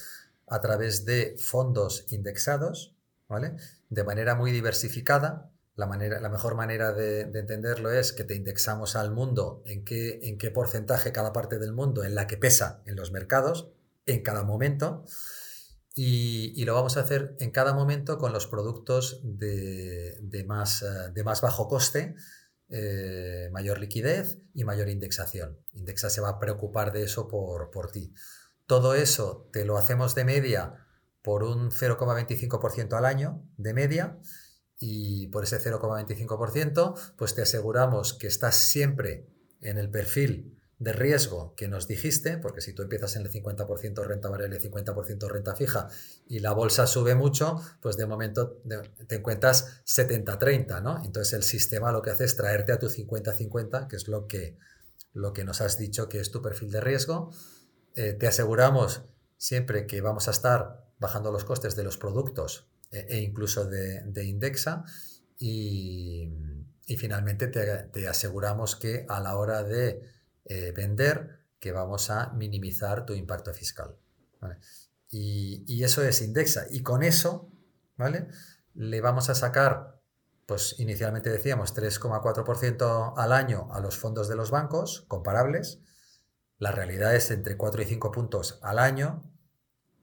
a 0.47 0.59
través 0.61 1.05
de 1.05 1.35
fondos 1.37 2.05
indexados, 2.09 2.95
¿vale? 3.27 3.55
De 3.89 4.03
manera 4.03 4.35
muy 4.35 4.51
diversificada. 4.51 5.49
La, 5.75 5.87
manera, 5.87 6.19
la 6.19 6.29
mejor 6.29 6.55
manera 6.55 6.91
de, 6.91 7.21
entenderlo 7.21 7.91
es 7.91 8.13
que 8.13 8.23
te 8.23 8.35
indexamos 8.35 8.95
al 8.95 9.11
mundo, 9.11 9.63
en 9.65 9.83
qué, 9.83 10.19
en 10.23 10.37
qué 10.37 10.51
porcentaje 10.51 11.11
cada 11.11 11.33
parte 11.33 11.57
del 11.57 11.73
mundo, 11.73 12.03
en 12.03 12.13
la 12.13 12.27
que 12.27 12.37
pesa 12.37 12.81
en 12.85 12.95
los 12.95 13.11
mercados, 13.11 13.69
en 14.05 14.21
cada 14.21 14.43
momento. 14.43 15.05
Y, 15.95 16.65
lo 16.65 16.73
vamos 16.73 16.97
a 16.97 17.01
hacer 17.01 17.35
en 17.39 17.51
cada 17.51 17.73
momento 17.73 18.17
con 18.17 18.33
los 18.33 18.47
productos 18.47 19.21
de, 19.23 20.43
más, 20.47 20.81
eh, 20.81 21.11
de 21.13 21.23
más 21.23 21.41
bajo 21.41 21.67
coste, 21.67 22.15
eh, 22.69 23.49
mayor 23.51 23.79
liquidez 23.79 24.39
y 24.53 24.63
mayor 24.63 24.89
indexación. 24.89 25.59
Indexa 25.73 26.09
se 26.09 26.21
va 26.21 26.29
a 26.29 26.39
preocupar 26.39 26.91
de 26.91 27.03
eso 27.03 27.27
por, 27.27 27.69
por 27.69 27.91
ti. 27.91 28.13
Todo 28.65 28.95
eso 28.95 29.49
te 29.51 29.65
lo 29.65 29.77
hacemos 29.77 30.15
de 30.15 30.25
media 30.25 30.87
por 31.21 31.43
un 31.43 31.69
0,25% 31.69 32.93
al 32.93 33.05
año 33.05 33.43
de 33.57 33.73
media 33.73 34.19
y 34.77 35.27
por 35.27 35.43
ese 35.43 35.59
0,25% 35.59 37.15
pues 37.15 37.35
te 37.35 37.43
aseguramos 37.43 38.13
que 38.13 38.27
estás 38.27 38.55
siempre 38.55 39.27
en 39.61 39.77
el 39.77 39.89
perfil 39.89 40.52
de 40.79 40.93
riesgo 40.93 41.53
que 41.55 41.67
nos 41.67 41.87
dijiste, 41.87 42.37
porque 42.37 42.61
si 42.61 42.73
tú 42.73 42.81
empiezas 42.81 43.15
en 43.15 43.21
el 43.21 43.31
50% 43.31 44.03
renta 44.05 44.29
variable 44.29 44.57
y 44.57 44.69
50% 44.69 45.29
renta 45.29 45.55
fija 45.55 45.87
y 46.27 46.39
la 46.39 46.51
bolsa 46.51 46.87
sube 46.87 47.15
mucho, 47.15 47.61
pues 47.81 47.95
de 47.95 48.05
momento 48.05 48.61
te 49.07 49.15
encuentras 49.15 49.83
70-30, 49.85 50.81
¿no? 50.81 51.03
Entonces 51.05 51.33
el 51.33 51.43
sistema 51.43 51.91
lo 51.91 52.01
que 52.01 52.09
hace 52.09 52.25
es 52.25 52.35
traerte 52.35 52.71
a 52.71 52.79
tu 52.79 52.87
50-50, 52.87 53.87
que 53.87 53.95
es 53.95 54.07
lo 54.07 54.27
que, 54.27 54.57
lo 55.13 55.31
que 55.31 55.43
nos 55.43 55.61
has 55.61 55.77
dicho 55.77 56.09
que 56.09 56.19
es 56.19 56.31
tu 56.31 56.41
perfil 56.41 56.71
de 56.71 56.81
riesgo. 56.81 57.31
Eh, 57.95 58.13
te 58.13 58.27
aseguramos 58.27 59.03
siempre 59.37 59.85
que 59.87 60.01
vamos 60.01 60.27
a 60.27 60.31
estar 60.31 60.83
bajando 60.99 61.31
los 61.31 61.43
costes 61.43 61.75
de 61.75 61.83
los 61.83 61.97
productos 61.97 62.67
e, 62.91 63.05
e 63.09 63.19
incluso 63.19 63.65
de, 63.65 64.23
Indexa 64.23 64.85
y, 65.37 66.29
finalmente 66.97 67.47
te, 67.47 68.07
aseguramos 68.07 68.75
que 68.75 69.05
a 69.09 69.19
la 69.19 69.35
hora 69.35 69.63
de 69.63 70.01
eh, 70.45 70.71
vender 70.75 71.43
que 71.59 71.71
vamos 71.71 72.09
a 72.09 72.31
minimizar 72.33 73.05
tu 73.05 73.13
impacto 73.13 73.53
fiscal. 73.53 73.95
Y, 75.09 75.83
eso 75.83 76.03
es 76.03 76.21
Indexa. 76.21 76.65
Y 76.69 76.81
con 76.81 77.03
eso, 77.03 77.49
¿vale? 77.97 78.27
Le 78.73 78.99
vamos 78.99 79.29
a 79.29 79.35
sacar, 79.35 80.01
pues 80.45 80.75
inicialmente 80.79 81.29
decíamos 81.29 81.75
3,4% 81.75 83.13
al 83.15 83.31
año 83.31 83.69
a 83.71 83.79
los 83.79 83.97
fondos 83.97 84.27
de 84.27 84.35
los 84.35 84.51
bancos 84.51 85.05
comparables. 85.07 85.79
La 86.57 86.71
realidad 86.71 87.15
es 87.15 87.31
entre 87.31 87.57
4 87.57 87.83
y 87.83 87.85
5 87.85 88.11
puntos 88.11 88.59
al 88.61 88.79
año. 88.79 89.23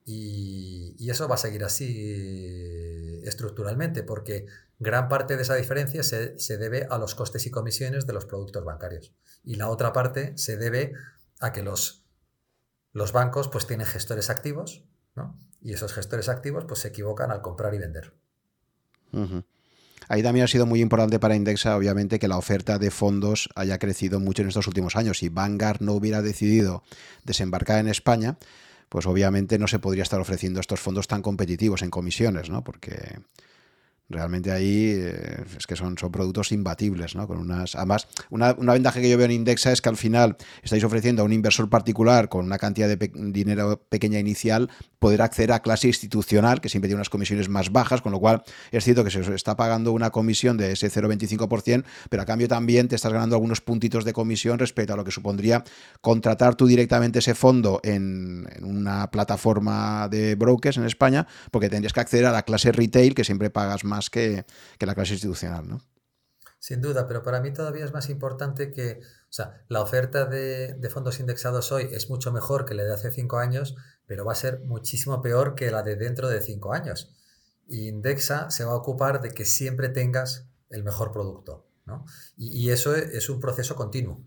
Y, 0.05 1.11
eso 1.11 1.29
va 1.29 1.35
a 1.35 1.39
seguir 1.39 1.65
así 1.65 3.21
estructuralmente, 3.25 4.05
porque 4.05 4.47
gran 4.81 5.09
parte 5.09 5.37
de 5.37 5.43
esa 5.43 5.55
diferencia 5.55 6.03
se, 6.03 6.57
debe 6.57 6.87
a 6.91 6.99
los 6.99 7.15
costes 7.15 7.47
y 7.47 7.51
comisiones 7.51 8.07
de 8.07 8.15
los 8.15 8.25
productos 8.25 8.65
bancarios. 8.65 9.15
Y 9.45 9.55
la 9.57 9.69
otra 9.69 9.93
parte 9.93 10.37
se 10.37 10.57
debe 10.57 10.95
a 11.39 11.53
que 11.53 11.63
los, 11.63 12.07
los 12.93 13.13
bancos 13.13 13.49
pues 13.49 13.67
tienen 13.67 13.87
gestores 13.87 14.31
activos, 14.31 14.83
Y 15.61 15.75
esos 15.75 15.93
gestores 15.93 16.31
activos 16.31 16.65
pues 16.65 16.81
se 16.81 16.89
equivocan 16.89 17.31
al 17.31 17.43
comprar 17.43 17.75
y 17.75 17.79
vender. 17.79 18.15
Ahí 20.09 20.23
también 20.23 20.45
ha 20.45 20.49
sido 20.49 20.65
muy 20.65 20.81
importante 20.81 21.21
para 21.21 21.37
Indexa, 21.37 21.77
obviamente, 21.77 22.19
que 22.19 22.27
la 22.27 22.39
oferta 22.39 22.79
de 22.79 22.91
fondos 22.91 23.51
haya 23.55 23.79
crecido 23.79 24.19
mucho 24.19 24.41
en 24.41 24.49
estos 24.49 24.67
últimos 24.67 24.97
años. 24.97 25.19
Si 25.19 25.29
Vanguard 25.29 25.83
no 25.83 25.93
hubiera 25.93 26.23
decidido 26.23 26.83
desembarcar 27.25 27.81
en 27.81 27.89
España, 27.89 28.39
pues 28.89 29.07
obviamente 29.07 29.59
no 29.59 29.69
se 29.69 29.79
podría 29.79 30.03
estar 30.03 30.21
ofreciendo 30.21 30.59
estos 30.59 30.81
fondos 30.81 31.07
tan 31.07 31.21
competitivos 31.21 31.83
en 31.83 31.91
comisiones, 31.91 32.49
¿no? 32.49 32.65
Porque 32.65 33.21
Realmente 34.11 34.51
ahí 34.51 34.91
eh, 34.97 35.45
es 35.57 35.69
que 35.69 35.77
son, 35.77 35.97
son 35.97 36.11
productos 36.11 36.51
imbatibles, 36.51 37.15
¿no? 37.15 37.29
Con 37.29 37.39
unas, 37.39 37.77
además, 37.77 38.09
una, 38.29 38.55
ventaja 38.55 39.01
que 39.01 39.09
yo 39.09 39.17
veo 39.17 39.27
en 39.27 39.31
Indexa 39.31 39.71
es 39.71 39.81
que 39.81 39.89
al 39.89 39.97
final 39.97 40.37
estáis 40.65 40.83
ofreciendo 40.83 41.23
a 41.23 41.25
un 41.25 41.33
inversor 41.33 41.71
particular 41.71 42.29
con 42.29 42.45
una 42.45 42.59
cantidad 42.59 42.89
de 42.89 43.11
dinero 43.15 43.81
pequeña 43.89 44.19
inicial 44.19 44.69
poder 44.99 45.23
acceder 45.23 45.53
a 45.53 45.63
clase 45.63 45.87
institucional, 45.87 46.61
que 46.61 46.69
siempre 46.69 46.89
tiene 46.89 46.99
unas 46.99 47.09
comisiones 47.09 47.49
más 47.49 47.71
bajas, 47.71 48.03
con 48.03 48.11
lo 48.11 48.19
cual 48.19 48.43
es 48.73 48.83
cierto 48.83 49.05
que 49.05 49.11
se 49.11 49.21
está 49.33 49.57
pagando 49.57 49.93
una 49.93 50.11
comisión 50.11 50.57
de 50.57 50.73
ese 50.73 50.91
0,25%, 50.91 51.85
pero 52.09 52.23
a 52.25 52.27
cambio 52.27 52.49
también 52.49 52.89
te 52.89 52.97
estás 52.97 53.13
ganando 53.13 53.37
algunos 53.37 53.61
puntitos 53.61 54.05
de 54.05 54.13
comisión 54.13 54.59
respecto 54.59 54.93
a 54.93 54.97
lo 54.97 55.05
que 55.05 55.13
supondría 55.13 55.63
contratar 56.01 56.57
tú 56.57 56.67
directamente 56.67 57.21
ese 57.21 57.37
fondo 57.37 57.81
en, 57.85 58.49
en 58.57 58.65
una 58.65 59.09
plataforma 59.13 60.09
de 60.09 60.35
brokers 60.35 60.79
en 60.79 60.85
España, 60.85 61.29
porque 61.53 61.69
tendrías 61.69 61.93
que 61.93 62.01
acceder 62.01 62.27
a 62.27 62.33
la 62.33 62.43
clase 62.43 62.73
retail, 62.73 63.15
que 63.15 63.23
siempre 63.23 63.51
pagas 63.51 63.85
más 63.85 64.00
que, 64.09 64.47
la 64.79 64.95
clase 64.95 65.13
institucional, 65.13 65.69
¿no? 65.69 65.83
Sin 66.59 66.81
duda, 66.81 67.07
pero 67.07 67.23
para 67.23 67.41
mí 67.41 67.53
todavía 67.53 67.85
es 67.85 67.93
más 67.93 68.09
importante 68.09 68.71
que, 68.71 69.01
o 69.03 69.33
sea, 69.33 69.65
la 69.69 69.81
oferta 69.81 70.27
de, 70.27 70.79
fondos 70.91 71.19
indexados 71.19 71.73
hoy 71.73 71.89
es 71.91 72.09
mucho 72.09 72.33
mejor 72.33 72.65
que 72.65 72.75
la 72.75 72.85
de 72.85 72.93
hace 72.93 73.11
cinco 73.11 73.39
años, 73.39 73.77
pero 74.07 74.25
va 74.25 74.33
a 74.33 74.37
ser 74.37 74.61
muchísimo 74.61 75.21
peor 75.23 75.55
que 75.55 75.71
la 75.71 75.83
de 75.83 75.97
dentro 75.97 76.29
de 76.29 76.41
cinco 76.41 76.73
años. 76.73 77.15
Indexa 77.67 78.51
se 78.51 78.65
va 78.65 78.73
a 78.73 78.77
ocupar 78.77 79.21
de 79.21 79.31
que 79.31 79.45
siempre 79.45 79.89
tengas 79.89 80.47
el 80.69 80.85
mejor 80.85 81.13
producto, 81.13 81.67
¿no? 81.87 82.05
Y, 82.37 82.71
eso 82.71 82.95
es, 82.95 83.29
un 83.29 83.41
proceso 83.41 83.75
continuo. 83.75 84.23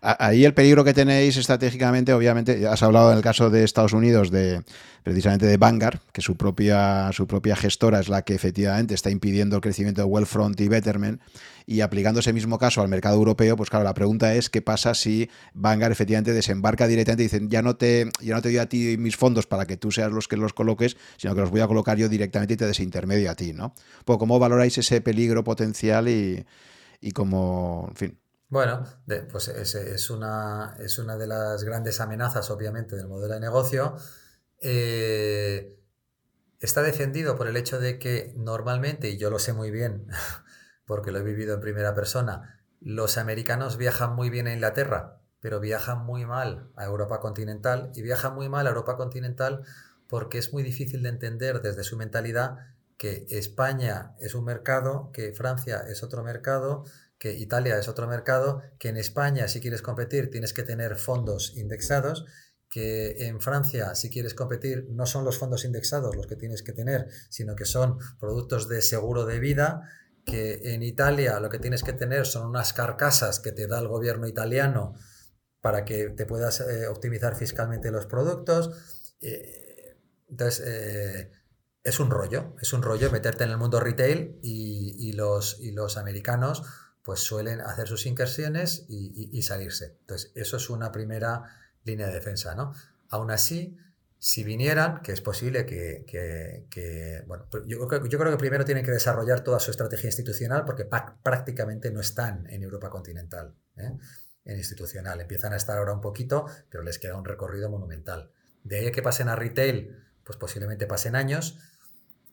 Ahí 0.00 0.44
el 0.44 0.54
peligro 0.54 0.84
que 0.84 0.94
tenéis 0.94 1.36
estratégicamente, 1.36 2.12
obviamente, 2.12 2.66
has 2.66 2.82
hablado 2.82 3.10
en 3.10 3.18
el 3.18 3.22
caso 3.22 3.50
de 3.50 3.64
Estados 3.64 3.92
Unidos 3.92 4.30
de 4.30 4.62
precisamente 5.02 5.46
de 5.46 5.56
Vanguard, 5.56 6.00
que 6.12 6.20
su 6.20 6.36
propia, 6.36 7.10
su 7.12 7.28
propia 7.28 7.54
gestora 7.54 8.00
es 8.00 8.08
la 8.08 8.22
que 8.22 8.34
efectivamente 8.34 8.92
está 8.92 9.08
impidiendo 9.08 9.54
el 9.54 9.62
crecimiento 9.62 10.00
de 10.00 10.04
Wellfront 10.04 10.60
y 10.60 10.66
Betterment, 10.66 11.22
y 11.64 11.80
aplicando 11.80 12.18
ese 12.18 12.32
mismo 12.32 12.58
caso 12.58 12.82
al 12.82 12.88
mercado 12.88 13.14
europeo, 13.14 13.56
pues 13.56 13.70
claro, 13.70 13.84
la 13.84 13.94
pregunta 13.94 14.34
es 14.34 14.50
qué 14.50 14.62
pasa 14.62 14.94
si 14.94 15.30
Vanguard 15.54 15.92
efectivamente 15.92 16.32
desembarca 16.32 16.88
directamente 16.88 17.22
y 17.22 17.26
dicen, 17.26 17.48
ya 17.48 17.62
no 17.62 17.76
te, 17.76 18.10
ya 18.20 18.34
no 18.34 18.42
te 18.42 18.48
doy 18.48 18.58
a 18.58 18.68
ti 18.68 18.96
mis 18.98 19.16
fondos 19.16 19.46
para 19.46 19.64
que 19.66 19.76
tú 19.76 19.92
seas 19.92 20.10
los 20.10 20.26
que 20.26 20.36
los 20.36 20.52
coloques, 20.52 20.96
sino 21.18 21.36
que 21.36 21.40
los 21.40 21.50
voy 21.50 21.60
a 21.60 21.68
colocar 21.68 21.96
yo 21.96 22.08
directamente 22.08 22.54
y 22.54 22.56
te 22.56 22.66
desintermedio 22.66 23.30
a 23.30 23.36
ti, 23.36 23.52
¿no? 23.52 23.74
Pues 24.04 24.18
cómo 24.18 24.40
valoráis 24.40 24.76
ese 24.76 25.00
peligro 25.00 25.44
potencial 25.44 26.08
y, 26.08 26.44
y 27.00 27.12
cómo, 27.12 27.86
en 27.90 27.96
fin. 27.96 28.18
Bueno, 28.48 28.84
pues 29.30 29.48
es, 29.48 30.10
una, 30.10 30.76
es 30.78 30.98
una 30.98 31.16
de 31.16 31.26
las 31.26 31.64
grandes 31.64 32.00
amenazas, 32.00 32.50
obviamente, 32.50 32.94
del 32.94 33.08
modelo 33.08 33.34
de 33.34 33.40
negocio. 33.40 33.96
Eh, 34.62 35.76
está 36.60 36.82
defendido 36.82 37.36
por 37.36 37.48
el 37.48 37.56
hecho 37.56 37.80
de 37.80 37.98
que 37.98 38.32
normalmente, 38.36 39.10
y 39.10 39.18
yo 39.18 39.30
lo 39.30 39.40
sé 39.40 39.52
muy 39.52 39.70
bien, 39.70 40.06
porque 40.86 41.10
lo 41.10 41.18
he 41.18 41.22
vivido 41.24 41.54
en 41.54 41.60
primera 41.60 41.94
persona, 41.94 42.60
los 42.80 43.18
americanos 43.18 43.76
viajan 43.78 44.14
muy 44.14 44.30
bien 44.30 44.46
a 44.46 44.52
Inglaterra, 44.52 45.20
pero 45.40 45.58
viajan 45.58 46.04
muy 46.04 46.24
mal 46.24 46.70
a 46.76 46.84
Europa 46.84 47.18
continental 47.18 47.90
y 47.94 48.02
viajan 48.02 48.34
muy 48.34 48.48
mal 48.48 48.66
a 48.66 48.70
Europa 48.70 48.96
continental 48.96 49.64
porque 50.08 50.38
es 50.38 50.52
muy 50.52 50.62
difícil 50.62 51.02
de 51.02 51.08
entender 51.08 51.62
desde 51.62 51.82
su 51.82 51.96
mentalidad 51.96 52.58
que 52.96 53.26
España 53.28 54.14
es 54.20 54.34
un 54.34 54.44
mercado, 54.44 55.10
que 55.12 55.32
Francia 55.32 55.84
es 55.88 56.02
otro 56.02 56.22
mercado, 56.22 56.84
que 57.18 57.34
Italia 57.34 57.78
es 57.78 57.88
otro 57.88 58.06
mercado, 58.06 58.62
que 58.78 58.88
en 58.88 58.96
España 58.96 59.48
si 59.48 59.60
quieres 59.60 59.82
competir 59.82 60.30
tienes 60.30 60.52
que 60.52 60.62
tener 60.62 60.96
fondos 60.96 61.56
indexados, 61.56 62.24
que 62.68 63.26
en 63.26 63.40
Francia 63.40 63.94
si 63.94 64.10
quieres 64.10 64.34
competir 64.34 64.86
no 64.90 65.06
son 65.06 65.24
los 65.24 65.38
fondos 65.38 65.64
indexados 65.64 66.14
los 66.14 66.26
que 66.26 66.36
tienes 66.36 66.62
que 66.62 66.72
tener, 66.72 67.08
sino 67.30 67.56
que 67.56 67.64
son 67.64 67.98
productos 68.20 68.68
de 68.68 68.82
seguro 68.82 69.24
de 69.24 69.38
vida, 69.38 69.82
que 70.24 70.74
en 70.74 70.82
Italia 70.82 71.38
lo 71.40 71.48
que 71.48 71.60
tienes 71.60 71.82
que 71.82 71.92
tener 71.92 72.26
son 72.26 72.48
unas 72.48 72.72
carcasas 72.72 73.40
que 73.40 73.52
te 73.52 73.66
da 73.66 73.78
el 73.78 73.88
gobierno 73.88 74.26
italiano 74.26 74.94
para 75.60 75.84
que 75.84 76.10
te 76.10 76.26
puedas 76.26 76.60
eh, 76.60 76.88
optimizar 76.88 77.36
fiscalmente 77.36 77.90
los 77.90 78.06
productos. 78.06 79.14
Eh, 79.20 79.96
entonces, 80.28 80.64
eh, 80.66 81.30
es 81.82 82.00
un 82.00 82.10
rollo, 82.10 82.56
es 82.60 82.72
un 82.72 82.82
rollo 82.82 83.10
meterte 83.10 83.44
en 83.44 83.50
el 83.50 83.58
mundo 83.58 83.78
retail 83.78 84.40
y, 84.42 85.12
los, 85.12 85.60
y 85.60 85.70
los 85.70 85.96
americanos 85.96 86.64
pues 87.06 87.20
suelen 87.20 87.60
hacer 87.60 87.86
sus 87.86 88.04
incursiones 88.04 88.84
y, 88.88 89.40
salirse. 89.42 89.96
Entonces, 90.00 90.32
eso 90.34 90.56
es 90.56 90.68
una 90.70 90.90
primera 90.90 91.44
línea 91.84 92.08
de 92.08 92.12
defensa, 92.12 92.56
¿no? 92.56 92.74
Aún 93.10 93.30
así, 93.30 93.78
si 94.18 94.42
vinieran, 94.42 95.02
que 95.02 95.12
es 95.12 95.20
posible 95.20 95.66
que, 95.66 97.24
bueno, 97.28 97.46
yo, 97.64 97.86
creo 97.86 98.32
que 98.32 98.36
primero 98.36 98.64
tienen 98.64 98.84
que 98.84 98.90
desarrollar 98.90 99.44
toda 99.44 99.60
su 99.60 99.70
estrategia 99.70 100.08
institucional 100.08 100.64
porque 100.64 100.84
prácticamente 101.22 101.92
no 101.92 102.00
están 102.00 102.44
en 102.50 102.64
Europa 102.64 102.90
continental, 102.90 103.54
¿eh? 103.76 103.92
en 104.44 104.58
institucional. 104.58 105.20
Empiezan 105.20 105.52
a 105.52 105.58
estar 105.58 105.78
ahora 105.78 105.92
un 105.92 106.00
poquito, 106.00 106.46
pero 106.68 106.82
les 106.82 106.98
queda 106.98 107.14
un 107.14 107.24
recorrido 107.24 107.70
monumental. 107.70 108.32
De 108.64 108.78
ahí 108.78 108.90
que 108.90 109.02
pasen 109.02 109.28
a 109.28 109.36
retail, 109.36 109.96
pues 110.24 110.36
posiblemente 110.38 110.88
pasen 110.88 111.14
años. 111.14 111.56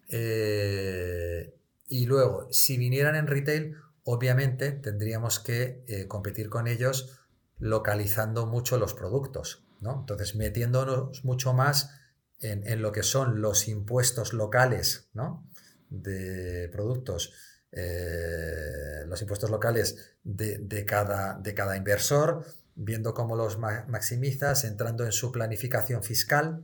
Eh, 0.10 1.54
y 1.88 2.08
luego, 2.08 2.48
si 2.52 2.80
vinieran 2.80 3.16
en 3.16 3.28
retail, 3.28 3.78
obviamente 4.04 4.72
tendríamos 4.72 5.40
que 5.40 5.84
eh, 5.88 6.08
competir 6.08 6.50
con 6.50 6.68
ellos 6.68 7.20
localizando 7.60 8.46
mucho 8.46 8.78
los 8.78 8.94
productos. 8.94 9.66
¿no? 9.80 10.00
Entonces, 10.02 10.36
metiéndonos 10.36 11.24
mucho 11.24 11.54
más 11.54 11.92
en, 12.40 12.82
lo 12.82 12.92
que 12.92 13.04
son 13.04 13.42
los 13.42 13.68
impuestos 13.68 14.34
locales 14.34 15.10
¿no? 15.14 15.48
de 15.90 16.70
productos, 16.72 17.34
eh, 17.72 19.06
los 19.08 19.22
impuestos 19.22 19.50
locales 19.50 20.16
de, 20.24 20.86
cada, 20.86 21.40
de 21.40 21.54
cada 21.54 21.78
inversor, 21.78 22.46
viendo 22.76 23.14
cómo 23.14 23.36
los 23.36 23.58
maximizas, 23.60 24.64
entrando 24.66 25.06
en 25.06 25.12
su 25.12 25.32
planificación 25.32 26.04
fiscal, 26.04 26.64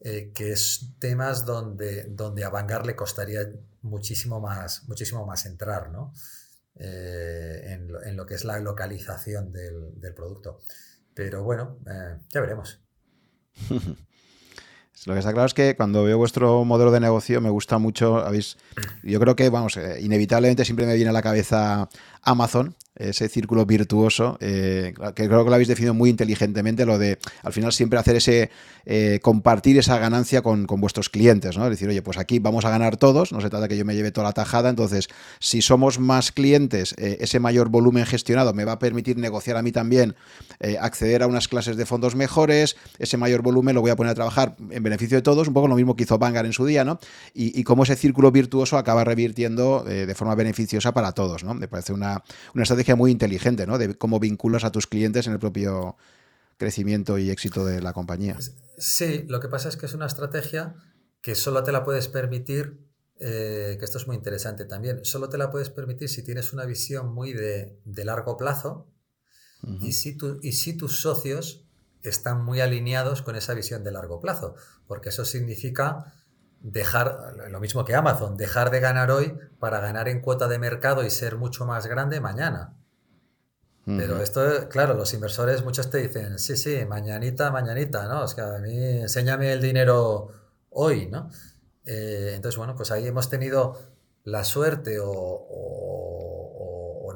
eh, 0.00 0.30
que 0.32 0.52
es 0.52 0.92
temas 1.00 1.44
donde, 1.44 2.04
donde 2.04 2.44
a 2.44 2.50
Vanguard 2.50 2.86
le 2.86 2.94
costaría 2.94 3.50
muchísimo 3.82 4.40
más, 4.40 4.84
muchísimo 4.88 5.26
más 5.26 5.46
entrar, 5.46 5.90
¿no? 5.90 6.12
Eh, 6.80 7.76
en, 8.04 8.16
lo, 8.16 8.24
que 8.26 8.34
es 8.34 8.44
la 8.44 8.60
localización 8.60 9.52
del, 9.52 10.14
producto. 10.14 10.60
Pero 11.14 11.42
bueno, 11.42 11.78
eh, 11.86 12.18
ya 12.30 12.40
veremos. 12.40 12.80
Lo 15.06 15.14
que 15.14 15.20
está 15.20 15.32
claro 15.32 15.46
es 15.46 15.54
que 15.54 15.76
cuando 15.76 16.02
veo 16.02 16.18
vuestro 16.18 16.64
modelo 16.64 16.90
de 16.90 16.98
negocio 16.98 17.40
me 17.40 17.50
gusta 17.50 17.78
mucho, 17.78 18.16
habéis, 18.18 18.58
yo 19.04 19.20
creo 19.20 19.36
que, 19.36 19.48
vamos, 19.48 19.78
inevitablemente 20.00 20.64
siempre 20.64 20.86
me 20.86 20.96
viene 20.96 21.10
a 21.10 21.12
la 21.12 21.22
cabeza 21.22 21.88
Amazon, 22.28 22.76
ese 22.98 23.28
círculo 23.28 23.64
virtuoso, 23.64 24.36
eh, 24.40 24.92
que 25.14 25.28
creo 25.28 25.44
que 25.44 25.50
lo 25.50 25.54
habéis 25.54 25.68
definido 25.68 25.94
muy 25.94 26.10
inteligentemente, 26.10 26.84
lo 26.84 26.98
de 26.98 27.18
al 27.42 27.52
final 27.52 27.72
siempre 27.72 27.98
hacer 27.98 28.16
ese, 28.16 28.50
eh, 28.84 29.20
compartir 29.22 29.78
esa 29.78 29.98
ganancia 29.98 30.42
con, 30.42 30.66
vuestros 30.66 31.08
clientes, 31.08 31.56
¿no? 31.56 31.64
Es 31.64 31.70
decir, 31.70 31.88
oye, 31.88 32.02
pues 32.02 32.18
aquí 32.18 32.38
vamos 32.38 32.64
a 32.64 32.70
ganar 32.70 32.96
todos, 32.96 33.32
no 33.32 33.40
se 33.40 33.50
trata 33.50 33.68
que 33.68 33.76
yo 33.76 33.84
me 33.84 33.94
lleve 33.94 34.10
toda 34.10 34.26
la 34.26 34.32
tajada, 34.32 34.68
entonces, 34.68 35.08
si 35.38 35.62
somos 35.62 35.98
más 35.98 36.32
clientes, 36.32 36.94
eh, 36.98 37.18
ese 37.20 37.40
mayor 37.40 37.68
volumen 37.68 38.04
gestionado 38.04 38.52
me 38.52 38.64
va 38.64 38.72
a 38.72 38.78
permitir 38.78 39.16
negociar 39.16 39.56
a 39.56 39.62
mí 39.62 39.72
también, 39.72 40.16
acceder 40.80 41.22
a 41.22 41.28
unas 41.28 41.46
clases 41.46 41.76
de 41.76 41.86
fondos 41.86 42.16
mejores, 42.16 42.76
ese 42.98 43.16
mayor 43.16 43.42
volumen 43.42 43.76
lo 43.76 43.80
voy 43.80 43.90
a 43.90 43.96
poner 43.96 44.10
a 44.10 44.14
trabajar 44.14 44.56
en 44.70 44.82
beneficio 44.82 45.16
de 45.16 45.22
todos, 45.22 45.46
un 45.46 45.54
poco 45.54 45.68
lo 45.68 45.76
mismo 45.76 45.94
que 45.94 46.02
hizo 46.02 46.18
Vanguard 46.18 46.46
en 46.46 46.52
su 46.52 46.66
día, 46.66 46.84
¿no? 46.84 46.98
Y, 47.32 47.58
y 47.58 47.62
cómo 47.62 47.84
ese 47.84 47.94
círculo 47.94 48.32
virtuoso 48.32 48.76
acaba 48.76 49.04
revirtiendo 49.04 49.84
de 49.84 50.14
forma 50.14 50.34
beneficiosa 50.34 50.92
para 50.92 51.12
todos, 51.12 51.44
¿no? 51.44 51.54
Me 51.54 51.68
parece 51.68 51.92
una, 51.92 52.17
una 52.54 52.62
estrategia 52.62 52.96
muy 52.96 53.10
inteligente, 53.10 53.66
¿no? 53.66 53.78
De 53.78 53.94
cómo 53.94 54.20
vinculas 54.20 54.64
a 54.64 54.72
tus 54.72 54.86
clientes 54.86 55.26
en 55.26 55.32
el 55.32 55.38
propio 55.38 55.96
crecimiento 56.56 57.18
y 57.18 57.30
éxito 57.30 57.64
de 57.64 57.80
la 57.80 57.92
compañía. 57.92 58.36
Sí, 58.76 59.24
lo 59.28 59.40
que 59.40 59.48
pasa 59.48 59.68
es 59.68 59.76
que 59.76 59.86
es 59.86 59.94
una 59.94 60.06
estrategia 60.06 60.74
que 61.22 61.34
solo 61.34 61.62
te 61.62 61.72
la 61.72 61.84
puedes 61.84 62.08
permitir, 62.08 62.80
eh, 63.20 63.76
que 63.78 63.84
esto 63.84 63.98
es 63.98 64.06
muy 64.06 64.16
interesante 64.16 64.64
también, 64.64 65.04
solo 65.04 65.28
te 65.28 65.38
la 65.38 65.50
puedes 65.50 65.70
permitir 65.70 66.08
si 66.08 66.22
tienes 66.22 66.52
una 66.52 66.64
visión 66.64 67.12
muy 67.12 67.32
de, 67.32 67.80
largo 67.84 68.36
plazo 68.36 68.86
y, 69.80 69.92
si 69.92 70.16
y 70.42 70.52
si 70.52 70.76
tus 70.76 71.00
socios 71.00 71.64
están 72.02 72.44
muy 72.44 72.60
alineados 72.60 73.22
con 73.22 73.34
esa 73.34 73.54
visión 73.54 73.82
de 73.82 73.90
largo 73.90 74.20
plazo, 74.20 74.54
porque 74.86 75.08
eso 75.08 75.24
significa 75.24 76.14
dejar, 76.60 77.34
lo 77.50 77.60
mismo 77.60 77.84
que 77.84 77.94
Amazon, 77.94 78.36
dejar 78.36 78.70
de 78.70 78.80
ganar 78.80 79.10
hoy 79.10 79.34
para 79.58 79.80
ganar 79.80 80.08
en 80.08 80.20
cuota 80.20 80.48
de 80.48 80.58
mercado 80.58 81.04
y 81.04 81.10
ser 81.10 81.36
mucho 81.36 81.66
más 81.66 81.86
grande 81.86 82.20
mañana. 82.20 82.74
Pero 83.96 84.20
esto, 84.20 84.68
claro, 84.68 84.92
los 84.92 85.14
inversores 85.14 85.64
muchos 85.64 85.88
te 85.88 85.96
dicen, 85.96 86.38
sí, 86.38 86.58
sí, 86.58 86.84
mañanita, 86.84 87.50
mañanita, 87.50 88.06
¿no? 88.06 88.22
Es 88.22 88.34
que 88.34 88.42
a 88.42 88.58
mí 88.58 88.76
enséñame 88.76 89.50
el 89.50 89.62
dinero 89.62 90.30
hoy, 90.68 91.06
¿no? 91.06 91.30
Eh, 91.86 92.32
entonces, 92.34 92.58
bueno, 92.58 92.76
pues 92.76 92.90
ahí 92.90 93.06
hemos 93.06 93.30
tenido 93.30 93.78
la 94.24 94.44
suerte 94.44 94.98
o, 95.02 96.34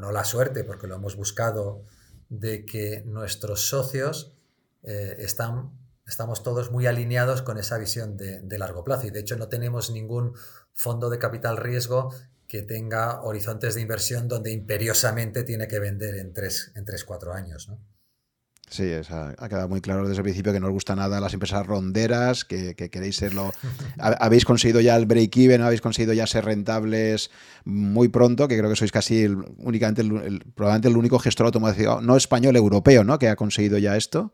no 0.01 0.12
la 0.12 0.24
suerte, 0.24 0.64
porque 0.64 0.86
lo 0.86 0.94
hemos 0.94 1.14
buscado, 1.14 1.85
de 2.31 2.64
que 2.64 3.02
nuestros 3.05 3.69
socios 3.69 4.32
eh, 4.82 5.16
están 5.19 5.73
estamos 6.06 6.42
todos 6.42 6.70
muy 6.70 6.86
alineados 6.86 7.42
con 7.42 7.58
esa 7.58 7.78
visión 7.78 8.16
de, 8.16 8.58
largo 8.58 8.84
plazo 8.84 9.06
y 9.06 9.10
de 9.10 9.20
hecho 9.20 9.36
no 9.36 9.48
tenemos 9.48 9.90
ningún 9.90 10.34
fondo 10.72 11.10
de 11.10 11.18
capital 11.18 11.56
riesgo 11.56 12.14
que 12.48 12.62
tenga 12.62 13.22
horizontes 13.22 13.74
de 13.74 13.80
inversión 13.80 14.28
donde 14.28 14.52
imperiosamente 14.52 15.42
tiene 15.42 15.68
que 15.68 15.78
vender 15.78 16.16
en 16.16 16.32
3, 16.32 16.72
en 16.74 16.84
tres 16.84 17.04
4 17.04 17.32
años. 17.32 17.68
¿no? 17.68 17.80
Sí, 18.68 18.90
ha 18.92 19.48
quedado 19.48 19.68
muy 19.68 19.80
claro 19.80 20.06
desde 20.06 20.20
el 20.20 20.24
principio 20.24 20.52
que 20.52 20.60
no 20.60 20.66
os 20.66 20.72
gusta 20.72 20.96
nada 20.96 21.20
las 21.20 21.34
empresas 21.34 21.66
ronderas, 21.66 22.44
que, 22.44 22.74
queréis 22.74 23.16
serlo. 23.16 23.52
habéis 23.98 24.44
conseguido 24.44 24.80
ya 24.80 24.96
el 24.96 25.06
break-even, 25.06 25.62
habéis 25.62 25.80
conseguido 25.80 26.14
ya 26.14 26.26
ser 26.26 26.44
rentables 26.44 27.30
muy 27.64 28.08
pronto, 28.08 28.48
que 28.48 28.58
creo 28.58 28.70
que 28.70 28.76
sois 28.76 28.92
casi 28.92 29.26
únicamente 29.58 30.02
probablemente 30.54 30.88
el 30.88 30.96
único 30.96 31.18
gestor 31.18 31.46
automatizado, 31.46 32.00
no 32.00 32.16
español, 32.16 32.56
europeo, 32.56 33.04
¿no? 33.04 33.18
que 33.18 33.28
ha 33.28 33.36
conseguido 33.36 33.78
ya 33.78 33.96
esto 33.96 34.32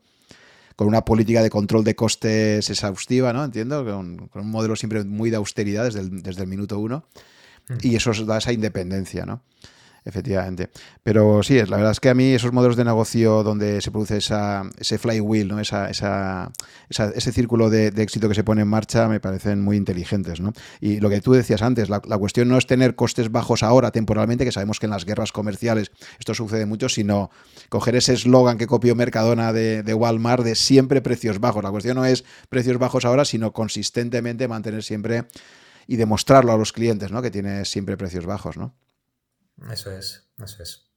con 0.79 0.87
una 0.87 1.03
política 1.03 1.43
de 1.43 1.49
control 1.49 1.83
de 1.83 1.93
costes 1.93 2.69
exhaustiva, 2.69 3.33
¿no? 3.33 3.43
Entiendo, 3.43 3.83
con, 3.83 4.29
un 4.33 4.49
modelo 4.49 4.77
siempre 4.77 5.03
muy 5.03 5.29
de 5.29 5.35
austeridad 5.35 5.83
desde 5.83 5.99
el, 5.99 6.23
desde 6.23 6.43
el 6.43 6.47
minuto 6.47 6.79
uno. 6.79 7.03
Mm. 7.67 7.73
Y 7.81 7.95
eso 7.97 8.13
da 8.23 8.37
esa 8.37 8.53
independencia, 8.53 9.25
¿no? 9.25 9.41
Efectivamente. 10.09 10.71
Pero 11.03 11.43
sí, 11.43 11.55
la 11.67 11.77
verdad 11.77 11.91
es 11.91 11.99
que 11.99 12.09
a 12.09 12.15
mí 12.15 12.33
esos 12.33 12.51
modelos 12.51 12.75
de 12.75 12.83
negocio 12.83 13.43
donde 13.43 13.79
se 13.79 13.91
produce 13.91 14.17
esa, 14.17 14.63
ese 14.79 14.97
flywheel, 14.97 15.47
¿no? 15.47 15.59
esa, 15.59 15.87
esa, 15.87 16.51
ese 16.89 17.31
círculo 17.31 17.69
de, 17.69 17.87
éxito 17.89 18.27
que 18.27 18.33
se 18.33 18.43
pone 18.43 18.63
en 18.63 18.67
marcha 18.67 19.07
me 19.07 19.19
parecen 19.19 19.61
muy 19.61 19.77
inteligentes. 19.77 20.41
¿no? 20.41 20.51
Y 20.81 20.99
lo 20.99 21.11
que 21.11 21.21
tú 21.21 21.33
decías 21.33 21.61
antes, 21.61 21.89
la, 21.89 21.99
cuestión 21.99 22.47
no 22.49 22.57
es 22.57 22.65
tener 22.65 22.95
costes 22.95 23.31
bajos 23.31 23.61
ahora 23.61 23.91
temporalmente, 23.91 24.45
que 24.45 24.51
sabemos 24.51 24.79
que 24.79 24.87
en 24.87 24.91
las 24.91 25.05
guerras 25.05 25.31
comerciales 25.31 25.91
esto 26.17 26.33
sucede 26.33 26.65
mucho, 26.65 26.89
sino 26.89 27.29
coger 27.69 27.95
ese 27.95 28.13
eslogan 28.13 28.57
que 28.57 28.65
copió 28.65 28.95
Mercadona 28.95 29.53
de, 29.53 29.83
de 29.83 29.93
Walmart 29.93 30.43
de 30.43 30.55
siempre 30.55 31.01
precios 31.01 31.39
bajos. 31.39 31.63
La 31.63 31.69
cuestión 31.69 31.97
no 31.97 32.05
es 32.05 32.25
precios 32.49 32.79
bajos 32.79 33.05
ahora, 33.05 33.25
sino 33.25 33.53
consistentemente 33.53 34.47
mantener 34.47 34.81
siempre 34.81 35.25
y 35.85 35.97
demostrarlo 35.97 36.51
a 36.51 36.57
los 36.57 36.73
clientes, 36.73 37.11
¿no? 37.11 37.21
que 37.21 37.29
tiene 37.29 37.63
siempre 37.65 37.95
precios 37.95 38.25
bajos. 38.25 38.57
¿no? 38.57 38.73
Eso 39.71 39.91
es, 39.91 40.31
eso 40.37 40.63
es. 40.63 40.88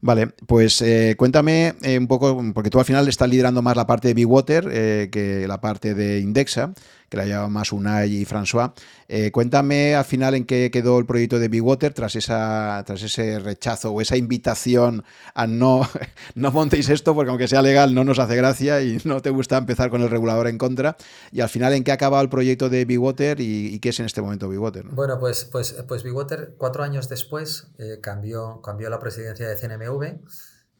Vale, 0.00 0.28
pues 0.46 0.82
eh, 0.82 1.14
cuéntame 1.16 1.76
eh, 1.82 1.98
un 1.98 2.06
poco, 2.06 2.38
porque 2.52 2.70
tú 2.70 2.78
al 2.78 2.84
final 2.84 3.08
estás 3.08 3.28
liderando 3.28 3.62
más 3.62 3.74
la 3.74 3.86
parte 3.86 4.08
de 4.08 4.14
Bigwater 4.14 4.68
eh, 4.70 5.08
que 5.10 5.48
la 5.48 5.60
parte 5.60 5.94
de 5.94 6.20
Indexa 6.20 6.74
que 7.14 7.16
la 7.16 7.26
lleva 7.26 7.48
más 7.48 7.72
Unai 7.72 8.10
y 8.10 8.26
François. 8.26 8.72
Eh, 9.08 9.30
cuéntame 9.30 9.94
al 9.94 10.04
final 10.04 10.34
en 10.34 10.44
qué 10.44 10.70
quedó 10.72 10.98
el 10.98 11.06
proyecto 11.06 11.38
de 11.38 11.60
Water 11.60 11.92
tras, 11.92 12.16
esa, 12.16 12.82
tras 12.86 13.02
ese 13.02 13.38
rechazo 13.38 13.92
o 13.92 14.00
esa 14.00 14.16
invitación 14.16 15.04
a 15.34 15.46
no, 15.46 15.82
no 16.34 16.50
montéis 16.50 16.88
esto 16.88 17.14
porque 17.14 17.30
aunque 17.30 17.46
sea 17.46 17.62
legal 17.62 17.94
no 17.94 18.02
nos 18.02 18.18
hace 18.18 18.34
gracia 18.34 18.82
y 18.82 18.98
no 19.04 19.20
te 19.20 19.30
gusta 19.30 19.58
empezar 19.58 19.90
con 19.90 20.02
el 20.02 20.10
regulador 20.10 20.48
en 20.48 20.58
contra. 20.58 20.96
Y 21.30 21.40
al 21.40 21.48
final 21.48 21.72
en 21.74 21.84
qué 21.84 21.92
ha 21.92 21.94
acabado 21.94 22.22
el 22.22 22.30
proyecto 22.30 22.68
de 22.68 22.84
Bigwater 22.84 23.40
y, 23.40 23.74
y 23.74 23.78
qué 23.78 23.90
es 23.90 24.00
en 24.00 24.06
este 24.06 24.20
momento 24.22 24.48
Bigwater. 24.48 24.86
Bueno, 24.86 25.18
pues, 25.20 25.44
pues, 25.44 25.72
pues 25.86 26.02
Bigwater 26.02 26.54
cuatro 26.58 26.82
años 26.82 27.08
después 27.08 27.68
cambió, 28.00 28.60
cambió 28.62 28.90
la 28.90 28.93
presidencia 28.98 29.48
de 29.48 29.56
CNMV. 29.56 30.02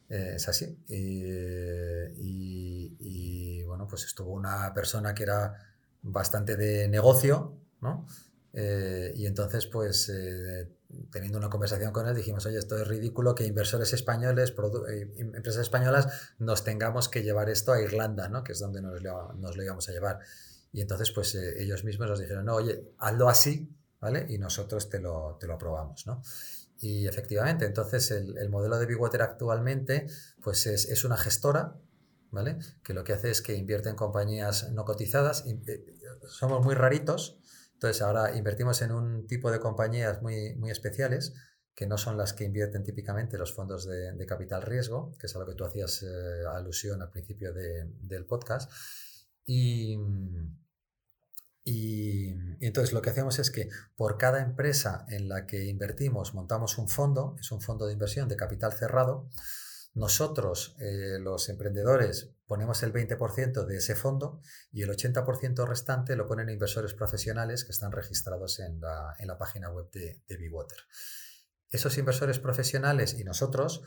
Eh, 0.09 0.35
es 0.37 0.49
así. 0.49 0.79
y, 2.17 3.63
bueno, 3.65 3.87
pues 3.89 4.05
estuvo 4.05 4.33
una 4.33 4.73
persona 4.75 5.15
que 5.15 5.23
era 5.25 5.55
bastante 6.03 6.57
de 6.57 6.87
negocio, 6.89 7.59
¿no? 7.81 8.07
Eh, 8.53 9.13
y 9.17 9.27
entonces, 9.27 9.67
pues, 9.67 10.09
eh, 10.11 10.71
teniendo 11.11 11.39
una 11.39 11.51
conversación 11.51 11.93
con 11.93 12.07
él, 12.07 12.15
dijimos, 12.15 12.47
oye, 12.47 12.59
esto 12.59 12.79
es 12.79 12.87
ridículo 12.87 13.35
que 13.35 13.45
inversores 13.45 13.93
españoles, 13.93 14.55
empresas 15.17 15.63
españolas, 15.63 16.35
nos 16.39 16.63
tengamos 16.63 17.09
que 17.09 17.25
llevar 17.25 17.49
esto 17.51 17.73
a 17.73 17.81
Irlanda, 17.81 18.29
¿no? 18.29 18.45
Que 18.45 18.53
es 18.53 18.61
donde 18.61 18.81
nos 18.81 19.03
lo, 19.03 19.33
nos 19.33 19.57
lo 19.57 19.63
íbamos 19.65 19.89
a 19.89 19.93
llevar. 19.93 20.21
Y 20.73 20.83
entonces, 20.83 21.11
pues, 21.11 21.35
ellos 21.35 21.83
mismos 21.83 22.09
nos 22.09 22.21
dijeron, 22.21 22.45
no, 22.45 22.55
oye, 22.55 22.93
hazlo 22.99 23.29
así, 23.29 23.69
¿vale? 24.01 24.27
Y 24.29 24.39
nosotros 24.39 24.89
te 24.89 25.01
lo, 25.01 25.37
te 25.41 25.49
lo 25.49 25.55
aprobamos, 25.55 26.07
¿no? 26.07 26.23
Y 26.85 27.09
efectivamente, 27.09 27.65
entonces 27.65 28.11
el, 28.11 28.37
el 28.37 28.51
modelo 28.51 28.79
de 28.79 28.85
Bigwater 28.85 29.23
actualmente, 29.23 30.07
pues 30.43 30.67
es, 30.67 30.85
es 30.85 31.05
una 31.05 31.17
gestora, 31.17 31.79
¿vale? 32.31 32.59
Que 32.83 32.93
lo 32.93 33.05
que 33.05 33.15
hace 33.15 33.31
es 33.31 33.41
que 33.41 33.55
invierte 33.55 33.89
en 33.89 33.97
compañías 33.97 34.71
no 34.71 34.85
cotizadas. 34.85 35.47
Eh, 35.47 35.83
somos 36.29 36.63
muy 36.63 36.75
raritos, 36.75 37.39
entonces 37.73 38.03
ahora 38.03 38.37
invertimos 38.37 38.83
en 38.83 38.93
un 38.93 39.27
tipo 39.27 39.51
de 39.51 39.61
compañías 39.61 40.21
muy, 40.21 40.57
muy 40.57 40.71
especiales 40.71 41.33
que 41.75 41.87
no 41.87 41.97
son 41.97 42.19
las 42.19 42.35
que 42.35 42.45
invierten 42.45 42.85
típicamente 42.85 43.39
los 43.39 43.55
fondos 43.55 43.87
de, 43.87 44.27
capital 44.27 44.61
riesgo, 44.61 45.13
que 45.19 45.27
es 45.27 45.35
a 45.35 45.39
lo 45.39 45.47
que 45.47 45.55
tú 45.55 45.65
hacías 45.65 46.03
eh, 46.03 46.45
alusión 46.47 47.01
al 47.01 47.11
principio 47.11 47.55
del 47.55 48.27
podcast. 48.27 48.71
Y, 49.47 49.99
y, 51.65 52.29
entonces 52.61 52.93
lo 52.93 53.01
que 53.01 53.11
hacemos 53.11 53.39
es 53.39 53.51
que 53.51 53.69
por 53.97 54.19
cada 54.19 54.43
empresa 54.43 55.07
en 55.09 55.29
la 55.29 55.47
que 55.47 55.65
invertimos 55.65 56.35
montamos 56.35 56.77
un 56.77 56.89
fondo, 56.89 57.37
es 57.41 57.51
un 57.53 57.63
fondo 57.63 57.87
de 57.87 57.95
inversión 57.95 58.29
de 58.29 58.37
capital 58.37 58.73
cerrado, 58.73 59.31
nosotros, 59.95 60.77
eh, 60.81 61.19
los 61.21 61.49
emprendedores, 61.49 62.35
ponemos 62.47 62.83
el 62.83 62.93
20% 62.93 63.65
de 63.65 63.77
ese 63.77 63.95
fondo 63.95 64.41
y 64.73 64.83
el 64.83 64.91
80% 64.91 65.67
restante 65.67 66.17
lo 66.17 66.27
ponen 66.27 66.51
inversores 66.51 66.95
profesionales 66.95 67.65
que 67.65 67.73
están 67.73 67.93
registrados 67.93 68.59
en 68.59 68.81
la, 68.81 69.39
página 69.39 69.71
web 69.71 69.91
de, 69.93 70.21
de 70.27 70.51
Esos 71.71 71.97
inversores 71.97 72.41
profesionales 72.41 73.15
y 73.15 73.25
nosotros, 73.25 73.83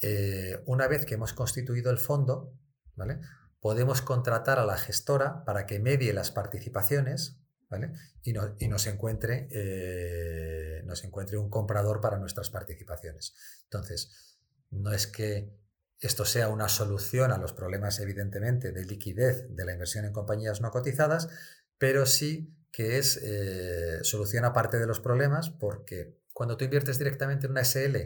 eh, 0.00 0.60
una 0.66 0.88
vez 0.88 1.06
que 1.06 1.14
hemos 1.14 1.32
constituido 1.32 1.90
el 1.92 1.98
fondo, 1.98 2.52
¿vale? 2.96 3.20
Podemos 3.64 4.02
contratar 4.02 4.58
a 4.58 4.66
la 4.66 4.76
gestora 4.76 5.42
para 5.46 5.64
que 5.64 5.80
medie 5.80 6.12
las 6.12 6.30
participaciones 6.30 7.38
¿vale? 7.70 7.94
y, 8.22 8.34
nos, 8.34 8.86
encuentre, 8.86 9.48
eh, 9.50 10.82
nos 10.84 11.02
encuentre 11.02 11.38
un 11.38 11.48
comprador 11.48 12.02
para 12.02 12.18
nuestras 12.18 12.50
participaciones. 12.50 13.34
Entonces, 13.62 14.36
no 14.68 14.92
es 14.92 15.06
que 15.06 15.56
esto 15.98 16.26
sea 16.26 16.50
una 16.50 16.68
solución 16.68 17.32
a 17.32 17.38
los 17.38 17.54
problemas, 17.54 18.00
evidentemente, 18.00 18.70
de 18.70 18.84
liquidez 18.84 19.46
de 19.48 19.64
la 19.64 19.72
inversión 19.72 20.04
en 20.04 20.12
compañías 20.12 20.60
no 20.60 20.70
cotizadas, 20.70 21.30
pero 21.78 22.04
sí 22.04 22.54
que 22.70 22.98
es 22.98 23.16
eh, 23.16 24.00
solución 24.02 24.44
aparte 24.44 24.78
de 24.78 24.86
los 24.86 25.00
problemas 25.00 25.48
porque 25.48 26.18
cuando 26.34 26.58
tú 26.58 26.66
inviertes 26.66 26.98
directamente 26.98 27.46
en 27.46 27.52
una 27.52 27.64
SL, 27.64 27.96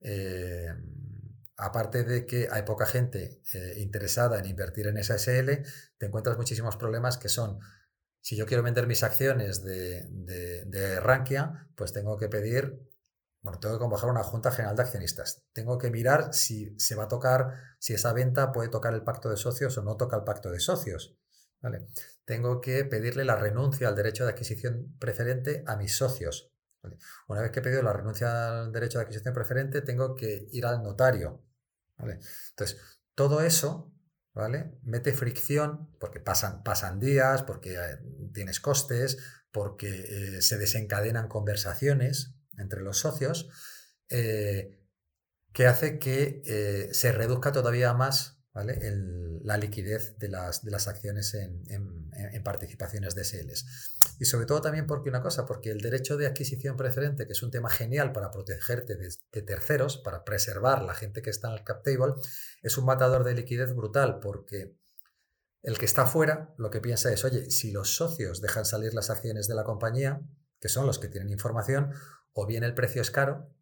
eh, 0.00 0.74
aparte 1.60 2.04
de 2.04 2.26
que 2.26 2.48
hay 2.50 2.62
poca 2.62 2.86
gente 2.86 3.42
eh, 3.52 3.74
interesada 3.78 4.38
en 4.38 4.46
invertir 4.46 4.86
en 4.86 4.96
esa 4.96 5.18
SL, 5.18 5.62
te 5.98 6.06
encuentras 6.06 6.36
muchísimos 6.36 6.76
problemas 6.76 7.18
que 7.18 7.28
son, 7.28 7.60
si 8.20 8.36
yo 8.36 8.46
quiero 8.46 8.62
vender 8.62 8.86
mis 8.86 9.02
acciones 9.02 9.62
de, 9.62 11.00
Rankia, 11.00 11.68
pues 11.76 11.92
tengo 11.92 12.16
que 12.16 12.28
pedir, 12.28 12.88
bueno, 13.42 13.58
tengo 13.58 13.74
que 13.74 13.80
convocar 13.80 14.10
una 14.10 14.22
junta 14.22 14.50
general 14.50 14.76
de 14.76 14.82
accionistas. 14.82 15.44
Tengo 15.52 15.78
que 15.78 15.90
mirar 15.90 16.32
si 16.34 16.78
se 16.78 16.94
va 16.94 17.04
a 17.04 17.08
tocar, 17.08 17.54
si 17.78 17.94
esa 17.94 18.12
venta 18.12 18.52
puede 18.52 18.68
tocar 18.68 18.94
el 18.94 19.02
pacto 19.02 19.28
de 19.28 19.36
socios 19.36 19.76
o 19.78 19.82
no 19.82 19.96
toca 19.96 20.16
el 20.16 20.24
pacto 20.24 20.50
de 20.50 20.60
socios. 20.60 21.16
¿vale? 21.60 21.88
Tengo 22.24 22.60
que 22.60 22.84
pedirle 22.84 23.24
la 23.24 23.36
renuncia 23.36 23.88
al 23.88 23.96
derecho 23.96 24.24
de 24.24 24.30
adquisición 24.30 24.96
preferente 24.98 25.62
a 25.66 25.76
mis 25.76 25.96
socios. 25.96 26.52
Una 27.28 27.42
vez 27.42 27.50
que 27.50 27.60
he 27.60 27.62
pedido 27.62 27.82
la 27.82 27.92
renuncia 27.92 28.62
al 28.62 28.72
derecho 28.72 28.98
de 28.98 29.04
adquisición 29.04 29.34
preferente, 29.34 29.82
tengo 29.82 30.14
que 30.14 30.46
ir 30.50 30.64
al 30.64 30.82
notario. 30.82 31.42
Entonces, 32.08 32.80
todo 33.14 33.42
eso 33.42 33.92
¿vale? 34.32 34.72
mete 34.82 35.12
fricción 35.12 35.90
porque 35.98 36.20
pasan, 36.20 37.00
días, 37.00 37.42
porque 37.42 37.74
eh, 37.74 37.98
tienes 38.32 38.60
costes, 38.60 39.18
porque 39.52 39.88
eh, 39.88 40.42
se 40.42 40.58
desencadenan 40.58 41.28
conversaciones 41.28 42.34
entre 42.56 42.82
los 42.82 42.98
socios, 42.98 43.48
eh, 44.08 44.78
que 45.52 45.66
hace 45.66 45.98
que 45.98 46.88
se 46.92 47.10
reduzca 47.10 47.50
todavía 47.50 47.92
más 47.92 48.39
la 48.52 49.56
liquidez 49.56 50.18
de 50.18 50.28
las, 50.28 50.64
de 50.64 50.70
las 50.70 50.88
acciones 50.88 51.34
en, 51.34 52.42
participaciones 52.42 53.14
de 53.14 53.24
SLs. 53.24 53.64
Y 54.18 54.24
sobre 54.24 54.46
todo 54.46 54.60
también 54.60 54.86
porque 54.86 55.08
una 55.08 55.22
cosa, 55.22 55.46
porque 55.46 55.70
el 55.70 55.80
derecho 55.80 56.16
de 56.16 56.26
adquisición 56.26 56.76
preferente, 56.76 57.26
que 57.26 57.32
es 57.32 57.42
un 57.42 57.50
tema 57.50 57.70
genial 57.70 58.12
para 58.12 58.30
protegerte 58.30 58.96
de, 58.96 59.42
terceros, 59.42 59.98
para 59.98 60.24
preservar 60.24 60.82
la 60.82 60.94
gente 60.94 61.22
que 61.22 61.30
está 61.30 61.48
en 61.48 61.54
el 61.54 61.64
cap 61.64 61.82
table, 61.82 62.14
es 62.62 62.76
un 62.76 62.86
matador 62.86 63.24
de 63.24 63.34
liquidez 63.34 63.74
brutal 63.74 64.18
porque 64.20 64.76
el 65.62 65.78
que 65.78 65.84
está 65.84 66.06
fuera 66.06 66.54
lo 66.56 66.70
que 66.70 66.80
piensa 66.80 67.12
es, 67.12 67.24
oye, 67.24 67.50
si 67.50 67.70
los 67.70 67.94
socios 67.94 68.40
dejan 68.40 68.64
salir 68.64 68.94
las 68.94 69.10
acciones 69.10 69.46
de 69.46 69.54
la 69.54 69.64
compañía, 69.64 70.20
que 70.58 70.68
son 70.68 70.86
los 70.86 70.98
que 70.98 71.08
tienen 71.08 71.30
información, 71.30 71.92
o 72.32 72.46
bien 72.46 72.64
el 72.64 72.74
precio 72.74 73.02
es 73.02 73.10
caro, 73.10 73.54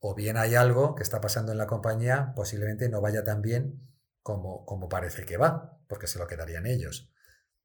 o 0.00 0.14
bien 0.14 0.36
hay 0.36 0.54
algo 0.54 0.94
que 0.94 1.02
está 1.02 1.20
pasando 1.20 1.52
en 1.52 1.58
la 1.58 1.66
compañía, 1.66 2.32
posiblemente 2.34 2.88
no 2.88 3.00
vaya 3.00 3.24
tan 3.24 3.42
bien 3.42 3.80
como, 4.22 4.64
como 4.64 4.88
parece 4.88 5.24
que 5.24 5.36
va, 5.36 5.78
porque 5.88 6.06
se 6.06 6.18
lo 6.18 6.26
quedarían 6.26 6.66
ellos. 6.66 7.12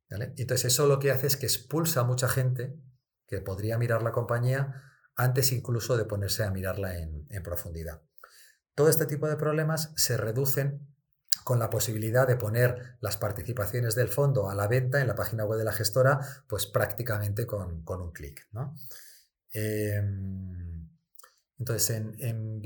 Entonces 0.10 0.66
eso 0.66 0.88
lo 0.88 1.00
que 1.00 1.12
hace 1.12 1.28
es 1.28 1.38
que 1.38 1.46
expulsa 1.46 2.02
a 2.02 2.04
mucha 2.04 2.28
gente 2.28 2.76
que 3.28 3.40
podría 3.40 3.78
mirar 3.78 4.04
la 4.04 4.12
compañía 4.12 4.84
antes 5.16 5.52
incluso 5.52 5.96
de 5.98 6.06
ponerse 6.06 6.44
a 6.44 6.52
mirarla 6.52 6.98
en, 6.98 7.28
profundidad. 7.44 8.02
Todo 8.76 8.90
este 8.90 9.06
tipo 9.06 9.28
de 9.28 9.38
problemas 9.38 9.94
se 9.96 10.18
reducen 10.18 10.88
con 11.44 11.60
la 11.60 11.70
posibilidad 11.70 12.28
de 12.28 12.36
poner 12.36 12.98
las 13.00 13.18
participaciones 13.18 13.96
del 13.96 14.10
fondo 14.10 14.50
a 14.50 14.56
la 14.56 14.68
venta 14.68 15.00
en 15.00 15.08
la 15.08 15.16
página 15.16 15.46
web 15.46 15.58
de 15.58 15.66
la 15.66 15.72
gestora, 15.72 16.20
pues 16.48 16.68
prácticamente 16.68 17.48
con, 17.48 17.84
un 17.86 18.12
clic. 18.12 18.48
¿no? 18.52 18.76
Em, 19.54 20.91
entonces, 21.62 21.92
en, 21.92 22.16
en 22.18 22.60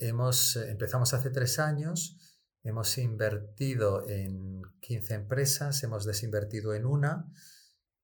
hemos, 0.00 0.56
eh, 0.56 0.70
empezamos 0.70 1.12
hace 1.12 1.28
tres 1.28 1.58
años, 1.58 2.16
hemos 2.62 2.96
invertido 2.96 4.08
en 4.08 4.62
15 4.80 5.12
empresas, 5.12 5.82
hemos 5.82 6.06
desinvertido 6.06 6.72
en 6.72 6.86
una, 6.86 7.30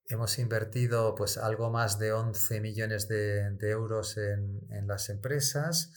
hemos 0.04 0.38
invertido 0.38 1.14
pues 1.14 1.38
algo 1.38 1.70
más 1.70 1.98
de 1.98 2.12
11 2.12 2.60
millones 2.60 3.08
de, 3.08 3.56
euros 3.62 4.18
en, 4.18 4.86
las 4.86 5.08
empresas. 5.08 5.94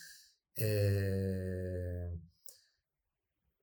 Eh, 0.55 2.17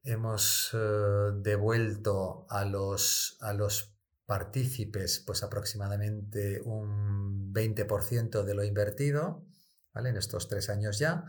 hemos 0.02 0.70
eh, 0.74 1.30
devuelto 1.36 2.44
a 2.50 2.66
los, 2.66 3.38
a 3.40 3.54
los 3.54 3.96
partícipes 4.26 5.24
pues 5.26 5.42
aproximadamente 5.42 6.60
un 6.60 7.54
20% 7.54 8.42
de 8.42 8.54
lo 8.54 8.64
invertido. 8.64 9.46
En 9.94 10.16
estos 10.16 10.48
tres 10.48 10.68
años 10.70 10.98
ya. 10.98 11.24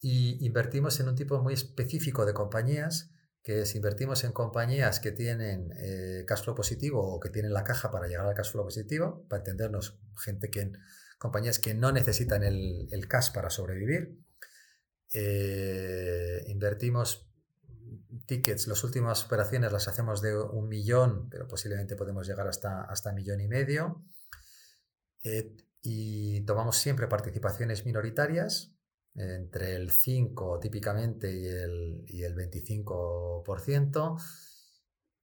Y 0.00 0.44
invertimos 0.44 1.00
en 1.00 1.08
un 1.08 1.16
tipo 1.16 1.42
muy 1.42 1.54
específico 1.54 2.26
de 2.26 2.34
compañías, 2.34 3.10
que 3.42 3.62
es 3.62 3.74
invertimos 3.74 4.24
en 4.24 4.32
compañías 4.32 5.00
que 5.00 5.10
tienen 5.10 5.72
eh, 5.76 6.24
cash 6.26 6.44
flow 6.44 6.54
positivo 6.54 7.00
o 7.00 7.18
que 7.18 7.30
tienen 7.30 7.52
la 7.52 7.64
caja 7.64 7.90
para 7.90 8.06
llegar 8.06 8.26
al 8.26 8.34
cash 8.34 8.52
flow 8.52 8.64
positivo, 8.64 9.24
para 9.28 9.40
entendernos, 9.40 9.98
gente 10.16 10.50
que, 10.50 10.72
compañías 11.18 11.58
que 11.58 11.74
no 11.74 11.90
necesitan 11.90 12.42
el, 12.44 12.88
el 12.90 13.08
cash 13.08 13.32
para 13.32 13.50
sobrevivir. 13.50 14.18
Eh, 15.14 16.44
invertimos 16.48 17.28
tickets, 18.26 18.66
las 18.68 18.84
últimas 18.84 19.24
operaciones 19.24 19.72
las 19.72 19.88
hacemos 19.88 20.20
de 20.20 20.36
un 20.36 20.68
millón, 20.68 21.28
pero 21.30 21.48
posiblemente 21.48 21.96
podemos 21.96 22.26
llegar 22.26 22.46
hasta, 22.46 22.82
hasta 22.82 23.12
millón 23.12 23.40
y 23.40 23.48
medio. 23.48 24.04
Eh, 25.24 25.56
y 25.82 26.40
tomamos 26.42 26.76
siempre 26.76 27.06
participaciones 27.06 27.86
minoritarias, 27.86 28.74
entre 29.14 29.74
el 29.74 29.90
5 29.90 30.60
típicamente 30.60 31.32
y 31.32 31.46
el, 31.46 32.04
y 32.06 32.22
el 32.22 32.36
25%. 32.36 34.22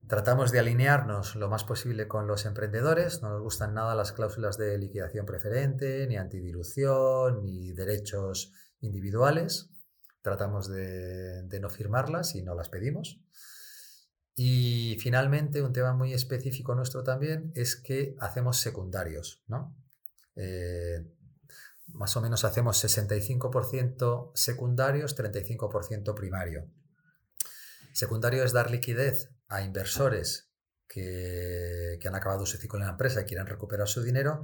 Tratamos 0.07 0.51
de 0.51 0.59
alinearnos 0.59 1.35
lo 1.35 1.49
más 1.49 1.63
posible 1.63 2.07
con 2.07 2.27
los 2.27 2.45
emprendedores, 2.45 3.23
no 3.23 3.29
nos 3.29 3.41
gustan 3.41 3.73
nada 3.73 3.95
las 3.95 4.11
cláusulas 4.11 4.57
de 4.57 4.77
liquidación 4.77 5.25
preferente, 5.25 6.05
ni 6.07 6.15
antidilución, 6.17 7.43
ni 7.43 7.71
derechos 7.73 8.53
individuales. 8.81 9.71
Tratamos 10.21 10.69
de, 10.69 11.43
de 11.43 11.59
no 11.59 11.69
firmarlas 11.69 12.35
y 12.35 12.43
no 12.43 12.53
las 12.53 12.69
pedimos. 12.69 13.19
Y 14.35 14.97
finalmente, 14.99 15.63
un 15.63 15.73
tema 15.73 15.93
muy 15.93 16.13
específico 16.13 16.75
nuestro 16.75 17.03
también 17.03 17.51
es 17.55 17.75
que 17.75 18.15
hacemos 18.19 18.57
secundarios, 18.57 19.43
¿no? 19.47 19.75
Eh, 20.35 21.05
más 21.87 22.17
o 22.17 22.21
menos 22.21 22.43
hacemos 22.43 22.83
65% 22.83 24.31
secundarios, 24.33 25.15
35% 25.17 26.15
primario. 26.15 26.69
Secundario 27.93 28.43
es 28.43 28.51
dar 28.51 28.71
liquidez 28.71 29.29
a 29.47 29.61
inversores 29.61 30.49
que, 30.87 31.99
han 32.05 32.15
acabado 32.15 32.45
su 32.45 32.57
ciclo 32.57 32.79
en 32.79 32.85
la 32.85 32.91
empresa 32.91 33.21
y 33.21 33.25
quieren 33.25 33.47
recuperar 33.47 33.87
su 33.87 34.03
dinero 34.03 34.43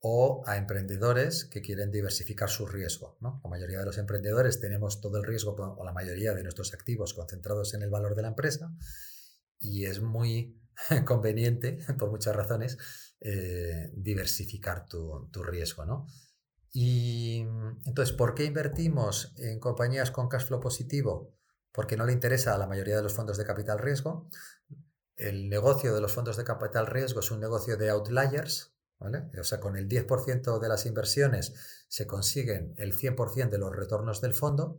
o 0.00 0.42
a 0.46 0.56
emprendedores 0.56 1.44
que 1.44 1.60
quieren 1.60 1.90
diversificar 1.90 2.48
su 2.48 2.66
riesgo. 2.66 3.18
La 3.20 3.48
mayoría 3.48 3.80
de 3.80 3.84
los 3.84 3.98
emprendedores 3.98 4.60
tenemos 4.60 5.00
todo 5.00 5.18
el 5.18 5.24
riesgo 5.24 5.54
o 5.54 5.84
la 5.84 5.92
mayoría 5.92 6.34
de 6.34 6.42
nuestros 6.42 6.72
activos 6.72 7.14
concentrados 7.14 7.74
en 7.74 7.82
el 7.82 7.90
valor 7.90 8.14
de 8.14 8.22
la 8.22 8.28
empresa 8.28 8.72
y 9.58 9.84
es 9.84 10.00
muy 10.00 10.59
conveniente, 11.06 11.78
por 11.98 12.10
muchas 12.10 12.34
razones, 12.34 12.78
eh, 13.20 13.90
diversificar 13.94 14.86
tu, 14.86 15.28
riesgo, 15.42 15.84
¿no? 15.84 16.06
Y 16.72 17.44
entonces, 17.84 18.14
¿por 18.14 18.34
qué 18.34 18.44
invertimos 18.44 19.34
en 19.36 19.58
compañías 19.58 20.10
con 20.10 20.28
cash 20.28 20.46
flow 20.46 20.60
positivo? 20.60 21.34
Porque 21.72 21.96
no 21.96 22.06
le 22.06 22.12
interesa 22.12 22.54
a 22.54 22.58
la 22.58 22.66
mayoría 22.66 22.96
de 22.96 23.02
los 23.02 23.12
fondos 23.12 23.36
de 23.36 23.44
capital 23.44 23.78
riesgo. 23.78 24.28
El 25.16 25.48
negocio 25.48 25.94
de 25.94 26.00
los 26.00 26.12
fondos 26.12 26.36
de 26.36 26.44
capital 26.44 26.86
riesgo 26.86 27.20
es 27.20 27.30
un 27.30 27.40
negocio 27.40 27.76
de 27.76 27.90
outliers, 27.90 28.72
¿vale? 28.98 29.30
O 29.38 29.44
sea, 29.44 29.60
con 29.60 29.76
el 29.76 29.88
10% 29.88 30.58
de 30.60 30.68
las 30.68 30.86
inversiones 30.86 31.84
se 31.88 32.06
consiguen 32.06 32.72
el 32.76 32.94
100% 32.94 33.50
de 33.50 33.58
los 33.58 33.74
retornos 33.74 34.20
del 34.20 34.34
fondo 34.34 34.78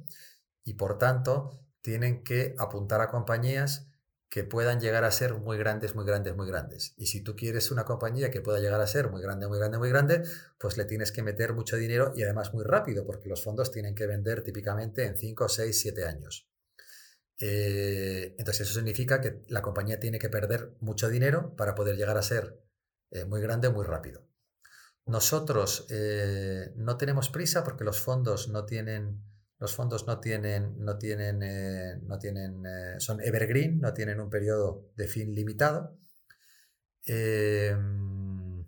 y 0.63 0.75
por 0.75 0.97
tanto 0.97 1.59
tienen 1.81 2.23
que 2.23 2.55
apuntar 2.57 3.01
a 3.01 3.09
compañías 3.09 3.90
que 4.31 4.45
puedan 4.45 4.79
llegar 4.79 5.03
a 5.03 5.11
ser 5.11 5.33
muy 5.33 5.57
grandes, 5.57 5.93
muy 5.93 6.05
grandes, 6.05 6.33
muy 6.37 6.47
grandes. 6.47 6.93
Y 6.95 7.07
si 7.07 7.21
tú 7.21 7.35
quieres 7.35 7.69
una 7.69 7.83
compañía 7.83 8.31
que 8.31 8.39
pueda 8.39 8.61
llegar 8.61 8.79
a 8.79 8.87
ser 8.87 9.09
muy 9.09 9.21
grande, 9.21 9.45
muy 9.45 9.59
grande, 9.59 9.77
muy 9.77 9.89
grande, 9.89 10.23
pues 10.57 10.77
le 10.77 10.85
tienes 10.85 11.11
que 11.11 11.21
meter 11.21 11.53
mucho 11.53 11.75
dinero 11.75 12.13
y 12.15 12.23
además 12.23 12.53
muy 12.53 12.63
rápido, 12.63 13.05
porque 13.05 13.27
los 13.27 13.43
fondos 13.43 13.71
tienen 13.71 13.93
que 13.93 14.07
vender 14.07 14.41
típicamente 14.41 15.03
en 15.03 15.17
5, 15.17 15.49
6, 15.49 15.77
7 15.77 16.05
años. 16.05 16.47
Eh, 17.41 18.33
entonces 18.37 18.69
eso 18.69 18.75
significa 18.75 19.19
que 19.19 19.41
la 19.49 19.61
compañía 19.61 19.99
tiene 19.99 20.17
que 20.17 20.29
perder 20.29 20.77
mucho 20.79 21.09
dinero 21.09 21.53
para 21.57 21.75
poder 21.75 21.97
llegar 21.97 22.17
a 22.17 22.21
ser 22.21 22.57
eh, 23.09 23.25
muy 23.25 23.41
grande, 23.41 23.69
muy 23.69 23.83
rápido. 23.83 24.25
Nosotros 25.05 25.87
eh, 25.89 26.71
no 26.77 26.95
tenemos 26.95 27.29
prisa 27.29 27.65
porque 27.65 27.83
los 27.83 27.99
fondos 27.99 28.47
no 28.47 28.65
tienen 28.65 29.25
los 29.61 29.75
fondos 29.75 30.07
no 30.07 30.19
tienen, 30.19 30.83
no 30.83 30.97
tienen, 30.97 31.43
eh, 31.43 31.99
no 32.07 32.17
tienen 32.17 32.63
son 32.99 33.21
evergreen, 33.21 33.79
no 33.79 33.93
tienen 33.93 34.19
un 34.19 34.29
periodo 34.29 34.89
de 34.97 35.07
fin 35.07 35.35
limitado. 35.35 35.95
Em, 37.05 38.65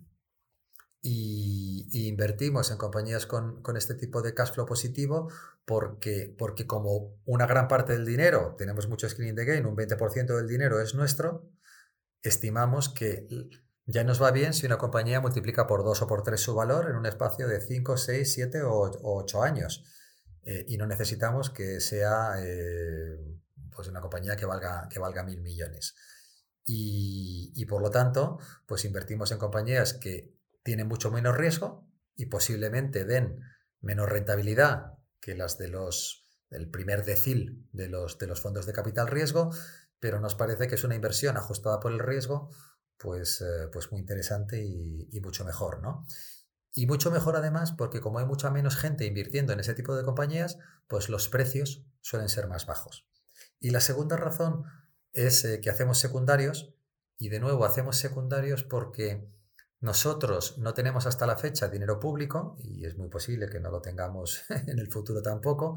y, 1.02 2.08
invertimos 2.08 2.70
en 2.70 2.78
compañías 2.78 3.26
con, 3.26 3.60
este 3.76 3.94
tipo 3.94 4.22
de 4.22 4.34
cash 4.34 4.52
flow 4.52 4.66
positivo 4.66 5.28
porque, 5.64 6.34
porque 6.38 6.66
como 6.66 7.16
una 7.24 7.46
gran 7.46 7.66
parte 7.68 7.92
del 7.92 8.06
dinero, 8.06 8.54
tenemos 8.56 8.88
mucho 8.88 9.08
screening 9.08 9.34
de 9.34 9.44
gain, 9.44 9.66
un 9.66 9.76
20% 9.76 10.36
del 10.36 10.48
dinero 10.48 10.80
es 10.80 10.94
nuestro, 10.94 11.50
estimamos 12.22 12.88
que 12.88 13.26
ya 13.86 14.04
nos 14.04 14.22
va 14.22 14.30
bien 14.30 14.54
si 14.54 14.66
una 14.66 14.78
compañía 14.78 15.20
multiplica 15.20 15.66
por 15.66 15.84
dos 15.84 16.02
o 16.02 16.06
por 16.06 16.22
tres 16.22 16.40
su 16.40 16.54
valor 16.54 16.88
en 16.88 16.96
un 16.96 17.06
espacio 17.06 17.48
de 17.48 17.60
5, 17.60 17.96
6, 17.96 18.32
7 18.32 18.62
o 18.62 18.90
8 19.02 19.42
años. 19.42 19.84
Eh, 20.44 20.64
y 20.68 20.76
no 20.76 20.86
necesitamos 20.86 21.50
que 21.50 21.80
sea 21.80 22.34
eh, 22.38 23.18
pues 23.70 23.88
una 23.88 24.00
compañía 24.00 24.36
que 24.36 24.46
valga, 24.46 24.88
que 24.90 24.98
valga 24.98 25.22
mil 25.22 25.40
millones. 25.40 25.94
Y, 26.66 27.52
y, 27.54 27.66
por 27.66 27.82
lo 27.82 27.90
tanto, 27.90 28.38
pues 28.66 28.84
invertimos 28.84 29.32
en 29.32 29.38
compañías 29.38 29.94
que 29.94 30.34
tienen 30.62 30.88
mucho 30.88 31.10
menos 31.10 31.36
riesgo 31.36 31.86
y 32.16 32.26
posiblemente 32.26 33.04
den 33.04 33.40
menos 33.80 34.08
rentabilidad 34.08 34.94
que 35.20 35.34
las 35.34 35.58
de 35.58 35.68
los 35.68 36.24
del 36.50 36.70
primer 36.70 37.04
decil 37.04 37.68
de 37.72 37.88
los, 37.88 38.18
de 38.18 38.26
los 38.26 38.40
fondos 38.40 38.64
de 38.64 38.72
capital 38.72 39.08
riesgo, 39.08 39.50
pero 39.98 40.20
nos 40.20 40.34
parece 40.34 40.68
que 40.68 40.76
es 40.76 40.84
una 40.84 40.94
inversión 40.94 41.36
ajustada 41.36 41.80
por 41.80 41.92
el 41.92 41.98
riesgo 41.98 42.50
pues, 42.96 43.40
eh, 43.40 43.68
pues 43.72 43.90
muy 43.90 44.00
interesante 44.00 44.62
y, 44.62 45.20
mucho 45.20 45.44
mejor, 45.44 45.82
¿no? 45.82 46.06
Y 46.74 46.86
mucho 46.86 47.10
mejor 47.12 47.36
además 47.36 47.72
porque 47.72 48.00
como 48.00 48.18
hay 48.18 48.26
mucha 48.26 48.50
menos 48.50 48.76
gente 48.76 49.06
invirtiendo 49.06 49.52
en 49.52 49.60
ese 49.60 49.74
tipo 49.74 49.94
de 49.94 50.04
compañías, 50.04 50.58
pues 50.88 51.08
los 51.08 51.28
precios 51.28 51.86
suelen 52.00 52.28
ser 52.28 52.48
más 52.48 52.66
bajos. 52.66 53.06
Y 53.60 53.70
la 53.70 53.80
segunda 53.80 54.16
razón 54.16 54.64
es 55.12 55.44
eh, 55.44 55.60
que 55.60 55.70
hacemos 55.70 55.98
secundarios 55.98 56.74
y 57.16 57.28
de 57.28 57.38
nuevo 57.38 57.64
hacemos 57.64 57.96
secundarios 57.96 58.64
porque 58.64 59.26
nosotros 59.80 60.58
no 60.58 60.74
tenemos 60.74 61.06
hasta 61.06 61.26
la 61.26 61.36
fecha 61.36 61.68
dinero 61.68 62.00
público 62.00 62.56
y 62.58 62.84
es 62.84 62.96
muy 62.96 63.08
posible 63.08 63.48
que 63.48 63.60
no 63.60 63.70
lo 63.70 63.80
tengamos 63.80 64.44
en 64.66 64.78
el 64.78 64.90
futuro 64.90 65.22
tampoco. 65.22 65.76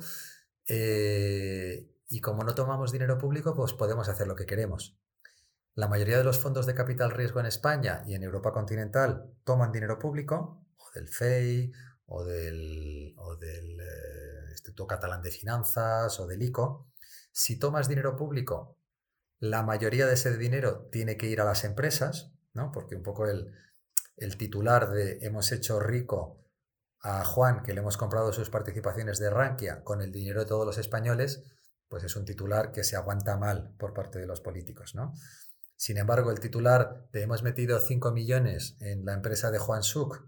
Eh, 0.68 1.92
y 2.10 2.22
como 2.22 2.44
no 2.44 2.56
tomamos 2.56 2.92
dinero 2.92 3.18
público, 3.18 3.54
pues 3.54 3.74
podemos 3.74 4.10
hacer 4.10 4.28
lo 4.28 4.36
que 4.36 4.46
queremos. 4.46 4.98
La 5.76 5.88
mayoría 5.88 6.18
de 6.18 6.24
los 6.24 6.40
fondos 6.40 6.66
de 6.66 6.74
capital 6.74 7.12
riesgo 7.12 7.40
en 7.40 7.46
España 7.46 8.02
y 8.08 8.16
en 8.16 8.24
Europa 8.24 8.52
continental 8.52 9.30
toman 9.44 9.72
dinero 9.72 10.00
público, 10.00 10.66
del 10.98 11.08
FEI, 11.08 11.72
o 12.08 12.24
del, 12.26 13.16
del 13.40 13.80
eh, 13.80 14.52
Instituto 14.52 14.88
Catalán 14.88 15.22
de 15.22 15.32
Finanzas, 15.32 16.20
o 16.20 16.28
del 16.28 16.42
ICO. 16.42 16.88
Si 17.32 17.60
tomas 17.60 17.88
dinero 17.88 18.16
público, 18.16 18.78
la 19.40 19.64
mayoría 19.64 20.08
de 20.08 20.14
ese 20.14 20.36
dinero 20.38 20.90
tiene 20.92 21.18
que 21.18 21.28
ir 21.28 21.42
a 21.42 21.46
las 21.46 21.64
empresas, 21.64 22.32
¿no? 22.54 22.72
porque 22.72 22.96
un 22.96 23.04
poco 23.04 23.28
el, 23.28 23.54
el 24.16 24.38
titular 24.38 24.90
de 24.92 25.20
hemos 25.22 25.52
hecho 25.52 25.80
rico 25.80 26.44
a 27.02 27.24
Juan, 27.24 27.62
que 27.62 27.74
le 27.74 27.82
hemos 27.82 27.98
comprado 27.98 28.34
sus 28.34 28.50
participaciones 28.50 29.20
de 29.20 29.30
Rankia 29.30 29.84
con 29.84 30.02
el 30.02 30.12
dinero 30.12 30.40
de 30.40 30.48
todos 30.48 30.66
los 30.66 30.80
españoles, 30.80 31.44
pues 31.88 32.04
es 32.04 32.16
un 32.16 32.26
titular 32.26 32.72
que 32.72 32.84
se 32.84 32.96
aguanta 32.96 33.38
mal 33.38 33.76
por 33.78 33.94
parte 33.94 34.20
de 34.20 34.26
los 34.26 34.42
políticos, 34.42 34.96
¿no? 34.96 35.14
Sin 35.76 35.98
embargo, 35.98 36.32
el 36.32 36.40
titular 36.40 37.08
de 37.14 37.22
hemos 37.22 37.44
metido 37.44 37.80
5 37.80 38.12
millones 38.12 38.76
en 38.80 39.06
la 39.06 39.14
empresa 39.14 39.52
de 39.52 39.60
Juan 39.60 39.84
Suk, 39.84 40.28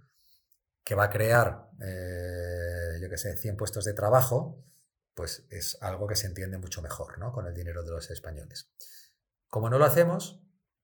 que 0.89 0.95
va 0.95 1.03
a 1.03 1.09
crear, 1.11 1.69
eh, 1.81 2.97
yo 2.99 3.11
qué 3.11 3.17
sé, 3.19 3.37
100 3.37 3.57
puestos 3.57 3.85
de 3.85 3.93
trabajo, 3.93 4.65
pues 5.13 5.45
es 5.51 5.77
algo 5.81 6.07
que 6.07 6.15
se 6.15 6.25
entiende 6.25 6.57
mucho 6.57 6.81
mejor, 6.81 7.19
¿no? 7.19 7.31
Con 7.31 7.45
el 7.45 7.53
dinero 7.53 7.83
de 7.83 7.91
los 7.91 8.09
españoles. 8.09 8.71
Como 9.49 9.69
no 9.69 9.77
lo 9.77 9.85
hacemos, 9.85 10.41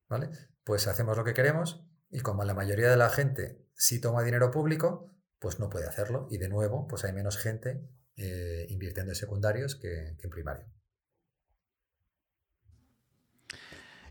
¿vale? 0.07 0.29
Pues 0.63 0.85
hacemos 0.85 1.17
lo 1.17 1.23
que 1.23 1.33
queremos 1.33 1.87
y 2.11 2.19
como 2.19 2.43
la 2.43 2.53
mayoría 2.53 2.87
de 2.87 2.97
la 2.97 3.09
gente 3.09 3.67
sí 3.73 3.99
toma 3.99 4.21
dinero 4.21 4.51
público, 4.51 5.11
pues 5.39 5.59
no 5.59 5.71
puede 5.71 5.87
hacerlo. 5.87 6.27
Y 6.29 6.37
de 6.37 6.49
nuevo, 6.49 6.87
pues 6.87 7.03
hay 7.03 7.11
menos 7.11 7.39
gente 7.39 7.89
eh, 8.15 8.67
invirtiendo 8.69 9.11
en 9.11 9.15
secundarios 9.15 9.75
que 9.75 10.09
en 10.21 10.29
primario. 10.29 10.67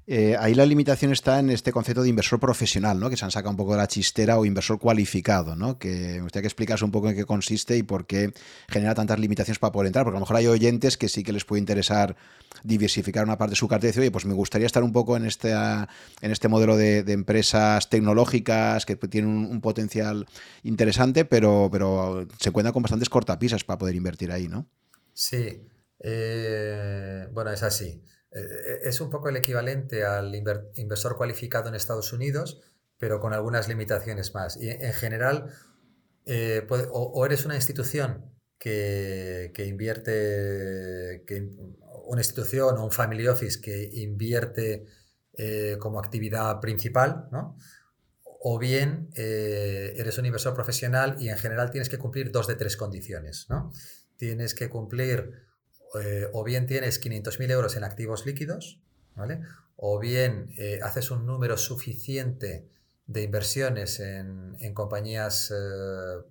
Eh, 0.07 0.37
ahí 0.39 0.55
la 0.55 0.67
limitación 0.67 1.13
está 1.13 1.39
en 1.39 1.49
este 1.49 1.73
concepto 1.73 2.03
de 2.03 2.11
inversor 2.11 2.39
profesional, 2.39 3.01
¿no? 3.01 3.09
que 3.09 3.17
se 3.17 3.25
han 3.25 3.31
sacado 3.31 3.51
un 3.51 3.57
poco 3.57 3.73
de 3.73 3.79
la 3.79 3.87
chistera 3.87 4.39
o 4.39 4.45
inversor 4.45 4.79
cualificado, 4.79 5.57
¿no? 5.57 5.79
que 5.79 6.17
me 6.17 6.23
gustaría 6.23 6.43
que 6.43 6.49
explicas 6.49 6.83
un 6.83 6.91
poco 6.91 7.09
en 7.09 7.17
qué 7.17 7.25
consiste 7.25 7.77
y 7.79 7.83
por 7.83 8.07
qué 8.07 8.35
genera 8.69 8.95
tantas 8.95 9.19
limitaciones 9.19 9.59
para 9.59 9.73
poder 9.73 9.87
entrar, 9.87 10.05
porque 10.05 10.17
a 10.17 10.21
lo 10.21 10.27
mejor 10.27 10.37
hay 10.37 10.47
oyentes 10.47 10.99
que 10.99 11.09
sí 11.09 11.23
que 11.23 11.33
les 11.33 11.47
puede 11.47 11.61
interesar 11.61 12.17
diversificar 12.63 13.25
una 13.25 13.39
parte 13.39 13.53
de 13.53 13.57
su 13.57 13.67
cartera 13.67 13.89
y 13.89 13.93
decir, 13.93 14.03
oye, 14.03 14.11
pues 14.11 14.27
me 14.27 14.35
gustaría 14.35 14.67
estar 14.67 14.83
un 14.83 14.93
poco 14.93 15.17
en 15.17 15.25
este, 15.25 15.53
en 15.53 16.31
este 16.31 16.49
modelo 16.49 16.77
de, 16.77 16.99
empresas 17.15 17.89
tecnológicas 17.89 18.85
que 18.85 18.97
tienen 18.97 19.31
un, 19.31 19.61
potencial 19.61 20.27
interesante, 20.63 21.25
pero, 21.25 21.69
pero 21.73 22.27
se 22.39 22.51
cuenta 22.51 22.73
con 22.73 22.83
bastantes 22.83 23.09
cortapisas 23.09 23.65
para 23.65 23.79
poder 23.79 23.95
invertir 23.95 24.31
ahí, 24.33 24.49
¿no? 24.49 24.67
Sí, 25.15 25.63
eh, 26.01 27.29
bueno, 27.33 27.51
es 27.51 27.63
así. 27.63 28.03
Eh, 28.35 28.81
es 28.83 29.01
un 29.01 29.11
poco 29.11 29.29
el 29.29 29.37
equivalente 29.37 30.05
al 30.05 30.35
inversor 30.35 31.17
cualificado 31.17 31.69
en 31.69 31.77
Estados 31.77 32.13
Unidos, 32.13 32.61
pero 32.99 33.21
con 33.21 33.33
algunas 33.33 33.69
limitaciones 33.69 34.35
más. 34.35 34.57
Y 34.61 34.71
en 34.71 34.93
general, 34.93 35.51
eh, 36.27 36.67
o, 36.69 37.25
eres 37.25 37.45
una 37.45 37.55
institución 37.55 38.33
que, 38.59 39.53
invierte, 39.67 41.25
una 42.07 42.21
institución 42.21 42.79
o 42.79 42.85
un 42.85 42.91
family 42.91 43.29
office 43.29 43.61
que 43.61 43.91
invierte 43.95 44.87
eh, 45.35 45.77
como 45.79 45.99
actividad 45.99 46.61
principal, 46.61 47.29
¿no? 47.31 47.57
o 48.47 48.59
bien 48.59 49.09
eres 49.15 50.19
un 50.19 50.27
inversor 50.27 50.53
profesional 50.53 51.17
y 51.19 51.31
en 51.31 51.39
general 51.39 51.71
tienes 51.71 51.89
que 51.89 51.97
cumplir 51.97 52.31
dos 52.31 52.47
de 52.47 52.57
tres 52.57 52.77
condiciones. 52.77 53.47
¿no? 53.49 53.73
Tienes 54.17 54.55
que 54.55 54.69
cumplir 54.69 55.44
eh, 56.01 56.29
o 56.33 56.43
bien 56.43 56.67
tienes 56.67 57.01
500.000 57.01 57.51
euros 57.51 57.77
en 57.77 57.85
activos 57.85 58.27
líquidos, 58.27 58.81
¿vale? 59.15 59.41
O 59.77 59.99
bien 59.99 60.53
eh, 60.57 60.81
haces 60.83 61.11
un 61.11 61.27
número 61.27 61.57
suficiente 61.57 62.69
de 63.07 63.23
inversiones 63.23 64.01
en, 64.01 64.57
compañías 64.75 65.53
eh, 65.55 66.23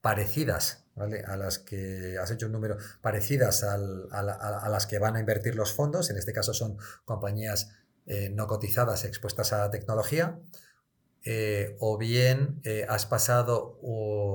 parecidas, 0.00 0.84
¿vale? 0.94 1.22
A 1.22 1.36
las 1.36 1.58
que 1.58 2.16
has 2.18 2.30
hecho 2.30 2.46
un 2.46 2.52
número 2.52 2.76
parecidas 3.00 3.62
a, 3.62 3.78
las 3.78 4.86
que 4.86 4.98
van 4.98 5.16
a 5.16 5.20
invertir 5.20 5.54
los 5.54 5.72
fondos, 5.72 6.10
en 6.10 6.16
este 6.16 6.32
caso 6.32 6.54
son 6.54 6.76
compañías 7.04 7.70
no 8.32 8.48
cotizadas 8.48 9.04
expuestas 9.04 9.52
a 9.52 9.70
tecnología, 9.70 10.40
o 11.78 11.98
bien 11.98 12.60
has 12.88 13.06
pasado 13.06 13.78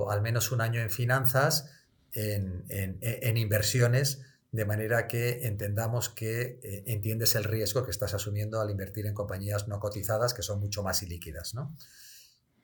al 0.09 0.21
menos 0.21 0.53
un 0.53 0.61
año 0.61 0.79
en 0.79 0.89
finanzas, 0.89 1.69
en, 2.13 2.63
en 2.69 3.37
inversiones 3.37 4.21
de 4.51 4.65
manera 4.65 5.07
que 5.07 5.45
entendamos 5.45 6.09
que 6.09 6.59
eh, 6.63 6.83
entiendes 6.87 7.35
el 7.35 7.43
riesgo 7.43 7.83
que 7.83 7.91
estás 7.91 8.13
asumiendo 8.13 8.61
al 8.61 8.69
invertir 8.69 9.05
en 9.05 9.13
compañías 9.13 9.67
no 9.67 9.79
cotizadas 9.79 10.33
que 10.33 10.41
son 10.41 10.59
mucho 10.59 10.83
más 10.83 11.03
ilíquidas. 11.03 11.53
¿no? 11.53 11.75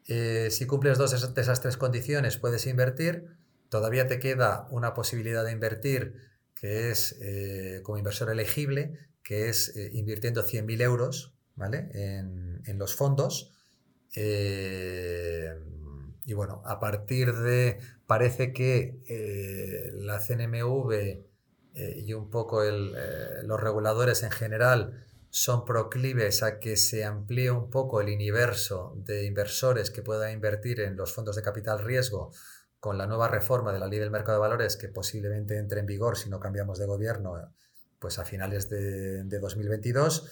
Eh, 0.08 0.48
si 0.50 0.66
cumples 0.66 0.98
dos 0.98 1.12
de 1.12 1.42
esas 1.42 1.62
tres 1.62 1.78
condiciones, 1.78 2.38
puedes 2.38 2.66
invertir. 2.68 3.28
Todavía 3.70 4.08
te 4.08 4.20
queda 4.20 4.68
una 4.70 4.94
posibilidad 4.94 5.44
de 5.44 5.52
invertir 5.52 6.16
que 6.56 6.92
es 6.92 7.18
eh, 7.22 7.82
como 7.84 7.98
inversor 7.98 8.30
elegible, 8.30 8.98
que 9.22 9.50
es 9.50 9.76
invirtiendo 9.94 10.46
100.000 10.46 10.82
euros 10.82 11.34
¿vale? 11.56 11.90
en, 11.94 12.62
en, 12.66 12.78
los 12.78 12.96
fondos. 12.96 13.52
y 14.16 14.22
bueno, 16.34 16.62
a 16.66 16.80
partir 16.80 17.34
de, 17.34 17.80
parece 18.06 18.54
que 18.54 19.00
la 19.96 20.20
CNMV 20.20 21.33
eh, 21.76 22.04
y 22.06 22.14
un 22.14 22.30
poco 22.30 22.64
eh, 22.64 23.42
los 23.44 23.60
reguladores 23.60 24.22
en 24.22 24.30
general 24.30 25.04
son 25.32 25.66
proclives 25.66 26.44
a 26.44 26.60
que 26.60 26.78
se 26.78 27.04
amplíe 27.04 27.50
un 27.50 27.72
poco 27.72 28.00
el 28.00 28.14
universo 28.14 28.94
de 28.98 29.26
inversores 29.26 29.90
que 29.90 30.04
puedan 30.04 30.32
invertir 30.32 30.82
en 30.82 30.96
los 30.96 31.12
fondos 31.12 31.36
de 31.36 31.42
capital 31.42 31.80
riesgo 31.80 32.32
con 32.80 33.00
la 33.00 33.08
nueva 33.08 33.28
reforma 33.28 33.74
de 33.74 33.80
la 33.80 33.88
ley 33.88 33.98
del 33.98 34.12
mercado 34.12 34.38
de 34.38 34.42
valores 34.42 34.78
que 34.78 34.88
posiblemente 34.88 35.58
entre 35.58 35.80
en 35.80 35.88
vigor 35.88 36.16
si 36.16 36.30
no 36.30 36.40
cambiamos 36.40 36.78
de 36.78 36.86
gobierno 36.86 37.52
pues 37.98 38.20
a 38.20 38.26
finales 38.26 38.70
de, 38.70 39.24
de 39.24 39.40
2022 39.40 40.30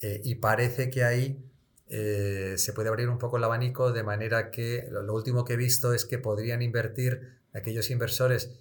eh, 0.00 0.20
y 0.24 0.36
parece 0.36 0.90
que 0.90 1.04
ahí 1.04 1.46
se 1.88 2.72
puede 2.72 2.88
abrir 2.88 3.08
un 3.08 3.18
poco 3.18 3.36
el 3.36 3.42
abanico 3.42 3.90
de 3.90 4.04
manera 4.04 4.52
que 4.52 4.86
lo, 4.92 5.12
último 5.12 5.44
que 5.44 5.54
he 5.54 5.56
visto 5.56 5.92
es 5.92 6.04
que 6.04 6.18
podrían 6.18 6.62
invertir 6.62 7.40
aquellos 7.52 7.90
inversores 7.90 8.60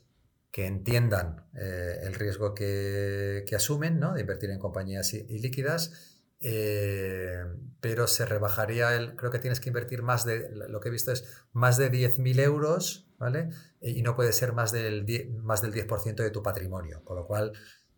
que 0.51 0.65
entiendan 0.65 1.47
eh, 1.53 1.99
el 2.03 2.13
riesgo 2.13 2.53
que, 2.53 3.45
asumen 3.55 3.99
¿no? 3.99 4.13
de 4.13 4.21
invertir 4.21 4.49
en 4.49 4.59
compañías 4.59 5.13
ilíquidas 5.13 6.19
eh, 6.41 7.43
pero 7.81 8.07
se 8.07 8.25
rebajaría 8.25 8.95
el, 8.95 9.15
creo 9.15 9.31
que 9.31 9.39
tienes 9.39 9.59
que 9.59 9.69
invertir 9.69 10.03
más 10.03 10.25
de, 10.25 10.49
lo 10.69 10.79
que 10.79 10.87
he 10.87 10.91
visto 10.91 11.11
es 11.11 11.25
más 11.51 11.77
de 11.77 11.91
10.000 11.91 12.39
euros, 12.39 13.09
¿vale? 13.17 13.49
Y 13.81 14.01
no 14.03 14.15
puede 14.15 14.31
ser 14.31 14.53
más 14.53 14.71
del 14.71 15.05
10%, 15.05 15.41
más 15.41 15.61
del 15.61 15.73
10 15.73 15.87
de 16.15 16.31
tu 16.31 16.41
patrimonio, 16.41 17.03
con 17.03 17.17
lo 17.17 17.25
cual 17.25 17.51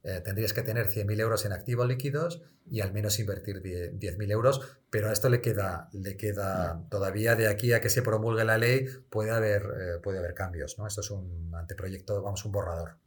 eh, 0.03 0.21
tendrías 0.23 0.53
que 0.53 0.63
tener 0.63 0.87
100.000 0.87 1.19
euros 1.19 1.45
en 1.45 1.53
activos 1.53 1.87
líquidos 1.87 2.41
y 2.69 2.81
al 2.81 2.91
menos 2.91 3.19
invertir 3.19 3.61
10.000 3.61 4.31
euros, 4.31 4.61
pero 4.89 5.09
a 5.09 5.13
esto 5.13 5.29
le 5.29 5.41
queda, 5.41 5.89
le 5.93 6.17
queda 6.17 6.87
todavía 6.89 7.35
de 7.35 7.47
aquí 7.47 7.73
a 7.73 7.81
que 7.81 7.89
se 7.89 8.01
promulgue 8.01 8.43
la 8.43 8.57
ley 8.57 8.85
puede 9.09 9.31
haber, 9.31 9.61
eh, 9.61 9.99
puede 10.01 10.19
haber 10.19 10.33
cambios, 10.33 10.77
¿no? 10.79 10.87
Esto 10.87 11.01
es 11.01 11.11
un 11.11 11.51
anteproyecto, 11.53 12.21
vamos, 12.21 12.43
un 12.45 12.51
borrador. 12.51 12.97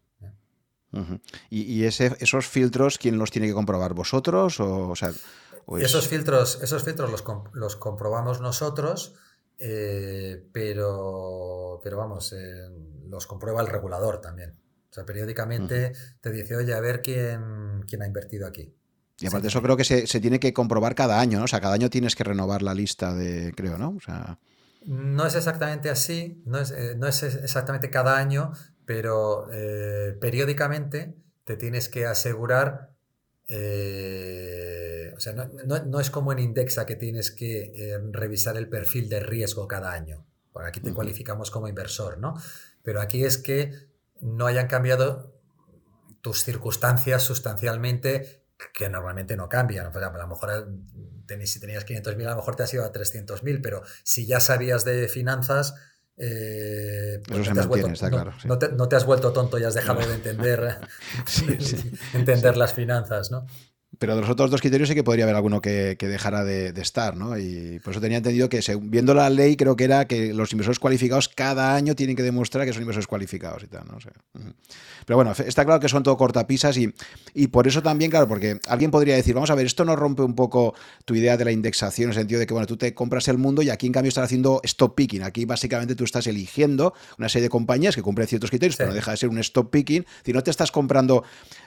¿Y, 1.50 1.84
esos 1.84 2.46
filtros, 2.46 2.98
quién 2.98 3.18
los 3.18 3.30
tiene 3.30 3.48
que 3.48 3.54
comprobar? 3.54 3.94
¿Vosotros? 3.94 4.60
O, 4.60 4.94
sea, 4.94 5.12
esos 5.78 6.08
filtros, 6.08 6.60
esos 6.62 6.84
filtros 6.84 7.10
los, 7.52 7.76
comprobamos 7.76 8.40
nosotros, 8.40 9.14
eh, 9.58 10.46
pero, 10.52 11.80
pero 11.82 11.96
vamos, 11.96 12.32
eh, 12.32 12.68
los 13.08 13.26
comprueba 13.26 13.60
el 13.60 13.66
regulador 13.66 14.20
también. 14.20 14.54
O 14.94 14.98
sea, 15.02 15.04
periódicamente 15.04 15.92
te 16.20 16.30
dice, 16.30 16.54
oye, 16.54 16.72
a 16.72 16.78
ver 16.78 17.02
quién, 17.02 17.82
quién 17.88 18.02
ha 18.02 18.06
invertido 18.06 18.46
aquí. 18.46 18.72
Y 19.18 19.26
aparte 19.26 19.42
de 19.42 19.48
eso 19.48 19.60
creo 19.60 19.76
que 19.76 19.82
se, 19.82 20.20
tiene 20.20 20.38
que 20.38 20.52
comprobar 20.52 20.94
cada 20.94 21.18
año, 21.18 21.38
¿no? 21.38 21.46
O 21.46 21.48
sea, 21.48 21.60
cada 21.60 21.74
año 21.74 21.90
tienes 21.90 22.14
que 22.14 22.22
renovar 22.22 22.62
la 22.62 22.74
lista 22.74 23.12
de, 23.12 23.52
creo, 23.56 23.76
¿no? 23.76 23.96
O 23.96 24.00
sea... 24.00 24.38
No 24.86 25.26
es 25.26 25.34
exactamente 25.34 25.90
así, 25.90 26.44
no 26.46 26.60
es, 26.60 26.70
eh, 26.70 26.94
no 26.96 27.08
es 27.08 27.24
exactamente 27.24 27.90
cada 27.90 28.16
año, 28.16 28.52
pero 28.86 29.48
eh, 29.52 30.16
periódicamente 30.20 31.16
te 31.42 31.56
tienes 31.56 31.88
que 31.88 32.06
asegurar, 32.06 32.94
eh, 33.48 35.12
o 35.16 35.18
sea, 35.18 35.32
no, 35.32 35.98
es 35.98 36.10
como 36.10 36.30
en 36.30 36.38
Indexa 36.38 36.86
que 36.86 36.94
tienes 36.94 37.32
que 37.32 37.98
revisar 38.12 38.56
el 38.56 38.68
perfil 38.68 39.08
de 39.08 39.18
riesgo 39.18 39.66
cada 39.66 39.90
año. 39.90 40.24
Por 40.52 40.64
aquí 40.64 40.78
te 40.78 40.94
cualificamos 40.94 41.50
como 41.50 41.66
inversor, 41.66 42.18
¿no? 42.18 42.34
Pero 42.84 43.00
aquí 43.00 43.24
es 43.24 43.38
que 43.38 43.92
no 44.24 44.46
hayan 44.46 44.66
cambiado 44.66 45.38
tus 46.22 46.42
circunstancias 46.42 47.22
sustancialmente 47.22 48.46
que 48.72 48.88
normalmente 48.88 49.36
no 49.36 49.48
cambian. 49.48 49.86
a 49.94 50.18
lo 50.18 50.26
mejor 50.26 50.68
si 51.44 51.60
tenías 51.60 51.86
500.000, 51.86 52.26
a 52.26 52.30
lo 52.30 52.36
mejor 52.36 52.56
te 52.56 52.62
has 52.62 52.72
ido 52.72 52.84
a 52.84 52.92
300.000, 52.92 53.60
pero 53.62 53.82
si 54.02 54.26
ya 54.26 54.40
sabías 54.40 54.84
de 54.84 55.08
finanzas, 55.08 55.74
eh, 56.16 57.20
pues 57.26 57.50
no, 58.44 58.58
te, 58.58 58.72
no, 58.72 58.88
te, 58.88 58.96
has 58.96 59.04
vuelto 59.04 59.32
tonto 59.32 59.58
y 59.58 59.64
has 59.64 59.74
dejado 59.74 60.00
de 60.06 60.14
entender, 60.14 60.78
entender 62.14 62.56
las 62.56 62.72
finanzas, 62.72 63.30
¿no? 63.30 63.46
Pero 63.98 64.14
de 64.14 64.22
los 64.22 64.30
otros 64.30 64.50
dos 64.50 64.60
criterios 64.60 64.88
sí 64.88 64.94
que 64.94 65.04
podría 65.04 65.24
haber 65.24 65.36
alguno 65.36 65.60
que, 65.60 65.96
dejara 66.00 66.44
de, 66.44 66.68
estar, 66.80 67.16
¿no? 67.16 67.38
Y 67.38 67.80
por 67.82 67.92
eso 67.92 68.00
tenía 68.00 68.18
entendido 68.18 68.48
que, 68.48 68.60
viendo 68.82 69.14
la 69.14 69.30
ley, 69.30 69.56
creo 69.56 69.76
que 69.76 69.84
era 69.84 70.06
que 70.06 70.34
los 70.34 70.52
inversores 70.52 70.78
cualificados 70.78 71.28
cada 71.28 71.74
año 71.74 71.94
tienen 71.94 72.16
que 72.16 72.22
demostrar 72.22 72.66
que 72.66 72.72
son 72.72 72.82
inversores 72.82 73.06
cualificados 73.06 73.62
y 73.62 73.66
tal, 73.66 73.84
¿no? 73.86 73.98
Pero 75.06 75.16
bueno, 75.16 75.32
está 75.32 75.64
claro 75.64 75.80
que 75.80 75.88
son 75.88 76.02
todo 76.02 76.16
cortapisas 76.16 76.76
y, 76.76 76.94
y 77.34 77.48
por 77.48 77.68
eso 77.68 77.82
también, 77.82 78.10
claro, 78.10 78.26
porque 78.26 78.58
alguien 78.68 78.90
podría 78.90 79.14
decir, 79.14 79.34
vamos 79.34 79.50
a 79.50 79.54
ver, 79.54 79.66
esto 79.66 79.84
no 79.84 79.96
rompe 79.96 80.22
un 80.22 80.34
poco 80.34 80.74
tu 81.04 81.14
idea 81.14 81.36
de 81.36 81.44
la 81.44 81.52
indexación, 81.52 82.06
en 82.06 82.10
el 82.10 82.14
sentido 82.14 82.40
de 82.40 82.46
que, 82.46 82.54
bueno, 82.54 82.66
tú 82.66 82.76
te 82.76 82.94
compras 82.94 83.28
el 83.28 83.38
mundo 83.38 83.62
y 83.62 83.70
aquí 83.70 83.86
en 83.86 83.92
cambio 83.92 84.08
estás 84.08 84.24
haciendo 84.24 84.60
stop 84.64 84.94
picking. 84.94 85.22
Aquí 85.22 85.44
básicamente 85.44 85.94
tú 85.94 86.04
estás 86.04 86.26
eligiendo 86.26 86.94
una 87.18 87.28
serie 87.28 87.44
de 87.44 87.50
compañías 87.50 87.94
que 87.94 88.02
cumplen 88.02 88.26
ciertos 88.28 88.50
criterios, 88.50 88.76
pero 88.76 88.90
no 88.90 88.94
deja 88.94 89.10
de 89.10 89.16
ser 89.16 89.28
un 89.28 89.38
stop 89.38 89.70
picking. 89.70 90.06
Si 90.24 90.32
no 90.32 90.42
te 90.42 90.50
estás 90.50 90.70
comprando... 90.72 91.24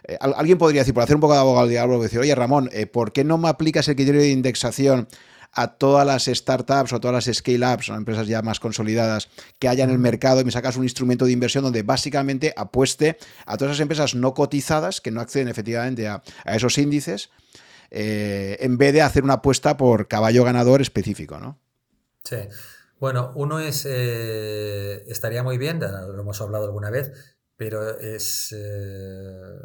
Eh, 0.08 0.18
alguien 0.20 0.58
podría 0.58 0.82
decir, 0.82 0.94
por 0.94 1.04
hacer 1.04 1.16
un 1.16 1.22
poco 1.22 1.34
de 1.34 1.40
abogado 1.40 1.66
del 1.66 1.72
diablo, 1.72 2.02
decir, 2.02 2.17
oye 2.20 2.36
Ramón, 2.36 2.70
eh, 2.74 2.86
¿por 2.86 3.12
qué 3.12 3.24
no 3.24 3.38
me 3.38 3.50
aplicas 3.50 3.88
el 3.88 3.96
criterio 3.96 4.22
de 4.22 4.30
indexación 4.30 5.08
a 5.52 5.76
todas 5.78 6.06
las 6.06 6.26
startups 6.26 6.94
o 6.94 7.00
todas 7.00 7.28
las 7.28 7.36
scale-ups 7.36 7.90
o 7.90 7.96
empresas 7.96 8.28
ya 8.28 8.42
más 8.42 8.60
consolidadas 8.60 9.30
que 9.60 9.68
haya 9.68 9.84
en 9.84 9.90
el 9.90 9.98
mercado 9.98 10.42
y 10.42 10.44
me 10.44 10.52
sacas 10.52 10.78
un 10.78 10.84
instrumento 10.84 11.26
de 11.26 11.32
inversión 11.32 11.64
donde 11.64 11.84
básicamente 11.84 12.54
apueste 12.56 13.18
a 13.46 13.58
todas 13.58 13.72
esas 13.74 13.82
empresas 13.82 14.16
no 14.16 14.34
cotizadas 14.34 15.02
que 15.02 15.12
no 15.12 15.22
acceden 15.22 15.48
efectivamente 15.48 16.08
a, 16.08 16.22
esos 16.46 16.78
índices, 16.78 17.32
eh, 17.90 18.58
en 18.60 18.78
vez 18.78 18.94
de 18.94 19.02
hacer 19.02 19.24
una 19.24 19.36
apuesta 19.36 19.78
por 19.78 20.08
caballo 20.08 20.44
ganador 20.44 20.82
específico, 20.82 21.40
¿no? 21.40 21.58
Sí. 22.24 22.38
Bueno, 23.00 23.32
uno 23.36 23.60
es, 23.60 23.88
eh, 23.88 25.04
estaría 25.08 25.44
muy 25.44 25.58
bien, 25.58 25.80
lo 25.80 26.20
hemos 26.20 26.42
hablado 26.42 26.66
alguna 26.66 26.90
vez, 26.90 27.37
pero 27.58 28.00
es, 28.00 28.56
eh, 28.56 29.58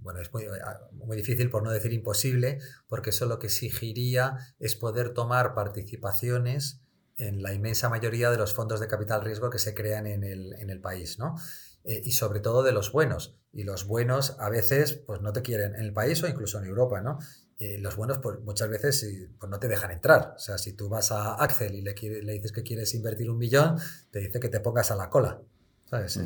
bueno, 0.00 0.20
es 0.20 0.30
ah, 0.64 0.80
muy, 0.92 1.16
difícil, 1.16 1.48
por 1.48 1.62
no 1.62 1.70
decir 1.70 1.92
imposible, 1.92 2.58
porque 2.88 3.10
eso 3.10 3.26
lo 3.26 3.38
que 3.38 3.46
exigiría 3.46 4.36
es 4.58 4.74
poder 4.74 5.14
tomar 5.14 5.54
participaciones 5.54 6.80
en 7.16 7.42
la 7.42 7.54
inmensa 7.54 7.88
mayoría 7.88 8.30
de 8.30 8.36
los 8.36 8.52
fondos 8.52 8.80
de 8.80 8.88
capital 8.88 9.22
riesgo 9.22 9.48
que 9.48 9.60
se 9.60 9.74
crean 9.74 10.06
en 10.06 10.24
el, 10.24 10.80
país, 10.82 11.18
¿no? 11.18 11.36
Eh, 11.84 12.02
y 12.04 12.12
sobre 12.12 12.40
todo 12.40 12.64
de 12.64 12.72
los 12.72 12.90
buenos. 12.90 13.38
Y 13.52 13.62
los 13.62 13.86
buenos 13.86 14.36
a 14.40 14.50
veces 14.50 14.92
pues 15.06 15.22
no 15.22 15.32
te 15.32 15.40
quieren 15.40 15.76
en 15.76 15.80
el 15.80 15.92
país 15.92 16.22
o 16.22 16.28
incluso 16.28 16.58
en 16.58 16.66
Europa, 16.66 17.00
¿no? 17.00 17.18
los 17.58 17.96
buenos 17.96 18.18
pues 18.18 18.38
muchas 18.40 18.68
veces 18.68 19.30
pues, 19.38 19.50
no 19.50 19.58
te 19.58 19.66
dejan 19.66 19.90
entrar. 19.90 20.34
O 20.36 20.38
sea, 20.38 20.58
si 20.58 20.74
tú 20.74 20.90
vas 20.90 21.10
a 21.10 21.36
Axel 21.36 21.74
y 21.74 21.80
le, 21.80 21.94
le 21.94 22.32
dices 22.34 22.52
que 22.52 22.62
quieres 22.62 22.92
invertir 22.92 23.30
un 23.30 23.38
millón, 23.38 23.78
te 24.10 24.18
dice 24.18 24.40
que 24.40 24.50
te 24.50 24.60
pongas 24.60 24.90
a 24.90 24.96
la 24.96 25.08
cola. 25.08 25.40
¿Sabes? 25.86 26.18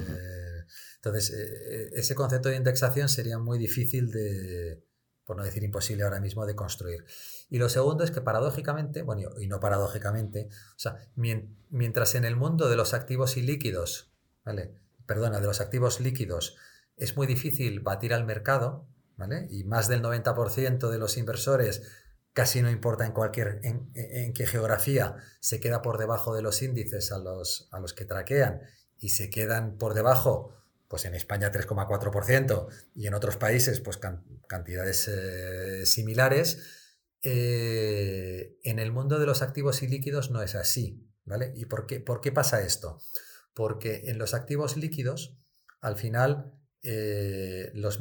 Entonces, 1.02 1.30
eh, 1.30 1.44
eh, 1.44 1.90
ese 1.94 2.14
concepto 2.14 2.50
de 2.50 2.56
indexación 2.56 3.08
sería 3.08 3.38
muy 3.38 3.58
difícil 3.58 4.10
de, 4.10 4.84
por 5.24 5.36
no 5.36 5.44
decir 5.44 5.62
imposible 5.62 6.04
ahora 6.04 6.20
mismo, 6.20 6.44
de 6.44 6.54
construir. 6.54 7.04
Y 7.48 7.58
lo 7.58 7.68
segundo 7.68 8.04
es 8.04 8.10
que 8.10 8.20
paradójicamente, 8.20 9.02
bueno, 9.02 9.30
y 9.40 9.46
no 9.46 9.60
paradójicamente, 9.60 10.48
o 10.76 10.78
sea, 10.78 10.98
mientras 11.14 12.14
en 12.16 12.24
el 12.24 12.36
mundo 12.36 12.68
de 12.68 12.76
los 12.76 12.92
activos 12.92 13.36
ilíquidos, 13.38 14.12
¿vale? 14.44 14.74
Perdona, 15.06 15.40
de 15.40 15.46
los 15.46 15.60
activos 15.60 16.00
líquidos, 16.00 16.56
es 16.96 17.16
muy 17.16 17.26
difícil 17.26 17.80
batir 17.80 18.12
al 18.12 18.26
mercado, 18.26 18.86
¿vale? 19.16 19.46
Y 19.50 19.64
más 19.64 19.88
del 19.88 20.02
90% 20.02 20.90
de 20.90 20.98
los 20.98 21.16
inversores, 21.16 21.82
casi 22.34 22.60
no 22.60 22.70
importa 22.70 23.06
en 23.06 23.12
cualquier, 23.12 23.60
en, 23.62 23.90
en, 23.94 24.34
qué 24.34 24.46
geografía, 24.46 25.16
se 25.40 25.60
queda 25.60 25.80
por 25.80 25.96
debajo 25.96 26.34
de 26.34 26.42
los 26.42 26.60
índices 26.60 27.10
a 27.10 27.18
los, 27.18 27.68
a 27.70 27.80
los 27.80 27.94
que 27.94 28.04
traquean 28.04 28.60
y 28.98 29.10
se 29.10 29.30
quedan 29.30 29.78
por 29.78 29.94
debajo 29.94 30.59
pues 30.90 31.04
en 31.04 31.14
España 31.14 31.52
3,4% 31.52 32.66
y 32.96 33.06
en 33.06 33.14
otros 33.14 33.36
países 33.36 33.78
pues 33.78 34.00
cantidades 34.48 35.06
eh, 35.06 35.86
similares. 35.86 36.58
Eh, 37.22 38.58
en 38.64 38.80
el 38.80 38.90
mundo 38.90 39.20
de 39.20 39.26
los 39.26 39.40
activos 39.40 39.84
y 39.84 39.86
líquidos 39.86 40.32
no 40.32 40.42
es 40.42 40.56
así, 40.56 41.08
¿vale? 41.24 41.52
¿Y 41.54 41.66
por 41.66 41.86
qué, 41.86 42.00
por 42.00 42.20
qué 42.20 42.32
pasa 42.32 42.62
esto? 42.62 42.98
Porque 43.54 44.10
en 44.10 44.18
los 44.18 44.34
activos 44.34 44.76
líquidos, 44.76 45.38
al 45.80 45.96
final, 45.96 46.58
eh, 46.82 47.70
los, 47.74 48.00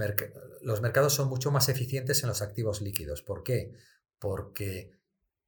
los 0.61 0.81
mercados 0.81 1.13
son 1.13 1.29
mucho 1.29 1.51
más 1.51 1.69
eficientes 1.69 2.23
en 2.23 2.29
los 2.29 2.41
activos 2.41 2.81
líquidos. 2.81 3.21
¿Por 3.21 3.43
qué? 3.43 3.71
Porque, 4.17 4.99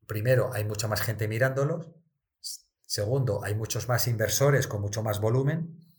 primero, 0.05 0.53
hay 0.53 0.63
mucha 0.63 0.87
más 0.87 1.01
gente 1.01 1.27
mirándolos. 1.27 1.89
Segundo, 2.85 3.43
hay 3.43 3.55
muchos 3.55 3.87
más 3.87 4.07
inversores 4.07 4.67
con 4.67 4.81
mucho 4.81 5.01
más 5.01 5.19
volumen. 5.19 5.90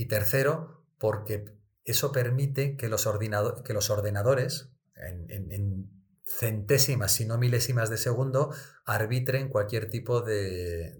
Y 0.00 0.06
tercero, 0.06 0.86
porque 0.96 1.44
eso 1.84 2.10
permite 2.10 2.78
que 2.78 2.88
los, 2.88 3.04
ordenadores, 3.06 4.70
en, 4.96 5.90
centésimas, 6.24 7.12
si 7.12 7.26
no 7.26 7.36
milésimas 7.36 7.90
de 7.90 7.98
segundo, 7.98 8.50
arbitren 8.86 9.50
cualquier 9.50 9.90
tipo 9.90 10.22
de, 10.22 10.96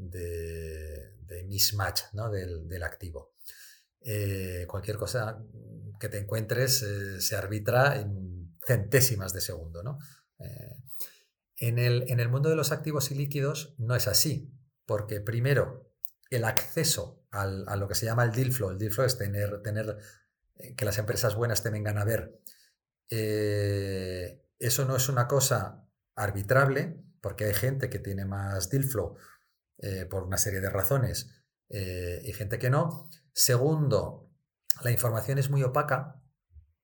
mismatch 1.47 2.12
del, 2.12 2.82
activo. 2.82 3.32
Eh, 4.02 4.66
cualquier 4.68 4.98
cosa 4.98 5.43
que 5.98 6.10
te 6.10 6.18
encuentres 6.18 6.82
eh, 6.82 7.22
se 7.22 7.36
arbitra 7.36 7.98
en 8.01 8.55
centésimas 8.66 9.32
de 9.32 9.40
segundo. 9.40 9.97
Eh, 10.40 10.77
en, 11.56 11.78
el, 11.78 12.05
en 12.10 12.20
el 12.20 12.28
mundo 12.28 12.51
de 12.51 12.56
los 12.56 12.70
activos 12.70 13.10
y 13.10 13.14
líquidos 13.14 13.74
no 13.78 13.97
es 13.97 14.06
así, 14.09 14.52
porque 14.85 15.22
primero 15.22 15.90
el 16.28 16.44
acceso 16.44 17.19
a 17.31 17.77
lo 17.77 17.89
que 17.89 17.94
se 17.94 18.07
llama 18.07 18.24
el 18.24 18.32
deal 18.32 18.52
flow. 18.52 18.70
El 18.70 18.78
deal 18.78 18.93
flow 18.93 19.07
es 19.07 19.16
tener, 19.16 19.62
tener 19.62 19.97
eh, 20.57 20.74
que 20.74 20.85
las 20.85 20.98
empresas 20.98 21.35
buenas 21.35 21.62
te 21.62 21.70
vengan 21.70 21.98
a 21.98 22.05
ver. 22.05 22.40
Eh, 23.09 24.44
eso 24.59 24.85
no 24.85 24.97
es 24.97 25.09
una 25.09 25.27
cosa 25.27 25.86
arbitrable, 26.15 27.02
porque 27.20 27.44
hay 27.44 27.55
gente 27.55 27.89
que 27.89 27.98
tiene 27.98 28.24
más 28.24 28.69
deal 28.70 28.85
flow 28.85 29.16
eh, 29.78 30.07
por 30.07 30.24
una 30.24 30.39
serie 30.39 30.61
de 30.61 30.70
razones 30.70 31.36
y 31.73 32.32
gente 32.32 32.59
que 32.59 32.69
no. 32.69 33.09
Segundo, 33.32 34.28
la 34.82 34.90
información 34.90 35.39
es 35.39 35.51
muy 35.51 35.62
opaca, 35.62 36.20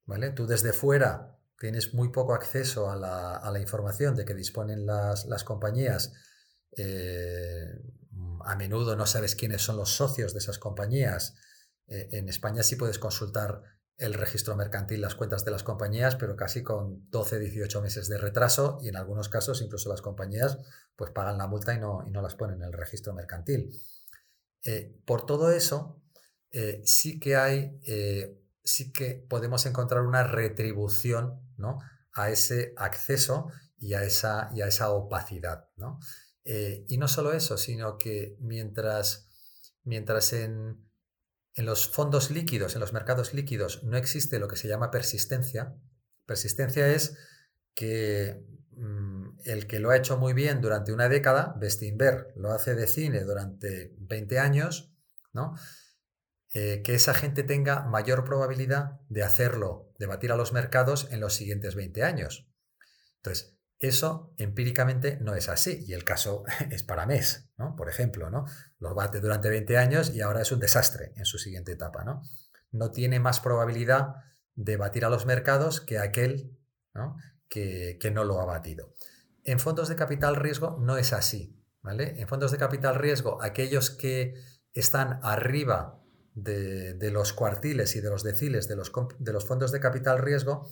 ¿vale? 0.05 0.31
Tú 0.31 0.47
desde 0.47 0.73
fuera 0.73 1.37
tienes 1.59 1.93
muy 1.93 2.11
poco 2.11 2.35
acceso 2.35 2.89
a 2.89 2.95
la, 2.95 3.59
información 3.59 4.15
de 4.15 4.25
que 4.25 4.33
disponen 4.33 4.87
las, 4.87 5.27
las 5.27 5.43
compañías 5.43 6.13
a 8.47 8.57
menudo 8.57 8.97
no 8.97 9.07
sabes 9.07 9.35
quiénes 9.35 9.63
son 9.63 9.77
los 9.77 9.97
socios 9.97 10.33
de 10.33 10.39
esas 10.39 10.59
compañías. 10.59 11.35
Eh, 11.89 12.09
en 12.13 12.29
España 12.29 12.63
sí 12.63 12.77
puedes 12.77 12.99
consultar 12.99 13.63
el 13.97 14.15
registro 14.15 14.57
mercantil, 14.57 15.01
las 15.01 15.15
cuentas 15.15 15.45
de 15.45 15.51
las 15.51 15.63
compañías, 15.63 16.17
pero 16.17 16.37
casi 16.37 16.63
con 16.63 17.11
12, 17.11 17.39
18 17.39 17.81
meses 17.81 18.09
de 18.09 18.19
retraso 18.19 18.79
y 18.83 18.89
en 18.89 18.97
algunos 18.97 19.29
casos 19.29 19.63
incluso 19.63 19.89
las 19.89 20.03
compañías 20.03 20.59
pues 20.95 21.11
pagan 21.11 21.39
la 21.39 21.47
multa 21.47 21.75
y 21.75 21.81
no, 21.81 22.05
y 22.07 22.11
no 22.11 22.23
las 22.23 22.35
ponen 22.35 22.57
en 22.57 22.69
el 22.69 22.73
registro 22.73 23.15
mercantil. 23.15 23.71
Eh, 24.65 25.01
por 25.07 25.25
todo 25.25 25.51
eso, 25.51 26.03
eh, 26.51 26.83
sí 26.85 27.19
que 27.19 27.37
hay, 27.37 27.81
sí 28.63 28.93
que 28.93 29.27
podemos 29.29 29.65
encontrar 29.67 30.03
una 30.03 30.25
retribución 30.25 31.41
¿no? 31.57 31.79
a 32.13 32.31
ese 32.31 32.75
acceso 32.77 33.51
y 33.79 33.95
a 33.95 34.03
esa, 34.03 34.51
y 34.55 34.61
a 34.61 34.67
esa 34.67 34.91
opacidad. 34.91 35.69
¿no? 35.77 35.99
Y 36.47 36.97
no 36.99 37.09
solo 37.09 37.33
eso, 37.33 37.59
sino 37.59 37.99
que 37.99 38.37
mientras, 38.39 39.29
mientras 39.83 40.33
en, 40.33 40.87
en 41.57 41.65
los 41.65 41.89
fondos 41.89 42.31
líquidos, 42.31 42.75
en 42.75 42.81
los 42.81 42.93
mercados 42.93 43.33
líquidos, 43.33 43.83
no 43.83 43.97
existe 43.97 44.39
lo 44.39 44.47
que 44.47 44.57
se 44.57 44.69
llama 44.69 44.91
persistencia. 44.91 45.75
Persistencia 46.27 46.87
es 46.89 47.17
que 47.75 48.45
mm, 48.73 49.39
el 49.45 49.67
que 49.67 49.81
lo 49.81 49.91
ha 49.91 49.97
hecho 49.97 50.19
muy 50.19 50.35
bien 50.35 50.61
durante 50.61 50.93
una 50.93 51.09
década, 51.09 51.55
Bestinver 51.59 52.33
lo 52.37 52.53
hace 52.53 52.75
de 52.75 52.87
cine 52.87 53.25
durante 53.25 53.95
20 53.99 54.39
años, 54.39 54.93
¿no? 55.33 55.55
Eh, 56.53 56.83
que 56.83 56.95
esa 56.95 57.15
gente 57.15 57.43
tenga 57.43 57.83
mayor 57.85 58.25
probabilidad 58.25 59.01
de 59.09 59.23
hacerlo, 59.23 59.93
de 59.99 60.07
batir 60.07 60.33
a 60.33 60.37
los 60.37 60.53
mercados 60.53 61.09
en 61.11 61.21
los 61.21 61.35
siguientes 61.35 61.75
20 61.75 62.03
años. 62.03 62.49
Entonces, 63.17 63.56
eso 63.79 64.33
empíricamente 64.39 65.19
no 65.21 65.35
es 65.35 65.49
así 65.49 65.85
y 65.87 65.93
el 65.93 66.05
caso 66.05 66.45
es 66.71 66.83
para 66.83 67.07
mes, 67.07 67.51
¿no? 67.59 67.77
Por 67.77 67.89
ejemplo, 67.89 68.31
¿no? 68.31 68.47
Lo 68.79 68.95
bate 68.95 69.21
durante 69.21 69.51
20 69.51 69.77
años 69.77 70.15
y 70.15 70.21
ahora 70.21 70.43
es 70.43 70.53
un 70.53 70.61
desastre 70.61 71.13
en 71.17 71.25
su 71.25 71.39
siguiente 71.39 71.73
etapa, 71.73 72.05
¿no? 72.05 72.23
No 72.73 72.91
tiene 72.91 73.21
más 73.21 73.41
probabilidad 73.41 74.15
de 74.55 74.77
batir 74.77 75.05
a 75.05 75.11
los 75.11 75.27
mercados 75.27 75.81
que 75.81 75.99
aquel 75.99 76.53
Que, 77.49 78.11
no 78.13 78.25
lo 78.25 78.41
ha 78.41 78.47
batido. 78.47 78.95
En 79.45 79.61
fondos 79.61 79.89
de 79.89 79.97
capital 79.97 80.37
riesgo 80.37 80.79
no 80.81 80.97
es 80.97 81.13
así, 81.13 81.63
¿vale? 81.83 82.19
En 82.21 82.27
fondos 82.27 82.51
de 82.51 82.59
capital 82.59 82.95
riesgo, 82.97 83.43
aquellos 83.43 83.91
que 83.91 84.35
están 84.73 85.21
arriba 85.23 86.03
de, 86.35 87.11
los 87.13 87.33
cuartiles 87.33 87.95
y 87.97 88.01
de 88.01 88.11
los 88.11 88.23
deciles 88.23 88.67
de 88.69 88.77
los, 88.77 88.91
de 89.19 89.33
los 89.33 89.45
fondos 89.47 89.73
de 89.73 89.81
capital 89.81 90.19
riesgo, 90.19 90.69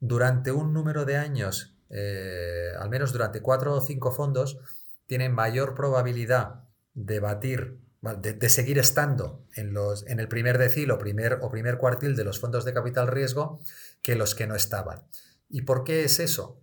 durante 0.00 0.50
un 0.50 0.72
número 0.72 1.04
de 1.04 1.16
años 1.16 1.79
eh, 1.90 2.72
al 2.78 2.88
menos 2.88 3.12
durante 3.12 3.42
cuatro 3.42 3.74
o 3.74 3.80
cinco 3.80 4.12
fondos, 4.12 4.58
tienen 5.06 5.34
mayor 5.34 5.74
probabilidad 5.74 6.64
de 6.94 7.20
batir, 7.20 7.80
de, 8.00 8.48
seguir 8.48 8.78
estando 8.78 9.44
en, 9.54 9.72
los, 9.72 10.06
en 10.06 10.20
el 10.20 10.28
primer 10.28 10.56
decil 10.56 10.90
o 10.92 10.98
primer, 10.98 11.38
o 11.42 11.50
primer 11.50 11.78
cuartil 11.78 12.16
de 12.16 12.24
los 12.24 12.38
fondos 12.38 12.64
de 12.64 12.72
capital 12.72 13.08
riesgo 13.08 13.60
que 14.02 14.14
los 14.14 14.34
que 14.34 14.46
no 14.46 14.54
estaban. 14.54 15.04
¿Y 15.48 15.62
por 15.62 15.84
qué 15.84 16.04
es 16.04 16.20
eso? 16.20 16.62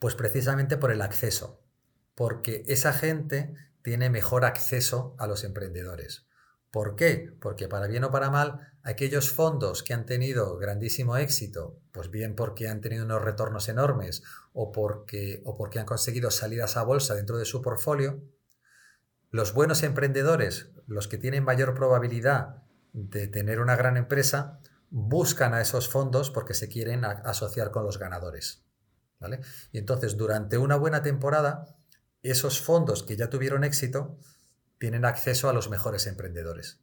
Pues 0.00 0.14
precisamente 0.14 0.76
por 0.76 0.90
el 0.90 1.02
acceso, 1.02 1.62
porque 2.14 2.64
esa 2.66 2.92
gente 2.92 3.54
tiene 3.82 4.10
mejor 4.10 4.44
acceso 4.44 5.14
a 5.18 5.26
los 5.26 5.44
emprendedores. 5.44 6.26
¿Por 6.70 6.94
qué? 6.94 7.32
Porque 7.40 7.68
para 7.68 7.88
bien 7.88 8.04
o 8.04 8.10
para 8.10 8.30
mal, 8.30 8.60
aquellos 8.82 9.30
fondos 9.30 9.82
que 9.82 9.92
han 9.92 10.06
tenido 10.06 10.56
grandísimo 10.56 11.16
éxito, 11.16 11.80
pues 11.92 12.10
bien 12.10 12.36
porque 12.36 12.68
han 12.68 12.80
tenido 12.80 13.04
unos 13.04 13.22
retornos 13.22 13.68
enormes 13.68 14.22
o 14.52 14.70
porque, 14.70 15.42
o 15.44 15.56
porque 15.56 15.80
han 15.80 15.86
conseguido 15.86 16.30
salidas 16.30 16.76
a 16.76 16.84
bolsa 16.84 17.14
dentro 17.14 17.38
de 17.38 17.44
su 17.44 17.60
portfolio, 17.60 18.22
los 19.30 19.52
buenos 19.52 19.82
emprendedores, 19.82 20.70
los 20.86 21.08
que 21.08 21.18
tienen 21.18 21.44
mayor 21.44 21.74
probabilidad 21.74 22.62
de 22.92 23.28
tener 23.28 23.60
una 23.60 23.76
gran 23.76 23.96
empresa, 23.96 24.60
buscan 24.90 25.54
a 25.54 25.60
esos 25.60 25.88
fondos 25.88 26.30
porque 26.30 26.54
se 26.54 26.68
quieren 26.68 27.04
asociar 27.04 27.70
con 27.70 27.84
los 27.84 27.98
ganadores. 27.98 28.64
¿vale? 29.20 29.40
Y 29.72 29.78
entonces, 29.78 30.16
durante 30.16 30.58
una 30.58 30.76
buena 30.76 31.02
temporada, 31.02 31.76
esos 32.22 32.60
fondos 32.60 33.02
que 33.02 33.16
ya 33.16 33.30
tuvieron 33.30 33.64
éxito, 33.64 34.18
tienen 34.80 35.04
acceso 35.04 35.48
a 35.48 35.52
los 35.52 35.68
mejores 35.68 36.06
emprendedores. 36.06 36.80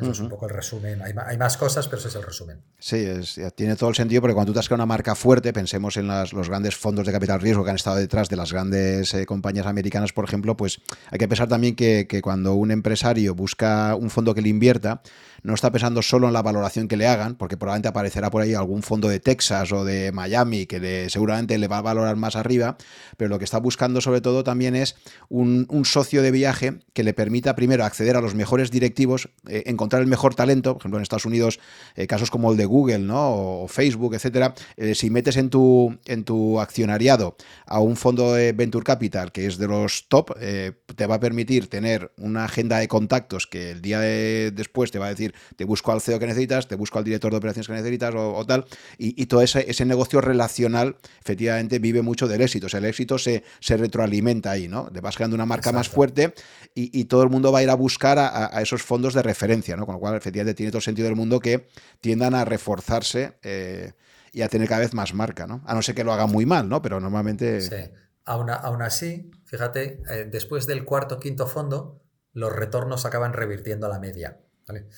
Eso 0.00 0.10
es 0.10 0.18
un 0.18 0.28
poco 0.28 0.46
el 0.46 0.52
resumen. 0.52 1.00
Hay, 1.00 1.38
más 1.38 1.56
cosas, 1.56 1.86
pero 1.86 1.98
ese 2.00 2.08
es 2.08 2.16
el 2.16 2.24
resumen. 2.24 2.60
Sí, 2.80 3.06
tiene 3.54 3.76
todo 3.76 3.88
el 3.88 3.94
sentido 3.94 4.20
porque 4.20 4.34
cuando 4.34 4.50
tú 4.50 4.54
te 4.54 4.58
has 4.58 4.66
creado 4.66 4.82
una 4.82 4.86
marca 4.86 5.14
fuerte, 5.14 5.52
pensemos 5.52 5.96
en 5.96 6.08
los 6.08 6.48
grandes 6.48 6.74
fondos 6.74 7.06
de 7.06 7.12
capital 7.12 7.40
riesgo 7.40 7.62
que 7.62 7.70
han 7.70 7.76
estado 7.76 7.96
detrás 7.96 8.28
de 8.28 8.34
las 8.34 8.52
grandes 8.52 9.14
eh, 9.14 9.24
compañías 9.26 9.66
americanas, 9.66 10.12
por 10.12 10.24
ejemplo, 10.24 10.56
pues 10.56 10.80
hay 11.10 11.18
que 11.18 11.28
pensar 11.28 11.46
también 11.46 11.76
que, 11.76 12.08
que, 12.08 12.20
cuando 12.20 12.54
un 12.54 12.72
empresario 12.72 13.36
busca 13.36 13.94
un 13.94 14.10
fondo 14.10 14.34
que 14.34 14.42
le 14.42 14.48
invierta, 14.48 15.02
no 15.46 15.54
está 15.54 15.70
pensando 15.70 16.02
solo 16.02 16.26
en 16.26 16.32
la 16.32 16.42
valoración 16.42 16.88
que 16.88 16.96
le 16.96 17.06
hagan, 17.06 17.36
porque 17.36 17.56
probablemente 17.56 17.86
aparecerá 17.86 18.30
por 18.30 18.42
ahí 18.42 18.54
algún 18.54 18.82
fondo 18.82 19.08
de 19.08 19.20
Texas 19.20 19.70
o 19.70 19.84
de 19.84 20.10
Miami 20.10 20.66
que 20.66 21.08
seguramente 21.08 21.56
le 21.56 21.68
va 21.68 21.78
a 21.78 21.82
valorar 21.82 22.16
más 22.16 22.34
arriba, 22.34 22.76
pero 23.16 23.30
lo 23.30 23.38
que 23.38 23.44
está 23.44 23.58
buscando 23.58 24.00
sobre 24.00 24.20
todo 24.20 24.42
también 24.42 24.74
es 24.74 24.96
un, 25.28 25.66
socio 25.84 26.22
de 26.22 26.32
viaje 26.32 26.80
que 26.92 27.04
le 27.04 27.14
permita 27.14 27.54
primero 27.54 27.84
acceder 27.84 28.16
a 28.16 28.20
los 28.20 28.34
mejores 28.34 28.72
directivos, 28.72 29.28
eh, 29.48 29.62
encontrar 29.66 30.02
el 30.02 30.08
mejor 30.08 30.34
talento, 30.34 30.72
por 30.72 30.82
ejemplo 30.82 30.98
en 30.98 31.02
Estados 31.04 31.26
Unidos 31.26 31.60
eh, 31.94 32.08
casos 32.08 32.32
como 32.32 32.50
el 32.50 32.56
de 32.56 32.64
Google 32.64 32.98
¿no? 32.98 33.62
o 33.62 33.68
Facebook, 33.68 34.14
etcétera, 34.14 34.52
eh, 34.76 34.96
si 34.96 35.10
metes 35.10 35.36
en 35.36 35.48
tu, 35.48 35.96
en 36.06 36.24
tu 36.24 36.58
accionariado 36.58 37.36
a 37.66 37.78
un 37.78 37.94
fondo 37.94 38.34
de 38.34 38.52
Venture 38.52 38.84
Capital 38.84 39.30
que 39.30 39.46
es 39.46 39.58
de 39.58 39.68
los 39.68 40.08
top, 40.08 40.36
te 40.36 41.06
va 41.06 41.16
a 41.16 41.20
permitir 41.20 41.68
tener 41.68 42.10
una 42.16 42.46
agenda 42.46 42.78
de 42.78 42.88
contactos 42.88 43.46
que 43.46 43.70
el 43.70 43.80
día 43.80 44.00
después 44.00 44.90
te 44.90 44.98
va 44.98 45.06
a 45.06 45.10
decir 45.10 45.35
te 45.56 45.64
busco 45.64 45.92
al 45.92 46.00
CEO 46.00 46.18
que 46.18 46.26
necesitas, 46.26 46.68
te 46.68 46.74
busco 46.74 46.98
al 46.98 47.04
director 47.04 47.30
de 47.30 47.38
operaciones 47.38 47.66
que 47.66 47.72
necesitas 47.72 48.14
o, 48.16 48.44
tal, 48.46 48.66
y, 48.98 49.26
todo 49.26 49.42
ese, 49.42 49.84
negocio 49.84 50.20
relacional 50.20 50.96
efectivamente 51.20 51.78
vive 51.78 52.02
mucho 52.02 52.26
del 52.28 52.40
éxito, 52.40 52.66
o 52.66 52.68
sea, 52.68 52.78
el 52.78 52.86
éxito 52.86 53.18
se, 53.18 53.44
se 53.60 53.76
retroalimenta 53.76 54.50
ahí, 54.50 54.68
¿no? 54.68 54.90
Te 54.90 55.00
vas 55.00 55.16
creando 55.16 55.34
una 55.34 55.46
marca 55.46 55.72
más 55.72 55.88
fuerte 55.88 56.34
y, 56.74 57.04
todo 57.06 57.22
el 57.22 57.30
mundo 57.30 57.52
va 57.52 57.60
a 57.60 57.62
ir 57.62 57.70
a 57.70 57.74
buscar 57.74 58.18
a, 58.18 58.60
esos 58.60 58.82
fondos 58.82 59.14
de 59.14 59.22
referencia, 59.22 59.76
¿no? 59.76 59.86
Con 59.86 59.94
lo 59.94 60.00
cual, 60.00 60.16
efectivamente, 60.16 60.54
tiene 60.54 60.70
todo 60.70 60.78
el 60.78 60.84
sentido 60.84 61.06
del 61.06 61.16
mundo 61.16 61.40
que 61.40 61.68
tiendan 62.00 62.34
a 62.34 62.44
reforzarse 62.44 63.38
eh, 63.42 63.92
y 64.32 64.42
a 64.42 64.48
tener 64.48 64.68
cada 64.68 64.80
vez 64.80 64.92
más 64.92 65.14
marca, 65.14 65.46
¿no? 65.46 65.62
A 65.66 65.74
no 65.74 65.82
ser 65.82 65.94
que 65.94 66.04
lo 66.04 66.12
haga 66.12 66.26
muy 66.26 66.46
mal, 66.46 66.68
¿no? 66.68 66.82
Pero 66.82 67.00
normalmente... 67.00 67.60
Sí. 67.60 67.76
Aún, 68.24 68.50
aún 68.50 68.82
así, 68.82 69.30
fíjate, 69.44 70.02
eh, 70.10 70.28
después 70.28 70.66
del 70.66 70.84
cuarto 70.84 71.20
quinto 71.20 71.46
fondo, 71.46 72.02
los 72.32 72.52
retornos 72.52 73.06
acaban 73.06 73.32
revirtiendo 73.32 73.86
a 73.86 73.88
la 73.88 74.00
media. 74.00 74.40
¿vale? 74.66 74.88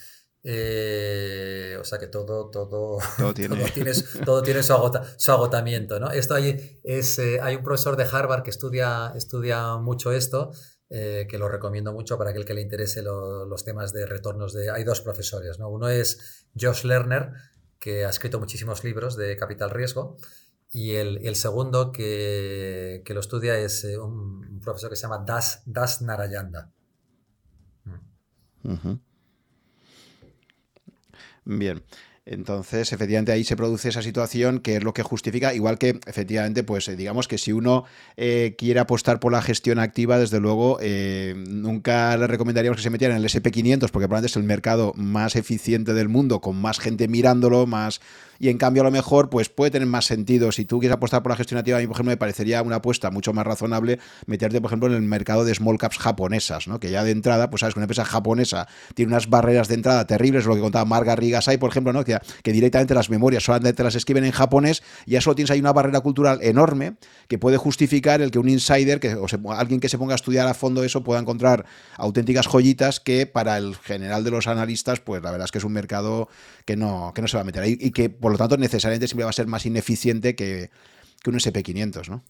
Eh, 0.50 1.76
o 1.78 1.84
sea 1.84 1.98
que 1.98 2.06
todo, 2.06 2.48
todo, 2.48 2.98
todo 3.18 3.34
tiene, 3.34 3.54
todo 4.24 4.42
tiene, 4.42 4.62
su, 4.62 4.74
su, 5.18 5.32
agotamiento. 5.32 6.00
¿no? 6.00 6.10
Esto 6.10 6.36
hay, 6.36 6.80
es, 6.82 7.18
eh, 7.18 7.38
hay 7.42 7.56
un 7.56 7.62
profesor 7.62 7.98
de 7.98 8.04
Harvard 8.04 8.44
que 8.44 8.48
estudia, 8.48 9.12
estudia 9.14 9.76
mucho 9.76 10.10
esto, 10.10 10.50
eh, 10.88 11.26
que 11.28 11.36
lo 11.36 11.50
recomiendo 11.50 11.92
mucho 11.92 12.16
para 12.16 12.30
aquel 12.30 12.46
que 12.46 12.54
le 12.54 12.62
interese 12.62 13.02
los 13.02 13.62
temas 13.62 13.92
de 13.92 14.06
retornos. 14.06 14.54
De, 14.54 14.70
hay 14.70 14.84
dos 14.84 15.02
profesores. 15.02 15.58
¿no? 15.58 15.68
Uno 15.68 15.90
es 15.90 16.46
Josh 16.58 16.84
Lerner, 16.84 17.32
que 17.78 18.06
ha 18.06 18.08
escrito 18.08 18.40
muchísimos 18.40 18.84
libros 18.84 19.18
de 19.18 19.36
capital 19.36 19.68
riesgo. 19.68 20.16
Y 20.72 20.94
el, 20.94 21.18
el 21.26 21.36
segundo 21.36 21.92
que, 21.92 23.02
que, 23.04 23.12
lo 23.12 23.20
estudia 23.20 23.58
es 23.58 23.84
un, 23.84 24.60
profesor 24.62 24.88
que 24.88 24.96
se 24.96 25.02
llama 25.02 25.22
Das, 25.26 25.62
das 25.66 26.00
Narayanda. 26.00 26.72
Uh 28.64 28.98
Bien. 31.48 31.82
Entonces, 32.26 32.92
efectivamente, 32.92 33.32
ahí 33.32 33.42
se 33.42 33.56
produce 33.56 33.88
esa 33.88 34.02
situación 34.02 34.60
que 34.60 34.76
es 34.76 34.84
lo 34.84 34.92
que 34.92 35.02
justifica, 35.02 35.54
igual 35.54 35.78
que, 35.78 35.98
efectivamente, 36.06 36.62
pues 36.62 36.86
eh, 36.88 36.94
digamos 36.94 37.26
que 37.26 37.38
si 37.38 37.52
uno 37.52 37.84
eh, 38.18 38.54
quiere 38.58 38.80
apostar 38.80 39.18
por 39.18 39.32
la 39.32 39.40
gestión 39.40 39.78
activa, 39.78 40.18
desde 40.18 40.38
luego, 40.38 40.76
eh, 40.82 41.32
nunca 41.48 42.14
le 42.18 42.26
recomendaríamos 42.26 42.76
que 42.76 42.82
se 42.82 42.90
metiera 42.90 43.16
en 43.16 43.22
el 43.22 43.26
SP500, 43.30 43.88
porque 43.90 44.08
probablemente 44.08 44.26
es 44.26 44.36
el 44.36 44.42
mercado 44.42 44.92
más 44.94 45.36
eficiente 45.36 45.94
del 45.94 46.10
mundo, 46.10 46.42
con 46.42 46.60
más 46.60 46.80
gente 46.80 47.08
mirándolo, 47.08 47.66
más 47.66 48.02
y 48.38 48.48
en 48.48 48.58
cambio 48.58 48.82
a 48.82 48.84
lo 48.84 48.90
mejor 48.90 49.30
pues 49.30 49.48
puede 49.48 49.70
tener 49.70 49.88
más 49.88 50.06
sentido. 50.06 50.52
Si 50.52 50.64
tú 50.64 50.78
quieres 50.78 50.96
apostar 50.96 51.22
por 51.22 51.30
la 51.30 51.36
gestión 51.36 51.58
activa, 51.58 51.78
a 51.78 51.80
mí 51.80 51.86
por 51.86 51.96
ejemplo 51.96 52.12
me 52.12 52.16
parecería 52.16 52.62
una 52.62 52.76
apuesta 52.76 53.10
mucho 53.10 53.32
más 53.32 53.46
razonable 53.46 53.98
meterte 54.26 54.60
por 54.60 54.68
ejemplo 54.68 54.88
en 54.88 54.94
el 54.94 55.02
mercado 55.02 55.44
de 55.44 55.54
small 55.54 55.78
caps 55.78 55.98
japonesas, 55.98 56.68
¿no? 56.68 56.80
que 56.80 56.90
ya 56.90 57.04
de 57.04 57.10
entrada, 57.10 57.50
pues 57.50 57.60
sabes 57.60 57.74
que 57.74 57.80
una 57.80 57.84
empresa 57.84 58.04
japonesa 58.04 58.68
tiene 58.94 59.12
unas 59.12 59.28
barreras 59.28 59.68
de 59.68 59.74
entrada 59.74 60.06
terribles, 60.06 60.46
lo 60.46 60.54
que 60.54 60.60
contaba 60.60 60.84
Marga 60.84 61.16
Rigasai, 61.16 61.58
por 61.58 61.70
ejemplo, 61.70 61.92
¿no? 61.92 62.04
que, 62.04 62.18
que 62.42 62.52
directamente 62.52 62.94
las 62.94 63.10
memorias 63.10 63.42
solamente 63.42 63.82
las 63.82 63.94
escriben 63.94 64.24
en 64.24 64.32
japonés 64.32 64.82
y 65.06 65.12
ya 65.12 65.20
solo 65.20 65.34
tienes 65.34 65.50
ahí 65.50 65.60
una 65.60 65.72
barrera 65.72 66.00
cultural 66.00 66.38
enorme 66.42 66.94
que 67.28 67.38
puede 67.38 67.56
justificar 67.56 68.22
el 68.22 68.30
que 68.30 68.38
un 68.38 68.48
insider, 68.48 69.00
que, 69.00 69.14
o 69.14 69.26
alguien 69.52 69.80
que 69.80 69.88
se 69.88 69.98
ponga 69.98 70.14
a 70.14 70.16
estudiar 70.16 70.46
a 70.46 70.54
fondo 70.54 70.84
eso, 70.84 71.02
pueda 71.02 71.20
encontrar 71.20 71.66
auténticas 71.96 72.46
joyitas 72.46 73.00
que 73.00 73.26
para 73.26 73.58
el 73.58 73.76
general 73.76 74.24
de 74.24 74.30
los 74.30 74.46
analistas, 74.46 75.00
pues 75.00 75.22
la 75.22 75.30
verdad 75.30 75.46
es 75.46 75.52
que 75.52 75.58
es 75.58 75.64
un 75.64 75.72
mercado 75.72 76.28
que 76.68 76.76
no, 76.76 77.12
que 77.14 77.22
no 77.22 77.28
se 77.28 77.38
va 77.38 77.40
a 77.40 77.44
meter 77.44 77.62
ahí 77.62 77.78
y 77.80 77.92
que 77.92 78.10
por 78.10 78.30
lo 78.30 78.36
tanto 78.36 78.58
necesariamente 78.58 79.08
siempre 79.08 79.24
va 79.24 79.30
a 79.30 79.32
ser 79.32 79.46
más 79.46 79.64
ineficiente 79.64 80.36
que, 80.36 80.70
un 81.26 81.34
SP500, 81.34 82.10
¿no? 82.10 82.24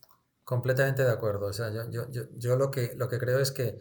Completamente 0.44 1.02
de 1.02 1.10
acuerdo. 1.10 1.46
O 1.46 1.52
sea, 1.52 1.72
yo, 1.72 2.56
lo, 2.56 2.70
que, 2.70 2.92
lo 2.96 3.08
que 3.08 3.18
creo 3.18 3.40
es 3.40 3.50
que 3.50 3.78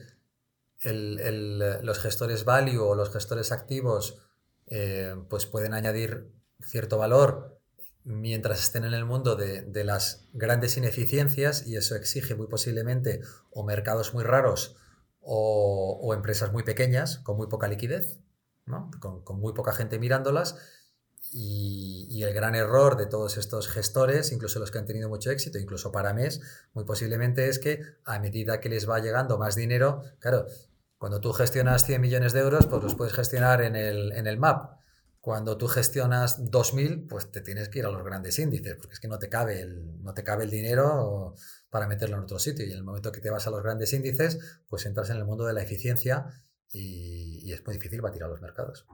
los 0.81 1.99
gestores 1.99 2.43
value 2.43 2.79
o 2.79 2.95
los 2.95 3.11
gestores 3.11 3.51
activos 3.51 4.17
eh, 4.65 5.15
pues 5.29 5.45
pueden 5.45 5.75
añadir 5.75 6.31
cierto 6.59 6.97
valor 6.97 7.59
mientras 8.03 8.59
estén 8.59 8.83
en 8.83 8.95
el 8.95 9.05
mundo 9.05 9.35
de, 9.35 9.83
las 9.83 10.27
grandes 10.33 10.75
ineficiencias 10.75 11.67
y 11.67 11.75
eso 11.77 11.95
exige 11.95 12.33
muy 12.33 12.47
posiblemente 12.47 13.21
o 13.51 13.63
mercados 13.63 14.15
muy 14.15 14.23
raros 14.23 14.75
o, 15.21 16.13
empresas 16.15 16.51
muy 16.51 16.63
pequeñas 16.63 17.19
con 17.19 17.37
muy 17.37 17.47
poca 17.47 17.67
liquidez, 17.67 18.19
con, 18.99 19.39
muy 19.39 19.53
poca 19.53 19.73
gente 19.73 19.99
mirándolas. 19.99 20.55
Y, 21.33 22.23
el 22.23 22.33
gran 22.33 22.55
error 22.55 22.97
de 22.97 23.05
todos 23.05 23.37
estos 23.37 23.67
gestores, 23.67 24.31
incluso 24.31 24.59
los 24.59 24.71
que 24.71 24.79
han 24.79 24.85
tenido 24.85 25.07
mucho 25.07 25.29
éxito, 25.29 25.59
incluso 25.59 25.91
para 25.91 26.13
mes, 26.13 26.41
muy 26.73 26.83
posiblemente 26.83 27.47
es 27.47 27.59
que 27.59 27.81
a 28.05 28.19
medida 28.19 28.59
que 28.59 28.69
les 28.69 28.89
va 28.89 28.99
llegando 28.99 29.37
más 29.37 29.55
dinero, 29.55 30.01
claro, 30.19 30.47
cuando 30.97 31.21
tú 31.21 31.31
gestionas 31.33 31.85
100 31.85 32.01
millones 32.01 32.33
de 32.33 32.39
euros, 32.39 32.65
pues 32.65 32.81
los 32.81 32.95
puedes 32.95 33.13
gestionar 33.13 33.61
en 33.61 33.75
el, 33.75 34.11
en 34.13 34.25
el 34.25 34.39
MAP 34.39 34.77
cuando 35.27 35.57
tú 35.57 35.67
gestionas 35.67 36.39
2.000, 36.39 37.09
pues 37.09 37.29
te 37.33 37.41
tienes 37.41 37.67
que 37.67 37.79
ir 37.79 37.85
a 37.85 37.91
los 37.91 38.01
grandes 38.01 38.39
índices, 38.39 38.75
porque 38.75 38.93
es 38.93 39.01
que 39.01 39.09
no 39.09 39.19
te 39.19 39.27
cabe 39.27 39.59
el, 39.59 40.01
no 40.01 40.13
te 40.13 40.23
cabe 40.23 40.45
el 40.45 40.49
dinero 40.49 41.35
para 41.69 41.85
meterlo 41.85 42.15
en 42.15 42.23
otro 42.23 42.39
sitio. 42.39 42.65
Y 42.65 42.71
en 42.71 42.77
el 42.77 42.85
momento 42.85 43.11
que 43.11 43.19
te 43.19 43.29
vas 43.29 43.45
a 43.45 43.49
los 43.49 43.61
grandes 43.61 43.91
índices, 43.91 44.39
pues 44.69 44.85
entras 44.85 45.09
en 45.09 45.17
el 45.17 45.25
mundo 45.25 45.45
de 45.45 45.51
la 45.51 45.61
eficiencia 45.61 46.27
y, 46.71 47.51
es 47.51 47.65
muy 47.65 47.75
difícil 47.75 48.01
batir 48.01 48.23
a 48.23 48.27
los 48.27 48.41
mercados. 48.41 48.85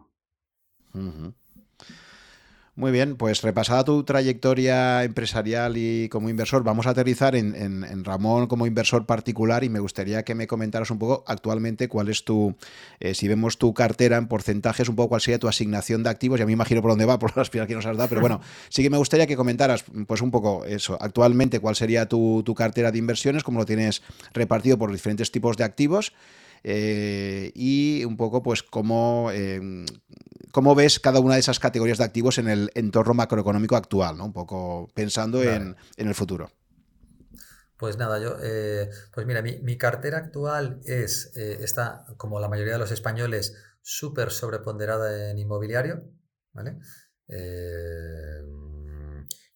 Muy 2.76 2.92
bien, 2.92 3.18
pues 3.18 3.44
repasada 3.44 3.84
tu 3.84 4.04
trayectoria 4.04 5.04
empresarial 5.04 5.78
y 5.78 6.10
como 6.10 6.30
inversor, 6.30 6.64
vamos 6.64 6.88
a 6.88 6.90
aterrizar 6.90 7.36
en, 7.36 8.04
Ramón 8.04 8.48
como 8.48 8.66
inversor 8.66 9.06
particular 9.06 9.64
y 9.64 9.70
me 9.70 9.80
gustaría 9.80 10.24
que 10.24 10.34
me 10.34 10.48
comentaras 10.48 10.90
un 10.90 10.98
poco 10.98 11.24
actualmente 11.28 11.88
cuál 11.88 12.10
es 12.10 12.26
tu, 12.26 12.56
eh, 13.00 13.14
si 13.14 13.28
vemos 13.28 13.60
tu 13.60 13.76
cartera 13.76 14.18
en 14.18 14.28
porcentajes, 14.28 14.90
un 14.90 14.96
poco 14.96 15.10
cuál 15.10 15.22
sería 15.22 15.38
tu 15.38 15.48
asignación 15.48 16.02
de 16.02 16.10
activos. 16.10 16.40
Ya 16.40 16.48
me 16.48 16.52
imagino 16.52 16.82
por 16.82 16.90
dónde 16.90 17.06
va, 17.06 17.20
por 17.20 17.38
las 17.38 17.52
pistas 17.52 17.68
que 17.68 17.76
nos 17.76 17.86
has 17.86 17.96
dado, 17.96 18.10
pero 18.10 18.22
bueno, 18.22 18.42
sí 18.70 18.82
que 18.82 18.90
me 18.90 18.98
gustaría 18.98 19.28
que 19.28 19.36
comentaras 19.36 19.86
pues 20.08 20.22
un 20.22 20.32
poco 20.32 20.66
eso, 20.66 20.98
actualmente 21.00 21.60
cuál 21.60 21.76
sería 21.76 22.08
tu, 22.08 22.42
tu 22.44 22.56
cartera 22.56 22.92
de 22.92 22.98
inversiones, 22.98 23.44
cómo 23.44 23.60
lo 23.60 23.68
tienes 23.68 24.02
repartido 24.34 24.80
por 24.80 24.92
diferentes 24.92 25.32
tipos 25.32 25.58
de 25.58 25.64
activos. 25.64 26.12
Eh, 26.64 27.52
y 27.56 28.06
un 28.06 28.16
poco 28.16 28.42
pues 28.42 28.64
cómo, 28.64 29.30
em, 29.32 29.86
cómo 30.52 30.76
ves 30.76 31.00
cada 31.00 31.20
una 31.20 31.34
de 31.34 31.42
esas 31.42 31.60
categorías 31.60 31.98
de 31.98 32.06
activos 32.06 32.38
en 32.38 32.48
el 32.48 32.72
entorno 32.74 33.14
macroeconómico 33.14 33.76
actual, 33.76 34.18
¿no? 34.18 34.26
Un 34.26 34.34
poco 34.34 34.90
pensando 34.94 35.44
en, 35.44 35.76
el 35.98 36.16
futuro. 36.16 36.50
Pues 37.78 37.98
nada, 37.98 38.18
yo, 38.20 38.38
eh, 38.42 38.90
pues 39.14 39.28
mira, 39.28 39.42
mi, 39.42 39.78
cartera 39.78 40.20
actual 40.20 40.80
es, 40.86 41.34
eh, 41.36 41.58
está, 41.60 42.06
como 42.16 42.40
la 42.40 42.48
mayoría 42.48 42.74
de 42.74 42.80
los 42.80 42.92
españoles, 42.92 43.56
súper 43.82 44.32
sobreponderada 44.32 45.32
en 45.32 45.40
inmobiliario, 45.40 46.04
¿vale? 46.54 46.78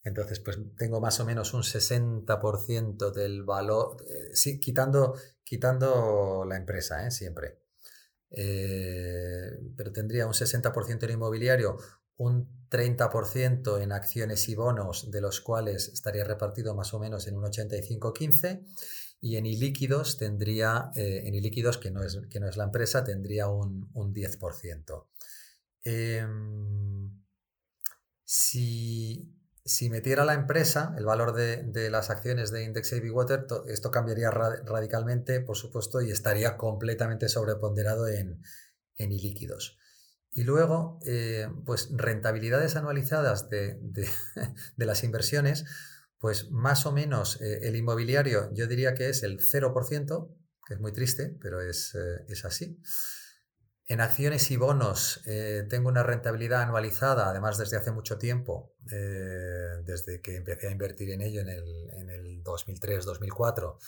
entonces, 0.02 0.40
pues 0.40 0.58
tengo 0.76 1.00
más 1.00 1.20
o 1.20 1.24
menos 1.24 1.54
un 1.54 1.62
60% 1.62 3.12
del 3.12 3.44
valor, 3.44 3.98
sí, 4.32 4.58
quitando 4.58 5.14
quitando 5.48 6.44
la 6.46 6.56
empresa, 6.56 7.06
¿eh? 7.06 7.10
siempre. 7.10 7.58
Eh, 8.30 9.58
pero 9.74 9.92
tendría 9.92 10.26
un 10.26 10.34
60% 10.34 11.04
en 11.04 11.10
inmobiliario, 11.10 11.78
un 12.18 12.68
30% 12.68 13.82
en 13.82 13.92
acciones 13.92 14.46
y 14.50 14.54
bonos, 14.54 15.10
de 15.10 15.22
los 15.22 15.40
cuales 15.40 15.88
estaría 15.88 16.24
repartido 16.24 16.74
más 16.74 16.92
o 16.92 16.98
menos 16.98 17.26
en 17.28 17.38
un 17.38 17.44
85-15, 17.44 18.62
y 19.22 19.36
en 19.36 19.46
ilíquidos 19.46 20.18
tendría, 20.18 20.90
eh, 20.94 21.22
en 21.24 21.34
ilíquidos, 21.34 21.78
que 21.78 21.90
no, 21.90 22.04
es, 22.04 22.20
que 22.28 22.40
no 22.40 22.48
es 22.48 22.58
la 22.58 22.64
empresa, 22.64 23.02
tendría 23.02 23.48
un, 23.48 23.90
un 23.94 24.12
10%. 24.12 25.06
Em, 25.82 27.24
si, 28.22 29.34
si 29.68 29.90
metiera 29.90 30.24
la 30.24 30.32
empresa, 30.32 30.94
el 30.96 31.04
valor 31.04 31.34
de, 31.34 31.90
las 31.90 32.08
acciones 32.08 32.50
de 32.50 32.64
Index 32.64 32.90
AB 32.94 33.14
Water, 33.14 33.46
esto 33.68 33.90
cambiaría 33.90 34.30
radicalmente, 34.30 35.40
por 35.40 35.56
supuesto, 35.56 36.00
y 36.00 36.10
estaría 36.10 36.56
completamente 36.56 37.28
sobreponderado 37.28 38.08
en, 38.08 38.40
en 38.96 39.12
ilíquidos. 39.12 39.78
Y 40.30 40.44
luego, 40.44 40.98
eh, 41.04 41.48
pues 41.66 41.90
rentabilidades 41.92 42.76
anualizadas 42.76 43.50
de, 43.50 43.78
las 44.76 45.04
inversiones, 45.04 45.66
pues 46.18 46.50
más 46.50 46.86
o 46.86 46.92
menos 46.92 47.38
eh, 47.42 47.60
el 47.62 47.76
inmobiliario 47.76 48.50
yo 48.54 48.66
diría 48.66 48.94
que 48.94 49.10
es 49.10 49.22
el 49.22 49.38
0%, 49.38 50.34
que 50.66 50.74
es 50.74 50.80
muy 50.80 50.92
triste, 50.92 51.36
pero 51.42 51.60
es, 51.60 51.94
eh, 51.94 52.24
es 52.28 52.46
así. 52.46 52.80
En 53.90 54.02
acciones 54.02 54.50
y 54.50 54.58
bonos 54.58 55.22
eh, 55.24 55.66
tengo 55.70 55.88
una 55.88 56.02
rentabilidad 56.02 56.60
anualizada, 56.60 57.30
además 57.30 57.56
desde 57.56 57.78
hace 57.78 57.90
mucho 57.90 58.18
tiempo, 58.18 58.74
eh, 58.92 59.82
desde 59.86 60.20
que 60.20 60.36
empecé 60.36 60.68
a 60.68 60.70
invertir 60.70 61.10
en 61.10 61.22
ello 61.22 61.40
en 61.40 61.48
el, 61.48 62.44
2003-2004, 62.44 63.78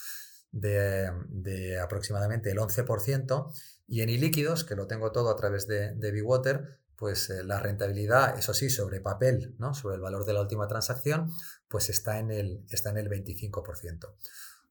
de, 0.53 1.79
aproximadamente 1.79 2.51
el 2.51 2.59
11%. 2.59 3.53
Y 3.87 4.01
en 4.01 4.09
ilíquidos, 4.09 4.65
que 4.65 4.75
lo 4.75 4.87
tengo 4.87 5.13
todo 5.13 5.31
a 5.31 5.37
través 5.37 5.67
de, 5.67 5.95
de 5.95 6.23
Bwater, 6.23 6.81
pues 6.97 7.29
eh, 7.29 7.45
la 7.45 7.61
rentabilidad, 7.61 8.39
eso 8.39 8.55
sí, 8.55 8.71
sobre 8.71 9.01
papel, 9.01 9.55
¿no? 9.59 9.75
sobre 9.75 9.97
el 9.97 10.01
valor 10.01 10.25
de 10.25 10.33
la 10.33 10.41
última 10.41 10.67
transacción, 10.67 11.31
pues 11.69 11.91
está 11.91 12.19
en 12.19 12.31
el, 12.31 12.65
está 12.71 12.91
en 12.91 12.99
el 12.99 13.09
25%. 13.11 14.07
O 14.07 14.17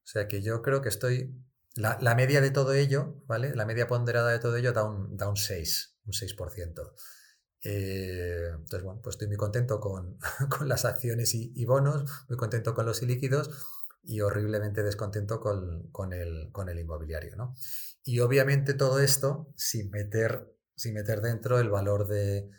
sea 0.04 0.28
que 0.28 0.42
yo 0.42 0.62
creo 0.62 0.82
que 0.82 0.90
estoy 0.90 1.36
la, 1.76 2.16
media 2.16 2.42
de 2.42 2.52
todo 2.52 2.74
ello, 2.74 3.22
¿vale? 3.28 3.56
La 3.56 3.66
media 3.66 3.88
ponderada 3.88 4.32
de 4.32 4.40
todo 4.40 4.56
ello 4.58 4.74
da 4.74 4.84
un, 4.84 5.16
da 5.16 5.30
un 5.30 5.38
6, 5.38 5.98
un 6.06 6.14
6%. 6.14 6.94
Eh, 7.64 8.48
entonces, 8.52 8.84
bueno, 8.84 9.02
pues 9.02 9.16
estoy 9.16 9.28
muy 9.28 9.38
contento 9.38 9.80
con, 9.80 10.18
las 10.68 10.86
acciones 10.86 11.34
y, 11.36 11.66
bonos, 11.66 12.26
muy 12.28 12.38
contento 12.38 12.74
con 12.74 12.86
los 12.86 13.02
ilíquidos 13.02 13.50
y 14.04 14.22
horriblemente 14.22 14.82
descontento 14.82 15.40
con, 15.40 16.14
el, 16.14 16.50
con 16.52 16.70
el 16.70 16.80
inmobiliario, 16.80 17.36
¿no? 17.36 17.56
Y 18.04 18.22
obviamente 18.22 18.74
todo 18.74 19.00
esto 19.00 19.54
sin 19.56 19.92
meter, 19.92 20.56
sin 20.76 20.94
meter 20.94 21.22
dentro 21.22 21.60
el 21.60 21.70
valor 21.70 22.08
de, 22.08 22.50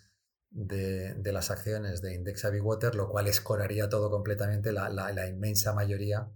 de, 0.51 1.33
las 1.33 1.51
acciones 1.51 2.03
de 2.03 2.15
Index 2.15 2.45
Water, 2.63 2.95
lo 2.95 3.09
cual 3.09 3.27
escoraría 3.27 3.89
todo 3.89 4.11
completamente 4.11 4.71
la, 4.71 4.91
la 4.91 5.27
inmensa 5.27 5.73
mayoría 5.73 6.31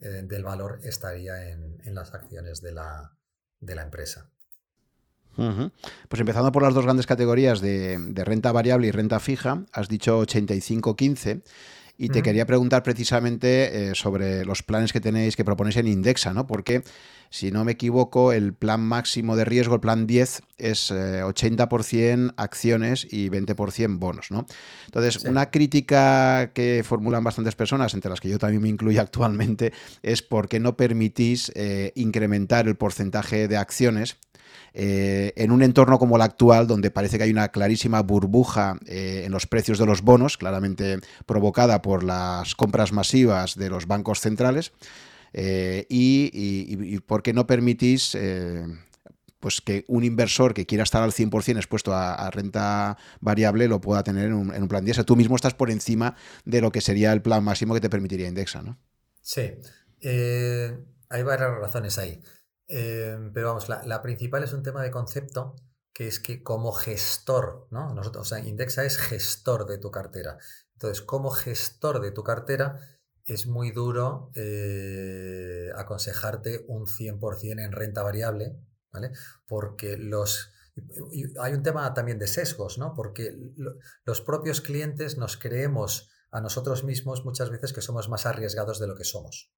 eh, 0.00 0.22
del 0.24 0.44
valor 0.44 0.80
estaría 0.82 1.50
en, 1.50 1.94
las 1.94 2.14
acciones 2.14 2.60
de 2.60 2.72
la, 2.72 3.12
empresa. 3.60 4.30
Pues 5.36 6.20
empezando 6.20 6.52
por 6.52 6.62
las 6.62 6.74
dos 6.74 6.84
grandes 6.84 7.06
categorías 7.06 7.60
de, 7.60 7.98
renta 8.24 8.52
variable 8.52 8.88
y 8.88 8.90
renta 8.90 9.20
fija, 9.20 9.64
has 9.72 9.88
dicho 9.88 10.20
85-15. 10.22 11.42
Y 11.96 12.08
te 12.08 12.22
quería 12.22 12.46
preguntar 12.46 12.82
precisamente 12.82 13.90
eh, 13.90 13.94
sobre 13.94 14.46
los 14.46 14.62
planes 14.62 14.90
que 14.90 15.02
tenéis, 15.02 15.36
que 15.36 15.44
proponéis 15.44 15.76
en 15.76 15.86
Indexa, 15.86 16.32
¿no? 16.32 16.46
Porque 16.46 16.82
si 17.30 17.52
no 17.52 17.64
me 17.64 17.72
equivoco, 17.72 18.32
el 18.32 18.54
plan 18.54 18.80
máximo 18.80 19.36
de 19.36 19.44
riesgo, 19.44 19.76
el 19.76 19.80
plan 19.80 20.08
10, 20.08 20.42
es 20.58 20.90
80% 20.90 22.28
eh, 22.28 22.32
acciones 22.36 23.06
y 23.08 23.30
20% 23.30 23.98
bonos, 24.00 24.32
¿no? 24.32 24.46
Entonces, 24.86 25.24
una 25.24 25.50
crítica 25.50 26.50
que 26.52 26.82
formulan 26.84 27.22
bastantes 27.22 27.54
personas, 27.54 27.94
entre 27.94 28.10
las 28.10 28.20
que 28.20 28.28
yo 28.28 28.38
también 28.38 28.62
me 28.62 28.68
incluyo 28.68 29.00
actualmente, 29.00 29.72
es 30.02 30.22
por 30.22 30.48
qué 30.48 30.58
no 30.58 30.76
permitís 30.76 31.52
eh, 31.54 31.92
incrementar 31.94 32.66
el 32.66 32.74
porcentaje 32.74 33.46
de 33.46 33.56
acciones 33.56 34.16
eh, 34.74 35.32
en 35.36 35.52
un 35.52 35.62
entorno 35.62 36.00
como 36.00 36.16
el 36.16 36.22
actual, 36.22 36.66
donde 36.66 36.90
parece 36.90 37.16
que 37.16 37.24
hay 37.24 37.30
una 37.30 37.48
clarísima 37.48 38.02
burbuja 38.02 38.76
en 38.86 39.30
los 39.30 39.46
precios 39.46 39.78
de 39.78 39.86
los 39.86 40.02
bonos, 40.02 40.36
claramente 40.36 40.98
provocada 41.26 41.80
por 41.80 42.02
las 42.02 42.56
compras 42.56 42.92
masivas 42.92 43.54
de 43.54 43.70
los 43.70 43.86
bancos 43.86 44.20
centrales, 44.20 44.72
eh, 45.32 45.86
y, 45.88 46.98
por 47.00 47.22
qué 47.22 47.32
no 47.32 47.46
permitís 47.46 48.14
eh, 48.14 48.66
pues 49.38 49.60
que 49.60 49.84
un 49.88 50.04
inversor 50.04 50.54
que 50.54 50.66
quiera 50.66 50.84
estar 50.84 51.02
al 51.02 51.12
100% 51.12 51.56
expuesto 51.56 51.94
a, 51.94 52.30
renta 52.30 52.98
variable 53.20 53.68
lo 53.68 53.80
pueda 53.80 54.02
tener 54.02 54.26
en 54.26 54.34
un, 54.34 54.68
plan 54.68 54.84
10. 54.84 55.04
tú 55.06 55.16
mismo 55.16 55.36
estás 55.36 55.54
por 55.54 55.70
encima 55.70 56.16
de 56.44 56.60
lo 56.60 56.72
que 56.72 56.80
sería 56.80 57.12
el 57.12 57.22
plan 57.22 57.42
máximo 57.42 57.74
que 57.74 57.80
te 57.80 57.90
permitiría 57.90 58.28
Indexa, 58.28 58.62
¿no? 58.62 58.78
Sí, 59.22 59.52
eh, 60.00 60.78
hay 61.08 61.22
varias 61.22 61.50
razones 61.58 61.98
ahí. 61.98 62.22
pero 62.66 63.48
vamos, 63.48 63.68
la, 63.68 64.02
principal 64.02 64.44
es 64.44 64.52
un 64.52 64.62
tema 64.62 64.82
de 64.82 64.90
concepto, 64.90 65.56
que 65.92 66.06
es 66.06 66.20
que 66.20 66.42
como 66.42 66.72
gestor, 66.72 67.66
¿no? 67.70 67.94
Nosotros, 67.94 68.26
o 68.26 68.28
sea, 68.28 68.44
Indexa 68.44 68.84
es 68.84 68.98
gestor 68.98 69.66
de 69.66 69.78
tu 69.78 69.90
cartera. 69.90 70.38
Entonces, 70.74 71.02
como 71.02 71.30
gestor 71.30 72.00
de 72.00 72.10
tu 72.10 72.22
cartera, 72.24 72.78
es 73.32 73.46
muy 73.46 73.70
duro 73.70 74.30
eh, 74.34 75.70
aconsejarte 75.76 76.64
un 76.68 76.86
100% 76.86 77.64
en 77.64 77.72
renta 77.72 78.02
variable, 78.02 78.56
¿vale? 78.92 79.12
Porque 79.46 79.96
los... 79.96 80.52
hay 81.40 81.52
un 81.52 81.62
tema 81.62 81.92
también 81.94 82.18
de 82.18 82.26
sesgos, 82.26 82.78
¿no? 82.78 82.94
Porque 82.94 83.36
los 84.04 84.20
propios 84.20 84.60
clientes 84.60 85.16
nos 85.16 85.36
creemos 85.36 86.10
a 86.30 86.40
nosotros 86.40 86.84
mismos 86.84 87.24
muchas 87.24 87.50
veces 87.50 87.72
que 87.72 87.82
somos 87.82 88.08
más 88.08 88.26
arriesgados 88.26 88.78
de 88.78 88.86
lo 88.86 88.96
que 88.96 89.04
somos, 89.04 89.52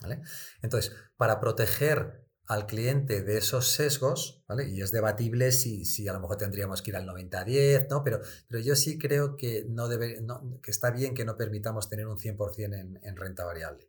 ¿vale? 0.00 0.22
Entonces, 0.62 0.92
para 1.16 1.40
proteger 1.40 2.26
al 2.52 2.66
cliente 2.66 3.22
de 3.22 3.38
esos 3.38 3.72
sesgos, 3.72 4.42
¿vale? 4.46 4.68
Y 4.68 4.82
es 4.82 4.92
debatible 4.92 5.52
si, 5.52 5.84
si 5.84 6.08
a 6.08 6.12
lo 6.12 6.20
mejor 6.20 6.36
tendríamos 6.36 6.82
que 6.82 6.90
ir 6.90 6.96
al 6.96 7.06
90-10, 7.06 7.88
¿no? 7.88 8.02
Pero, 8.04 8.20
pero 8.48 8.62
yo 8.62 8.76
sí 8.76 8.98
creo 8.98 9.36
que, 9.36 9.64
no 9.68 9.88
debe, 9.88 10.20
que 10.62 10.70
está 10.70 10.90
bien 10.90 11.14
que 11.14 11.24
no 11.24 11.36
permitamos 11.36 11.88
tener 11.88 12.06
un 12.06 12.18
100% 12.18 12.78
en, 12.78 13.00
en 13.02 13.16
renta 13.16 13.44
variable. 13.44 13.88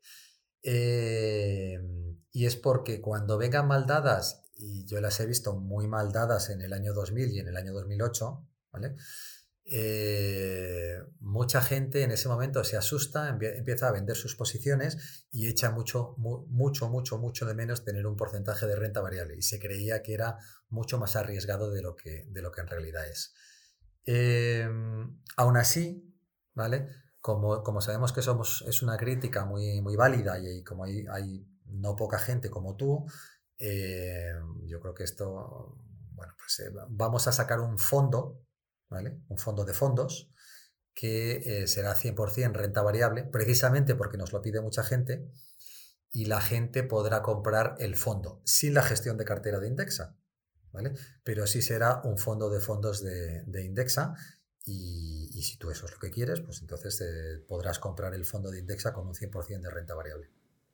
Eh, 0.63 1.79
y 2.31 2.45
es 2.45 2.55
porque 2.55 3.01
cuando 3.01 3.37
vengan 3.37 3.67
mal 3.67 3.85
dadas, 3.85 4.43
y 4.55 4.85
yo 4.85 5.01
las 5.01 5.19
he 5.19 5.25
visto 5.25 5.55
muy 5.55 5.87
mal 5.87 6.11
dadas 6.11 6.49
en 6.49 6.61
el 6.61 6.73
año 6.73 6.93
2000 6.93 7.31
y 7.31 7.39
en 7.39 7.47
el 7.47 7.57
año 7.57 7.73
2008, 7.73 8.47
¿vale? 8.71 8.95
Eh, 9.65 10.97
mucha 11.19 11.61
gente 11.61 12.03
en 12.03 12.11
ese 12.11 12.27
momento 12.27 12.63
se 12.63 12.75
asusta, 12.75 13.29
empieza 13.29 13.87
a 13.87 13.91
vender 13.91 14.15
sus 14.15 14.35
posiciones 14.35 15.25
y 15.31 15.47
echa 15.47 15.71
mucho, 15.71 16.15
mucho, 16.17 16.89
mucho, 16.89 17.17
mucho 17.17 17.45
de 17.45 17.53
menos 17.53 17.85
tener 17.85 18.05
un 18.05 18.17
porcentaje 18.17 18.67
de 18.67 18.75
renta 18.75 18.99
variable 18.99 19.37
y 19.37 19.41
se 19.41 19.59
creía 19.59 20.03
que 20.03 20.13
era 20.13 20.37
mucho 20.69 20.97
más 20.97 21.15
arriesgado 21.15 21.71
de 21.71 21.81
lo 21.81 21.95
que, 21.95 22.25
de 22.29 22.41
lo 22.41 22.51
que 22.51 22.61
en 22.61 22.67
realidad 22.67 23.07
es. 23.07 23.33
Em, 24.05 25.17
aún 25.37 25.57
así, 25.57 26.13
¿vale? 26.53 26.89
Como, 27.21 27.63
como, 27.63 27.79
sabemos 27.79 28.11
que 28.11 28.21
somos, 28.21 28.65
es 28.67 28.81
una 28.81 28.97
crítica 28.97 29.45
muy, 29.45 29.81
muy 29.81 29.95
válida 29.95 30.37
y, 30.39 30.61
como 30.63 30.83
hay, 30.83 31.47
no 31.67 31.95
poca 31.95 32.19
gente 32.19 32.49
como 32.49 32.75
tú, 32.75 33.05
eh, 33.57 34.33
yo 34.65 34.81
creo 34.81 34.93
que 34.93 35.05
esto, 35.05 35.77
bueno, 36.11 36.33
pues 36.37 36.59
eh, 36.59 36.71
vamos 36.89 37.27
a 37.27 37.31
sacar 37.31 37.61
un 37.61 37.79
fondo 37.79 38.42
un 39.27 39.37
fondo 39.37 39.65
de 39.65 39.73
fondos 39.73 40.29
que 40.93 41.63
eh, 41.63 41.67
será 41.67 41.95
100% 41.95 42.53
renta 42.53 42.81
variable, 42.81 43.23
precisamente 43.23 43.95
porque 43.95 44.17
nos 44.17 44.31
lo 44.31 44.41
pide 44.41 44.61
mucha 44.61 44.83
gente 44.83 45.27
y 46.11 46.25
la 46.25 46.39
gente 46.41 46.83
podrá 46.83 47.23
comprar 47.23 47.75
el 47.79 47.95
fondo 47.95 48.41
sin 48.45 48.75
la 48.75 48.83
gestión 48.83 49.17
de 49.17 49.25
cartera 49.25 49.59
de 49.59 49.67
Indexa, 49.67 50.15
¿vale? 50.71 50.93
Pero 51.23 51.47
sí 51.47 51.61
será 51.61 52.01
un 52.03 52.17
fondo 52.17 52.49
de 52.49 52.59
fondos 52.59 53.03
de, 53.03 53.63
Indexa 53.65 54.13
y, 54.65 55.41
si 55.41 55.57
tú 55.57 55.71
eso 55.71 55.87
es 55.87 55.91
lo 55.91 55.99
que 55.99 56.11
quieres, 56.11 56.41
pues 56.41 56.61
entonces 56.61 57.01
eh, 57.01 57.43
podrás 57.47 57.79
comprar 57.79 58.13
el 58.13 58.25
fondo 58.25 58.51
de 58.51 58.59
Indexa 58.59 58.93
con 58.93 59.07
un 59.07 59.13
100% 59.13 59.61
de 59.61 59.69
renta 59.69 59.95
variable. 59.95 60.29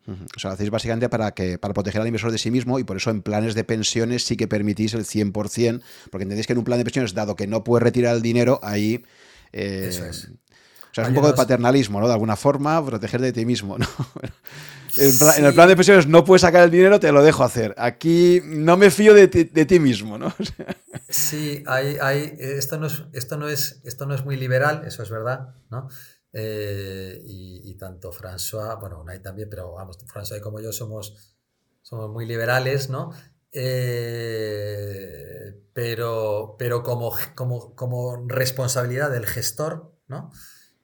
O 0.08 0.40
sea, 0.40 0.50
lo 0.50 0.54
hacéis 0.56 0.70
básicamente 0.70 1.08
para, 1.08 1.32
que, 1.32 1.60
para 1.60 1.74
proteger 1.74 2.02
al 2.02 2.08
inversor 2.08 2.32
de 2.32 2.40
sí 2.40 2.50
mismo 2.50 2.80
y 2.80 2.84
por 2.84 2.98
eso 2.98 3.12
en 3.12 3.22
planes 3.22 3.54
de 3.54 3.64
pensiones 3.64 4.26
sí 4.26 4.38
que 4.38 4.48
permitís 4.48 4.94
el 4.94 5.06
100%, 5.06 5.82
porque 6.10 6.24
entendéis 6.24 6.48
que 6.48 6.54
en 6.54 6.60
un 6.60 6.66
plan 6.66 6.80
de 6.80 6.86
pensiones, 6.86 7.14
dado 7.14 7.36
que 7.36 7.46
no 7.46 7.64
puedes 7.64 7.84
retirar 7.84 8.16
el 8.16 8.22
dinero, 8.22 8.60
ahí... 8.64 9.04
Eh, 9.52 9.88
eso 9.90 10.06
es. 10.06 10.30
O 10.92 10.94
sea, 10.94 11.04
es 11.04 11.10
un 11.10 11.16
poco 11.16 11.28
de 11.28 11.34
paternalismo, 11.34 12.00
¿no? 12.00 12.08
De 12.08 12.14
alguna 12.14 12.36
forma, 12.36 12.84
proteger 12.84 13.22
de 13.22 13.32
ti 13.32 13.46
mismo, 13.46 13.78
¿no? 13.78 13.88
En, 14.98 15.46
el 15.46 15.54
plan 15.54 15.68
de 15.68 15.76
pensiones 15.76 16.08
no 16.08 16.26
puedes 16.26 16.42
sacar 16.42 16.64
el 16.64 16.72
dinero, 16.72 17.00
te 17.00 17.12
lo 17.12 17.24
dejo 17.24 17.44
hacer. 17.44 17.76
Aquí 17.78 18.42
no 18.44 18.76
me 18.76 18.90
fío 18.90 19.14
de 19.14 19.28
ti, 19.28 19.44
de 19.44 19.66
ti 19.66 19.80
mismo, 19.80 20.18
¿no? 20.18 20.34
sí, 21.10 21.64
hay, 21.68 21.98
hay, 22.02 22.36
esto, 22.40 22.80
no 22.80 22.88
es, 22.88 23.04
esto, 23.14 23.38
no 23.38 23.48
es, 23.48 23.82
esto 23.84 24.08
no 24.08 24.16
es 24.16 24.26
muy 24.26 24.36
liberal, 24.36 24.84
eso 24.86 25.04
es 25.04 25.12
verdad, 25.12 25.54
¿no? 25.70 25.90
Eh, 26.32 27.22
y, 27.26 27.76
tanto 27.76 28.12
François, 28.12 28.80
bueno, 28.80 29.02
Unai 29.02 29.22
también, 29.22 29.50
pero 29.50 29.72
vamos, 29.72 29.98
François 30.06 30.38
y 30.38 30.42
como 30.42 30.60
yo 30.60 30.72
somos, 30.72 31.36
somos 31.82 32.10
muy 32.12 32.26
liberales, 32.26 32.90
¿no? 32.90 33.12
Eh, 33.52 34.80
pero 35.74 36.56
pero 36.60 36.84
como, 36.84 37.16
como, 37.36 37.74
como, 37.76 38.28
responsabilidad 38.28 39.10
del 39.10 39.26
gestor, 39.26 39.96
¿no? 40.08 40.30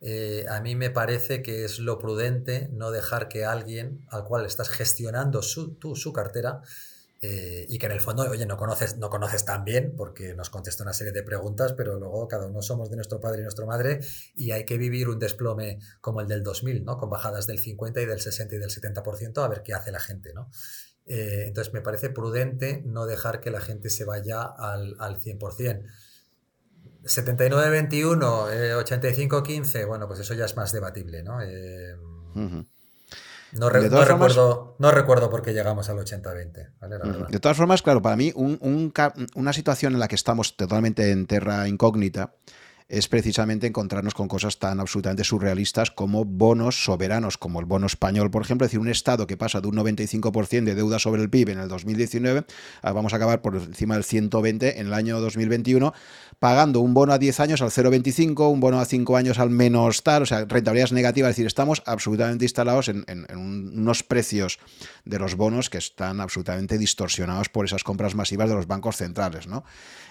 Eh, 0.02 0.46
a 0.50 0.62
mí 0.62 0.76
me 0.76 0.90
parece 0.90 1.42
que 1.44 1.64
es 1.66 1.80
lo 1.80 2.00
prudente 2.00 2.70
no 2.72 2.92
dejar 2.92 3.28
que 3.28 3.46
alguien 3.46 4.06
al 4.10 4.26
cual 4.26 4.46
estás 4.46 4.70
gestionando 4.70 5.42
su, 5.42 5.76
tú, 5.76 5.96
su 5.96 6.12
cartera 6.14 6.62
eh, 7.22 7.66
y 7.70 7.78
que 7.78 7.86
en 7.86 7.94
el 7.94 8.02
fondo, 8.02 8.24
oye, 8.24 8.46
no 8.46 8.58
conoces, 8.58 8.98
no 8.98 9.10
conoces 9.10 9.46
tan 9.46 9.64
bien 9.64 9.94
porque 9.96 10.36
nos 10.36 10.50
contesta 10.50 10.84
una 10.84 10.94
serie 10.94 11.14
de 11.14 11.24
preguntas, 11.24 11.74
pero 11.74 11.98
luego 11.98 12.28
cada 12.28 12.48
uno 12.48 12.62
somos 12.62 12.90
de 12.90 12.98
nuestro 12.98 13.20
padre 13.20 13.40
y 13.40 13.44
nuestra 13.44 13.66
madre 13.66 14.00
y 14.36 14.52
hay 14.52 14.66
que 14.66 14.78
vivir 14.78 15.08
un 15.08 15.18
desplome 15.18 15.80
como 16.02 16.22
el 16.22 16.28
del 16.28 16.44
2000, 16.44 16.84
¿no? 16.84 16.98
Con 16.98 17.10
bajadas 17.10 17.48
del 17.48 17.60
50 17.60 18.02
y 18.02 18.06
del 18.06 18.20
60 18.20 18.56
y 18.56 18.58
del 18.60 18.70
70% 18.70 19.44
a 19.44 19.48
ver 19.48 19.64
qué 19.64 19.74
hace 19.74 19.92
la 19.92 20.00
gente, 20.00 20.34
¿no? 20.34 20.50
Eh, 21.06 21.46
entonces 21.48 21.74
me 21.74 21.82
parece 21.82 22.10
prudente 22.10 22.84
no 22.86 23.06
dejar 23.06 23.40
que 23.40 23.52
la 23.52 23.62
gente 23.62 23.90
se 23.90 24.04
vaya 24.06 24.44
al, 24.44 24.96
al 25.00 25.20
100%. 25.20 25.84
79-21, 27.06 28.84
85-15, 28.84 29.88
bueno, 29.88 30.08
pues 30.08 30.20
eso 30.20 30.34
ya 30.34 30.46
es 30.46 30.58
más 30.58 30.72
debatible, 30.72 31.22
¿no? 31.24 31.40
Eh, 31.42 31.96
no, 33.60 33.69
recuerdo, 33.69 34.76
no 34.80 34.91
recuerdo 34.91 35.30
por 35.30 35.41
qué 35.41 35.53
llegamos 35.53 35.90
al 35.90 35.98
80-20. 35.98 37.30
De 37.30 37.40
todas 37.40 37.57
formas, 37.57 37.82
claro, 37.82 38.02
para 38.02 38.15
mí 38.15 38.34
una 38.36 39.53
situación 39.53 39.94
en 39.94 39.99
la 39.99 40.07
que 40.07 40.15
estamos 40.15 40.57
totalmente 40.57 41.11
en 41.11 41.26
terra 41.26 41.68
incógnita 41.68 42.34
es 42.88 43.07
precisamente 43.07 43.65
encontrarnos 43.65 44.14
con 44.14 44.27
cosas 44.27 44.60
tan 44.60 44.80
absolutamente 44.80 45.23
surrealistas 45.23 45.90
como 45.90 46.23
bonos 46.23 46.84
soberanos, 46.84 47.38
como 47.38 47.60
el 47.60 47.65
bono 47.65 47.88
español, 47.88 48.30
por 48.30 48.44
ejemplo, 48.44 48.65
es 48.65 48.72
decir, 48.72 48.80
un 48.80 48.90
Estado 48.90 49.26
que 49.26 49.38
pasa 49.38 49.60
de 49.60 49.68
un 49.68 49.76
95% 49.76 50.64
de 50.64 50.76
deuda 50.76 50.99
sobre 50.99 51.23
el 51.23 51.30
PIB 51.30 51.49
en 51.49 51.60
el 51.60 51.68
2019, 51.68 52.45
vamos 52.84 53.14
a 53.14 53.15
acabar 53.15 53.41
por 53.41 53.56
encima 53.56 53.95
del 53.95 54.03
120 54.03 54.80
en 54.80 54.88
el 54.88 54.94
año 54.94 55.19
2021, 55.19 55.94
pagando 56.40 56.80
un 56.80 56.94
bono 56.94 57.14
a 57.14 57.18
10 57.18 57.40
años 57.40 57.62
al 57.62 57.70
0,25, 57.70 58.52
un 58.52 58.60
bono 58.60 58.80
a 58.80 58.86
5 58.86 59.18
años 59.18 59.40
al 59.40 59.49
menos 59.49 60.03
tal, 60.03 60.24
o 60.24 60.26
sea, 60.26 60.45
rentabilidades 60.45 60.91
negativas, 60.91 61.32
es 61.32 61.36
decir, 61.36 61.48
estamos 61.48 61.84
absolutamente 61.86 62.45
instalados 62.45 62.90
en, 62.90 63.06
unos 63.36 64.03
precios 64.03 64.60
de 65.06 65.20
los 65.20 65.36
bonos 65.36 65.70
que 65.70 65.78
están 65.78 66.22
absolutamente 66.22 66.78
distorsionados 66.78 67.49
por 67.49 67.66
esas 67.66 67.84
compras 67.84 68.16
masivas 68.16 68.49
de 68.49 68.56
los 68.56 68.68
bancos 68.68 68.98
centrales, 68.98 69.48
¿no? 69.48 69.64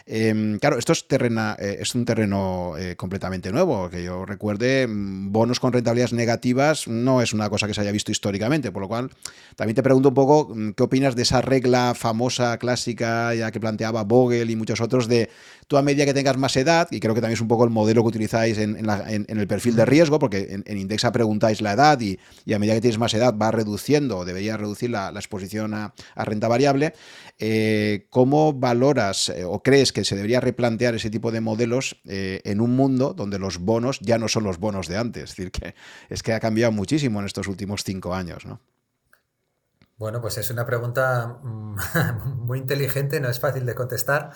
Em, 0.06 0.58
claro, 0.58 0.78
esto 0.78 0.92
es, 0.92 1.08
terrena, 1.08 1.56
eh, 1.58 1.78
es 1.80 1.94
un 1.94 2.04
terreno 2.04 2.76
eh, 2.76 2.94
completamente 2.94 3.50
nuevo. 3.50 3.88
Que 3.88 4.02
yo 4.04 4.26
recuerde, 4.26 4.86
mm, 4.86 5.32
bonos 5.32 5.60
con 5.60 5.72
rentabilidades 5.72 6.12
negativas 6.12 6.86
no 6.88 7.22
es 7.22 7.32
una 7.32 7.48
cosa 7.48 7.66
que 7.66 7.72
se 7.72 7.80
haya 7.80 7.92
visto 7.92 8.12
históricamente, 8.12 8.70
por 8.70 8.82
lo 8.82 8.88
cual 8.88 9.10
también 9.56 9.76
te 9.76 9.82
pregunto 9.82 10.10
un 10.10 10.14
poco 10.14 10.54
mm, 10.54 10.72
qué 10.72 10.82
opinas 10.82 11.16
de 11.16 11.22
esa 11.22 11.40
regla 11.40 11.94
famosa, 11.94 12.58
clásica, 12.58 13.34
ya 13.34 13.50
que 13.50 13.60
planteaba 13.60 14.04
Vogel 14.04 14.50
y 14.50 14.56
muchos 14.56 14.82
otros, 14.82 15.08
de 15.08 15.30
tú 15.66 15.76
a 15.76 15.82
medida 15.82 16.04
que 16.04 16.14
tengas 16.14 16.36
más 16.36 16.56
edad, 16.56 16.88
y 16.90 17.00
creo 17.00 17.14
que 17.14 17.20
también 17.20 17.34
es 17.34 17.40
un 17.40 17.48
poco 17.48 17.64
el 17.64 17.70
modelo 17.70 18.02
que 18.02 18.08
utilizáis 18.08 18.58
en, 18.58 18.76
el 18.78 19.46
perfil 19.46 19.76
de 19.76 19.84
riesgo, 19.84 20.18
porque 20.18 20.62
en, 20.64 20.78
Indexa 20.78 21.12
preguntáis 21.12 21.60
la 21.60 21.72
edad 21.72 22.00
y, 22.00 22.18
a 22.52 22.58
medida 22.58 22.74
que 22.74 22.80
tienes 22.80 22.98
más 22.98 23.14
edad 23.14 23.34
va 23.36 23.50
reduciendo 23.50 24.18
o 24.18 24.24
debería 24.24 24.56
reducir 24.56 24.90
la, 24.90 25.10
exposición 25.10 25.74
a, 25.74 25.94
renta 26.16 26.48
variable. 26.48 26.94
Eh, 27.38 28.06
¿Cómo 28.10 28.52
valoras 28.52 29.32
o 29.46 29.62
crees 29.62 29.92
que 29.92 30.04
se 30.04 30.14
debería 30.16 30.40
replantear 30.40 30.94
ese 30.94 31.10
tipo 31.10 31.32
de 31.32 31.40
modelos 31.40 31.96
eh, 32.06 32.40
en 32.44 32.60
un 32.60 32.76
mundo 32.76 33.14
donde 33.14 33.38
los 33.38 33.58
bonos 33.58 33.98
ya 34.00 34.18
no 34.18 34.28
son 34.28 34.44
los 34.44 34.58
bonos 34.58 34.88
de 34.88 34.96
antes. 34.96 35.24
Es 35.24 35.36
decir, 35.36 35.50
que 35.50 35.74
es 36.08 36.22
que 36.22 36.32
ha 36.32 36.40
cambiado 36.40 36.72
muchísimo 36.72 37.20
en 37.20 37.26
estos 37.26 37.48
últimos 37.48 37.84
cinco 37.84 38.14
años, 38.14 38.44
¿no? 38.44 38.60
Bueno, 39.96 40.20
pues 40.20 40.38
es 40.38 40.50
una 40.50 40.66
pregunta 40.66 41.38
mm, 41.42 41.76
muy 42.44 42.58
inteligente, 42.58 43.20
no 43.20 43.28
es 43.28 43.40
fácil 43.40 43.64
de 43.66 43.74
contestar. 43.74 44.32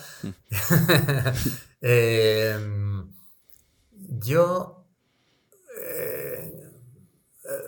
Em, 1.80 3.12
yo, 4.20 4.86
eh, 5.80 6.52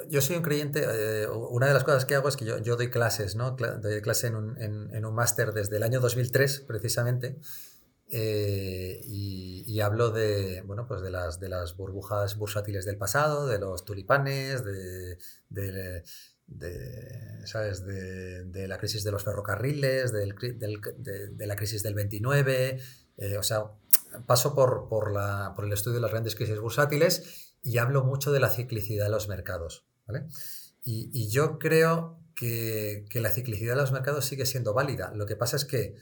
yo 0.08 0.20
soy 0.20 0.36
un 0.36 0.42
creyente, 0.42 0.84
eh, 0.84 1.28
una 1.28 1.66
de 1.66 1.74
las 1.74 1.84
cosas 1.84 2.04
que 2.04 2.14
hago 2.14 2.28
es 2.28 2.36
que 2.36 2.44
yo, 2.44 2.76
doy 2.76 2.90
clases, 2.90 3.34
¿no? 3.34 3.52
Doy 3.52 4.00
clase 4.02 4.28
en 4.28 4.36
un, 4.36 4.56
en 4.58 5.04
un 5.04 5.14
máster 5.14 5.52
desde 5.52 5.76
el 5.76 5.82
año 5.82 6.00
2003, 6.00 6.60
precisamente, 6.60 7.40
eh, 8.12 9.00
y, 9.04 9.80
hablo 9.80 10.10
de, 10.10 10.62
bueno, 10.62 10.86
pues 10.86 11.00
de, 11.00 11.10
las, 11.10 11.38
de 11.40 11.48
las 11.48 11.76
burbujas 11.76 12.36
bursátiles 12.36 12.84
del 12.84 12.98
pasado, 12.98 13.46
de 13.46 13.58
los 13.58 13.84
tulipanes, 13.84 14.64
de, 14.64 15.16
de, 15.48 16.02
¿sabes? 17.44 17.84
de, 17.84 18.68
la 18.68 18.78
crisis 18.78 19.04
de 19.04 19.10
los 19.10 19.24
ferrocarriles, 19.24 20.12
del, 20.12 20.34
de, 20.36 21.46
la 21.46 21.56
crisis 21.56 21.82
del 21.82 21.94
29. 21.94 22.80
Eh, 23.16 23.38
o 23.38 23.42
sea, 23.42 23.64
paso 24.26 24.54
por, 24.54 24.88
por, 24.88 25.12
la, 25.12 25.52
por, 25.54 25.64
el 25.64 25.72
estudio 25.72 25.96
de 25.96 26.02
las 26.02 26.10
grandes 26.10 26.34
crisis 26.34 26.58
bursátiles 26.58 27.54
y 27.62 27.78
hablo 27.78 28.04
mucho 28.04 28.32
de 28.32 28.40
la 28.40 28.50
ciclicidad 28.50 29.04
de 29.04 29.10
los 29.10 29.28
mercados. 29.28 29.86
¿vale? 30.06 30.26
Y, 30.84 31.10
y, 31.12 31.28
yo 31.28 31.58
creo 31.58 32.18
que, 32.34 33.04
que 33.10 33.20
la 33.20 33.30
ciclicidad 33.30 33.74
de 33.74 33.80
los 33.80 33.92
mercados 33.92 34.24
sigue 34.24 34.46
siendo 34.46 34.74
válida. 34.74 35.12
Lo 35.14 35.26
que 35.26 35.36
pasa 35.36 35.56
es 35.56 35.64
que 35.64 35.96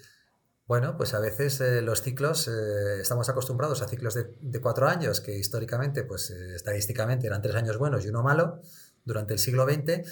bueno, 0.69 0.99
pues 0.99 1.15
a 1.15 1.19
veces 1.19 1.63
eh, 1.63 1.81
los 1.81 2.03
ciclos, 2.03 2.47
eh, 2.47 3.01
estamos 3.01 3.31
acostumbrados 3.31 3.81
a 3.81 3.89
ciclos 3.89 4.13
de, 4.13 4.61
cuatro 4.61 4.87
años, 4.87 5.23
que 5.23 5.35
históricamente, 5.35 6.05
pues 6.05 6.29
estadísticamente 6.29 7.27
eran 7.27 7.41
tres 7.41 7.55
años 7.55 7.79
buenos 7.79 8.05
y 8.05 8.11
uno 8.11 8.23
malo 8.23 8.61
durante 9.03 9.33
el 9.33 9.39
siglo 9.39 9.65
XX, 9.65 10.03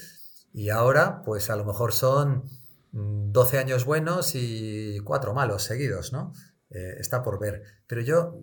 y 0.53 0.71
ahora, 0.71 1.23
pues 1.23 1.51
a 1.51 1.57
lo 1.57 1.65
mejor 1.65 1.93
son 1.93 2.45
12 2.93 3.57
mm, 3.57 3.61
años 3.61 3.85
buenos 3.85 4.35
y 4.35 5.01
cuatro 5.01 5.35
malos 5.35 5.63
seguidos, 5.63 6.13
¿no? 6.13 6.33
está 6.69 7.23
por 7.23 7.39
ver. 7.39 7.63
Pero 7.87 8.01
yo 8.03 8.43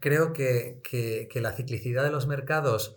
creo 0.00 0.32
que, 0.32 0.80
que, 0.82 1.40
la 1.40 1.52
ciclicidad 1.52 2.02
de 2.02 2.10
los 2.10 2.26
mercados 2.26 2.96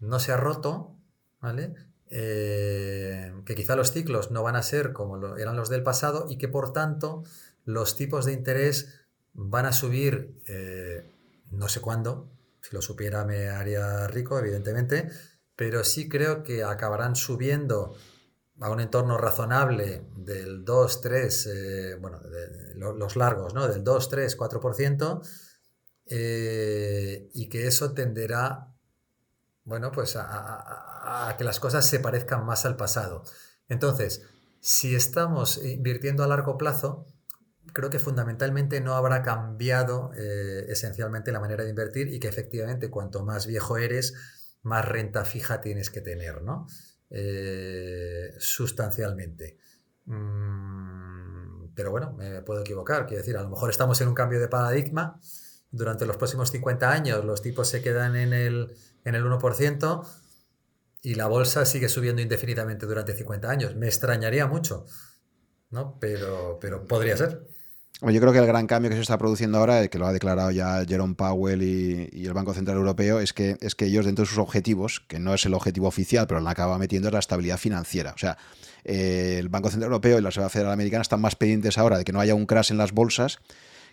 no 0.00 0.20
se 0.20 0.32
ha 0.32 0.36
roto, 0.36 0.96
¿vale? 1.40 1.74
eh, 2.10 3.32
que 3.44 3.54
quizá 3.54 3.76
los 3.76 3.92
ciclos 3.92 4.30
no 4.30 4.42
van 4.42 4.56
a 4.56 4.62
ser 4.62 4.92
como 4.92 5.36
eran 5.36 5.56
los 5.56 5.68
del 5.68 5.82
pasado 5.82 6.26
y 6.28 6.38
que 6.38 6.48
por 6.48 6.72
tanto 6.72 7.22
los 7.64 7.96
tipos 7.96 8.24
de 8.24 8.32
interés 8.32 9.00
van 9.34 9.66
a 9.66 9.72
subir 9.72 10.40
eh, 10.46 11.10
no 11.50 11.68
sé 11.68 11.80
cuándo, 11.80 12.30
si 12.60 12.74
lo 12.74 12.82
supiera 12.82 13.24
me 13.24 13.48
haría 13.48 14.06
rico, 14.08 14.38
evidentemente, 14.38 15.10
pero 15.58 15.82
sí 15.82 16.08
creo 16.08 16.44
que 16.44 16.62
acabarán 16.62 17.16
subiendo 17.16 17.96
a 18.60 18.70
un 18.70 18.78
entorno 18.78 19.18
razonable 19.18 20.06
del 20.14 20.64
2, 20.64 21.00
3, 21.00 21.46
eh, 21.46 21.96
bueno, 22.00 22.20
los 22.76 23.16
largos, 23.16 23.54
¿no? 23.54 23.66
Del 23.66 23.82
2, 23.82 24.08
3, 24.08 24.38
4%, 24.38 25.20
y 27.34 27.48
que 27.48 27.66
eso 27.66 27.92
tenderá, 27.92 28.72
bueno, 29.64 29.90
pues 29.90 30.14
a, 30.16 31.34
que 31.36 31.42
las 31.42 31.58
cosas 31.58 31.84
se 31.84 31.98
parezcan 31.98 32.46
más 32.46 32.64
al 32.64 32.76
pasado. 32.76 33.24
Entonces, 33.68 34.22
si 34.60 34.94
estamos 34.94 35.58
invirtiendo 35.64 36.22
a 36.22 36.28
largo 36.28 36.56
plazo, 36.56 37.04
creo 37.72 37.90
que 37.90 37.98
fundamentalmente 37.98 38.80
no 38.80 38.94
habrá 38.94 39.24
cambiado 39.24 40.12
eh, 40.16 40.66
esencialmente 40.68 41.32
la 41.32 41.40
manera 41.40 41.64
de 41.64 41.70
invertir 41.70 42.12
y 42.12 42.20
que 42.20 42.28
efectivamente 42.28 42.90
cuanto 42.90 43.24
más 43.24 43.48
viejo 43.48 43.76
eres, 43.76 44.14
más 44.62 44.84
renta 44.84 45.24
fija 45.24 45.60
tienes 45.60 45.90
que 45.90 46.00
tener, 46.00 46.42
¿no? 46.42 46.66
Eh, 47.10 48.34
sustancialmente. 48.38 49.58
Mm, 50.06 51.68
pero 51.74 51.90
bueno, 51.90 52.12
me 52.12 52.42
puedo 52.42 52.60
equivocar. 52.60 53.06
Quiero 53.06 53.22
decir, 53.22 53.36
a 53.36 53.42
lo 53.42 53.50
mejor 53.50 53.70
estamos 53.70 54.00
en 54.00 54.08
un 54.08 54.14
cambio 54.14 54.40
de 54.40 54.48
paradigma. 54.48 55.20
Durante 55.70 56.06
los 56.06 56.16
próximos 56.16 56.50
50 56.50 56.90
años 56.90 57.24
los 57.24 57.42
tipos 57.42 57.68
se 57.68 57.82
quedan 57.82 58.16
en 58.16 58.32
el, 58.32 58.74
en 59.04 59.14
el 59.14 59.24
1% 59.24 60.06
y 61.02 61.14
la 61.14 61.26
bolsa 61.26 61.64
sigue 61.64 61.88
subiendo 61.88 62.22
indefinidamente 62.22 62.86
durante 62.86 63.14
50 63.14 63.50
años. 63.50 63.76
Me 63.76 63.86
extrañaría 63.86 64.46
mucho, 64.46 64.86
¿no? 65.70 65.98
Pero, 66.00 66.58
pero 66.60 66.86
podría 66.86 67.16
ser. 67.16 67.46
Yo 68.00 68.20
creo 68.20 68.32
que 68.32 68.38
el 68.38 68.46
gran 68.46 68.68
cambio 68.68 68.90
que 68.90 68.94
se 68.94 69.02
está 69.02 69.18
produciendo 69.18 69.58
ahora, 69.58 69.88
que 69.88 69.98
lo 69.98 70.06
ha 70.06 70.12
declarado 70.12 70.52
ya 70.52 70.84
Jerome 70.86 71.16
Powell 71.16 71.62
y, 71.62 72.26
el 72.26 72.32
Banco 72.32 72.54
Central 72.54 72.76
Europeo, 72.76 73.18
es 73.18 73.32
que, 73.32 73.56
es 73.60 73.74
que 73.74 73.86
ellos 73.86 74.06
dentro 74.06 74.22
de 74.22 74.28
sus 74.28 74.38
objetivos, 74.38 75.02
que 75.08 75.18
no 75.18 75.34
es 75.34 75.44
el 75.46 75.54
objetivo 75.54 75.88
oficial, 75.88 76.28
pero 76.28 76.38
lo 76.38 76.48
acaba 76.48 76.78
metiendo 76.78 77.08
es 77.08 77.12
la 77.12 77.18
estabilidad 77.18 77.58
financiera. 77.58 78.12
O 78.14 78.18
sea, 78.18 78.38
eh, 78.84 79.38
el 79.40 79.48
Banco 79.48 79.70
Central 79.70 79.90
Europeo 79.90 80.18
y 80.18 80.22
la 80.22 80.28
Reserva 80.28 80.48
Federal 80.48 80.72
Americana 80.72 81.02
están 81.02 81.20
más 81.20 81.34
pendientes 81.34 81.76
ahora 81.76 81.98
de 81.98 82.04
que 82.04 82.12
no 82.12 82.20
haya 82.20 82.36
un 82.36 82.46
crash 82.46 82.70
en 82.70 82.78
las 82.78 82.92
bolsas 82.92 83.40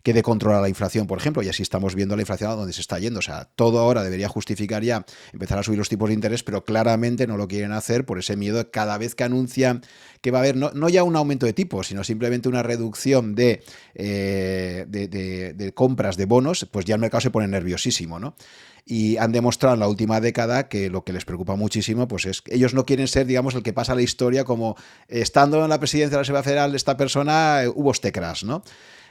que 0.06 0.14
de 0.14 0.22
controlar 0.22 0.61
la 0.61 0.69
inflación, 0.69 1.07
por 1.07 1.18
ejemplo, 1.18 1.41
y 1.41 1.49
así 1.49 1.64
estamos 1.64 1.95
viendo 1.95 2.15
la 2.15 2.22
inflación 2.22 2.52
a 2.52 2.53
donde 2.53 2.73
se 2.73 2.82
está 2.82 2.99
yendo. 2.99 3.18
O 3.18 3.22
sea, 3.23 3.49
todo 3.56 3.80
ahora 3.80 4.03
debería 4.03 4.30
justificar 4.30 4.84
ya 4.84 5.03
empezar 5.34 5.57
a 5.57 5.64
subir 5.64 5.80
los 5.80 5.90
tipos 5.90 6.10
de 6.10 6.14
interés, 6.14 6.44
pero 6.44 6.64
claramente 6.64 7.26
no 7.26 7.38
lo 7.38 7.48
quieren 7.48 7.72
hacer 7.72 8.06
por 8.06 8.19
ese 8.19 8.36
miedo 8.36 8.69
cada 8.69 8.99
vez 8.99 9.15
que 9.15 9.23
anuncian 9.23 9.82
que 10.22 10.30
va 10.30 10.38
a 10.38 10.41
haber 10.41 10.57
no, 10.57 10.90
ya 10.90 11.02
un 11.02 11.15
aumento 11.15 11.48
de 11.48 11.53
tipos, 11.53 11.88
sino 11.88 12.03
simplemente 12.03 12.48
una 12.48 12.61
reducción 12.61 13.34
de, 13.34 13.64
eh, 13.95 14.86
de, 14.88 15.73
compras 15.73 16.18
de 16.18 16.26
bonos, 16.26 16.68
pues 16.69 16.86
ya 16.86 16.94
el 16.94 17.02
mercado 17.02 17.22
se 17.22 17.32
pone 17.32 17.48
nerviosísimo, 17.48 18.19
¿no? 18.19 18.36
y 18.88 19.18
han 19.18 19.32
demostrado 19.32 19.73
en 19.73 19.80
la 19.80 19.88
última 19.88 20.22
década 20.22 20.68
que 20.68 20.91
lo 20.91 21.03
que 21.03 21.14
les 21.14 21.26
preocupa 21.26 21.56
muchísimo 21.56 22.07
pues 22.07 22.27
es 22.27 22.44
que 22.44 22.53
ellos 22.53 22.76
no 22.76 22.86
quieren 22.86 23.07
ser, 23.07 23.26
digamos, 23.26 23.56
el 23.56 23.64
que 23.64 23.73
pasa 23.73 23.95
la 23.95 24.03
historia 24.03 24.44
como 24.44 24.76
estando 25.07 25.64
en 25.64 25.69
la 25.69 25.80
presidencia 25.80 26.11
de 26.11 26.15
la 26.18 26.22
Reserva 26.22 26.44
Federal 26.44 26.76
esta 26.76 26.95
persona 26.95 27.64
eh, 27.64 27.68
hubo 27.68 27.91
este 27.91 28.11
crash, 28.11 28.44
¿no? 28.44 28.61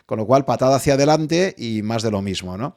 Con 0.07 0.19
lo 0.19 0.27
cual, 0.27 0.45
patada 0.45 0.77
hacia 0.77 0.95
adelante 0.95 1.55
y 1.57 1.83
más 1.83 2.03
de 2.03 2.11
lo 2.11 2.21
mismo, 2.21 2.59
¿no? 2.59 2.77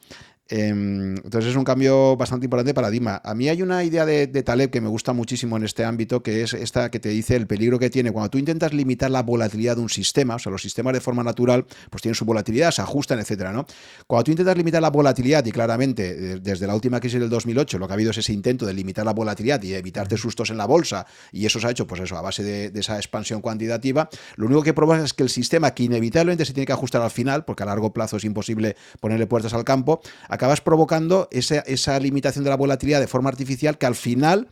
Em, 0.50 1.16
entonces 1.18 1.52
es 1.52 1.58
un 1.58 1.64
cambio 1.64 2.16
bastante 2.16 2.46
importante 2.46 2.70
de 2.70 2.74
paradigma. 2.74 3.22
A 3.24 3.34
mí 3.34 3.50
hay 3.50 3.62
una 3.62 3.84
idea 3.84 4.06
de, 4.06 4.28
Taleb 4.28 4.70
que 4.70 4.80
me 4.80 4.88
gusta 4.88 5.14
muchísimo 5.14 5.58
en 5.58 5.64
este 5.64 5.84
ámbito, 5.84 6.24
que 6.24 6.42
es 6.42 6.54
esta 6.54 6.90
que 6.90 7.00
te 7.00 7.10
dice 7.10 7.36
el 7.36 7.48
peligro 7.48 7.80
que 7.80 7.90
tiene 7.90 8.12
cuando 8.12 8.30
tú 8.30 8.38
intentas 8.38 8.74
limitar 8.74 9.12
la 9.12 9.24
volatilidad 9.24 9.76
de 9.76 9.82
un 9.82 9.90
sistema, 9.90 10.36
o 10.36 10.40
sea, 10.40 10.52
los 10.52 10.62
sistemas 10.62 10.94
de 10.94 11.02
forma 11.02 11.24
natural 11.24 11.66
pues 11.90 12.02
tienen 12.02 12.16
su 12.16 12.24
volatilidad, 12.24 12.72
se 12.72 12.82
ajustan, 12.82 13.20
etcétera, 13.20 13.52
¿no? 13.52 13.66
Cuando 14.06 14.26
tú 14.26 14.32
intentas 14.32 14.56
limitar 14.56 14.82
la 14.82 14.90
volatilidad, 14.90 15.46
y 15.46 15.52
claramente 15.52 16.40
desde 16.40 16.68
la 16.68 16.76
última 16.76 17.00
crisis 17.00 17.20
del 17.20 17.30
2008 17.30 17.78
lo 17.80 17.88
que 17.88 17.94
ha 17.94 17.96
habido 17.96 18.12
es 18.12 18.18
ese 18.18 18.32
intento 18.32 18.66
de 18.66 18.74
limitar 18.74 19.06
la 19.06 19.14
volatilidad 19.14 19.62
y 19.64 19.74
evitarte 19.74 20.18
sustos 20.18 20.50
en 20.50 20.58
la 20.58 20.66
bolsa, 20.66 21.06
y 21.32 21.46
eso 21.46 21.60
se 21.60 21.68
ha 21.68 21.72
hecho, 21.72 21.88
pues 21.88 22.02
eso, 22.02 22.18
a 22.18 22.22
base 22.22 22.44
de, 22.44 22.72
esa 22.78 22.96
expansión 22.98 23.42
cuantitativa, 23.42 24.10
lo 24.36 24.46
único 24.46 24.64
que 24.64 24.74
provoca 24.74 25.04
es 25.04 25.14
que 25.14 25.24
el 25.24 25.30
sistema, 25.30 25.74
que 25.74 25.84
inevitablemente 25.84 26.46
se 26.46 26.54
tiene 26.54 26.66
que 26.66 26.74
ajustar 26.74 27.02
al 27.02 27.12
final, 27.12 27.44
porque 27.44 27.64
a 27.64 27.66
largo 27.66 27.92
plazo 27.92 28.18
es 28.18 28.24
imposible 28.24 28.76
ponerle 29.00 29.28
puertas 29.28 29.54
al 29.54 29.64
campo, 29.64 30.02
acabas 30.38 30.62
provocando 30.62 31.28
esa, 31.32 31.60
esa 31.60 32.00
limitación 32.00 32.44
de 32.44 32.50
la 32.50 32.58
volatilidad 32.58 33.00
de 33.00 33.08
forma 33.08 33.30
artificial 33.30 33.78
que 33.78 33.86
al 33.86 33.96
final 33.96 34.48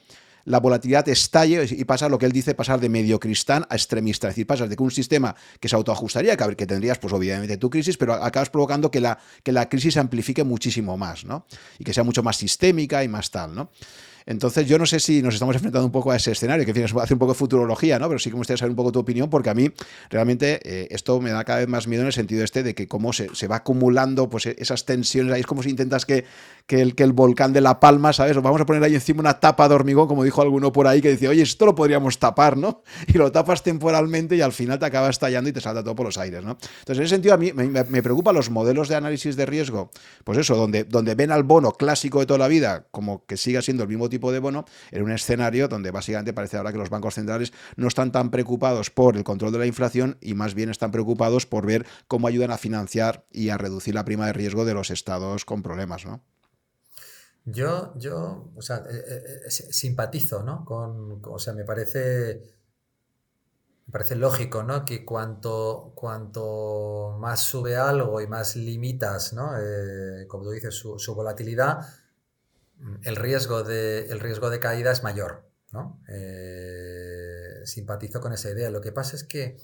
la 0.45 0.59
volatilidad 0.59 1.07
estalle 1.09 1.65
y 1.69 1.83
pasa 1.85 2.07
lo 2.07 2.19
que 2.19 2.27
él 2.27 2.31
dice, 2.31 2.53
pasar 2.53 2.79
de 2.79 2.87
medio 2.87 3.19
cristán 3.19 3.65
a 3.69 3.75
extremista. 3.75 4.27
Es 4.27 4.35
decir, 4.35 4.47
pasas 4.47 4.69
de 4.69 4.75
que 4.75 4.83
un 4.83 4.91
sistema 4.91 5.35
que 5.59 5.67
se 5.67 5.75
autoajustaría, 5.75 6.37
que, 6.37 6.55
que 6.55 6.67
tendrías, 6.67 6.99
pues 6.99 7.13
obviamente 7.13 7.57
tu 7.57 7.69
crisis, 7.69 7.97
pero 7.97 8.13
acabas 8.13 8.49
provocando 8.49 8.91
que 8.91 9.01
la, 9.01 9.17
que 9.43 9.51
la 9.51 9.67
crisis 9.67 9.95
se 9.95 9.99
amplifique 9.99 10.43
muchísimo 10.43 10.97
más, 10.97 11.25
¿no? 11.25 11.45
Y 11.79 11.83
que 11.83 11.93
sea 11.93 12.03
mucho 12.03 12.21
más 12.21 12.37
sistémica 12.37 13.03
y 13.03 13.07
más 13.07 13.31
tal, 13.31 13.55
¿no? 13.55 13.71
Entonces, 14.25 14.67
yo 14.67 14.79
no 14.79 14.85
sé 14.85 14.99
si 14.99 15.21
nos 15.21 15.35
estamos 15.35 15.55
enfrentando 15.55 15.85
un 15.85 15.91
poco 15.91 16.11
a 16.11 16.15
ese 16.15 16.31
escenario, 16.31 16.65
que 16.65 16.71
en 16.71 16.87
fin, 16.87 16.99
hace 16.99 17.13
un 17.13 17.19
poco 17.19 17.33
de 17.33 17.37
futurología, 17.37 17.99
¿no? 17.99 18.07
Pero 18.07 18.17
sí 18.17 18.29
que 18.29 18.35
me 18.35 18.39
gustaría 18.39 18.57
saber 18.57 18.71
un 18.71 18.75
poco 18.75 18.91
tu 18.91 18.99
opinión, 18.99 19.29
porque 19.29 19.51
a 19.51 19.53
mí 19.53 19.71
realmente 20.09 20.59
eh, 20.63 20.87
esto 20.89 21.21
me 21.21 21.29
da 21.29 21.43
cada 21.43 21.59
vez 21.59 21.67
más 21.67 21.87
miedo 21.87 22.01
en 22.01 22.07
el 22.07 22.13
sentido 22.13 22.43
este 22.43 22.63
de 22.63 22.73
que 22.73 22.87
cómo 22.87 23.13
se, 23.13 23.33
se 23.35 23.47
va 23.47 23.57
acumulando 23.57 24.27
pues, 24.29 24.47
esas 24.47 24.85
tensiones, 24.85 25.31
ahí 25.31 25.41
es 25.41 25.45
como 25.45 25.61
si 25.61 25.69
intentas 25.69 26.05
que, 26.05 26.25
que, 26.65 26.81
el, 26.81 26.95
que 26.95 27.03
el 27.03 27.13
volcán 27.13 27.53
de 27.53 27.61
La 27.61 27.79
Palma, 27.79 28.13
¿sabes? 28.13 28.35
Vamos 28.41 28.59
a 28.59 28.65
poner 28.65 28.83
ahí 28.83 28.95
encima 28.95 29.19
una 29.19 29.39
tapa 29.39 29.69
de 29.69 29.75
hormigón, 29.75 30.07
como 30.07 30.23
dijo 30.23 30.41
alguno 30.41 30.71
por 30.71 30.87
ahí, 30.87 31.01
que 31.01 31.09
decía, 31.09 31.29
oye, 31.29 31.43
esto 31.43 31.67
lo 31.67 31.75
podríamos 31.75 32.17
tapar, 32.17 32.57
¿no? 32.57 32.81
Y 33.07 33.17
lo 33.17 33.31
tapas 33.31 33.61
temporalmente 33.61 34.35
y 34.35 34.41
al 34.41 34.51
final 34.51 34.79
te 34.79 34.85
acaba 34.85 35.09
estallando 35.09 35.49
y 35.49 35.53
te 35.53 35.61
salta 35.61 35.83
todo 35.83 35.95
por 35.95 36.07
los 36.07 36.17
aires, 36.17 36.43
¿no? 36.43 36.57
Entonces, 36.79 36.97
en 36.97 37.03
ese 37.03 37.15
sentido, 37.15 37.35
a 37.35 37.37
mí 37.37 37.53
me, 37.53 37.67
me 37.67 38.01
preocupan 38.01 38.33
los 38.33 38.49
modelos 38.49 38.89
de 38.89 38.95
análisis 38.95 39.35
de 39.35 39.45
riesgo, 39.45 39.91
pues 40.23 40.39
eso, 40.39 40.55
donde, 40.55 40.83
donde 40.83 41.13
ven 41.13 41.31
al 41.31 41.43
bono 41.43 41.71
clásico 41.73 42.19
de 42.19 42.25
toda 42.25 42.39
la 42.39 42.47
vida 42.47 42.87
como 42.91 43.25
que 43.25 43.37
siga 43.37 43.61
siendo 43.61 43.83
el 43.83 43.89
mismo 43.89 44.09
tipo 44.09 44.14
de 44.19 44.39
bono, 44.39 44.65
en 44.91 45.03
un 45.03 45.11
escenario 45.11 45.67
donde 45.67 45.91
básicamente 45.91 46.33
parece 46.33 46.57
ahora 46.57 46.71
que 46.71 46.77
los 46.77 46.89
bancos 46.89 47.15
centrales 47.15 47.53
no 47.75 47.87
están 47.87 48.11
tan 48.11 48.31
preocupados 48.31 48.89
por 48.89 49.17
el 49.17 49.23
control 49.23 49.51
de 49.51 49.59
la 49.59 49.65
inflación 49.65 50.17
y 50.21 50.33
más 50.33 50.53
bien 50.53 50.69
están 50.69 50.91
preocupados 50.91 51.45
por 51.45 51.65
ver 51.65 51.85
cómo 52.07 52.27
ayudan 52.27 52.51
a 52.51 52.57
financiar 52.57 53.25
y 53.31 53.49
a 53.49 53.57
reducir 53.57 53.93
la 53.93 54.05
prima 54.05 54.25
de 54.27 54.33
riesgo 54.33 54.65
de 54.65 54.73
los 54.73 54.89
estados 54.89 55.45
con 55.45 55.61
problemas, 55.63 56.05
¿no? 56.05 56.21
Yo, 57.45 57.93
yo, 57.95 58.51
eh, 58.57 58.73
eh, 58.89 59.41
eh, 59.45 59.49
simpatizo, 59.51 60.41
¿no? 60.41 60.65
Con, 60.65 61.21
o 61.23 61.37
sea, 61.37 61.53
me 61.53 61.63
parece, 61.63 62.41
me 63.85 63.91
parece 63.91 64.15
lógico, 64.15 64.63
¿no? 64.63 64.83
Que 64.83 65.05
cuanto, 65.05 65.91
cuanto 65.93 67.15
más 67.19 67.41
sube 67.41 67.75
algo 67.75 68.19
y 68.19 68.25
más 68.27 68.55
limitas, 68.55 69.33
¿no? 69.33 69.51
como 70.27 70.45
tú 70.45 70.51
dices, 70.51 70.73
su 70.73 71.15
volatilidad, 71.15 71.85
el 73.03 73.15
riesgo 73.15 73.63
de, 73.63 74.07
el 74.07 74.19
riesgo 74.19 74.49
de 74.49 74.59
caída 74.59 74.91
es 74.91 75.03
mayor. 75.03 75.49
¿no? 75.71 76.01
Eh, 76.07 77.61
simpatizo 77.65 78.21
con 78.21 78.33
esa 78.33 78.49
idea. 78.49 78.69
Lo 78.69 78.81
que 78.81 78.91
pasa 78.91 79.15
es 79.15 79.23
que 79.23 79.57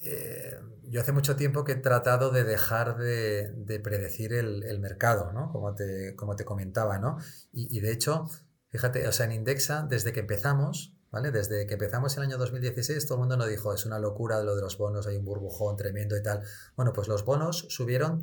eh, 0.00 0.58
yo 0.84 1.00
hace 1.00 1.12
mucho 1.12 1.36
tiempo 1.36 1.64
que 1.64 1.72
he 1.72 1.76
tratado 1.76 2.30
de 2.30 2.44
dejar 2.44 2.96
de, 2.98 3.80
predecir 3.82 4.32
el, 4.32 4.78
mercado, 4.80 5.32
¿no? 5.32 5.50
como, 5.50 5.74
te, 5.74 6.14
como 6.14 6.36
te 6.36 6.44
comentaba. 6.44 6.98
¿no? 6.98 7.18
Y, 7.52 7.80
de 7.80 7.92
hecho, 7.92 8.28
fíjate, 8.68 9.06
o 9.08 9.12
sea, 9.12 9.26
en 9.26 9.32
Indexa, 9.32 9.86
desde 9.88 10.12
que 10.12 10.20
empezamos, 10.20 10.94
¿vale? 11.10 11.30
Desde 11.30 11.66
que 11.66 11.74
empezamos 11.74 12.16
el 12.16 12.24
año 12.24 12.38
2016, 12.38 13.06
todo 13.06 13.16
el 13.16 13.20
mundo 13.20 13.36
nos 13.36 13.48
dijo, 13.48 13.72
es 13.72 13.86
una 13.86 13.98
locura 13.98 14.42
lo 14.42 14.54
de 14.54 14.62
los 14.62 14.76
bonos, 14.78 15.06
hay 15.06 15.16
un 15.16 15.24
burbujón 15.24 15.76
tremendo 15.76 16.16
y 16.16 16.22
tal. 16.22 16.42
Bueno, 16.76 16.92
pues 16.92 17.08
los 17.08 17.24
bonos 17.24 17.66
subieron 17.70 18.22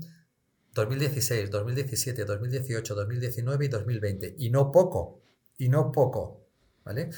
2016, 0.74 1.50
2017, 1.50 2.26
2018, 2.26 2.96
2019 2.96 3.66
y 3.66 3.68
2020. 3.68 4.36
Y 4.38 4.50
no 4.50 4.72
poco, 4.72 5.22
y 5.58 5.70
no 5.70 5.92
poco, 5.92 6.48
¿vale? 6.84 7.10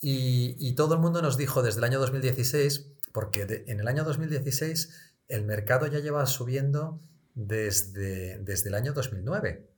Y, 0.00 0.74
todo 0.74 0.94
el 0.94 1.00
mundo 1.00 1.22
nos 1.22 1.36
dijo 1.36 1.62
desde 1.62 1.78
el 1.78 1.84
año 1.84 1.98
2016, 1.98 2.86
porque 3.12 3.64
en 3.66 3.80
el 3.80 3.88
año 3.88 4.04
2016 4.04 4.90
el 5.28 5.44
mercado 5.44 5.86
ya 5.86 6.00
lleva 6.00 6.26
subiendo 6.26 7.00
desde, 7.34 8.38
desde 8.38 8.68
el 8.68 8.74
año 8.74 8.92
2009. 8.92 9.70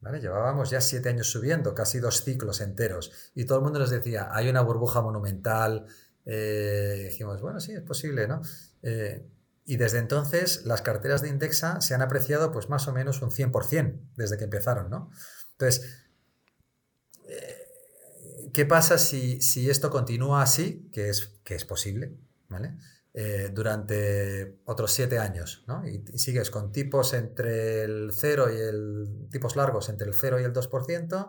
¿Vale? 0.00 0.20
Llevábamos 0.20 0.70
ya 0.70 0.80
siete 0.80 1.10
años 1.10 1.28
subiendo, 1.30 1.74
casi 1.74 2.00
dos 2.00 2.24
ciclos 2.24 2.60
enteros. 2.60 3.12
Y 3.36 3.44
todo 3.44 3.58
el 3.58 3.64
mundo 3.64 3.78
nos 3.78 3.90
decía, 3.90 4.30
hay 4.32 4.48
una 4.48 4.60
burbuja 4.60 5.00
monumental. 5.00 5.86
Eh, 6.26 7.06
dijimos, 7.10 7.40
bueno, 7.40 7.60
sí, 7.60 7.72
es 7.72 7.82
posible, 7.82 8.26
¿no? 8.26 8.42
Eh, 8.82 9.24
y 9.64 9.76
desde 9.76 9.98
entonces 9.98 10.64
las 10.64 10.82
carteras 10.82 11.22
de 11.22 11.28
Indexa 11.28 11.80
se 11.80 11.94
han 11.94 12.02
apreciado 12.02 12.52
pues 12.52 12.68
más 12.68 12.88
o 12.88 12.92
menos 12.92 13.22
un 13.22 13.30
100% 13.30 14.00
desde 14.16 14.36
que 14.36 14.44
empezaron, 14.44 14.90
¿no? 14.90 15.10
Entonces, 15.52 16.04
eh, 17.28 18.50
¿qué 18.52 18.66
pasa 18.66 18.98
si, 18.98 19.38
esto 19.70 19.90
continúa 19.90 20.42
así, 20.42 20.88
que 20.92 21.08
es, 21.08 21.38
que 21.44 21.54
es 21.54 21.64
posible, 21.64 22.16
¿vale? 22.48 22.76
Eh, 23.14 23.50
durante 23.52 24.60
otros 24.64 24.90
siete 24.92 25.18
años, 25.18 25.64
¿no? 25.68 25.86
Y, 25.86 26.02
sigues 26.18 26.50
con 26.50 26.72
tipos 26.72 27.12
entre 27.12 27.82
el 27.82 28.10
0 28.12 28.46
y 28.52 28.58
el 28.58 29.28
tipos 29.30 29.54
largos 29.54 29.90
entre 29.90 30.08
el 30.08 30.14
0 30.14 30.40
y 30.40 30.44
el 30.44 30.52
2%, 30.52 31.28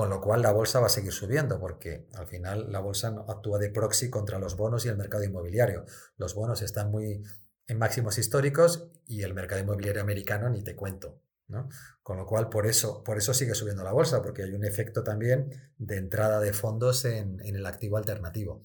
con 0.00 0.08
lo 0.08 0.22
cual 0.22 0.40
la 0.40 0.50
bolsa 0.50 0.80
va 0.80 0.86
a 0.86 0.88
seguir 0.88 1.12
subiendo, 1.12 1.60
porque 1.60 2.06
al 2.14 2.26
final 2.26 2.72
la 2.72 2.80
bolsa 2.80 3.14
actúa 3.28 3.58
de 3.58 3.68
proxy 3.68 4.08
contra 4.08 4.38
los 4.38 4.56
bonos 4.56 4.86
y 4.86 4.88
el 4.88 4.96
mercado 4.96 5.24
inmobiliario. 5.24 5.84
Los 6.16 6.34
bonos 6.34 6.62
están 6.62 6.90
muy 6.90 7.22
en 7.66 7.78
máximos 7.78 8.16
históricos 8.16 8.88
y 9.04 9.24
el 9.24 9.34
mercado 9.34 9.60
inmobiliario 9.60 10.00
americano 10.00 10.48
ni 10.48 10.64
te 10.64 10.74
cuento. 10.74 11.20
¿no? 11.48 11.68
Con 12.02 12.16
lo 12.16 12.24
cual, 12.24 12.48
por 12.48 12.66
eso, 12.66 13.04
por 13.04 13.18
eso 13.18 13.34
sigue 13.34 13.54
subiendo 13.54 13.84
la 13.84 13.92
bolsa, 13.92 14.22
porque 14.22 14.42
hay 14.42 14.54
un 14.54 14.64
efecto 14.64 15.04
también 15.04 15.50
de 15.76 15.98
entrada 15.98 16.40
de 16.40 16.54
fondos 16.54 17.04
en, 17.04 17.38
el 17.40 17.66
activo 17.66 17.98
alternativo. 17.98 18.64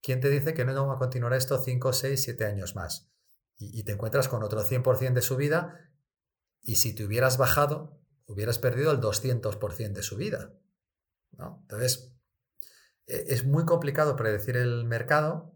¿Quién 0.00 0.22
te 0.22 0.30
dice 0.30 0.54
que 0.54 0.64
no 0.64 0.86
va 0.86 0.94
a 0.94 0.98
continuar 0.98 1.34
esto 1.34 1.58
5, 1.58 1.92
6, 1.92 2.22
7 2.22 2.46
años 2.46 2.74
más? 2.74 3.10
Y, 3.58 3.78
y 3.78 3.84
te 3.84 3.92
encuentras 3.92 4.28
con 4.28 4.42
otro 4.42 4.64
100% 4.64 5.12
de 5.12 5.20
subida 5.20 5.90
y 6.62 6.76
si 6.76 6.94
te 6.94 7.04
hubieras 7.04 7.36
bajado, 7.36 8.00
hubieras 8.26 8.58
perdido 8.58 8.90
el 8.92 9.00
200% 9.00 9.92
de 9.92 10.02
su 10.02 10.16
vida. 10.16 10.52
¿no? 11.32 11.58
Entonces, 11.62 12.12
e, 13.06 13.24
es 13.28 13.44
muy 13.44 13.64
complicado 13.64 14.16
predecir 14.16 14.56
el 14.56 14.84
mercado. 14.84 15.52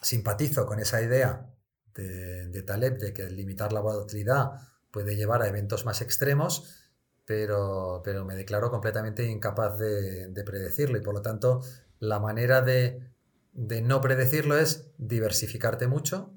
Simpatizo 0.00 0.66
con 0.66 0.80
esa 0.80 1.00
idea 1.00 1.48
de, 1.94 2.62
Taleb 2.66 2.98
de 2.98 3.12
que 3.12 3.30
limitar 3.30 3.72
la 3.72 3.80
volatilidad 3.80 4.52
puede 4.90 5.16
llevar 5.16 5.42
a 5.42 5.48
eventos 5.48 5.84
más 5.84 6.00
extremos, 6.00 6.90
pero, 7.24 8.02
pero 8.04 8.24
me 8.24 8.34
declaro 8.34 8.70
completamente 8.70 9.24
incapaz 9.24 9.78
de, 9.78 10.42
predecirlo 10.44 10.98
y 10.98 11.02
por 11.02 11.14
lo 11.14 11.22
tanto 11.22 11.62
la 11.98 12.18
manera 12.18 12.62
de, 12.62 13.12
de 13.52 13.80
no 13.80 14.00
predecirlo 14.00 14.58
es 14.58 14.90
diversificarte 14.98 15.86
mucho, 15.86 16.34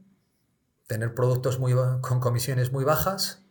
tener 0.87 1.15
productos 1.15 1.59
muy, 1.59 1.73
con 2.01 2.19
comisiones 2.19 2.71
muy 2.71 2.83
bajas 2.83 3.44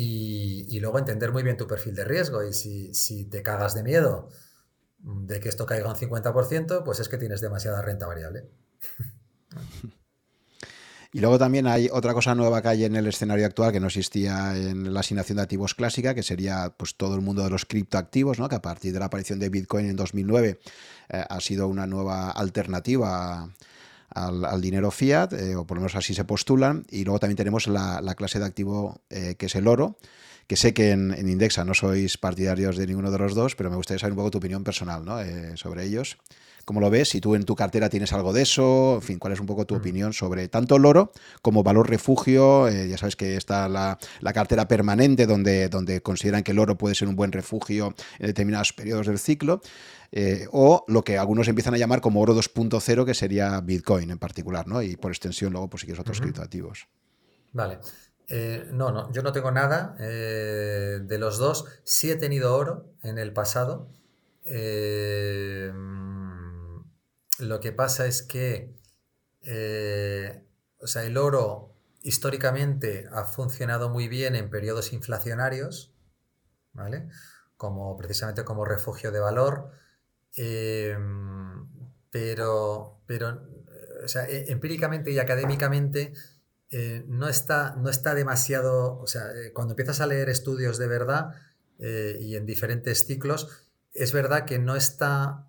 y, 0.00 0.78
luego 0.80 0.98
entender 0.98 1.32
muy 1.32 1.42
bien 1.42 1.56
tu 1.56 1.66
perfil 1.66 1.94
de 1.94 2.04
riesgo. 2.04 2.44
Y 2.44 2.52
si, 2.52 3.24
te 3.24 3.42
cagas 3.42 3.74
de 3.74 3.82
miedo 3.82 4.28
de 4.98 5.40
que 5.40 5.48
esto 5.48 5.66
caiga 5.66 5.88
un 5.88 5.96
50%, 5.96 6.84
pues 6.84 7.00
es 7.00 7.08
que 7.08 7.18
tienes 7.18 7.40
demasiada 7.40 7.82
renta 7.82 8.06
variable. 8.06 8.48
Y 11.10 11.20
luego 11.20 11.38
también 11.38 11.66
hay 11.66 11.88
otra 11.90 12.12
cosa 12.12 12.34
nueva 12.34 12.60
que 12.60 12.68
hay 12.68 12.84
en 12.84 12.94
el 12.94 13.06
escenario 13.06 13.46
actual 13.46 13.72
que 13.72 13.80
no 13.80 13.86
existía 13.86 14.54
en 14.54 14.92
la 14.92 15.00
asignación 15.00 15.36
de 15.36 15.42
activos 15.42 15.74
clásica, 15.74 16.14
que 16.14 16.22
sería 16.22 16.74
pues 16.76 16.96
todo 16.96 17.14
el 17.14 17.22
mundo 17.22 17.42
de 17.42 17.48
los 17.48 17.64
criptoactivos, 17.64 18.38
¿no? 18.38 18.46
que 18.46 18.56
a 18.56 18.60
partir 18.60 18.92
de 18.92 18.98
la 18.98 19.06
aparición 19.06 19.38
de 19.38 19.48
Bitcoin 19.48 19.88
en 19.88 19.96
2009 19.96 20.60
eh, 21.08 21.24
ha 21.26 21.40
sido 21.40 21.66
una 21.66 21.86
nueva 21.86 22.30
alternativa 22.30 23.48
al, 24.26 24.60
dinero 24.60 24.90
fiat, 24.90 25.32
eh, 25.32 25.56
o 25.56 25.66
por 25.66 25.76
lo 25.76 25.82
menos 25.82 25.96
así 25.96 26.14
se 26.14 26.24
postulan. 26.24 26.84
Y 26.90 27.04
luego 27.04 27.18
también 27.18 27.36
tenemos 27.36 27.66
la, 27.66 28.14
clase 28.16 28.38
de 28.38 28.46
activo 28.46 29.00
eh, 29.10 29.36
que 29.38 29.46
es 29.46 29.54
el 29.54 29.66
oro, 29.66 29.96
que 30.46 30.56
sé 30.56 30.72
que 30.72 30.90
en, 30.90 31.14
Indexa 31.18 31.64
no 31.64 31.74
sois 31.74 32.16
partidarios 32.18 32.76
de 32.76 32.86
ninguno 32.86 33.10
de 33.10 33.18
los 33.18 33.34
dos, 33.34 33.54
pero 33.54 33.70
me 33.70 33.76
gustaría 33.76 33.98
saber 33.98 34.12
un 34.12 34.18
poco 34.18 34.30
tu 34.30 34.38
opinión 34.38 34.64
personal 34.64 35.04
¿no? 35.04 35.20
Eh, 35.20 35.56
sobre 35.56 35.84
ellos. 35.84 36.18
¿Cómo 36.68 36.82
lo 36.82 36.90
ves? 36.90 37.08
Si 37.08 37.18
tú 37.22 37.34
en 37.34 37.44
tu 37.44 37.56
cartera 37.56 37.88
tienes 37.88 38.12
algo 38.12 38.34
de 38.34 38.42
eso, 38.42 38.96
en 38.96 39.00
fin, 39.00 39.18
¿cuál 39.18 39.32
es 39.32 39.40
un 39.40 39.46
poco 39.46 39.64
tu 39.64 39.74
mm. 39.74 39.78
opinión 39.78 40.12
sobre 40.12 40.48
tanto 40.48 40.76
el 40.76 40.84
oro 40.84 41.12
como 41.40 41.62
valor 41.62 41.88
refugio? 41.88 42.68
ya 42.68 42.98
sabes 42.98 43.16
que 43.16 43.36
está 43.36 43.70
la, 43.70 43.98
la, 44.20 44.32
cartera 44.34 44.68
permanente 44.68 45.24
donde, 45.24 45.70
donde 45.70 46.02
consideran 46.02 46.42
que 46.42 46.52
el 46.52 46.58
oro 46.58 46.76
puede 46.76 46.94
ser 46.94 47.08
un 47.08 47.16
buen 47.16 47.32
refugio 47.32 47.94
en 48.18 48.26
determinados 48.26 48.74
periodos 48.74 49.06
del 49.06 49.18
ciclo. 49.18 49.62
Eh, 50.12 50.46
o 50.52 50.84
lo 50.88 51.02
que 51.02 51.16
algunos 51.16 51.48
empiezan 51.48 51.72
a 51.72 51.78
llamar 51.78 52.02
como 52.02 52.20
oro 52.20 52.34
2.0, 52.34 53.06
que 53.06 53.14
sería 53.14 53.58
Bitcoin 53.62 54.10
en 54.10 54.18
particular, 54.18 54.68
¿no? 54.68 54.82
Y 54.82 54.96
por 54.96 55.10
extensión 55.10 55.52
luego, 55.52 55.70
pues 55.70 55.80
si 55.80 55.86
quieres 55.86 56.00
otros 56.00 56.20
criptoactivos. 56.20 56.86
Vale. 57.54 57.78
Eh, 58.28 58.68
no, 58.72 58.92
no, 58.92 59.10
yo 59.10 59.22
no 59.22 59.32
tengo 59.32 59.50
nada 59.52 59.96
eh, 59.98 60.98
de 61.02 61.18
los 61.18 61.38
dos. 61.38 61.64
Sí 61.84 62.10
he 62.10 62.16
tenido 62.16 62.54
oro 62.54 62.92
en 63.02 63.16
el 63.16 63.32
pasado. 63.32 63.88
Lo 67.38 67.60
que 67.60 67.72
pasa 67.72 68.06
es 68.06 68.22
que, 68.22 68.74
o 70.80 70.86
sea, 70.86 71.04
el 71.04 71.16
oro 71.16 71.74
históricamente 72.02 73.08
ha 73.12 73.24
funcionado 73.24 73.88
muy 73.88 74.08
bien 74.08 74.36
en 74.36 74.50
periodos 74.50 74.92
inflacionarios, 74.92 75.92
¿vale? 76.72 77.08
Como 77.56 77.96
precisamente 77.96 78.44
como 78.44 78.64
refugio 78.64 79.10
de 79.12 79.20
valor. 79.20 79.70
Em, 80.36 81.66
pero, 82.10 83.00
pero 83.06 83.42
e, 84.28 84.46
empíricamente 84.48 85.10
y 85.10 85.18
académicamente 85.18 86.12
eh, 86.70 87.04
no, 87.08 87.28
está, 87.28 87.74
no 87.76 87.90
está 87.90 88.14
demasiado, 88.14 88.98
o 88.98 89.06
sea, 89.06 89.30
eh, 89.32 89.52
cuando 89.52 89.72
empiezas 89.72 90.00
a 90.00 90.06
leer 90.06 90.28
estudios 90.28 90.78
de 90.78 90.86
verdad 90.86 91.34
eh, 91.78 92.18
y 92.20 92.36
en 92.36 92.46
diferentes 92.46 93.06
ciclos, 93.06 93.64
es 93.94 94.12
verdad 94.12 94.44
que 94.44 94.58
no 94.58 94.76
está, 94.76 95.47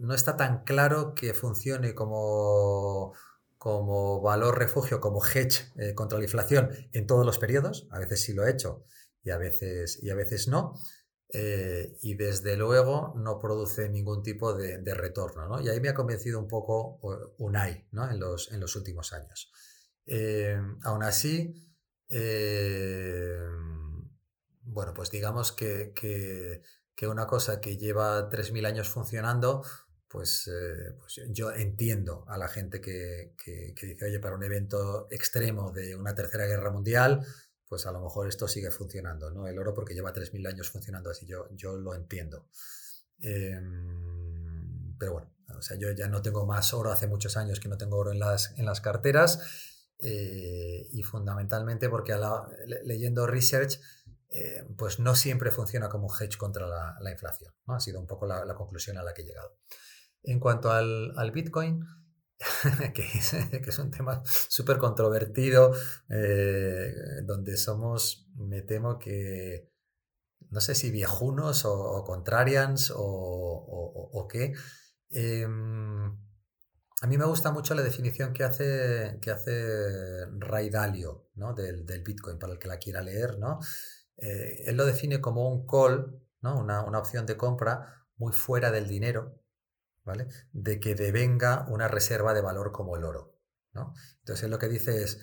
no 0.00 0.14
está 0.14 0.36
tan 0.36 0.64
claro 0.64 1.14
que 1.14 1.34
funcione 1.34 1.94
como, 1.94 3.12
como 3.56 4.20
valor 4.20 4.58
refugio, 4.58 5.00
como 5.00 5.24
hedge 5.24 5.72
contra 5.94 6.18
la 6.18 6.24
inflación 6.24 6.70
en 6.92 7.06
todos 7.06 7.24
los 7.24 7.38
periodos. 7.38 7.86
A 7.90 7.98
veces 7.98 8.22
sí 8.22 8.32
lo 8.32 8.46
he 8.46 8.50
hecho 8.50 8.84
y 9.22 9.30
a 9.30 9.38
veces, 9.38 10.02
y 10.02 10.10
a 10.10 10.14
veces 10.14 10.48
no. 10.48 10.74
Eh, 11.30 11.98
y 12.00 12.14
desde 12.14 12.56
luego 12.56 13.12
no 13.18 13.38
produce 13.38 13.90
ningún 13.90 14.22
tipo 14.22 14.54
de, 14.54 14.94
retorno. 14.94 15.46
¿no? 15.46 15.60
Y 15.60 15.68
ahí 15.68 15.80
me 15.80 15.90
ha 15.90 15.94
convencido 15.94 16.38
un 16.38 16.48
poco 16.48 16.98
UNAI 17.38 17.88
¿no? 17.92 18.10
en, 18.10 18.18
los, 18.18 18.50
en 18.50 18.60
los 18.60 18.74
últimos 18.76 19.12
años. 19.12 19.52
Eh, 20.06 20.58
aún 20.84 21.02
así, 21.02 21.54
eh, 22.08 23.38
bueno, 24.62 24.94
pues 24.94 25.10
digamos 25.10 25.52
que, 25.52 25.92
que, 25.94 26.62
una 27.06 27.26
cosa 27.26 27.60
que 27.60 27.76
lleva 27.76 28.28
3.000 28.28 28.66
años 28.66 28.88
funcionando, 28.88 29.62
pues, 30.08 30.50
pues, 30.98 31.20
yo 31.30 31.52
entiendo 31.52 32.24
a 32.28 32.38
la 32.38 32.48
gente 32.48 32.80
que, 32.80 33.34
que, 33.44 33.86
dice, 33.86 34.06
oye, 34.06 34.20
para 34.20 34.34
un 34.34 34.42
evento 34.42 35.06
extremo 35.10 35.70
de 35.70 35.94
una 35.94 36.14
tercera 36.14 36.46
guerra 36.46 36.70
mundial, 36.70 37.26
pues 37.68 37.86
a 37.86 37.92
lo 37.92 38.00
mejor 38.00 38.28
esto 38.28 38.48
sigue 38.48 38.70
funcionando, 38.70 39.30
¿no? 39.30 39.46
El 39.46 39.58
oro 39.58 39.74
porque 39.74 39.94
lleva 39.94 40.12
3.000 40.12 40.48
años 40.48 40.70
funcionando 40.70 41.10
así, 41.10 41.26
yo, 41.26 41.48
yo 41.54 41.76
lo 41.76 41.94
entiendo. 41.94 42.48
Em, 43.20 44.96
pero 44.98 45.12
bueno, 45.12 45.30
o 45.56 45.62
sea, 45.62 45.76
yo 45.76 45.90
ya 45.92 46.08
no 46.08 46.22
tengo 46.22 46.46
más 46.46 46.72
oro, 46.72 46.90
hace 46.90 47.06
muchos 47.06 47.36
años 47.36 47.60
que 47.60 47.68
no 47.68 47.76
tengo 47.76 47.96
oro 47.96 48.12
en 48.12 48.18
las, 48.18 48.58
en 48.58 48.64
las 48.64 48.80
carteras 48.80 49.40
eh, 49.98 50.88
y 50.92 51.02
fundamentalmente 51.02 51.88
porque 51.88 52.16
leyendo 52.84 53.26
research, 53.26 53.80
eh, 54.30 54.64
pues 54.76 54.98
no 54.98 55.14
siempre 55.14 55.50
funciona 55.50 55.88
como 55.88 56.08
hedge 56.14 56.36
contra 56.36 56.66
la, 56.66 57.10
inflación, 57.10 57.52
¿no? 57.66 57.74
Ha 57.74 57.80
sido 57.80 57.98
un 57.98 58.06
poco 58.06 58.26
la, 58.26 58.54
conclusión 58.54 58.98
a 58.98 59.02
la 59.02 59.14
que 59.14 59.22
he 59.22 59.24
llegado. 59.24 59.56
En 60.22 60.40
cuanto 60.40 60.70
al, 60.70 61.12
al 61.16 61.30
Bitcoin, 61.30 61.84
que, 62.94 63.02
es, 63.02 63.78
un 63.78 63.90
tema 63.90 64.22
súper 64.24 64.78
controvertido, 64.78 65.72
eh, 66.08 66.92
donde 67.24 67.56
somos, 67.56 68.28
me 68.36 68.62
temo 68.62 68.98
que, 68.98 69.72
no 70.50 70.60
sé 70.60 70.74
si 70.74 70.90
viejunos 70.90 71.64
o, 71.64 72.04
contrarians 72.04 72.92
o, 72.94 74.26
qué. 74.30 74.52
Em, 75.10 76.06
a 77.00 77.06
mí 77.06 77.16
me 77.16 77.24
gusta 77.24 77.50
mucho 77.50 77.74
la 77.74 77.82
definición 77.82 78.32
que 78.32 78.44
hace, 78.44 79.18
que 79.20 79.30
hace 79.30 80.26
Ray 80.38 80.70
Dalio 80.70 81.30
¿no? 81.34 81.54
del, 81.54 81.84
Bitcoin, 82.04 82.38
para 82.38 82.52
el 82.52 82.58
que 82.58 82.68
la 82.68 82.78
quiera 82.78 83.02
leer. 83.02 83.38
¿no? 83.38 83.58
Eh, 84.16 84.64
él 84.66 84.76
lo 84.76 84.84
define 84.84 85.20
como 85.20 85.48
un 85.48 85.66
call, 85.66 86.20
¿no? 86.40 86.58
una, 86.58 86.84
una 86.84 86.98
opción 86.98 87.26
de 87.26 87.36
compra 87.36 88.06
muy 88.16 88.32
fuera 88.32 88.70
del 88.70 88.88
dinero, 88.88 89.40
de 90.52 90.80
que 90.80 90.94
devenga 90.94 91.66
una 91.68 91.88
reserva 91.88 92.34
de 92.34 92.40
valor 92.40 92.72
como 92.72 92.96
el 92.96 93.04
oro, 93.04 93.38
¿no? 93.72 93.94
Entonces 94.20 94.48
lo 94.50 94.58
que 94.58 94.68
dice 94.68 95.02
es, 95.02 95.18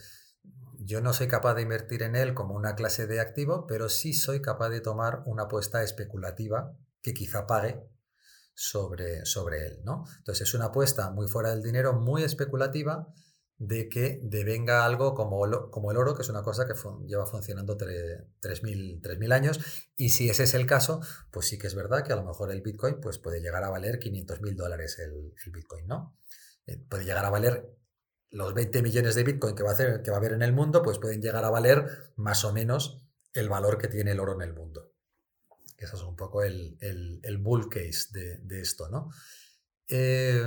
yo 0.79 1.01
no 1.01 1.13
soy 1.13 1.27
capaz 1.27 1.55
de 1.55 1.61
invertir 1.61 2.03
en 2.03 2.15
él 2.15 2.33
como 2.33 2.55
una 2.55 2.75
clase 2.75 3.07
de 3.07 3.19
activo, 3.19 3.65
pero 3.67 3.89
sí 3.89 4.13
soy 4.13 4.41
capaz 4.41 4.69
de 4.69 4.81
tomar 4.81 5.23
una 5.25 5.43
apuesta 5.43 5.83
especulativa 5.83 6.77
que 7.01 7.13
quizá 7.13 7.47
pague 7.47 7.87
sobre, 8.53 9.25
sobre 9.25 9.65
él, 9.67 9.81
¿no? 9.83 10.05
Entonces 10.17 10.47
es 10.47 10.53
una 10.53 10.65
apuesta 10.65 11.11
muy 11.11 11.27
fuera 11.27 11.49
del 11.49 11.61
dinero, 11.61 11.93
muy 11.93 12.23
especulativa, 12.23 13.07
de 13.57 13.87
que 13.87 14.19
devenga 14.21 14.85
algo 14.85 15.13
como, 15.13 15.69
como 15.71 15.91
el 15.91 15.97
oro, 15.97 16.15
que 16.15 16.23
es 16.23 16.29
una 16.29 16.43
cosa 16.43 16.67
que 16.67 16.73
lleva 17.07 17.25
funcionando 17.25 17.77
3.000 17.77 19.33
años. 19.33 19.59
Y 19.95 20.09
si 20.09 20.29
ese 20.29 20.43
es 20.43 20.53
el 20.53 20.65
caso, 20.65 21.01
pues 21.31 21.47
sí 21.47 21.57
que 21.57 21.67
es 21.67 21.75
verdad 21.75 22.03
que 22.03 22.13
a 22.13 22.17
lo 22.17 22.23
mejor 22.23 22.51
el 22.51 22.61
Bitcoin 22.61 22.99
pues 22.99 23.17
puede 23.17 23.39
llegar 23.39 23.63
a 23.63 23.69
valer 23.69 23.99
500.000 23.99 24.55
dólares 24.55 24.99
el, 24.99 25.33
Bitcoin, 25.51 25.87
¿no? 25.87 26.17
Eh, 26.65 26.77
puede 26.77 27.05
llegar 27.05 27.25
a 27.25 27.29
valer 27.29 27.69
los 28.31 28.53
20 28.53 28.81
millones 28.81 29.15
de 29.15 29.23
Bitcoin 29.23 29.55
que 29.55 29.63
va, 29.63 29.69
a 29.69 29.73
hacer, 29.73 30.01
que 30.01 30.11
va 30.11 30.17
a 30.17 30.19
haber 30.19 30.33
en 30.33 30.41
el 30.41 30.51
mundo, 30.51 30.81
pues 30.81 30.99
pueden 30.99 31.21
llegar 31.21 31.45
a 31.45 31.49
valer 31.49 32.11
más 32.17 32.43
o 32.43 32.51
menos 32.51 33.01
el 33.33 33.47
valor 33.47 33.77
que 33.77 33.87
tiene 33.87 34.11
el 34.11 34.19
oro 34.19 34.33
en 34.33 34.41
el 34.41 34.53
mundo. 34.53 34.91
Eso 35.77 35.95
es 35.95 36.03
un 36.03 36.15
poco 36.15 36.43
el, 36.43 36.77
bull 37.39 37.69
case 37.69 38.09
de, 38.11 38.59
esto, 38.59 38.89
¿no? 38.89 39.09
Eh, 39.87 40.41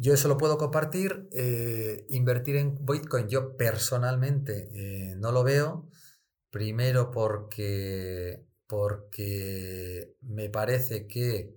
yo 0.00 0.14
eso 0.14 0.28
lo 0.28 0.38
puedo 0.38 0.56
compartir. 0.56 1.28
Eh, 1.32 2.06
invertir 2.08 2.56
en 2.56 2.74
Bitcoin, 2.86 3.28
yo 3.28 3.56
personalmente 3.56 4.70
eh, 4.72 5.14
no 5.16 5.30
lo 5.30 5.44
veo. 5.44 5.88
Primero 6.50 7.10
porque, 7.10 8.46
porque 8.66 10.16
me 10.22 10.48
parece 10.48 11.06
que 11.06 11.54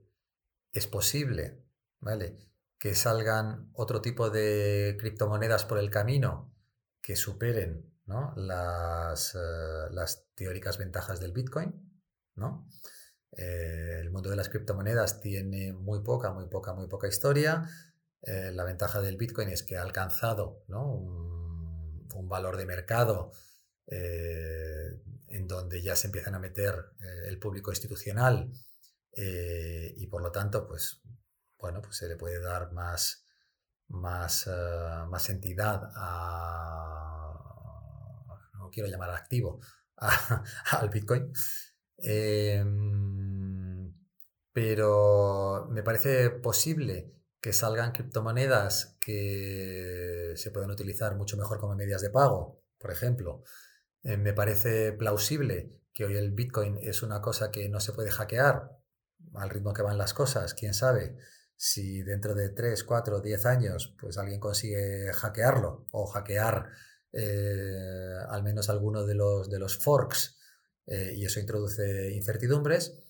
es 0.74 0.88
posible, 0.88 1.64
¿vale? 2.02 2.38
Que 2.78 2.94
salgan 2.95 3.70
otro 3.74 4.02
tipo 4.02 4.30
de 4.30 4.98
criptomonedas 4.99 5.64
por 5.64 5.80
el 5.80 5.90
camino 5.90 6.53
que 7.02 7.15
superen 7.15 7.90
las, 8.36 9.36
eh, 9.36 9.88
las 9.91 10.28
teóricas 10.36 10.78
ventajas 10.78 11.22
del 11.22 11.32
Bitcoin, 11.32 11.74
¿no? 12.36 12.68
El 13.32 14.11
mundo 14.11 14.30
de 14.30 14.36
las 14.36 14.49
criptomonedas 14.49 15.22
tiene 15.22 15.74
muy 15.74 16.03
poca, 16.03 16.32
muy 16.34 16.48
poca, 16.49 16.74
muy 16.74 16.88
poca 16.88 17.07
historia. 17.07 17.68
Eh, 18.24 18.52
la 18.54 18.64
ventaja 18.64 19.02
del 19.02 19.18
Bitcoin 19.18 19.50
es 19.50 19.64
que 19.64 19.78
ha 19.78 19.82
alcanzado 19.82 20.64
un, 20.68 22.30
valor 22.30 22.58
de 22.58 22.66
mercado 22.66 23.32
en 23.86 25.48
donde 25.48 25.84
ya 25.84 25.95
se 25.95 26.08
empiezan 26.08 26.34
a 26.34 26.40
meter 26.40 26.74
el 27.28 27.38
público 27.38 27.70
institucional 27.70 28.52
y 29.16 30.08
por 30.08 30.24
lo 30.24 30.32
tanto, 30.32 30.66
pues, 30.66 31.02
bueno, 31.60 31.82
pues 31.82 31.98
se 31.98 32.08
le 32.08 32.16
puede 32.16 32.40
dar 32.40 32.72
más, 32.72 33.28
más, 33.90 34.50
más 35.10 35.30
entidad 35.30 35.91
a, 35.95 37.34
no 38.54 38.70
quiero 38.72 38.90
llamar 38.90 39.12
activo, 39.12 39.60
al 39.98 40.90
Bitcoin. 40.90 41.32
Em, 41.98 43.94
pero 44.52 45.68
me 45.72 45.84
parece 45.84 46.30
posible 46.30 47.14
que 47.44 47.52
salgan 47.52 47.91
criptomonedas 47.91 48.95
que 49.02 50.32
se 50.38 50.49
puedan 50.52 50.72
utilizar 50.72 51.18
mucho 51.18 51.36
mejor 51.36 51.60
como 51.60 51.76
medidas 51.76 52.02
de 52.02 52.10
pago, 52.10 52.64
por 52.80 52.90
ejemplo. 52.90 53.44
Eh, 54.02 54.15
me 54.15 54.32
parece 54.32 54.94
plausible 54.94 55.78
que 55.94 56.06
hoy 56.06 56.15
el 56.15 56.32
Bitcoin 56.32 56.78
es 56.82 57.03
una 57.03 57.22
cosa 57.22 57.52
que 57.52 57.68
no 57.68 57.82
se 57.82 57.91
puede 57.91 58.11
hackear 58.11 58.72
al 59.34 59.49
ritmo 59.49 59.74
que 59.74 59.82
van 59.82 59.98
las 59.98 60.14
cosas, 60.14 60.53
quién 60.53 60.74
sabe. 60.74 61.18
Si 61.57 62.02
dentro 62.03 62.34
de 62.34 62.48
3, 62.48 62.82
4, 62.82 63.20
10 63.20 63.45
años 63.45 63.94
pues 63.99 64.18
alguien 64.18 64.40
consigue 64.40 65.11
hackearlo 65.11 65.86
o 65.91 66.06
hackear 66.06 66.70
eh, 67.11 68.20
al 68.30 68.44
menos 68.44 68.70
alguno 68.70 69.06
de 69.06 69.15
los, 69.15 69.49
de 69.49 69.60
los 69.60 69.78
forks 69.78 70.40
eh, 70.88 71.11
y 71.14 71.26
eso 71.26 71.41
introduce 71.41 72.14
incertidumbres, 72.14 73.03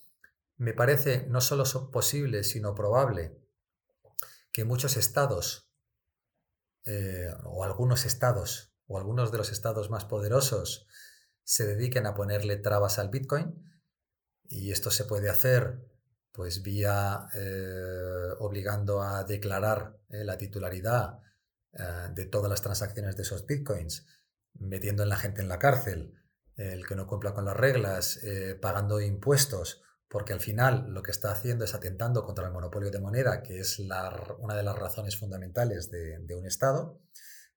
me 0.57 0.73
parece 0.73 1.27
no 1.27 1.39
solo 1.39 1.91
posible, 1.91 2.43
sino 2.43 2.73
probable 2.73 3.43
que 4.53 4.63
muchos 4.63 4.95
estados, 4.95 5.69
eh, 6.85 7.30
o 7.43 7.65
algunos 7.65 8.05
estados, 8.05 8.73
o 8.88 8.97
algunos 8.97 9.34
de 9.34 9.38
los 9.39 9.51
estados 9.51 9.89
más 9.89 10.05
poderosos, 10.05 10.88
se 11.43 11.65
dediquen 11.65 12.05
a 12.05 12.15
ponerle 12.15 12.55
trabas 12.55 12.99
al 12.99 13.09
Bitcoin. 13.09 13.69
Y 14.45 14.71
esto 14.71 14.91
se 14.91 15.03
puede 15.03 15.30
hacer 15.30 15.89
pues 16.31 16.63
vía 16.63 17.27
eh, 17.34 18.30
obligando 18.39 19.01
a 19.01 19.23
declarar 19.23 19.99
la 20.09 20.38
titularidad 20.38 21.19
de 22.11 22.25
todas 22.25 22.49
las 22.49 22.61
transacciones 22.61 23.15
de 23.15 23.23
esos 23.23 23.47
bitcoins, 23.47 24.05
metiendo 24.53 25.03
a 25.03 25.07
la 25.07 25.15
gente 25.15 25.41
en 25.41 25.47
la 25.49 25.57
cárcel, 25.59 26.13
el 26.55 26.85
que 26.85 26.95
no 26.95 27.07
cumpla 27.07 27.34
con 27.34 27.45
las 27.45 27.57
reglas, 27.57 28.17
eh, 28.23 28.55
pagando 28.55 29.01
impuestos, 29.01 29.81
porque 30.14 30.31
al 30.31 30.40
final 30.40 30.94
lo 30.94 31.02
que 31.02 31.10
está 31.10 31.31
haciendo 31.31 31.65
es 31.65 31.73
atentando 31.73 32.23
contra 32.23 32.45
el 32.45 32.53
monopolio 32.53 32.91
de 32.91 32.99
moneda, 32.99 33.41
que 33.41 33.57
es 33.57 33.80
una 33.80 34.56
de 34.56 34.61
las 34.61 34.77
razones 34.77 35.18
fundamentales 35.18 35.90
de, 35.90 36.35
un 36.35 36.45
Estado. 36.45 37.02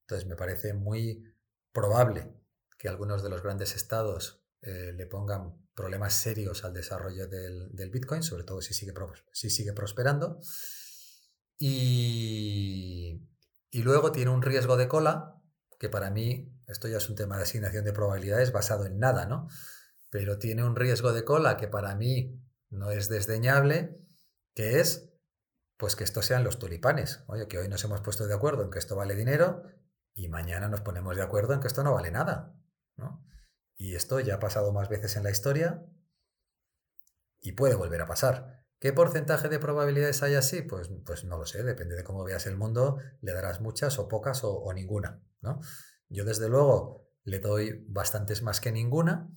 Entonces 0.01 0.27
me 0.27 0.37
parece 0.37 0.73
muy 0.73 1.23
probable 1.71 2.33
que 2.79 2.89
algunos 2.89 3.23
de 3.23 3.29
los 3.29 3.43
grandes 3.43 3.77
estados 3.77 4.43
eh, 4.63 4.95
le 4.97 5.07
pongan 5.07 5.69
problemas 5.75 6.15
serios 6.15 6.65
al 6.65 6.73
desarrollo 6.73 7.29
del, 7.29 7.91
Bitcoin, 7.91 8.23
sobre 8.23 8.45
todo 8.45 8.63
si 8.63 8.73
sigue, 8.73 8.95
si 9.33 9.51
sigue 9.51 9.75
prosperando. 9.75 10.41
Y, 11.59 13.21
y 13.71 13.83
luego 13.83 14.13
tiene 14.13 14.31
un 14.31 14.41
riesgo 14.41 14.79
de 14.79 14.89
cola 14.89 15.43
que 15.79 15.91
para 15.91 16.09
mí 16.09 16.59
esto 16.69 16.89
ya 16.89 16.97
es 16.97 17.11
un 17.11 17.17
tema 17.17 17.37
de 17.37 17.43
asignación 17.43 17.85
de 17.85 17.93
probabilidades 17.93 18.51
basado 18.51 18.87
en 18.87 18.99
nada, 18.99 19.27
¿no? 19.27 19.47
Pero 20.09 20.39
tiene 20.39 20.65
un 20.65 20.75
riesgo 20.75 21.13
de 21.13 21.23
cola 21.23 21.59
que 21.59 21.69
para 21.69 21.95
mí 21.95 22.43
no 22.71 22.91
es 22.91 23.09
desdeñable, 23.09 23.99
que 24.55 24.81
es 24.81 25.13
pues 25.77 25.95
que 25.95 26.05
estos 26.05 26.27
sean 26.27 26.45
los 26.45 26.59
tulipanes. 26.59 27.23
Oye, 27.27 27.49
que 27.49 27.59
hoy 27.59 27.69
nos 27.69 27.85
hemos 27.85 28.01
puesto 28.01 28.27
de 28.27 28.35
acuerdo 28.35 28.63
en 28.65 28.71
que 28.71 28.79
esto 28.79 28.97
vale 28.97 29.15
dinero 29.15 29.63
y 30.15 30.29
mañana 30.29 30.69
nos 30.69 30.81
ponemos 30.81 31.17
de 31.17 31.23
acuerdo 31.23 31.53
en 31.53 31.61
que 31.61 31.67
esto 31.67 31.83
no 31.83 31.93
vale 31.93 32.11
nada, 32.11 32.55
¿no? 32.97 33.23
Y 33.77 33.95
esto 33.95 34.21
ya 34.21 34.37
ha 34.37 34.41
pasado 34.41 34.73
más 34.73 34.89
veces 34.89 35.17
en 35.17 35.25
la 35.25 35.31
historia 35.31 35.85
y 37.41 37.53
puede 37.53 37.75
volver 37.75 38.01
a 38.01 38.07
pasar. 38.07 38.65
¿Qué 38.79 38.93
porcentaje 38.93 39.49
de 39.49 39.59
probabilidades 39.59 40.23
hay 40.23 40.35
así? 40.35 40.63
Pues, 40.63 40.91
pues 41.05 41.25
no 41.25 41.37
lo 41.37 41.45
sé, 41.45 41.63
depende 41.63 41.95
de 41.95 42.05
cómo 42.05 42.25
veas 42.25 42.47
el 42.47 42.57
mundo, 42.57 42.99
le 43.21 43.33
darás 43.33 43.61
muchas 43.61 43.99
o 43.99 44.09
pocas 44.09 44.45
o, 44.45 44.53
o 44.53 44.73
ninguna, 44.73 45.23
¿no? 45.43 45.61
Yo 46.09 46.25
desde 46.25 46.49
luego 46.49 47.11
le 47.25 47.39
doy 47.39 47.85
bastantes 47.89 48.43
más 48.43 48.61
que 48.61 48.73
ninguna 48.73 49.29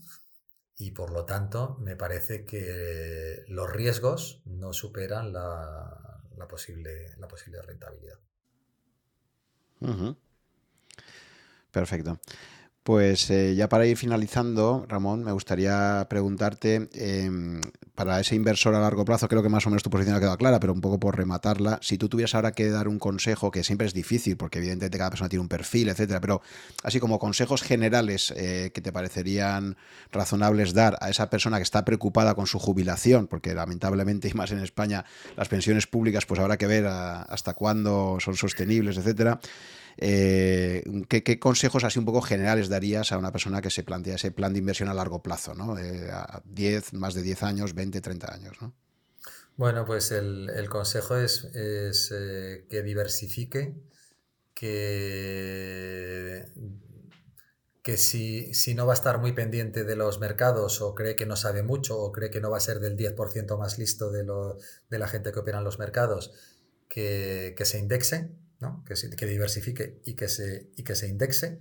y 0.80 0.92
por 0.92 1.12
lo 1.12 1.26
tanto 1.26 1.78
me 1.82 1.98
parece 1.98 2.46
que 2.46 3.44
los 3.50 3.70
riesgos 3.70 4.42
no 4.46 4.72
superan 4.72 5.34
la, 5.34 6.24
posible, 6.48 7.16
la 7.18 7.28
posible 7.28 7.62
rentabilidad. 7.62 8.18
Perfecto. 11.70 12.20
Pues 12.90 13.30
eh, 13.30 13.54
ya 13.54 13.70
para 13.70 13.86
ir 13.86 13.96
finalizando, 13.98 14.84
Ramón, 14.90 15.24
me 15.24 15.32
gustaría 15.32 16.08
preguntarte, 16.10 16.90
em, 16.96 17.62
para 17.94 18.20
ese 18.20 18.34
inversor 18.34 18.74
a 18.74 18.80
largo 18.80 19.06
plazo, 19.06 19.28
creo 19.28 19.44
que 19.44 19.50
más 19.50 19.68
o 19.68 19.70
menos 19.70 19.84
tu 19.84 19.92
posición 19.92 20.16
ha 20.16 20.20
quedado 20.20 20.38
clara, 20.38 20.60
pero 20.60 20.74
un 20.74 20.82
poco 20.82 21.00
por 21.00 21.16
rematarla, 21.16 21.78
si 21.84 22.00
tú 22.00 22.10
tuvieras 22.10 22.34
ahora 22.34 22.52
que 22.54 22.68
dar 22.72 22.88
un 22.88 22.98
consejo, 22.98 23.52
que 23.52 23.64
siempre 23.64 23.86
es 23.86 23.94
difícil, 23.94 24.38
porque 24.38 24.58
evidentemente 24.58 24.98
cada 24.98 25.12
persona 25.12 25.30
tiene 25.30 25.42
un 25.42 25.50
perfil, 25.50 25.90
etcétera, 25.90 26.20
pero 26.20 26.42
así 26.82 27.00
como 27.00 27.20
consejos 27.20 27.62
generales 27.62 28.34
eh, 28.36 28.72
que 28.74 28.82
te 28.82 28.92
parecerían 28.92 29.78
razonables 30.12 30.74
dar 30.74 30.98
a 31.00 31.12
esa 31.12 31.30
persona 31.30 31.58
que 31.58 31.64
está 31.64 31.86
preocupada 31.86 32.34
con 32.34 32.48
su 32.48 32.58
jubilación, 32.58 33.28
porque 33.28 33.54
lamentablemente, 33.54 34.30
y 34.30 34.34
más 34.34 34.50
en 34.50 34.62
España, 34.62 35.06
las 35.38 35.48
pensiones 35.48 35.86
públicas, 35.86 36.26
pues 36.26 36.40
habrá 36.40 36.58
que 36.58 36.66
ver 36.66 36.88
hasta 36.88 37.54
cuándo 37.54 38.18
son 38.20 38.36
sostenibles, 38.36 38.98
etcétera. 38.98 39.40
Eh, 40.02 40.82
¿qué, 41.10 41.40
consejos 41.40 41.84
así 41.84 42.00
un 42.00 42.06
poco 42.06 42.22
generales 42.22 42.70
darías 42.70 43.12
a 43.12 43.18
una 43.18 43.34
persona 43.34 43.62
que 43.62 43.70
se 43.70 43.84
plantea 43.84 44.16
ese 44.16 44.32
plan 44.32 44.54
de 44.54 44.60
inversión 44.60 44.88
a 44.88 44.94
largo 44.94 45.22
plazo, 45.22 45.54
¿no? 45.54 45.76
a 45.76 46.42
10, 46.46 46.94
más 46.94 47.14
de 47.14 47.22
10 47.22 47.44
años, 47.44 47.74
20, 47.76 48.00
30 48.00 48.34
años, 48.34 48.62
¿no? 48.62 48.74
Bueno, 49.58 49.84
pues 49.86 50.12
el, 50.12 50.70
consejo 50.70 51.18
es, 51.18 51.50
eh, 51.54 52.66
que 52.70 52.82
diversifique, 52.82 53.76
que, 54.54 56.46
que 57.84 57.98
si, 57.98 58.54
si, 58.54 58.74
no 58.76 58.86
va 58.86 58.94
a 58.94 58.96
estar 58.96 59.20
muy 59.20 59.34
pendiente 59.34 59.84
de 59.84 59.98
los 59.98 60.22
mercados 60.22 60.82
o 60.82 60.96
cree 60.96 61.18
que 61.18 61.26
no 61.26 61.36
sabe 61.36 61.62
mucho 61.62 62.00
o 62.00 62.14
cree 62.14 62.30
que 62.30 62.40
no 62.40 62.50
va 62.50 62.56
a 62.56 62.62
ser 62.62 62.80
del 62.80 62.96
10% 62.96 63.58
más 63.58 63.78
listo 63.78 64.12
de, 64.12 64.24
lo, 64.24 64.58
de 64.90 64.98
la 64.98 65.10
gente 65.10 65.34
que 65.34 65.40
opera 65.40 65.58
en 65.58 65.66
los 65.66 65.78
mercados, 65.78 66.32
que, 66.88 67.54
que 67.58 67.66
se 67.66 67.80
indexe, 68.60 68.84
que, 68.86 69.16
que, 69.16 69.26
diversifique 69.26 70.02
y 70.06 70.16
que 70.16 70.28
se, 70.28 70.72
y 70.76 70.84
que 70.84 70.96
se 70.96 71.08
indexe, 71.08 71.60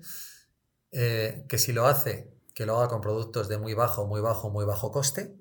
eh, 0.91 1.45
que 1.49 1.59
si 1.59 1.73
lo 1.73 1.87
hace, 1.87 2.33
que 2.55 2.67
lo 2.67 2.79
haga 2.79 2.89
con 2.89 3.01
productos 3.01 3.49
de 3.49 3.59
muy 3.59 3.75
bajo, 3.75 4.07
muy 4.07 4.21
bajo, 4.21 4.51
muy 4.51 4.65
bajo 4.65 4.91
coste, 4.91 5.37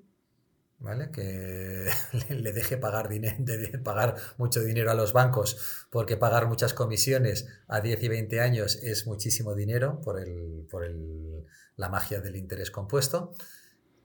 ¿vale? 0.78 1.10
que 1.10 1.88
le 2.28 2.52
deje 2.52 2.76
pagar, 2.76 3.08
de 3.08 3.78
pagar 3.84 4.16
mucho 4.36 4.62
dinero 4.62 4.90
a 4.90 4.94
los 4.94 5.12
bancos, 5.12 5.86
porque 5.90 6.16
pagar 6.16 6.46
muchas 6.46 6.74
comisiones 6.74 7.46
a 7.66 7.80
10 7.80 8.02
y 8.02 8.08
20 8.08 8.40
años 8.40 8.76
es 8.76 9.06
muchísimo 9.06 9.54
dinero 9.54 10.00
por, 10.00 10.20
el, 10.20 10.66
por 10.70 10.84
el, 10.84 11.44
la 11.76 11.88
magia 11.88 12.20
del 12.20 12.36
interés 12.36 12.70
compuesto, 12.70 13.32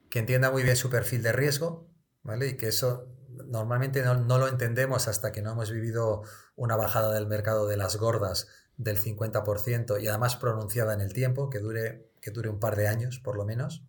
que 0.09 0.19
entienda 0.19 0.51
muy 0.51 0.63
bien 0.63 0.75
su 0.75 0.89
perfil 0.89 1.23
de 1.23 1.31
riesgo, 1.31 1.87
¿vale? 2.23 2.47
y 2.47 2.57
que 2.57 2.67
eso 2.67 3.07
normalmente 3.45 4.03
no, 4.03 4.37
lo 4.37 4.47
entendemos 4.47 5.07
hasta 5.07 5.31
que 5.31 5.41
no 5.41 5.51
hemos 5.51 5.71
vivido 5.71 6.23
una 6.55 6.75
bajada 6.75 7.13
del 7.13 7.27
mercado 7.27 7.67
de 7.67 7.77
las 7.77 7.97
gordas 7.97 8.47
del 8.77 8.99
50% 8.99 10.01
y 10.01 10.07
además 10.07 10.35
pronunciada 10.35 10.93
en 10.93 11.01
el 11.01 11.13
tiempo, 11.13 11.49
que 11.49 11.59
dure, 11.59 12.09
que 12.21 12.31
dure 12.31 12.49
un 12.49 12.59
par 12.59 12.75
de 12.75 12.87
años 12.87 13.19
por 13.19 13.35
lo 13.35 13.45
menos. 13.45 13.83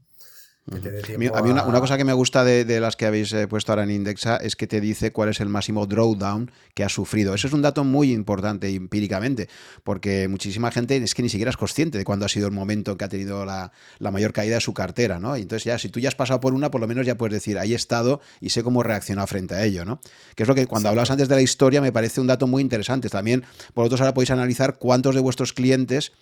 A 0.72 1.18
mí 1.18 1.50
una, 1.50 1.80
cosa 1.80 1.98
que 1.98 2.04
me 2.04 2.14
gusta 2.14 2.42
de, 2.42 2.80
las 2.80 2.96
que 2.96 3.04
habéis 3.04 3.34
eh, 3.34 3.46
puesto 3.46 3.72
ahora 3.72 3.82
en 3.82 3.90
Indexa 3.90 4.36
es 4.36 4.56
que 4.56 4.66
te 4.66 4.80
dice 4.80 5.12
cuál 5.12 5.28
es 5.28 5.40
el 5.40 5.50
máximo 5.50 5.86
drawdown 5.86 6.50
que 6.72 6.84
ha 6.84 6.88
sufrido. 6.88 7.34
Eso 7.34 7.48
es 7.48 7.52
un 7.52 7.60
dato 7.60 7.84
muy 7.84 8.12
importante 8.12 8.70
empíricamente, 8.70 9.50
porque 9.82 10.26
muchísima 10.26 10.70
gente 10.70 10.96
es 10.96 11.14
que 11.14 11.22
ni 11.22 11.28
siquiera 11.28 11.50
es 11.50 11.58
consciente 11.58 11.98
de 11.98 12.04
cuándo 12.04 12.24
ha 12.24 12.30
sido 12.30 12.46
el 12.46 12.52
momento 12.54 12.92
en 12.92 12.96
que 12.96 13.04
ha 13.04 13.08
tenido 13.10 13.44
la, 13.44 13.72
mayor 14.00 14.32
caída 14.32 14.54
de 14.54 14.62
su 14.62 14.72
cartera, 14.72 15.18
¿no? 15.18 15.36
Y 15.36 15.42
entonces 15.42 15.64
ya, 15.64 15.78
si 15.78 15.90
tú 15.90 16.00
ya 16.00 16.08
has 16.08 16.14
pasado 16.14 16.40
por 16.40 16.54
una, 16.54 16.70
por 16.70 16.80
lo 16.80 16.86
menos 16.86 17.04
ya 17.04 17.18
puedes 17.18 17.34
decir, 17.34 17.58
ahí 17.58 17.74
he 17.74 17.76
estado 17.76 18.22
y 18.40 18.50
sé 18.50 18.62
cómo 18.62 18.82
reaccionar 18.82 19.28
frente 19.28 19.54
a 19.54 19.64
ello, 19.64 19.84
¿no? 19.84 20.00
Que 20.34 20.44
es 20.44 20.48
lo 20.48 20.54
que 20.54 20.66
cuando 20.66 20.88
hablas 20.88 21.10
antes 21.10 21.28
de 21.28 21.34
la 21.34 21.42
historia 21.42 21.82
me 21.82 21.92
parece 21.92 22.22
un 22.22 22.26
dato 22.26 22.46
muy 22.46 22.62
interesante. 22.62 23.10
También, 23.10 23.44
por 23.74 23.84
otros, 23.84 24.00
ahora 24.00 24.14
podéis 24.14 24.30
analizar 24.30 24.78
cuántos 24.78 25.14
de 25.14 25.20
vuestros 25.20 25.52
clientes 25.52 26.12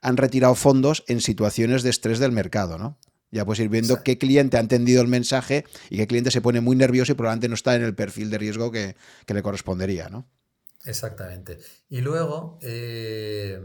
han 0.00 0.16
retirado 0.16 0.56
fondos 0.56 1.04
en 1.06 1.20
situaciones 1.20 1.84
de 1.84 1.90
estrés 1.90 2.18
del 2.18 2.32
mercado, 2.32 2.78
¿no? 2.78 2.96
Ya 3.32 3.46
puedes 3.46 3.60
ir 3.60 3.70
viendo 3.70 4.02
qué 4.02 4.18
cliente 4.18 4.58
ha 4.58 4.60
entendido 4.60 5.00
el 5.00 5.08
mensaje 5.08 5.64
y 5.88 5.96
qué 5.96 6.06
cliente 6.06 6.30
se 6.30 6.42
pone 6.42 6.60
muy 6.60 6.76
nervioso 6.76 7.12
y 7.12 7.14
probablemente 7.14 7.48
no 7.48 7.54
está 7.54 7.74
en 7.74 7.82
el 7.82 7.94
perfil 7.94 8.30
de 8.30 8.36
riesgo 8.36 8.70
que, 8.70 8.94
le 9.26 9.42
correspondería, 9.42 10.10
¿no? 10.10 10.28
Exactamente. 10.84 11.58
Y 11.88 12.02
luego, 12.02 12.58
eh, 12.60 13.58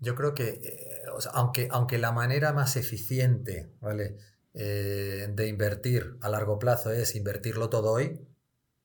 yo 0.00 0.16
creo 0.16 0.34
que, 0.34 0.48
eh, 0.48 1.02
aunque, 1.32 1.68
aunque 1.70 1.98
la 1.98 2.10
manera 2.10 2.52
más 2.52 2.74
eficiente, 2.74 3.70
¿vale? 3.80 4.16
Eh, 4.52 5.28
de 5.32 5.46
invertir 5.46 6.18
a 6.20 6.28
largo 6.28 6.58
plazo 6.58 6.90
es 6.90 7.14
invertirlo 7.14 7.70
todo 7.70 7.92
hoy, 7.92 8.20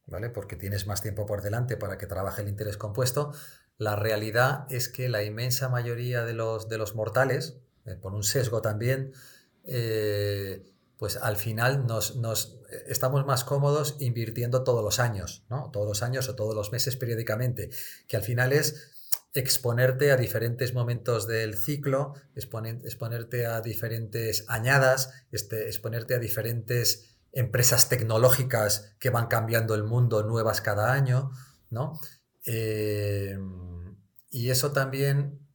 ¿vale? 0.06 0.30
Porque 0.30 0.56
tienes 0.56 0.86
más 0.86 1.02
tiempo 1.02 1.26
por 1.26 1.42
delante 1.42 1.76
para 1.76 1.98
que 1.98 2.06
trabaje 2.06 2.44
el 2.44 2.50
interés 2.50 2.78
compuesto. 2.78 3.34
La 3.80 3.96
realidad 3.96 4.68
es 4.70 4.90
que 4.90 5.10
la 5.10 5.24
inmensa 5.24 5.70
mayoría 5.70 6.24
de 6.24 6.34
los, 6.34 6.70
de 6.70 6.78
los 6.78 6.94
mortales, 6.94 7.58
por 8.02 8.14
un 8.14 8.24
sesgo 8.24 8.62
también, 8.62 9.14
eh, 9.68 10.64
pues 10.98 11.18
al 11.18 11.38
final 11.38 11.86
nos, 11.86 12.18
estamos 12.88 13.26
más 13.26 13.44
cómodos 13.44 13.98
invirtiendo 14.00 14.64
todos 14.64 14.84
los 14.84 15.00
años, 15.00 15.46
¿no? 15.50 15.70
Todos 15.72 15.88
los 15.88 16.02
años 16.02 16.28
o 16.30 16.36
todos 16.36 16.56
los 16.56 16.72
meses 16.72 16.96
periódicamente, 16.96 17.70
que 18.08 18.18
al 18.18 18.24
final 18.24 18.52
es 18.52 18.94
exponerte 19.34 20.12
a 20.12 20.18
diferentes 20.18 20.74
momentos 20.74 21.28
del 21.28 21.56
ciclo, 21.56 22.14
exponerte 22.34 23.46
a 23.46 23.62
diferentes 23.62 24.46
añadas, 24.48 25.12
este, 25.32 25.68
exponerte 25.68 26.16
a 26.16 26.20
diferentes 26.20 27.18
empresas 27.32 27.90
tecnológicas 27.90 28.96
que 29.00 29.12
van 29.12 29.28
cambiando 29.28 29.76
el 29.76 29.84
mundo, 29.84 30.24
nuevas 30.24 30.62
cada 30.62 30.92
año, 30.94 31.30
¿no? 31.70 32.00
Eh, 32.46 33.38
y 34.32 34.50
eso 34.50 34.72
también 34.72 35.47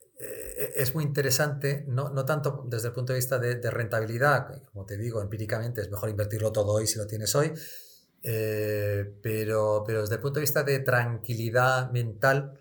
es 0.76 0.94
muy 0.94 1.04
interesante, 1.04 1.84
no, 1.88 2.24
tanto 2.24 2.64
desde 2.68 2.88
el 2.88 2.94
punto 2.94 3.12
de 3.12 3.18
vista 3.18 3.38
de, 3.38 3.70
rentabilidad, 3.70 4.62
como 4.72 4.84
te 4.84 4.96
digo, 4.96 5.20
empíricamente 5.20 5.80
es 5.80 5.90
mejor 5.90 6.10
invertirlo 6.10 6.52
todo 6.52 6.72
hoy 6.72 6.86
si 6.86 6.98
lo 6.98 7.06
tienes 7.06 7.34
hoy, 7.34 7.52
eh, 8.22 9.14
pero, 9.22 9.84
pero 9.86 10.02
desde 10.02 10.16
el 10.16 10.20
punto 10.20 10.40
de 10.40 10.42
vista 10.42 10.62
de 10.62 10.78
tranquilidad 10.80 11.90
mental, 11.90 12.60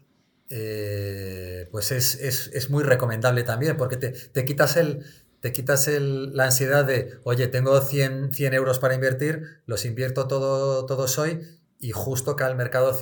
eh, 0.49 1.67
pues 1.71 1.91
es, 1.91 2.69
muy 2.69 2.83
recomendable 2.83 3.43
también, 3.43 3.77
porque 3.77 3.97
te, 3.97 4.45
quitas 4.45 4.77
el, 4.77 5.05
te 5.39 5.53
quitas 5.53 5.87
la 5.87 6.45
ansiedad 6.45 6.85
de, 6.85 7.19
oye, 7.23 7.47
tengo 7.47 7.79
100, 7.79 8.33
100 8.33 8.53
euros 8.53 8.79
para 8.79 8.93
invertir, 8.93 9.61
los 9.65 9.85
invierto 9.85 10.27
todo, 10.27 10.85
todos 10.85 11.17
hoy 11.17 11.41
y 11.79 11.91
justo 11.91 12.35
cae 12.35 12.51
el 12.51 12.57
mercado, 12.57 12.97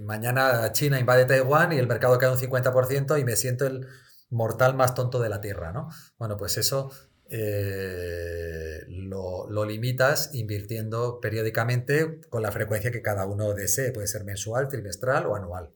mañana 0.00 0.72
China 0.72 0.98
invade 0.98 1.24
Taiwán 1.24 1.72
y 1.72 1.78
el 1.78 1.86
mercado 1.86 2.18
cae 2.18 2.30
un 2.30 2.38
50% 2.38 3.18
y 3.20 3.24
me 3.24 3.36
siento 3.36 3.66
el, 3.66 3.86
mortal 4.32 4.74
más 4.74 4.94
tonto 4.94 5.20
de 5.20 5.28
la 5.28 5.40
Tierra, 5.40 5.72
¿no? 5.72 5.88
Bueno, 6.18 6.36
pues 6.36 6.56
eso 6.58 6.90
eh, 7.34 8.84
lo, 8.88 9.64
limitas 9.64 10.34
invirtiendo 10.34 11.20
periódicamente 11.20 12.20
con 12.28 12.42
la 12.42 12.50
frecuencia 12.52 12.90
que 12.90 13.00
cada 13.00 13.26
uno 13.26 13.54
desee, 13.54 13.92
puede 13.92 14.06
ser 14.06 14.24
mensual, 14.24 14.68
trimestral 14.68 15.26
o 15.26 15.36
anual. 15.36 15.70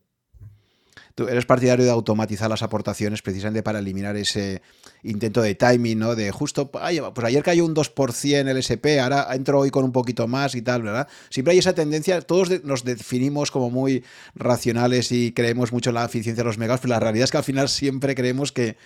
Tú 1.17 1.27
eres 1.29 1.47
partidario 1.47 1.83
de 1.83 1.91
automatizar 1.91 2.51
las 2.51 2.63
aportaciones 2.63 3.23
precisamente 3.23 3.63
para 3.63 3.79
eliminar 3.79 4.17
ese 4.17 4.61
intento 5.03 5.41
de 5.41 5.55
timing, 5.55 5.99
¿no? 5.99 6.15
De 6.15 6.31
justo, 6.31 6.71
pues 6.71 7.25
ayer 7.25 7.43
cayó 7.43 7.65
un 7.65 7.75
2% 7.75 8.51
el 8.51 8.57
SP, 8.61 9.01
ahora 9.01 9.27
entro 9.33 9.59
hoy 9.59 9.71
con 9.71 9.83
un 9.83 9.93
poquito 9.93 10.29
más 10.29 10.55
y 10.55 10.61
tal, 10.61 10.83
¿verdad? 10.83 11.09
Siempre 11.31 11.53
hay 11.53 11.59
esa 11.59 11.75
tendencia, 11.75 12.21
todos 12.21 12.63
nos 12.65 12.85
definimos 12.85 13.51
como 13.51 13.71
muy 13.71 14.05
racionales 14.35 15.11
y 15.11 15.33
creemos 15.33 15.73
mucho 15.73 15.89
en 15.89 15.95
la 15.95 16.05
eficiencia 16.05 16.45
de 16.45 16.49
los 16.49 16.59
megas, 16.59 16.81
pero 16.81 16.93
la 16.93 17.01
realidad 17.01 17.25
es 17.25 17.31
que 17.31 17.39
al 17.39 17.45
final 17.45 17.71
siempre 17.71 18.15
creemos 18.15 18.53
que, 18.53 18.77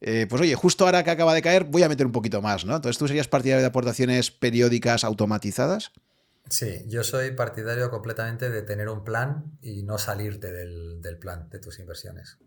eh, 0.00 0.26
pues 0.26 0.40
oye, 0.40 0.54
justo 0.54 0.86
ahora 0.86 1.04
que 1.04 1.10
acaba 1.10 1.34
de 1.34 1.42
caer, 1.42 1.64
voy 1.64 1.82
a 1.82 1.90
meter 1.90 2.06
un 2.06 2.12
poquito 2.12 2.40
más, 2.40 2.64
¿no? 2.64 2.76
Entonces, 2.76 2.96
¿tú 2.96 3.06
serías 3.06 3.28
partidario 3.28 3.60
de 3.60 3.68
aportaciones 3.68 4.30
periódicas 4.30 5.04
automatizadas? 5.04 5.92
Sí, 6.50 6.84
yo 6.86 7.04
soy 7.04 7.32
partidario 7.32 7.90
completamente 7.90 8.50
de 8.50 8.62
tener 8.62 8.88
un 8.88 9.04
plan 9.04 9.58
y 9.60 9.82
no 9.82 9.98
salirte 9.98 10.52
del, 10.52 11.00
plan 11.20 11.48
de 11.50 11.58
tus 11.58 11.78
inversiones. 11.78 12.38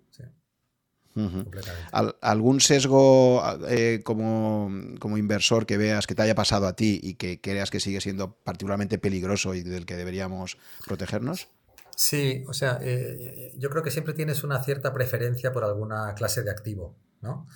¿Algún 2.22 2.62
sesgo 2.62 3.44
eh, 3.68 4.02
como, 4.04 4.70
inversor 5.18 5.66
que 5.66 5.78
veas 5.78 6.08
que 6.08 6.16
te 6.16 6.22
haya 6.22 6.36
pasado 6.36 6.68
a 6.68 6.76
ti 6.76 7.00
y 7.04 7.16
que 7.16 7.42
creas 7.42 7.70
que 7.70 7.80
sigue 7.80 8.00
siendo 8.00 8.34
particularmente 8.34 8.98
peligroso 8.98 9.54
y 9.54 9.62
del 9.62 9.86
que 9.86 9.98
deberíamos 9.98 10.58
protegernos? 10.86 11.50
Sí, 11.96 12.44
o 12.48 12.54
sea, 12.54 12.80
eh, 12.82 13.54
yo 13.58 13.70
creo 13.70 13.84
que 13.84 13.92
siempre 13.92 14.14
tienes 14.14 14.44
una 14.44 14.64
cierta 14.64 14.94
preferencia 14.94 15.52
por 15.52 15.66
alguna 15.66 16.16
clase 16.16 16.42
de 16.42 16.50
activo, 16.50 16.98
¿no? 17.22 17.48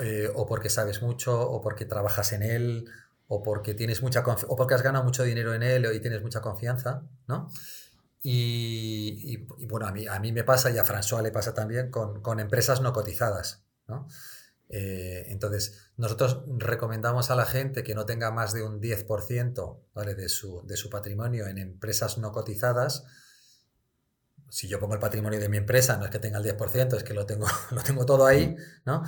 Eh, 0.00 0.30
o 0.34 0.46
porque 0.46 0.68
sabes 0.68 1.02
mucho, 1.02 1.40
o 1.40 1.60
porque 1.60 1.86
trabajas 1.86 2.32
en 2.32 2.42
él, 2.42 2.88
o 3.32 3.42
porque 3.42 3.74
tienes 3.74 4.02
mucha 4.02 4.24
o 4.26 4.56
porque 4.56 4.74
has 4.74 4.82
ganado 4.82 5.04
mucho 5.04 5.22
dinero 5.22 5.54
en 5.54 5.62
él 5.62 5.86
y 5.94 6.00
tienes 6.00 6.20
mucha 6.20 6.40
confianza, 6.40 7.04
¿no? 7.28 7.48
Y, 8.22 9.36
bueno, 9.68 9.86
a 9.86 9.92
mí, 9.92 10.06
a 10.08 10.18
mí 10.18 10.32
me 10.32 10.42
pasa 10.42 10.70
y 10.70 10.78
a 10.78 10.84
François 10.84 11.22
le 11.22 11.30
pasa 11.30 11.54
también 11.54 11.90
con, 11.90 12.40
empresas 12.40 12.80
no 12.80 12.92
cotizadas, 12.92 13.62
¿no? 13.86 14.08
Eh, 14.68 15.26
entonces, 15.28 15.92
nosotros 15.96 16.42
recomendamos 16.58 17.30
a 17.30 17.36
la 17.36 17.46
gente 17.46 17.84
que 17.84 17.94
no 17.94 18.04
tenga 18.04 18.32
más 18.32 18.52
de 18.52 18.64
un 18.64 18.80
10% 18.80 19.78
¿vale? 19.94 20.14
de, 20.16 20.28
su, 20.28 20.66
de 20.66 20.76
su 20.76 20.90
patrimonio 20.90 21.46
en 21.46 21.58
empresas 21.58 22.18
no 22.18 22.32
cotizadas. 22.32 23.04
Si 24.48 24.66
yo 24.66 24.80
pongo 24.80 24.94
el 24.94 25.00
patrimonio 25.00 25.38
de 25.38 25.48
mi 25.48 25.56
empresa, 25.56 25.96
no 25.96 26.04
es 26.04 26.10
que 26.10 26.18
tenga 26.18 26.38
el 26.38 26.44
10%, 26.44 26.96
es 26.96 27.04
que 27.04 27.14
lo 27.14 27.26
tengo, 27.26 27.46
lo 27.70 27.82
tengo 27.82 28.04
todo 28.04 28.26
ahí, 28.26 28.56
¿no? 28.84 29.04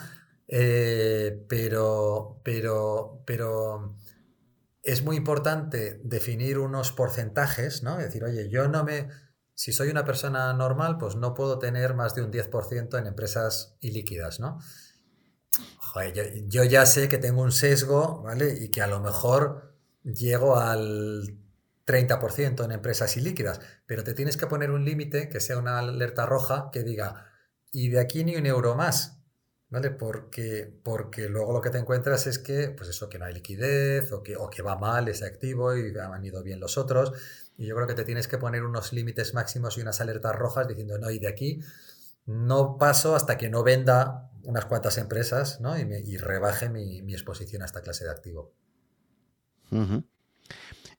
Eh, 0.46 1.44
pero, 1.48 2.40
pero, 2.44 3.22
pero 3.24 3.96
es 4.82 5.02
muy 5.02 5.16
importante 5.16 6.00
definir 6.04 6.58
unos 6.58 6.92
porcentajes, 6.92 7.82
¿no? 7.82 7.98
Es 7.98 8.06
decir, 8.06 8.24
oye, 8.24 8.48
yo 8.50 8.68
no 8.68 8.84
me... 8.84 9.08
Si 9.54 9.72
soy 9.72 9.90
una 9.90 10.04
persona 10.04 10.52
normal, 10.54 10.98
pues 10.98 11.14
no 11.14 11.34
puedo 11.34 11.58
tener 11.58 11.94
más 11.94 12.14
de 12.14 12.22
un 12.22 12.32
10% 12.32 12.98
en 12.98 13.06
empresas 13.06 13.76
ilíquidas, 13.80 14.40
¿no? 14.40 14.58
Joder, 15.78 16.48
yo, 16.48 16.64
ya 16.64 16.86
sé 16.86 17.08
que 17.08 17.18
tengo 17.18 17.42
un 17.42 17.52
sesgo, 17.52 18.22
¿vale? 18.22 18.54
Y 18.60 18.70
que 18.70 18.82
a 18.82 18.86
lo 18.86 19.00
mejor 19.00 19.76
llego 20.02 20.56
al 20.56 21.38
30% 21.86 22.64
en 22.64 22.72
empresas 22.72 23.16
ilíquidas, 23.16 23.60
pero 23.86 24.02
te 24.02 24.14
tienes 24.14 24.36
que 24.36 24.46
poner 24.46 24.70
un 24.70 24.84
límite 24.84 25.28
que 25.28 25.40
sea 25.40 25.58
una 25.58 25.78
alerta 25.78 26.26
roja 26.26 26.70
que 26.72 26.82
diga, 26.82 27.26
y 27.70 27.90
de 27.90 28.00
aquí 28.00 28.24
ni 28.24 28.36
un 28.36 28.46
euro 28.46 28.74
más, 28.74 29.21
¿vale? 29.72 29.90
Porque, 29.90 30.70
porque 30.82 31.30
luego 31.30 31.54
lo 31.54 31.62
que 31.62 31.70
te 31.70 31.78
encuentras 31.78 32.26
es 32.26 32.38
que, 32.38 32.68
pues 32.68 32.90
eso, 32.90 33.08
que 33.08 33.18
no 33.18 33.24
hay 33.24 33.32
liquidez 33.32 34.12
o 34.12 34.22
que, 34.22 34.36
o 34.36 34.50
que 34.50 34.60
va 34.60 34.76
mal 34.76 35.08
ese 35.08 35.24
activo 35.24 35.74
y 35.74 35.98
han 35.98 36.24
ido 36.24 36.42
bien 36.42 36.60
los 36.60 36.76
otros. 36.76 37.12
Y 37.56 37.66
yo 37.66 37.74
creo 37.74 37.86
que 37.88 37.94
te 37.94 38.04
tienes 38.04 38.28
que 38.28 38.36
poner 38.36 38.64
unos 38.64 38.92
límites 38.92 39.32
máximos 39.32 39.78
y 39.78 39.80
unas 39.80 40.00
alertas 40.02 40.36
rojas 40.36 40.68
diciendo, 40.68 40.98
no, 40.98 41.10
y 41.10 41.18
de 41.18 41.28
aquí 41.28 41.60
no 42.26 42.76
paso 42.76 43.16
hasta 43.16 43.38
que 43.38 43.48
no 43.48 43.62
venda 43.62 44.30
unas 44.44 44.66
cuantas 44.66 44.98
empresas 44.98 45.60
¿no? 45.60 45.78
y, 45.78 45.86
me, 45.86 46.00
y 46.00 46.18
rebaje 46.18 46.68
mi, 46.68 47.00
mi, 47.00 47.14
exposición 47.14 47.62
a 47.62 47.64
esta 47.64 47.80
clase 47.80 48.04
de 48.04 48.10
activo. 48.10 48.52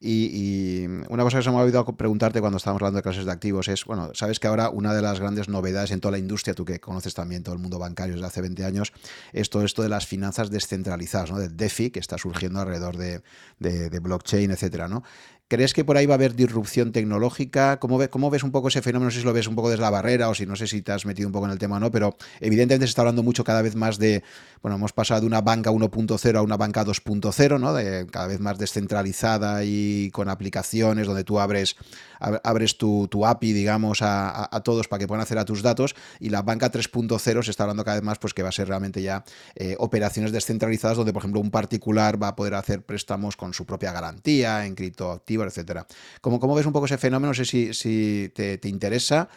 Y, 0.06 0.86
una 1.08 1.24
cosa 1.24 1.38
que 1.38 1.44
se 1.44 1.50
me 1.50 1.56
ha 1.56 1.62
olvidado 1.62 1.86
preguntarte 1.96 2.42
cuando 2.42 2.58
estábamos 2.58 2.82
hablando 2.82 2.98
de 2.98 3.04
clases 3.04 3.24
de 3.24 3.32
activos 3.32 3.70
es, 3.70 3.86
bueno, 3.86 4.12
sabes 4.14 4.38
que 4.38 4.48
ahora 4.48 4.70
una 4.70 4.94
de 4.94 5.02
las 5.02 5.22
grandes 5.22 5.48
novedades 5.48 5.92
en 5.92 6.02
toda 6.02 6.12
la 6.12 6.18
industria, 6.18 6.54
tú 6.54 6.66
que 6.66 6.82
conoces 6.82 7.14
también 7.14 7.42
todo 7.42 7.56
el 7.56 7.62
mundo 7.62 7.80
bancario 7.80 8.16
desde 8.16 8.28
hace 8.28 8.42
20 8.42 8.66
años, 8.66 8.92
es 9.32 9.50
todo 9.50 9.64
esto 9.64 9.82
de 9.82 9.88
las 9.88 10.06
finanzas 10.06 10.50
descentralizadas, 10.50 11.32
¿no? 11.32 11.40
Del 11.40 11.56
DeFi 11.56 11.90
que 11.90 12.00
está 12.00 12.18
surgiendo 12.18 12.60
alrededor 12.60 12.98
de, 12.98 13.22
de, 13.60 13.90
de 13.90 14.00
blockchain, 14.00 14.52
etcétera, 14.52 14.90
¿no? 14.90 15.04
¿Crees 15.50 15.74
que 15.74 15.86
por 15.86 15.98
ahí 15.98 16.06
va 16.06 16.14
a 16.14 16.16
haber 16.16 16.36
disrupción 16.36 16.92
tecnológica? 16.92 17.78
¿Cómo, 17.78 18.00
¿Cómo, 18.10 18.30
ves 18.32 18.44
un 18.44 18.52
poco 18.52 18.70
ese 18.70 18.82
fenómeno? 18.82 19.08
No 19.08 19.12
sé 19.12 19.20
si 19.20 19.26
lo 19.26 19.34
ves 19.34 19.48
un 19.48 19.56
poco 19.56 19.70
desde 19.70 19.82
la 19.82 19.90
barrera 19.90 20.30
o 20.30 20.34
si 20.34 20.46
no 20.46 20.56
sé 20.56 20.68
si 20.68 20.82
te 20.82 20.92
has 20.92 21.06
metido 21.06 21.28
un 21.28 21.34
poco 21.34 21.46
en 21.46 21.52
el 21.52 21.60
tema 21.60 21.76
o 21.76 21.80
no, 21.80 21.92
pero 21.92 22.16
evidentemente 22.40 22.88
se 22.88 22.92
está 22.92 23.02
hablando 23.02 23.22
mucho 23.22 23.44
cada 23.44 23.62
vez 23.62 23.76
más 23.76 24.00
de, 24.00 24.24
bueno, 24.62 24.78
hemos 24.78 24.94
pasado 24.94 25.22
de 25.22 25.28
una 25.28 25.42
banca 25.42 25.70
1.0 25.70 26.38
a 26.38 26.42
una 26.42 26.58
banca 26.58 26.84
2.0, 26.84 27.60
¿no? 27.60 27.74
De 27.74 28.08
cada 28.08 28.28
vez 28.28 28.40
más 28.40 28.58
descentralizada 28.58 29.64
y 29.64 30.10
con 30.12 30.30
aplicaciones 30.30 31.06
donde 31.06 31.24
tú 31.24 31.40
abres, 31.40 31.76
abres 32.20 32.78
tu, 32.78 33.08
API, 33.26 33.54
digamos, 33.54 34.00
a, 34.02 34.50
todos 34.64 34.88
para 34.88 35.02
que 35.02 35.08
puedan 35.08 35.22
hacer 35.22 35.38
a 35.38 35.46
tus 35.46 35.62
datos 35.62 35.94
y 36.20 36.30
la 36.30 36.42
banca 36.42 36.72
3.0 36.72 37.44
se 37.44 37.52
está 37.52 37.64
hablando 37.64 37.84
cada 37.84 37.98
vez 37.98 38.04
más 38.04 38.18
pues 38.18 38.34
que 38.34 38.44
va 38.44 38.50
a 38.50 38.54
ser 38.54 38.70
realmente 38.70 39.02
ya 39.02 39.24
eh, 39.56 39.76
operaciones 39.78 40.32
descentralizadas 40.32 40.98
donde, 40.98 41.14
por 41.14 41.22
ejemplo, 41.22 41.42
un 41.42 41.52
particular 41.52 42.22
va 42.22 42.30
a 42.30 42.36
poder 42.36 42.56
hacer 42.56 42.82
préstamos 42.84 43.36
con 43.36 43.54
su 43.54 43.66
propia 43.66 43.92
garantía 43.92 44.66
en 44.66 44.76
criptoactivos 44.76 45.33
etcétera. 45.42 45.86
¿Cómo, 46.22 46.40
¿Cómo, 46.40 46.56
ves 46.56 46.66
un 46.66 46.74
poco 46.74 46.86
ese 46.86 46.98
fenómeno? 46.98 47.30
No 47.30 47.34
sé 47.34 47.46
si, 47.46 48.30
te, 48.34 48.60
interesa 48.64 49.30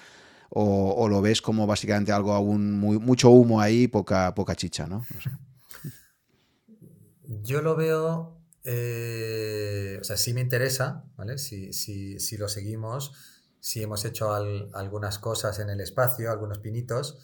o, 0.50 1.08
lo 1.08 1.20
ves 1.22 1.42
como 1.42 1.66
básicamente 1.66 2.12
algo 2.12 2.32
aún 2.32 2.72
muy, 2.72 2.98
mucho 2.98 3.30
humo 3.30 3.60
ahí, 3.60 3.88
poca, 3.88 4.34
poca 4.34 4.54
chicha, 4.54 4.86
¿no? 4.86 5.04
Yo 7.24 7.60
lo 7.62 7.74
veo, 7.74 8.38
eh, 8.64 9.98
o 10.00 10.04
sea, 10.04 10.16
sí 10.16 10.32
me 10.32 10.40
interesa, 10.40 11.04
¿vale? 11.16 11.38
Si, 11.38 11.72
si, 11.72 12.36
lo 12.36 12.48
seguimos, 12.48 13.12
si 13.60 13.82
hemos 13.82 14.04
hecho 14.04 14.32
algunas 14.32 15.18
cosas 15.18 15.58
en 15.58 15.70
el 15.70 15.80
espacio, 15.80 16.30
algunos 16.30 16.58
pinitos. 16.58 17.18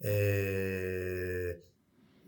Eh, 0.00 1.62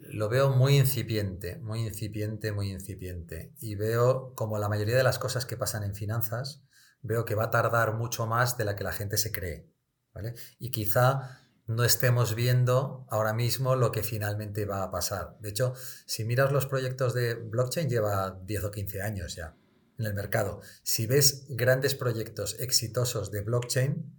lo 0.00 0.28
veo 0.28 0.50
muy 0.50 0.76
incipiente, 0.76 1.56
muy 1.58 1.86
incipiente, 1.86 2.52
muy 2.52 2.70
incipiente. 2.70 3.52
Y 3.60 3.74
veo, 3.74 4.34
como 4.34 4.58
la 4.58 4.68
mayoría 4.68 4.96
de 4.96 5.02
las 5.02 5.18
cosas 5.18 5.46
que 5.46 5.56
pasan 5.56 5.82
en 5.82 5.94
finanzas, 5.94 6.62
veo 7.02 7.24
que 7.24 7.34
va 7.34 7.44
a 7.44 7.50
tardar 7.50 7.94
mucho 7.94 8.26
más 8.26 8.56
de 8.56 8.64
la 8.64 8.76
que 8.76 8.84
la 8.84 8.92
gente 8.92 9.16
se 9.16 9.32
cree. 9.32 9.68
¿vale? 10.14 10.34
Y 10.58 10.70
quizá 10.70 11.40
no 11.66 11.84
estemos 11.84 12.34
viendo 12.34 13.06
ahora 13.10 13.34
mismo 13.34 13.76
lo 13.76 13.92
que 13.92 14.02
finalmente 14.02 14.64
va 14.64 14.82
a 14.82 14.90
pasar. 14.90 15.36
De 15.40 15.50
hecho, 15.50 15.74
si 16.06 16.24
miras 16.24 16.50
los 16.50 16.66
proyectos 16.66 17.12
de 17.12 17.34
blockchain, 17.34 17.88
lleva 17.88 18.40
10 18.44 18.64
o 18.64 18.70
15 18.70 19.02
años 19.02 19.34
ya 19.34 19.54
en 19.98 20.06
el 20.06 20.14
mercado. 20.14 20.62
Si 20.82 21.06
ves 21.06 21.46
grandes 21.50 21.94
proyectos 21.94 22.58
exitosos 22.58 23.30
de 23.30 23.42
blockchain 23.42 24.18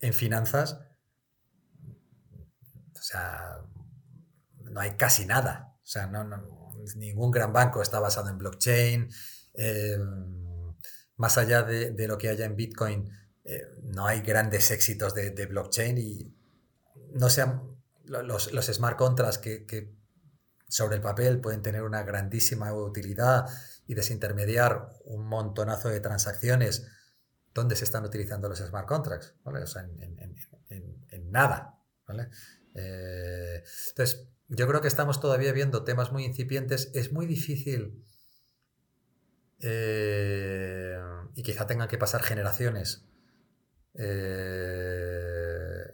en 0.00 0.12
finanzas, 0.12 0.80
o 2.94 3.02
sea, 3.02 3.63
no 4.74 4.80
hay 4.80 4.96
casi 4.96 5.24
nada. 5.24 5.72
O 5.76 5.86
sea, 5.86 6.10
ningún 6.96 7.30
gran 7.30 7.52
banco 7.52 7.80
está 7.80 8.00
basado 8.00 8.28
en 8.28 8.38
blockchain. 8.38 9.08
Eh, 9.54 9.98
más 11.16 11.38
allá 11.38 11.62
de, 11.62 12.08
lo 12.08 12.18
que 12.18 12.28
haya 12.28 12.44
en 12.44 12.56
Bitcoin, 12.56 13.08
eh, 13.44 13.62
no 13.84 14.06
hay 14.06 14.20
grandes 14.20 14.72
éxitos 14.72 15.14
de, 15.14 15.46
blockchain 15.46 15.96
y 15.98 16.36
no 17.12 17.30
sean 17.30 17.62
los, 18.04 18.50
smart 18.50 18.98
contracts 18.98 19.38
que, 19.38 19.94
sobre 20.68 20.96
el 20.96 21.02
papel 21.02 21.40
pueden 21.40 21.62
tener 21.62 21.82
una 21.82 22.02
grandísima 22.02 22.74
utilidad 22.74 23.46
y 23.86 23.94
desintermediar 23.94 24.88
un 25.04 25.24
montonazo 25.24 25.88
de 25.88 26.00
transacciones. 26.00 26.88
¿Dónde 27.52 27.76
se 27.76 27.84
están 27.84 28.04
utilizando 28.04 28.48
los 28.48 28.58
smart 28.58 28.88
contracts? 28.88 29.34
O 29.44 29.66
sea, 29.66 29.86
en, 30.68 31.30
nada. 31.30 31.78
Eh, 32.74 33.62
entonces, 33.88 34.33
yo 34.48 34.66
creo 34.66 34.80
que 34.80 34.88
estamos 34.88 35.20
todavía 35.20 35.52
viendo 35.52 35.84
temas 35.84 36.12
muy 36.12 36.24
incipientes. 36.24 36.90
Es 36.94 37.12
muy 37.12 37.26
difícil 37.26 38.04
eh, 39.60 40.98
y 41.34 41.42
quizá 41.42 41.66
tengan 41.66 41.88
que 41.88 41.98
pasar 41.98 42.22
generaciones. 42.22 43.06
Eh, 43.94 45.84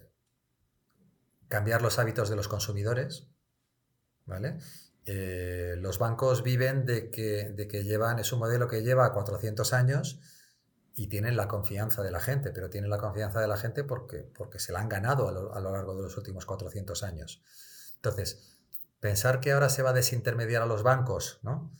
cambiar 1.49 1.83
los 1.83 1.99
hábitos 1.99 2.29
de 2.31 2.37
los 2.37 2.49
consumidores. 2.49 3.29
¿Vale? 4.27 4.59
Eh, 5.07 5.75
los 5.79 5.99
bancos 5.99 6.43
viven 6.43 6.85
de 6.87 7.11
que, 7.11 7.53
de 7.57 7.67
que 7.67 7.85
llevan, 7.85 8.19
es 8.19 8.33
un 8.33 8.39
modelo 8.39 8.69
que 8.69 8.83
lleva 8.83 9.13
400 9.13 9.73
años 9.73 10.21
y 10.95 11.09
tienen 11.09 11.37
la 11.37 11.49
confianza 11.49 12.03
de 12.03 12.11
la 12.11 12.21
gente, 12.21 12.51
pero 12.53 12.71
tienen 12.71 12.91
la 12.91 12.99
confianza 12.99 13.41
de 13.41 13.49
la 13.49 13.57
gente 13.57 13.83
porque, 13.83 14.31
porque 14.37 14.59
se 14.59 14.73
la 14.73 14.81
han 14.81 14.89
ganado 14.89 15.29
a 15.29 15.33
lo, 15.33 15.55
a 15.55 15.61
lo 15.61 15.73
largo 15.73 15.97
de 15.97 16.03
los 16.03 16.17
últimos 16.17 16.47
400 16.47 17.03
años. 17.03 17.43
Entonces, 18.03 18.57
pensar 18.99 19.41
que 19.41 19.53
ahora 19.53 19.69
se 19.69 19.83
va 19.83 19.91
a 19.91 19.95
desintermediar 19.95 20.63
a 20.63 20.67
los 20.67 20.83
bancos, 20.83 21.39
¿no? 21.43 21.71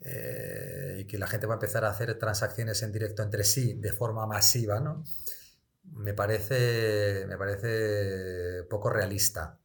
Eh, 0.00 0.98
y 1.00 1.04
que 1.06 1.18
la 1.18 1.26
gente 1.26 1.48
va 1.48 1.54
a 1.54 1.56
empezar 1.56 1.84
a 1.84 1.90
hacer 1.90 2.16
transacciones 2.18 2.82
en 2.82 2.92
directo 2.92 3.24
entre 3.24 3.42
sí 3.42 3.74
de 3.74 3.92
forma 3.92 4.26
masiva, 4.26 4.78
¿no? 4.78 5.02
Me 5.82 6.14
parece, 6.14 7.24
me 7.26 7.36
parece 7.36 8.62
poco 8.70 8.90
realista. 8.90 9.58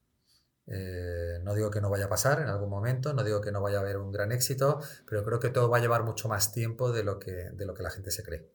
Eh, 0.65 1.40
no 1.44 1.53
digo 1.53 1.69
que 1.69 1.82
no 1.82 1.91
vaya 1.91 2.06
a 2.06 2.10
pasar 2.10 2.41
en 2.41 2.48
algún 2.48 2.69
momento, 2.69 3.14
no 3.14 3.23
digo 3.23 3.41
que 3.41 3.52
no 3.52 3.61
vaya 3.61 3.78
a 3.78 3.82
haber 3.82 3.98
un 3.98 4.11
gran 4.11 4.32
éxito, 4.32 4.80
pero 5.07 5.23
creo 5.23 5.40
que 5.40 5.49
todo 5.49 5.69
va 5.69 5.78
a 5.78 5.82
llevar 5.82 6.03
mucho 6.03 6.28
más 6.28 6.52
tiempo 6.52 6.91
de 6.91 7.03
lo 7.03 7.19
que, 7.19 7.52
de 7.52 7.65
lo 7.65 7.76
que 7.76 7.84
la 7.84 7.91
gente 7.91 8.10
se 8.10 8.23
cree. 8.23 8.49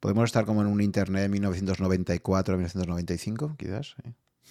¿Podemos 0.00 0.24
estar 0.24 0.44
como 0.44 0.60
en 0.60 0.66
un 0.66 0.82
Internet 0.82 1.30
1994-1995, 1.30 3.56
quizás? 3.56 3.94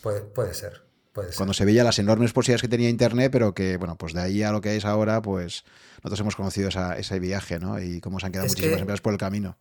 Puede, 0.02 0.22
puede 0.22 0.56
ser. 0.56 0.90
Cuando 1.14 1.54
se 1.54 1.66
veía 1.66 1.84
las 1.84 2.00
enormes 2.00 2.32
posibilidades 2.32 2.62
que 2.62 2.70
tenía 2.70 2.90
Internet, 2.90 3.32
pero 3.32 3.54
que, 3.54 3.76
bueno, 3.78 3.98
pues 3.98 4.14
de 4.14 4.22
ahí 4.22 4.44
a 4.44 4.52
lo 4.52 4.62
que 4.62 4.78
es 4.78 4.86
ahora, 4.86 5.22
pues 5.22 5.66
nosotros 5.98 6.22
hemos 6.22 6.36
conocido 6.36 6.70
ese 6.70 7.20
viaje, 7.20 7.60
¿no? 7.60 7.82
Y 7.82 8.00
cómo 8.00 8.20
se 8.20 8.28
han 8.28 8.32
quedado 8.32 8.48
muchísimas 8.48 8.80
empresas 8.80 9.02
por 9.02 9.14
el 9.14 9.20
camino. 9.20 9.58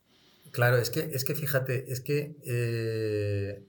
Claro, 0.52 0.78
es 0.78 0.90
que, 0.90 1.10
es 1.12 1.24
que 1.24 1.34
fíjate, 1.34 1.92
es 1.92 2.00
que 2.00 2.36
eh, 2.44 3.68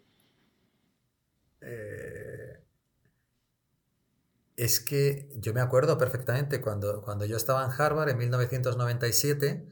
eh, 1.61 2.59
es 4.55 4.79
que 4.79 5.29
yo 5.37 5.53
me 5.53 5.61
acuerdo 5.61 5.97
perfectamente 5.97 6.61
cuando, 6.61 7.01
cuando 7.01 7.25
yo 7.25 7.37
estaba 7.37 7.65
en 7.65 7.71
Harvard 7.71 8.09
en 8.09 8.17
1997, 8.17 9.67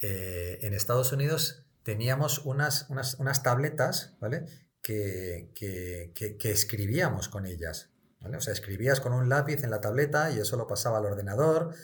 eh, 0.00 0.58
en 0.62 0.74
Estados 0.74 1.12
Unidos 1.12 1.64
teníamos 1.82 2.40
unas, 2.44 2.86
unas, 2.90 3.14
unas 3.14 3.42
tabletas, 3.42 4.16
¿vale? 4.20 4.46
Que, 4.84 6.40
escribíamos 6.42 7.28
con 7.28 7.46
ellas. 7.46 7.90
O 8.20 8.40
sea, 8.40 8.52
escribías 8.52 9.00
con 9.00 9.12
un 9.12 9.28
lápiz 9.28 9.64
en 9.64 9.70
la 9.70 9.80
tableta 9.80 10.30
y 10.30 10.38
eso 10.38 10.56
lo 10.56 10.66
pasaba 10.66 10.98
al 10.98 11.06
ordenador. 11.06 11.74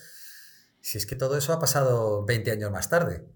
Si 0.80 0.98
es 0.98 1.06
que 1.06 1.16
todo 1.16 1.36
eso 1.36 1.52
ha 1.52 1.58
pasado 1.58 2.24
20 2.24 2.50
años 2.50 2.70
más 2.70 2.88
tarde. 2.88 3.26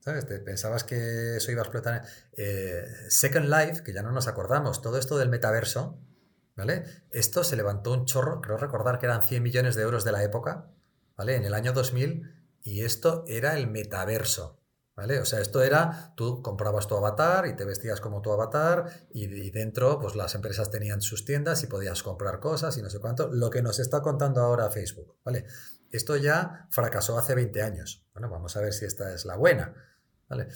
¿Sabes? 0.00 0.24
pensabas 0.24 0.82
que 0.82 1.36
eso 1.36 1.52
iba 1.52 1.60
a 1.60 1.64
explotar. 1.64 2.02
Eh, 2.32 2.84
Second 3.08 3.48
Life, 3.48 3.84
que 3.84 3.92
ya 3.92 4.02
no 4.02 4.10
nos 4.10 4.26
acordamos, 4.26 4.82
todo 4.82 4.98
esto 4.98 5.16
del 5.16 5.28
metaverso, 5.28 6.00
¿vale? 6.56 6.84
Esto 7.12 7.44
se 7.44 7.54
levantó 7.54 7.92
un 7.92 8.04
chorro, 8.04 8.40
creo 8.40 8.56
recordar 8.56 8.98
que 8.98 9.06
eran 9.06 9.22
100 9.22 9.42
millones 9.42 9.76
de 9.76 9.82
euros 9.82 10.04
de 10.04 10.10
la 10.10 10.24
época, 10.24 10.72
¿vale? 11.16 11.36
En 11.36 11.44
el 11.44 11.54
año 11.54 11.72
2000, 11.72 12.34
y 12.64 12.84
esto 12.84 13.24
era 13.28 13.56
el 13.56 13.68
metaverso. 13.68 14.61
¿Vale? 14.94 15.20
O 15.20 15.24
sea, 15.24 15.40
esto 15.40 15.62
era, 15.62 16.12
tú 16.16 16.42
comprabas 16.42 16.86
tu 16.86 16.94
avatar 16.94 17.46
y 17.46 17.56
te 17.56 17.64
vestías 17.64 18.00
como 18.02 18.20
tu 18.20 18.30
avatar 18.30 19.06
y, 19.10 19.50
dentro 19.50 19.98
pues 19.98 20.14
las 20.16 20.34
empresas 20.34 20.70
tenían 20.70 21.00
sus 21.00 21.24
tiendas 21.24 21.62
y 21.62 21.66
podías 21.66 22.02
comprar 22.02 22.40
cosas 22.40 22.76
y 22.76 22.82
no 22.82 22.90
sé 22.90 22.98
cuánto, 22.98 23.28
lo 23.28 23.48
que 23.48 23.62
nos 23.62 23.78
está 23.78 24.02
contando 24.02 24.42
ahora 24.42 24.70
Facebook, 24.70 25.16
¿vale? 25.24 25.46
Esto 25.90 26.16
ya 26.16 26.66
fracasó 26.70 27.18
hace 27.18 27.34
20 27.34 27.62
años. 27.62 28.06
Bueno, 28.12 28.28
vamos 28.28 28.54
a 28.56 28.60
ver 28.60 28.74
si 28.74 28.84
esta 28.84 29.14
es 29.14 29.24
la 29.24 29.36
buena, 29.36 29.74
¿vale? 30.28 30.48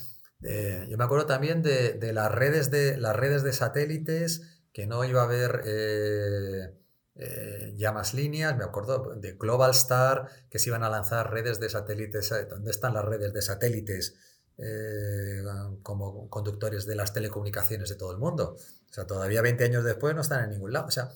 Eh, 0.42 0.86
yo 0.88 0.98
me 0.98 1.04
acuerdo 1.04 1.24
también 1.24 1.62
de, 1.62 1.98
las, 2.12 2.30
redes 2.30 2.70
de 2.70 2.98
las 2.98 3.16
redes 3.16 3.42
de 3.42 3.54
satélites, 3.54 4.62
que 4.72 4.86
no 4.86 5.04
iba 5.04 5.22
a 5.22 5.24
haber... 5.24 5.62
Eh, 5.64 6.85
eh, 7.18 7.72
ya 7.76 7.92
más 7.92 8.12
líneas, 8.12 8.56
me 8.56 8.64
acuerdo 8.64 9.14
de 9.14 9.32
Global 9.32 9.70
Star, 9.70 10.28
que 10.50 10.58
se 10.58 10.68
iban 10.68 10.82
a 10.82 10.90
lanzar 10.90 11.30
redes 11.30 11.58
de 11.60 11.70
satélites. 11.70 12.32
¿Dónde 12.48 12.70
están 12.70 12.92
las 12.94 13.04
redes 13.04 13.32
de 13.32 13.42
satélites 13.42 14.16
eh, 14.58 15.42
como 15.82 16.28
conductores 16.28 16.84
de 16.86 16.94
las 16.94 17.14
telecomunicaciones 17.14 17.88
de 17.88 17.94
todo 17.96 18.12
el 18.12 18.18
mundo? 18.18 18.56
O 18.56 18.92
sea, 18.92 19.06
todavía 19.06 19.40
20 19.40 19.64
años 19.64 19.84
después 19.84 20.14
no 20.14 20.20
están 20.20 20.44
en 20.44 20.50
ningún 20.50 20.72
lado. 20.74 20.86
O 20.86 20.90
sea, 20.90 21.10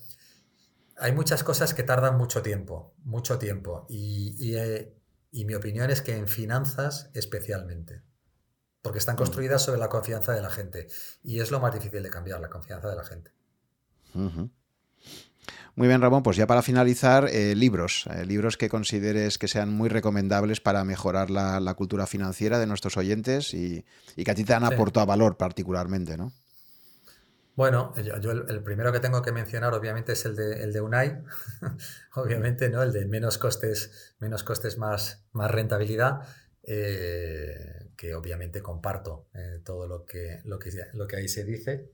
hay 0.97 1.13
muchas 1.13 1.45
cosas 1.45 1.75
que 1.75 1.83
tardan 1.83 2.17
mucho 2.17 2.41
tiempo, 2.41 2.95
mucho 3.05 3.39
tiempo. 3.39 3.87
Y, 3.91 4.55
eh, 4.57 4.95
y 5.31 5.45
mi 5.45 5.55
opinión 5.55 5.91
es 5.91 6.01
que 6.01 6.17
en 6.17 6.29
finanzas 6.29 7.11
especialmente. 7.13 8.03
Porque 8.81 8.99
están 8.99 9.17
mm. 9.17 9.19
construidas 9.19 9.63
sobre 9.63 9.81
la 9.81 9.91
confianza 9.91 10.33
de 10.33 10.41
la 10.41 10.51
gente. 10.51 10.89
Y 11.23 11.41
es 11.41 11.51
lo 11.51 11.61
más 11.61 11.75
difícil 11.75 12.03
de 12.03 12.09
cambiar, 12.09 12.41
la 12.41 12.49
confianza 12.49 12.89
de 12.89 12.97
la 12.97 13.05
gente. 13.05 13.33
Muy 15.81 15.89
bien, 15.89 16.03
Ramón, 16.03 16.23
pues 16.23 16.37
ya 16.37 16.47
para 16.47 16.61
finalizar, 16.61 17.27
eh, 17.31 17.55
libros, 17.55 18.07
eh, 18.15 18.27
libros 18.27 18.59
que 18.59 18.69
consideres 18.69 19.39
que 19.39 19.49
sean 19.49 19.73
muy 19.73 19.89
recomendables 19.89 20.61
para 20.61 20.85
mejorar 20.85 21.31
la, 21.31 21.75
cultura 21.75 22.07
financiera 22.07 22.59
de 22.59 22.67
nuestros 22.67 22.99
oyentes 22.99 23.55
y, 23.55 23.87
que 24.15 24.31
a 24.31 24.35
ti 24.35 24.45
te 24.45 24.53
han 24.53 24.65
aportado 24.65 25.07
valor 25.07 25.39
particularmente, 25.39 26.19
¿no? 26.19 26.35
Bueno, 27.57 27.95
yo, 28.21 28.31
el, 28.31 28.63
primero 28.63 28.93
que 28.93 29.01
tengo 29.01 29.23
que 29.23 29.33
mencionar 29.33 29.73
obviamente 29.73 30.13
es 30.13 30.27
el 30.27 30.37
de, 30.37 30.63
el 30.63 30.75
de 30.75 30.83
UNAI, 30.83 31.23
obviamente, 32.15 32.69
¿no? 32.69 32.83
El 32.83 32.93
de 32.93 33.07
menos 33.07 33.39
costes, 33.39 34.15
menos 34.19 34.45
costes 34.45 34.77
más, 34.77 35.25
más 35.33 35.51
rentabilidad, 35.51 36.29
eh, 36.63 37.89
que 37.97 38.15
obviamente 38.15 38.61
comparto 38.61 39.29
todo 39.65 39.87
lo 39.87 40.05
que, 40.05 40.43
lo, 40.45 40.59
que, 40.59 40.73
lo 40.93 41.07
que 41.07 41.17
ahí 41.17 41.29
se 41.29 41.43
dice. 41.45 41.89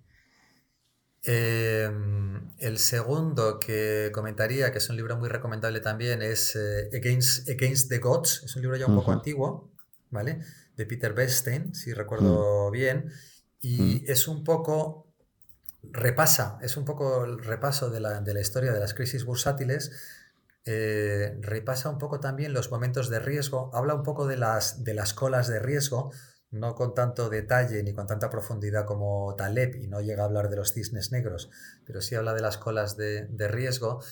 Em, 1.22 2.52
el 2.58 2.78
segundo 2.78 3.58
que 3.58 4.10
comentaría, 4.14 4.70
que 4.70 4.78
es 4.78 4.88
un 4.88 4.96
libro 4.96 5.16
muy 5.16 5.28
recomendable 5.28 5.80
también, 5.80 6.22
es 6.22 6.56
eh, 6.56 6.88
Against, 6.92 7.48
Against, 7.48 7.88
the 7.88 7.98
Gods. 7.98 8.42
Es 8.44 8.56
un 8.56 8.62
libro 8.62 8.76
ya 8.76 8.86
un 8.86 8.96
poco 8.96 9.12
antiguo, 9.12 9.70
¿vale? 10.10 10.40
De 10.76 10.86
Peter 10.86 11.12
Bernstein, 11.12 11.74
si 11.74 11.92
recuerdo 11.92 12.68
mm. 12.68 12.72
bien. 12.72 13.12
Y 13.60 14.02
mm. 14.06 14.10
es 14.10 14.28
un 14.28 14.44
poco, 14.44 15.12
repasa, 15.82 16.58
es 16.62 16.76
un 16.76 16.84
poco 16.84 17.24
el 17.24 17.38
repaso 17.38 17.90
de 17.90 18.00
la, 18.00 18.20
de 18.20 18.34
la 18.34 18.40
historia 18.40 18.72
de 18.72 18.80
las 18.80 18.94
crisis 18.94 19.24
bursátiles. 19.24 19.90
Eh, 20.64 21.38
repasa 21.40 21.88
un 21.90 21.98
poco 21.98 22.18
también 22.18 22.52
los 22.52 22.70
momentos 22.72 23.08
de 23.08 23.20
riesgo, 23.20 23.70
habla 23.72 23.94
un 23.94 24.02
poco 24.02 24.26
de 24.26 24.36
las, 24.36 24.82
de 24.82 24.94
las 24.94 25.14
colas 25.14 25.46
de 25.46 25.60
riesgo, 25.60 26.10
no 26.58 26.74
con 26.74 26.94
tanto 26.94 27.28
detalle 27.28 27.82
ni 27.82 27.92
con 27.92 28.06
tanta 28.06 28.30
profundidad 28.30 28.84
como 28.84 29.34
Taleb 29.36 29.76
y 29.76 29.86
no 29.86 30.00
llega 30.00 30.22
a 30.22 30.26
hablar 30.26 30.48
de 30.48 30.56
los 30.56 30.72
cisnes 30.72 31.12
negros, 31.12 31.50
pero 31.84 32.00
sí 32.00 32.14
habla 32.14 32.34
de 32.34 32.40
las 32.40 32.58
colas 32.58 32.96
de, 32.96 33.26
riesgo 33.48 34.02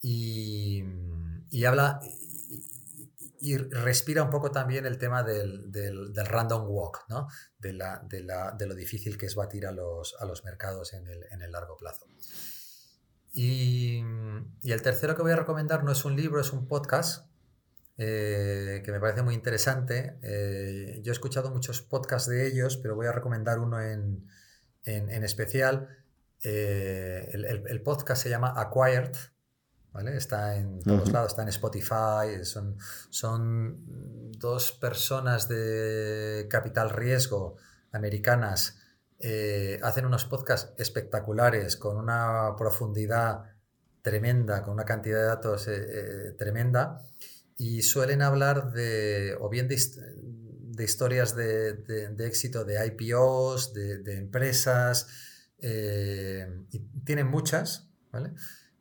y, 0.00 0.84
habla 1.66 2.00
y, 3.40 3.56
respira 3.56 4.22
un 4.22 4.30
poco 4.30 4.50
también 4.50 4.86
el 4.86 4.98
tema 4.98 5.22
del, 5.22 5.70
random 6.14 6.66
walk, 6.68 7.04
¿no? 7.08 7.28
de, 7.58 7.72
lo 7.72 8.74
difícil 8.74 9.16
que 9.16 9.26
es 9.26 9.34
batir 9.34 9.66
a 9.66 9.72
los, 9.72 10.14
a 10.20 10.24
los 10.24 10.44
mercados 10.44 10.92
en 10.92 11.06
el, 11.08 11.52
largo 11.52 11.76
plazo. 11.76 12.06
Y, 13.32 14.02
el 14.64 14.82
tercero 14.82 15.16
que 15.16 15.22
voy 15.22 15.32
a 15.32 15.36
recomendar 15.36 15.84
no 15.84 15.92
es 15.92 16.04
un 16.04 16.16
libro, 16.16 16.40
es 16.40 16.52
un 16.52 16.66
podcast 16.66 17.31
eh, 17.98 18.82
que 18.84 18.90
me 18.90 19.00
parece 19.00 19.22
muy 19.22 19.34
interesante. 19.34 20.18
Eh, 20.22 21.00
yo 21.02 21.12
he 21.12 21.14
escuchado 21.14 21.50
muchos 21.50 21.82
podcasts 21.82 22.28
de 22.28 22.46
ellos, 22.46 22.76
pero 22.78 22.94
voy 22.94 23.06
a 23.06 23.12
recomendar 23.12 23.58
uno 23.58 23.80
en, 23.80 24.28
especial. 24.84 25.88
Eh, 26.42 27.30
el, 27.32 27.82
podcast 27.82 28.22
se 28.22 28.30
llama 28.30 28.54
Acquired, 28.56 29.12
¿vale? 29.92 30.16
Está 30.16 30.56
en 30.56 30.80
todos 30.80 31.12
lados, 31.12 31.32
está 31.32 31.42
en 31.42 31.48
Spotify. 31.48 32.44
Son, 32.44 32.76
son 33.10 34.30
dos 34.32 34.72
personas 34.72 35.48
de 35.48 36.46
capital 36.50 36.90
riesgo 36.90 37.56
americanas 37.92 38.78
hacen 39.82 40.04
unos 40.04 40.24
podcasts 40.24 40.72
espectaculares 40.78 41.76
con 41.76 41.96
una 41.96 42.56
profundidad 42.58 43.44
tremenda, 44.00 44.64
con 44.64 44.74
una 44.74 44.84
cantidad 44.84 45.18
de 45.18 45.26
datos 45.26 45.70
tremenda 46.36 47.00
y 47.56 47.82
suelen 47.82 48.22
hablar 48.22 48.72
de, 48.72 49.36
o 49.40 49.48
bien 49.48 49.68
de, 49.68 49.74
historias 50.84 51.36
de, 51.36 52.14
éxito 52.18 52.64
de 52.64 52.84
IPOs, 52.86 53.72
de, 53.72 54.16
empresas, 54.16 55.06
y 55.60 56.78
tienen 57.04 57.28
muchas, 57.28 57.88
¿vale? 58.10 58.32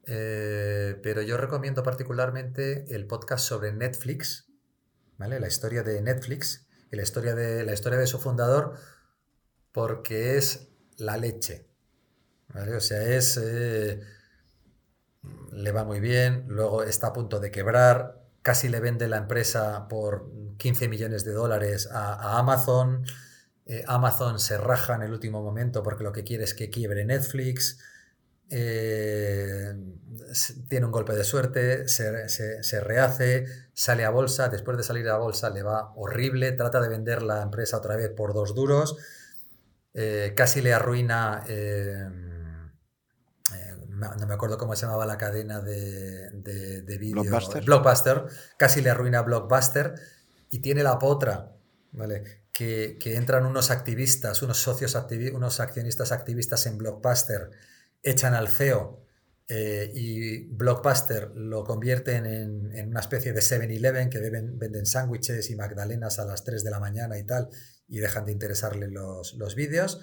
pero 0.03 1.22
yo 1.22 1.38
recomiendo 1.38 1.84
particularmente 1.84 2.85
el 2.93 3.07
podcast 3.07 3.45
sobre 3.45 3.72
Netflix, 3.72 4.52
¿vale? 5.18 5.39
La 5.39 5.48
historia 5.48 5.84
de 5.84 6.02
Netflix, 6.02 6.68
y 6.91 6.98
la 6.98 7.03
historia 7.03 7.34
de, 7.34 7.64
la 7.64 7.73
historia 7.73 7.98
de 7.98 8.07
su 8.07 8.19
fundador, 8.19 8.76
porque 9.72 10.38
es 10.38 10.68
la 10.98 11.18
leche. 11.18 11.68
O 12.53 12.80
sea, 12.80 13.03
es... 13.03 13.39
Eh, 13.41 14.02
le 15.52 15.72
va 15.72 15.84
muy 15.84 15.99
bien, 15.99 16.45
luego 16.48 16.84
está 16.84 17.07
a 17.07 17.14
punto 17.14 17.39
de 17.39 17.52
quebrar, 17.52 18.20
casi 18.41 18.69
le 18.69 18.80
vende 18.80 19.07
la 19.07 19.18
empresa 19.18 19.88
por 19.88 20.30
15 20.57 20.88
millones 20.88 21.23
de 21.26 21.34
dólares 21.34 21.89
a, 21.91 22.39
Amazon. 22.39 23.05
Eh, 23.65 23.84
Amazon 23.88 24.39
se 24.39 24.57
raja 24.57 24.95
en 24.95 25.03
el 25.03 25.11
último 25.13 25.41
momento 25.41 25.84
porque 25.84 26.03
lo 26.03 26.11
que 26.11 26.23
quiere 26.23 26.43
es 26.43 26.53
que 26.53 26.69
quiebre 26.69 27.05
Netflix. 27.05 27.80
Eh, 28.49 29.73
tiene 30.68 30.85
un 30.85 30.91
golpe 30.91 31.13
de 31.13 31.23
suerte, 31.23 31.88
se, 31.88 32.81
rehace, 32.81 33.45
sale 33.73 34.03
a 34.03 34.09
bolsa, 34.09 34.49
después 34.49 34.76
de 34.76 34.84
salir 34.84 35.07
a 35.07 35.18
bolsa 35.18 35.49
le 35.49 35.63
va 35.63 35.93
horrible, 35.95 36.51
trata 36.51 36.81
de 36.81 36.89
vender 36.89 37.22
la 37.22 37.43
empresa 37.43 37.77
otra 37.77 37.95
vez 37.95 38.09
por 38.09 38.34
dos 38.34 38.53
duros 38.53 38.97
eh, 39.93 40.34
casi 40.35 40.61
le 40.61 40.73
arruina, 40.73 41.43
no 44.18 44.28
me 44.28 44.34
acuerdo 44.34 44.57
cómo 44.57 44.76
se 44.76 44.86
llamaba 44.86 45.06
la 45.06 45.18
cadena 45.18 45.61
de, 45.61 46.32
de, 46.32 46.98
vídeo. 46.98 47.23
Blockbuster. 47.65 48.26
Casi 48.57 48.82
le 48.82 48.90
arruina 48.90 49.22
Blockbuster 49.22 49.95
y 50.49 50.60
tiene 50.60 50.84
la 50.84 50.99
potra, 50.99 51.56
¿vale? 51.91 52.41
Que, 52.52 52.98
entran 53.03 53.45
unos 53.45 53.72
activistas, 53.72 54.41
unos 54.41 54.57
socios, 54.57 54.98
unos 55.34 55.60
accionistas 55.60 56.11
activistas 56.11 56.65
en 56.68 56.78
Blockbuster, 56.78 57.49
echan 58.03 58.34
al 58.34 58.49
CEO 58.49 59.02
eh, 59.53 59.91
y 59.94 60.48
Blockbuster 60.48 61.32
lo 61.36 61.65
convierten 61.65 62.26
en, 62.26 62.88
una 62.88 63.02
especie 63.02 63.34
de 63.34 63.41
7-Eleven 63.41 64.10
que 64.10 64.19
venden 64.19 64.86
sándwiches 64.86 65.49
y 65.49 65.57
magdalenas 65.57 66.19
a 66.19 66.26
las 66.26 66.45
3 66.45 66.64
de 66.64 66.72
la 66.72 66.80
mañana 66.80 67.18
y 67.18 67.23
tal, 67.23 67.49
y 67.90 67.99
dejan 67.99 68.23
de 68.23 68.32
interesarle 68.32 68.88
los, 68.88 69.56
vídeos. 69.56 69.99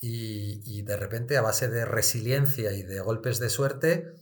Y, 0.00 0.82
de 0.82 0.96
repente, 0.96 1.36
a 1.36 1.42
base 1.42 1.68
de 1.68 1.84
resiliencia 1.84 2.72
y 2.72 2.82
de 2.82 3.00
golpes 3.00 3.40
de 3.40 3.50
suerte, 3.50 4.12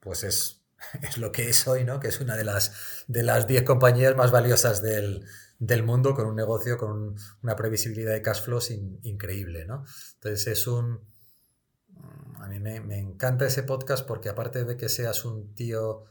pues 0.00 0.24
es, 0.24 0.62
es 1.02 1.18
lo 1.18 1.30
que 1.30 1.48
es 1.48 1.68
hoy, 1.68 1.84
¿no? 1.84 2.00
Que 2.00 2.08
es 2.08 2.20
una 2.20 2.36
de 2.36 2.44
las, 2.44 3.04
de 3.06 3.22
las 3.22 3.46
10 3.46 3.62
compañías 3.62 4.16
más 4.16 4.32
valiosas 4.32 4.82
del, 4.82 5.24
mundo 5.84 6.14
con 6.14 6.26
un 6.26 6.34
negocio 6.34 6.78
con 6.78 7.14
una 7.42 7.54
previsibilidad 7.54 8.12
de 8.12 8.22
cash 8.22 8.42
flows 8.42 8.70
increíble, 8.70 9.66
¿no? 9.66 9.84
Entonces 10.14 10.46
es 10.46 10.66
un... 10.66 11.08
A 12.40 12.48
mí 12.48 12.58
me, 12.58 12.80
me, 12.80 12.98
encanta 12.98 13.46
ese 13.46 13.62
podcast 13.62 14.06
porque 14.06 14.30
aparte 14.30 14.64
de 14.64 14.78
que 14.78 14.88
seas 14.88 15.26
un 15.26 15.54
tío 15.54 16.06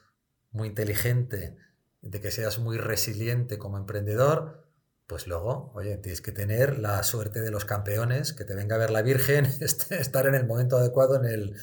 muy 0.51 0.67
inteligente, 0.67 1.57
de 2.01 2.21
que 2.21 2.29
seas 2.29 2.59
muy 2.59 2.77
resiliente 2.77 3.57
como 3.57 3.77
emprendedor, 3.77 4.68
pues 5.09 5.25
luego, 5.25 5.71
oye, 5.73 5.97
tienes 5.97 6.21
que 6.21 6.31
tener 6.31 6.77
la 6.77 7.01
suerte 7.01 7.41
de 7.41 7.49
los 7.49 7.65
campeones, 7.65 8.31
que 8.31 8.45
te 8.45 8.53
venga 8.53 8.75
a 8.75 8.77
ver 8.79 8.91
la 8.91 9.01
Virgen, 9.01 9.45
este, 9.59 9.99
estar 9.99 10.27
en 10.27 10.35
el 10.35 10.45
momento 10.45 10.77
adecuado, 10.77 11.15
en 11.15 11.25
el, 11.25 11.55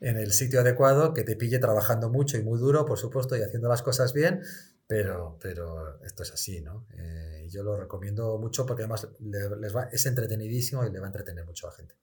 en 0.00 0.18
el 0.18 0.32
sitio 0.32 0.60
adecuado, 0.60 1.12
que 1.12 1.24
te 1.24 1.34
pille 1.34 1.58
trabajando 1.58 2.10
mucho 2.10 2.38
y 2.38 2.42
muy 2.42 2.60
duro, 2.60 2.86
por 2.86 3.00
supuesto, 3.00 3.36
y 3.36 3.42
haciendo 3.42 3.68
las 3.68 3.82
cosas 3.82 4.12
bien, 4.12 4.42
pero, 4.86 5.36
pero 5.42 6.00
esto 6.04 6.22
es 6.22 6.30
así, 6.30 6.60
¿no? 6.60 6.86
Eh, 6.96 7.48
yo 7.50 7.64
lo 7.64 7.76
recomiendo 7.76 8.38
mucho 8.38 8.66
porque 8.66 8.84
además 8.84 9.08
les 9.18 9.74
va, 9.74 9.88
es 9.90 10.06
entretenidísimo 10.06 10.84
y 10.86 10.92
le 10.92 11.00
va 11.00 11.06
a 11.06 11.08
entretener 11.08 11.44
mucho 11.44 11.66
a 11.66 11.70
la 11.70 11.76
gente. 11.76 11.96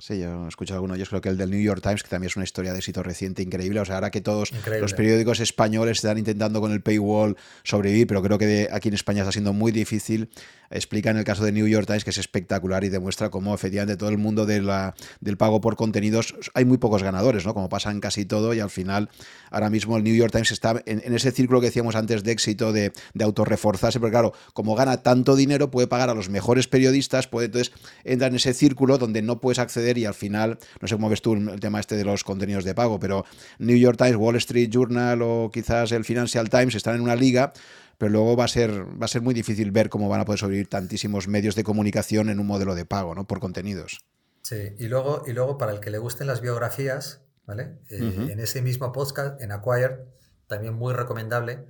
Sí, 0.00 0.20
yo 0.20 0.44
he 0.44 0.48
escuchado 0.48 0.76
algunos. 0.76 0.96
Yo 0.96 1.06
creo 1.06 1.20
que 1.20 1.28
el 1.28 1.36
del 1.36 1.50
New 1.50 1.60
York 1.60 1.82
Times, 1.82 2.04
que 2.04 2.08
también 2.08 2.28
es 2.28 2.36
una 2.36 2.44
historia 2.44 2.72
de 2.72 2.78
éxito 2.78 3.02
reciente 3.02 3.42
increíble. 3.42 3.80
O 3.80 3.84
sea, 3.84 3.96
ahora 3.96 4.10
que 4.10 4.20
todos 4.20 4.52
los 4.80 4.94
periódicos 4.94 5.40
españoles 5.40 5.98
están 5.98 6.18
intentando 6.18 6.60
con 6.60 6.72
el 6.72 6.82
paywall 6.82 7.36
sobrevivir, 7.64 8.06
pero 8.06 8.22
creo 8.22 8.38
que 8.38 8.68
aquí 8.70 8.88
en 8.88 8.94
España 8.94 9.22
está 9.22 9.32
siendo 9.32 9.52
muy 9.52 9.72
difícil 9.72 10.30
explica 10.70 11.10
en 11.10 11.16
el 11.16 11.24
caso 11.24 11.44
de 11.44 11.52
New 11.52 11.66
York 11.66 11.86
Times 11.86 12.04
que 12.04 12.10
es 12.10 12.18
espectacular 12.18 12.84
y 12.84 12.88
demuestra 12.88 13.30
cómo 13.30 13.54
efectivamente 13.54 13.96
todo 13.96 14.10
el 14.10 14.18
mundo 14.18 14.46
de 14.46 14.60
la, 14.60 14.94
del 15.20 15.36
pago 15.36 15.60
por 15.60 15.76
contenidos 15.76 16.34
hay 16.54 16.64
muy 16.64 16.78
pocos 16.78 17.02
ganadores, 17.02 17.46
¿no? 17.46 17.54
Como 17.54 17.68
pasa 17.68 17.90
en 17.90 18.00
casi 18.00 18.24
todo 18.24 18.54
y 18.54 18.60
al 18.60 18.70
final 18.70 19.08
ahora 19.50 19.70
mismo 19.70 19.96
el 19.96 20.04
New 20.04 20.14
York 20.14 20.32
Times 20.32 20.52
está 20.52 20.82
en, 20.86 21.14
ese 21.14 21.32
círculo 21.32 21.60
que 21.60 21.66
decíamos 21.66 21.96
antes 21.96 22.22
de 22.22 22.32
éxito 22.32 22.72
de, 22.72 22.92
de 23.14 23.24
autorreforzarse, 23.24 23.98
pero 23.98 24.10
claro, 24.10 24.32
como 24.52 24.74
gana 24.74 25.02
tanto 25.02 25.36
dinero 25.36 25.70
puede 25.70 25.86
pagar 25.86 26.10
a 26.10 26.14
los 26.14 26.28
mejores 26.28 26.68
periodistas, 26.68 27.28
puede 27.28 27.46
entonces 27.46 27.72
entra 28.04 28.28
en 28.28 28.36
ese 28.36 28.52
círculo 28.52 28.98
donde 28.98 29.22
no 29.22 29.40
puedes 29.40 29.58
acceder 29.58 29.87
y 29.96 30.04
al 30.04 30.14
final, 30.14 30.58
no 30.80 30.88
sé 30.88 30.96
cómo 30.96 31.08
ves 31.08 31.22
tú 31.22 31.34
el 31.34 31.60
tema 31.60 31.80
este 31.80 31.96
de 31.96 32.04
los 32.04 32.24
contenidos 32.24 32.64
de 32.64 32.74
pago, 32.74 32.98
pero 32.98 33.24
New 33.58 33.76
York 33.76 33.96
Times, 33.96 34.16
Wall 34.16 34.36
Street 34.36 34.68
Journal 34.70 35.22
o 35.22 35.50
quizás 35.52 35.92
el 35.92 36.04
Financial 36.04 36.50
Times 36.50 36.74
están 36.74 36.96
en 36.96 37.00
una 37.00 37.16
liga 37.16 37.52
pero 37.98 38.12
luego 38.12 38.36
va 38.36 38.44
a 38.44 38.48
ser, 38.48 38.70
va 38.70 39.04
a 39.04 39.08
ser 39.08 39.22
muy 39.22 39.34
difícil 39.34 39.72
ver 39.72 39.90
cómo 39.90 40.08
van 40.08 40.20
a 40.20 40.24
poder 40.24 40.38
sobrevivir 40.38 40.68
tantísimos 40.68 41.26
medios 41.26 41.56
de 41.56 41.64
comunicación 41.64 42.30
en 42.30 42.38
un 42.38 42.46
modelo 42.46 42.76
de 42.76 42.86
pago, 42.86 43.14
¿no? 43.14 43.26
Por 43.26 43.40
contenidos. 43.40 44.06
Sí, 44.42 44.76
y 44.78 44.86
luego, 44.86 45.24
y 45.26 45.32
luego 45.32 45.58
para 45.58 45.72
el 45.72 45.80
que 45.80 45.90
le 45.90 45.98
gusten 45.98 46.28
las 46.28 46.40
biografías, 46.40 47.24
¿vale? 47.44 47.80
Eh, 47.90 48.28
en 48.30 48.38
ese 48.38 48.62
mismo 48.62 48.92
podcast, 48.92 49.42
en 49.42 49.50
Acquire, 49.50 50.04
también 50.46 50.74
muy 50.74 50.94
recomendable, 50.94 51.66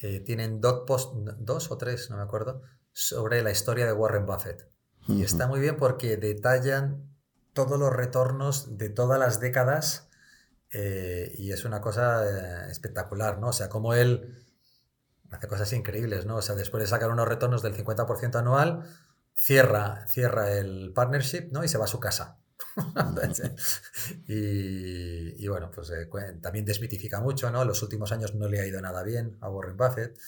eh, 0.00 0.20
tienen 0.20 0.60
dos, 0.60 0.84
post, 0.86 1.14
dos 1.38 1.70
o 1.70 1.76
tres, 1.76 2.10
no 2.10 2.16
me 2.16 2.22
acuerdo, 2.22 2.62
sobre 2.92 3.42
la 3.42 3.50
historia 3.50 3.84
de 3.84 3.92
Warren 3.92 4.24
Buffett. 4.24 4.68
Y 5.08 5.22
está 5.22 5.46
muy 5.46 5.60
bien 5.60 5.76
porque 5.76 6.16
detallan 6.16 7.15
todos 7.56 7.80
los 7.80 7.92
retornos 7.92 8.78
de 8.78 8.90
todas 8.90 9.18
las 9.18 9.40
décadas 9.40 10.08
eh, 10.70 11.32
y 11.36 11.50
es 11.50 11.64
una 11.64 11.80
cosa 11.80 12.68
espectacular, 12.70 13.38
¿no? 13.40 13.48
O 13.48 13.52
sea, 13.52 13.68
como 13.68 13.94
él 13.94 14.44
hace 15.30 15.48
cosas 15.48 15.72
increíbles, 15.72 16.26
¿no? 16.26 16.36
O 16.36 16.42
sea, 16.42 16.54
después 16.54 16.82
de 16.82 16.86
sacar 16.86 17.10
unos 17.10 17.26
retornos 17.26 17.62
del 17.62 17.74
50% 17.74 18.36
anual, 18.36 18.84
cierra, 19.34 20.06
cierra 20.06 20.52
el 20.52 20.92
partnership, 20.94 21.48
¿no? 21.50 21.64
Y 21.64 21.68
se 21.68 21.78
va 21.78 21.86
a 21.86 21.88
su 21.88 21.98
casa. 21.98 22.38
y, 24.28 25.48
bueno, 25.48 25.70
pues 25.74 25.90
eh, 25.90 26.08
también 26.42 26.64
desmitifica 26.66 27.20
mucho, 27.20 27.50
¿no? 27.50 27.64
Los 27.64 27.82
últimos 27.82 28.12
años 28.12 28.34
no 28.34 28.48
le 28.48 28.60
ha 28.60 28.66
ido 28.66 28.80
nada 28.80 29.02
bien 29.02 29.38
a 29.40 29.48
Warren 29.48 29.76
Buffett. 29.76 30.18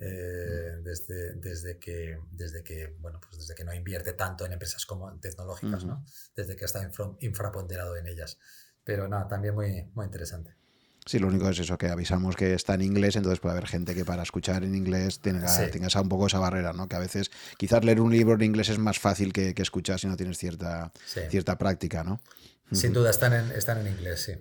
Eh, 0.00 0.78
desde, 0.84 1.34
desde, 1.34 1.78
que, 1.78 2.20
desde, 2.30 2.62
que, 2.62 2.94
bueno, 3.00 3.20
pues 3.20 3.38
desde 3.38 3.56
que 3.56 3.64
no 3.64 3.74
invierte 3.74 4.12
tanto 4.12 4.46
en 4.46 4.52
empresas 4.52 4.86
como 4.86 5.12
tecnológicas, 5.18 5.84
¿no? 5.84 6.04
desde 6.36 6.54
que 6.54 6.66
está 6.66 6.88
infraponderado 7.18 7.96
en 7.96 8.06
ellas. 8.06 8.38
Pero 8.84 9.08
nada, 9.08 9.26
también 9.26 9.56
muy, 9.56 9.90
muy 9.94 10.06
interesante. 10.06 10.54
Sí, 11.04 11.18
lo 11.18 11.26
único 11.26 11.48
es 11.48 11.58
eso, 11.58 11.76
que 11.78 11.88
avisamos 11.88 12.36
que 12.36 12.54
está 12.54 12.74
en 12.74 12.82
inglés, 12.82 13.16
entonces 13.16 13.40
puede 13.40 13.56
haber 13.56 13.66
gente 13.66 13.94
que 13.94 14.04
para 14.04 14.22
escuchar 14.22 14.62
en 14.62 14.74
inglés 14.74 15.20
tenga, 15.20 15.70
tenga 15.70 15.88
un 16.00 16.08
poco 16.08 16.26
esa 16.26 16.38
barrera, 16.38 16.72
¿no? 16.74 16.86
Que 16.86 16.96
a 16.96 17.00
veces 17.00 17.30
quizás 17.56 17.82
leer 17.82 18.00
un 18.00 18.12
libro 18.12 18.34
en 18.34 18.42
inglés 18.42 18.68
es 18.68 18.78
más 18.78 18.98
fácil 18.98 19.32
que, 19.32 19.54
escuchar 19.56 19.98
si 19.98 20.06
no 20.06 20.16
tienes 20.16 20.38
cierta, 20.38 20.92
cierta 21.30 21.58
práctica, 21.58 22.04
¿no? 22.04 22.20
Sin 22.72 22.92
duda 22.92 23.10
están 23.10 23.32
en, 23.32 23.50
están 23.52 23.78
en 23.78 23.88
inglés, 23.88 24.20
sí. 24.20 24.34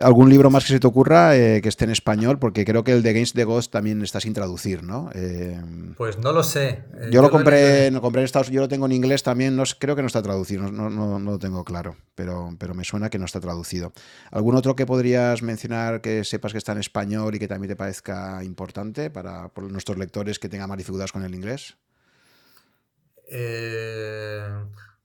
¿Algún 0.00 0.30
libro 0.30 0.48
más 0.48 0.64
que 0.64 0.72
se 0.74 0.80
te 0.80 0.86
ocurra 0.86 1.36
eh, 1.36 1.60
que 1.60 1.68
esté 1.68 1.84
en 1.84 1.90
español? 1.90 2.38
Porque 2.38 2.64
creo 2.64 2.84
que 2.84 2.92
el 2.92 3.02
de 3.02 3.12
Games 3.12 3.32
the 3.32 3.44
Ghost 3.44 3.72
también 3.72 4.00
está 4.02 4.20
sin 4.20 4.32
traducir, 4.32 4.84
¿no? 4.84 5.10
Eh, 5.14 5.60
pues 5.96 6.18
no 6.18 6.32
lo 6.32 6.42
sé. 6.44 6.84
Eh, 6.94 7.08
yo, 7.10 7.20
lo 7.20 7.30
compré, 7.30 7.90
lo 7.90 8.00
compré 8.00 8.22
en 8.22 8.26
Estados 8.26 8.48
Unidos, 8.48 8.54
yo 8.54 8.64
lo 8.64 8.68
tengo 8.68 8.86
en 8.86 8.92
inglés 8.92 9.22
también, 9.24 9.56
no, 9.56 9.64
creo 9.78 9.96
que 9.96 10.02
no 10.02 10.06
está 10.06 10.22
traducido, 10.22 10.70
no, 10.70 10.88
no, 10.88 11.18
lo 11.18 11.38
tengo 11.38 11.64
claro, 11.64 11.96
pero, 12.14 12.54
pero 12.58 12.74
me 12.74 12.84
suena 12.84 13.10
que 13.10 13.18
no 13.18 13.24
está 13.24 13.40
traducido. 13.40 13.92
¿Algún 14.30 14.54
otro 14.54 14.76
que 14.76 14.86
podrías 14.86 15.42
mencionar 15.42 16.00
que 16.00 16.22
sepas 16.22 16.52
que 16.52 16.58
está 16.58 16.72
en 16.72 16.78
español 16.78 17.34
y 17.34 17.38
que 17.40 17.48
también 17.48 17.70
te 17.70 17.76
parezca 17.76 18.42
importante 18.44 19.10
para 19.10 19.50
nuestros 19.68 19.98
lectores 19.98 20.38
que 20.38 20.48
tengan 20.48 20.68
más 20.68 20.78
dificultades 20.78 21.12
con 21.12 21.24
el 21.24 21.34
inglés? 21.34 21.76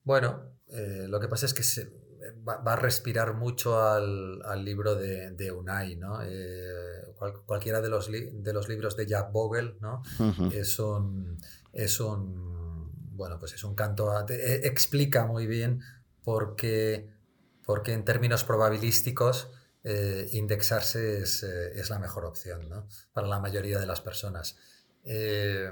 bueno, 0.03 0.41
lo 1.07 1.19
que 1.19 1.27
pasa 1.27 1.45
es 1.47 1.53
que 1.53 1.63
se, 1.63 1.89
va, 2.49 2.73
a 2.73 2.75
respirar 2.75 3.33
mucho 3.35 3.81
al, 3.81 4.63
libro 4.63 4.95
de, 4.95 5.51
Unai, 5.51 5.95
¿no? 5.95 6.19
cualquiera 7.45 7.81
de 7.81 7.89
los, 7.89 8.09
de 8.11 8.53
los 8.53 8.67
libros 8.67 8.95
de 8.95 9.05
Jack 9.05 9.31
Bogle, 9.31 9.75
¿no? 9.79 10.01
es, 10.51 10.79
un, 10.79 11.37
es 11.73 11.99
un, 11.99 12.91
bueno, 13.15 13.37
pues 13.39 13.53
es 13.53 13.63
un 13.63 13.75
canto, 13.75 14.11
explica 14.29 15.25
muy 15.25 15.47
bien 15.47 15.81
por 16.23 16.55
qué, 16.55 17.09
porque 17.65 17.93
en 17.93 18.03
términos 18.05 18.43
probabilísticos 18.43 19.49
indexarse 20.31 21.19
es, 21.19 21.43
es, 21.43 21.89
la 21.89 21.99
mejor 21.99 22.25
opción 22.25 22.67
¿no? 22.69 22.87
para 23.13 23.27
la 23.27 23.39
mayoría 23.39 23.79
de 23.79 23.85
las 23.85 24.01
personas. 24.01 24.57
Eh, 25.03 25.69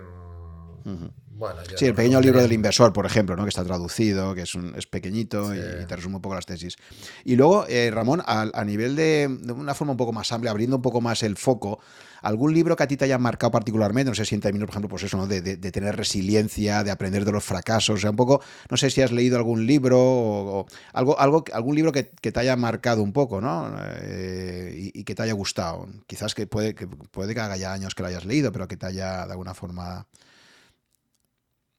bueno, 1.38 1.62
sí, 1.76 1.86
el 1.86 1.94
pequeño 1.94 2.20
libro 2.20 2.42
del 2.42 2.52
inversor, 2.52 2.92
por 2.92 3.06
ejemplo, 3.06 3.36
¿no? 3.36 3.44
que 3.44 3.50
está 3.50 3.64
traducido, 3.64 4.34
que 4.34 4.42
es, 4.42 4.56
un, 4.56 4.74
es 4.76 4.88
pequeñito 4.88 5.54
y, 5.54 5.60
te 5.86 5.96
resume 5.96 6.16
un 6.16 6.22
poco 6.22 6.34
las 6.34 6.48
tesis. 6.48 6.78
Y 7.26 7.36
luego, 7.36 7.66
eh, 7.68 7.92
Ramón, 7.92 8.24
a, 8.26 8.66
nivel 8.66 8.96
de, 8.96 9.28
de, 9.42 9.54
una 9.54 9.76
forma 9.76 9.92
un 9.92 9.98
poco 9.98 10.14
más 10.14 10.32
amplia, 10.32 10.50
abriendo 10.50 10.78
un 10.78 10.82
poco 10.82 11.00
más 11.00 11.22
el 11.22 11.38
foco, 11.38 11.80
¿algún 12.24 12.56
libro 12.56 12.76
que 12.76 12.82
a 12.82 12.88
ti 12.88 12.98
te 12.98 13.06
haya 13.06 13.20
marcado 13.20 13.52
particularmente? 13.52 14.10
No 14.10 14.16
sé 14.16 14.26
si 14.26 14.34
en 14.34 14.42
términos, 14.42 14.66
por 14.66 14.74
ejemplo, 14.74 14.90
pues 14.90 15.04
eso, 15.04 15.16
¿no? 15.16 15.28
de, 15.28 15.42
de, 15.42 15.72
tener 15.72 15.96
resiliencia, 15.96 16.84
de 16.84 16.90
aprender 16.90 17.24
de 17.24 17.32
los 17.32 17.44
fracasos, 17.44 18.00
o 18.00 18.02
sea, 18.02 18.10
un 18.10 18.16
poco, 18.16 18.42
no 18.72 18.78
sé 18.78 18.90
si 18.90 19.04
has 19.04 19.12
leído 19.12 19.38
algún 19.38 19.68
libro 19.68 20.00
o, 20.00 20.66
algo, 20.94 21.20
algo, 21.20 21.44
algún 21.54 21.76
libro 21.76 21.92
que, 21.92 22.10
que, 22.20 22.32
te 22.32 22.40
haya 22.40 22.56
marcado 22.56 23.04
un 23.04 23.14
poco, 23.14 23.42
¿no? 23.42 23.72
Eh, 24.02 24.74
y, 24.76 25.00
y, 25.02 25.04
que 25.04 25.14
te 25.14 25.22
haya 25.22 25.34
gustado. 25.34 25.88
Quizás 26.08 26.34
que 26.34 26.48
puede, 26.48 26.74
que 26.74 26.88
puede 26.88 27.36
que 27.36 27.42
haga 27.42 27.58
ya 27.58 27.74
años 27.74 27.94
que 27.94 28.02
lo 28.02 28.10
hayas 28.10 28.26
leído, 28.26 28.52
pero 28.52 28.68
que 28.68 28.76
te 28.76 28.88
haya 28.88 29.28
de 29.28 29.32
alguna 29.34 29.54
forma 29.54 30.08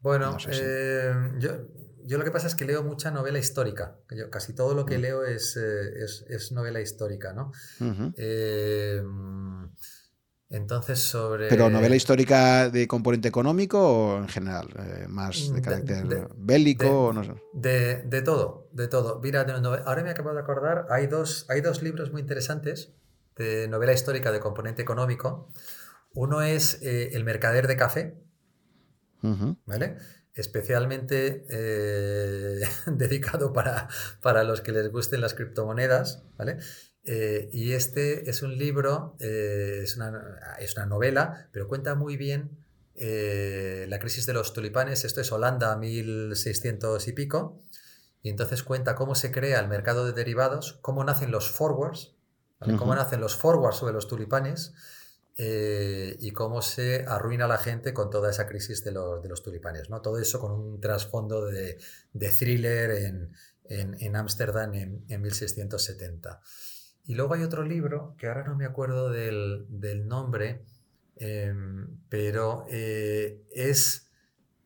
bueno, 0.01 0.37
eh, 0.49 1.13
yo, 1.39 1.51
yo, 2.05 2.19
lo 2.19 2.25
que 2.25 2.31
pasa 2.31 2.47
es 2.47 2.55
que 2.55 2.65
leo 2.65 2.85
mucha 2.85 3.11
novela 3.11 3.39
histórica. 3.39 3.97
Yo, 4.11 4.31
casi 4.31 4.55
todo 4.55 4.75
lo 4.75 4.87
que 4.87 4.99
mm. 4.99 5.01
leo 5.01 5.25
es, 5.25 5.57
eh, 5.57 6.05
es, 6.05 6.25
es, 6.29 6.53
novela 6.53 6.81
histórica, 6.81 7.33
¿no? 7.33 7.51
Eh, 8.17 9.03
entonces, 10.51 11.01
sobre. 11.01 11.49
¿Pero 11.49 11.69
novela 11.69 11.97
histórica 11.97 12.71
de 12.71 12.87
componente 12.87 13.29
económico 13.29 13.81
o 13.81 14.19
en 14.19 14.29
general? 14.29 14.69
¿Más 15.09 15.53
de 15.53 15.61
carácter 15.61 16.29
bélico? 16.37 16.85
De, 16.85 16.91
o 16.91 17.13
no 17.13 17.25
sé? 17.25 17.35
de, 17.53 18.03
de, 18.05 18.23
todo, 18.23 18.69
de 18.73 18.87
todo. 18.87 19.21
Mira, 19.21 19.41
ahora 19.85 20.03
me 20.05 20.11
acabo 20.11 20.33
de 20.33 20.41
acordar, 20.41 20.87
hay 20.91 21.09
dos, 21.09 21.45
hay 21.49 21.61
dos 21.61 21.83
libros 21.83 22.13
muy 22.13 22.21
interesantes 22.21 22.93
de 23.37 23.67
novela 23.69 23.93
histórica 23.93 24.31
de 24.31 24.39
componente 24.39 24.81
económico. 24.81 25.53
Uno 26.15 26.41
es 26.41 26.79
El 26.83 27.25
mercader 27.25 27.67
de 27.67 27.77
café 27.77 28.28
¿vale? 29.23 29.97
Especialmente 30.35 31.45
eh, 31.49 32.61
dedicado 32.87 33.53
para, 33.53 33.89
para, 34.21 34.45
los 34.45 34.61
que 34.61 34.73
les 34.73 34.91
gusten 34.91 35.21
las 35.21 35.35
criptomonedas, 35.35 36.23
¿vale? 36.37 36.59
Eh, 37.05 37.49
y 37.53 37.73
este 37.73 38.29
es 38.29 38.43
un 38.43 38.57
libro, 38.57 39.17
eh, 39.21 39.81
es, 39.83 39.97
una, 39.97 40.39
es, 40.59 40.77
una, 40.77 40.87
novela, 40.87 41.49
pero 41.53 41.69
cuenta 41.69 41.95
muy 41.95 42.17
bien 42.17 42.65
la 42.95 44.01
crisis 44.01 44.27
de 44.27 44.33
los 44.33 44.53
tulipanes. 44.53 45.05
Esto 45.05 45.21
es 45.21 45.31
Holanda, 45.31 45.77
1600 45.77 47.07
y 47.07 47.13
pico. 47.13 47.63
Y 48.23 48.29
entonces 48.29 48.65
cuenta 48.65 48.97
cómo 48.97 49.15
se 49.15 49.31
crea 49.31 49.61
el 49.61 49.69
mercado 49.69 50.05
de 50.05 50.13
derivados, 50.13 50.81
cómo 50.83 51.05
nacen 51.05 51.31
los 51.31 51.53
forwards, 51.53 52.17
cómo 52.77 52.97
nacen 52.97 53.21
los 53.21 53.37
forwards 53.37 53.77
sobre 53.77 53.93
los 53.93 54.09
tulipanes 54.09 54.75
eh, 55.41 56.17
y 56.19 56.33
cómo 56.33 56.63
se 56.63 57.05
arruina 57.07 57.47
la 57.47 57.59
gente 57.59 57.95
con 57.95 58.11
toda 58.11 58.31
esa 58.31 58.49
crisis 58.49 58.83
de 58.83 58.91
los, 58.91 59.23
de 59.23 59.29
los 59.29 59.41
tulipanes. 59.41 59.89
¿no? 59.89 60.03
Todo 60.03 60.19
eso 60.19 60.41
con 60.41 60.51
un 60.51 60.81
trasfondo 60.81 61.47
de, 61.47 61.79
de, 62.13 62.29
thriller 62.31 62.91
en 63.69 64.17
Ámsterdam 64.17 64.75
en, 64.75 65.05
en, 65.09 65.23
1670. 65.23 66.41
Y 67.05 67.15
luego 67.15 67.35
hay 67.35 67.45
otro 67.45 67.63
libro, 67.63 68.17
que 68.19 68.27
ahora 68.27 68.43
no 68.43 68.57
me 68.57 68.67
acuerdo 68.67 69.11
del, 69.11 69.67
del 69.69 70.09
nombre, 70.09 70.65
em, 71.15 72.01
pero 72.09 72.67
eh, 72.69 73.45
es, 73.53 74.11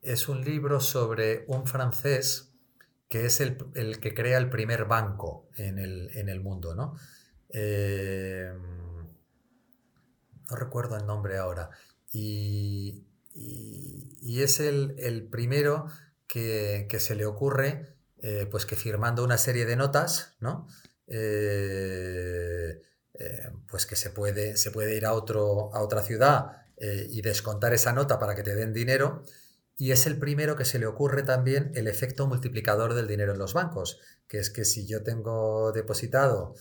es 0.01 0.29
un 0.29 0.43
libro 0.43 0.81
sobre 0.81 1.45
un 1.49 1.67
francés 1.67 2.51
que 3.11 3.27
es 3.27 3.43
el, 3.43 3.59
el 3.75 4.01
que 4.01 4.15
crea 4.15 4.39
el 4.39 4.49
primer 4.49 4.87
banco 4.87 5.51
en 5.55 5.79
el, 5.79 6.11
en 6.17 6.31
el 6.31 6.41
mundo. 6.41 6.75
¿no? 6.75 6.97
Eh, 7.51 8.51
no 10.51 10.57
recuerdo 10.57 10.97
el 10.97 11.07
nombre 11.07 11.39
ahora, 11.39 11.71
y, 12.13 13.07
es 14.23 14.61
el, 14.61 15.29
primero 15.31 15.87
que, 16.27 16.87
se 16.99 17.15
le 17.15 17.27
ocurre, 17.27 17.97
eh, 18.19 18.47
pues 18.51 18.67
que 18.67 18.77
firmando 18.77 19.25
una 19.25 19.39
serie 19.39 19.67
de 19.67 19.77
notas, 19.77 20.37
¿no? 20.41 20.69
Eh, 21.07 22.81
eh, 23.15 23.51
pues 23.69 23.87
que 23.87 23.97
se 23.97 24.11
puede, 24.11 24.57
se 24.57 24.71
puede 24.71 24.97
ir 24.97 25.07
a, 25.07 25.15
otro, 25.15 25.75
a 25.75 25.83
otra 25.83 26.03
ciudad 26.03 26.59
y 26.79 27.23
descontar 27.23 27.73
esa 27.73 27.93
nota 27.93 28.19
para 28.19 28.35
que 28.35 28.43
te 28.43 28.57
den 28.57 28.73
dinero. 28.73 29.23
Y 29.79 29.93
es 29.93 30.07
el 30.07 30.19
primero 30.19 30.57
que 30.57 30.65
se 30.65 30.81
le 30.81 30.87
ocurre 30.87 31.23
también 31.23 31.71
el 31.77 31.87
efecto 31.87 32.27
multiplicador 32.27 32.95
del 32.95 33.07
dinero 33.07 33.33
en 33.33 33.39
los 33.39 33.55
bancos, 33.55 34.01
que 34.27 34.39
es 34.39 34.51
que 34.51 34.65
si 34.65 34.85
yo 34.85 35.05
tengo 35.05 35.71
depositado 35.71 36.57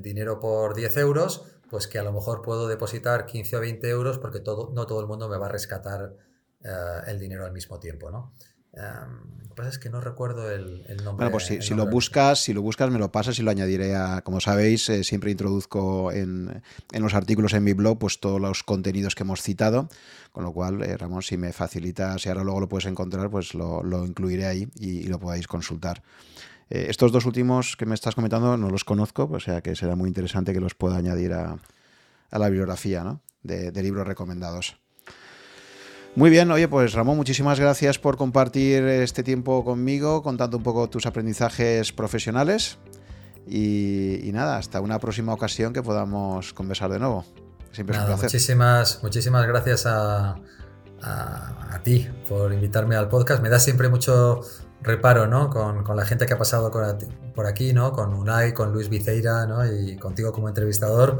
dinero 0.00 0.40
por 0.40 0.74
10 0.74 0.96
euros, 0.98 1.44
pues 1.72 1.86
que 1.86 1.98
a 1.98 2.02
lo 2.02 2.12
mejor 2.12 2.42
puedo 2.42 2.68
depositar 2.68 3.24
15 3.24 3.56
o 3.56 3.60
20 3.60 3.88
euros 3.88 4.18
porque 4.18 4.40
todo, 4.40 4.70
no 4.74 4.86
todo 4.86 5.00
el 5.00 5.06
mundo 5.06 5.26
me 5.30 5.38
va 5.38 5.46
a 5.46 5.48
rescatar 5.48 6.12
eh, 6.62 6.68
el 7.06 7.18
dinero 7.18 7.46
al 7.46 7.52
mismo 7.52 7.80
tiempo, 7.80 8.10
¿no? 8.10 8.34
Em, 8.74 9.40
lo 9.40 9.48
que 9.48 9.54
pasa 9.54 9.70
es 9.70 9.78
que 9.78 9.88
no 9.88 10.02
recuerdo 10.02 10.50
el, 10.50 10.84
nombre. 11.02 11.24
Bueno, 11.24 11.30
pues 11.30 11.46
si, 11.46 11.74
lo 11.74 11.86
buscas, 11.86 12.40
si 12.40 12.52
lo 12.52 12.60
buscas, 12.60 12.90
me 12.90 12.98
lo 12.98 13.10
pasas 13.10 13.38
y 13.38 13.42
lo 13.42 13.50
añadiré 13.50 13.96
a. 13.96 14.20
Como 14.20 14.38
sabéis, 14.40 14.86
eh, 14.90 15.02
siempre 15.02 15.30
introduzco 15.30 16.12
en, 16.12 16.62
los 16.92 17.14
artículos 17.14 17.54
en 17.54 17.64
mi 17.64 17.72
blog, 17.72 17.98
pues 17.98 18.20
todos 18.20 18.38
los 18.38 18.62
contenidos 18.62 19.14
que 19.14 19.22
hemos 19.22 19.40
citado. 19.40 19.88
Con 20.30 20.44
lo 20.44 20.52
cual, 20.52 20.82
eh, 20.82 20.98
Ramón, 20.98 21.22
si 21.22 21.38
me 21.38 21.54
facilitas, 21.54 22.20
si 22.20 22.28
ahora 22.28 22.44
luego 22.44 22.60
lo 22.60 22.68
puedes 22.68 22.84
encontrar, 22.84 23.30
pues 23.30 23.54
lo, 23.54 23.82
incluiré 24.04 24.44
ahí 24.44 24.68
y, 24.74 25.04
lo 25.04 25.18
podáis 25.18 25.46
consultar. 25.46 26.02
Eh, 26.70 26.86
estos 26.88 27.12
dos 27.12 27.26
últimos 27.26 27.76
que 27.76 27.86
me 27.86 27.94
estás 27.94 28.14
comentando 28.14 28.56
no 28.56 28.70
los 28.70 28.84
conozco, 28.84 29.28
o 29.30 29.40
sea 29.40 29.60
que 29.60 29.76
será 29.76 29.96
muy 29.96 30.08
interesante 30.08 30.52
que 30.52 30.60
los 30.60 30.74
pueda 30.74 30.96
añadir 30.96 31.32
a, 31.32 31.56
la 32.30 32.48
bibliografía 32.48 33.18
de, 33.42 33.82
libros 33.82 34.06
recomendados. 34.06 34.76
Muy 36.14 36.30
bien, 36.30 36.50
oye, 36.50 36.68
pues 36.68 36.92
Ramón, 36.92 37.16
muchísimas 37.16 37.58
gracias 37.58 37.98
por 37.98 38.16
compartir 38.16 38.82
este 38.84 39.22
tiempo 39.22 39.64
conmigo, 39.64 40.22
contando 40.22 40.58
un 40.58 40.62
poco 40.62 40.88
tus 40.88 41.06
aprendizajes 41.06 41.92
profesionales. 41.92 42.78
Y, 43.46 44.30
nada, 44.32 44.56
hasta 44.56 44.80
una 44.80 44.98
próxima 44.98 45.34
ocasión 45.34 45.72
que 45.72 45.82
podamos 45.82 46.52
conversar 46.52 46.90
de 46.90 46.98
nuevo. 46.98 47.24
Siempre 47.72 47.96
es 47.96 48.02
un 48.02 48.06
placer. 48.06 48.24
Muchísimas, 48.24 49.02
muchísimas 49.02 49.46
gracias 49.46 49.86
a, 49.86 50.36
a, 51.02 51.80
ti 51.82 52.08
por 52.28 52.52
invitarme 52.52 52.96
al 52.96 53.08
podcast. 53.08 53.42
Me 53.42 53.48
da 53.48 53.58
siempre 53.58 53.88
mucho, 53.88 54.40
reparo, 54.82 55.26
¿no? 55.26 55.50
Con, 55.50 55.84
con, 55.84 55.96
la 55.96 56.04
gente 56.04 56.26
que 56.26 56.34
ha 56.34 56.38
pasado 56.38 56.70
por 57.34 57.46
aquí, 57.46 57.72
¿no? 57.72 57.92
Con 57.92 58.14
Unai, 58.14 58.52
con 58.52 58.72
Luis 58.72 58.88
Viceira, 58.88 59.46
¿no? 59.46 59.64
Y 59.64 59.96
contigo 59.96 60.32
como 60.32 60.48
entrevistador. 60.48 61.18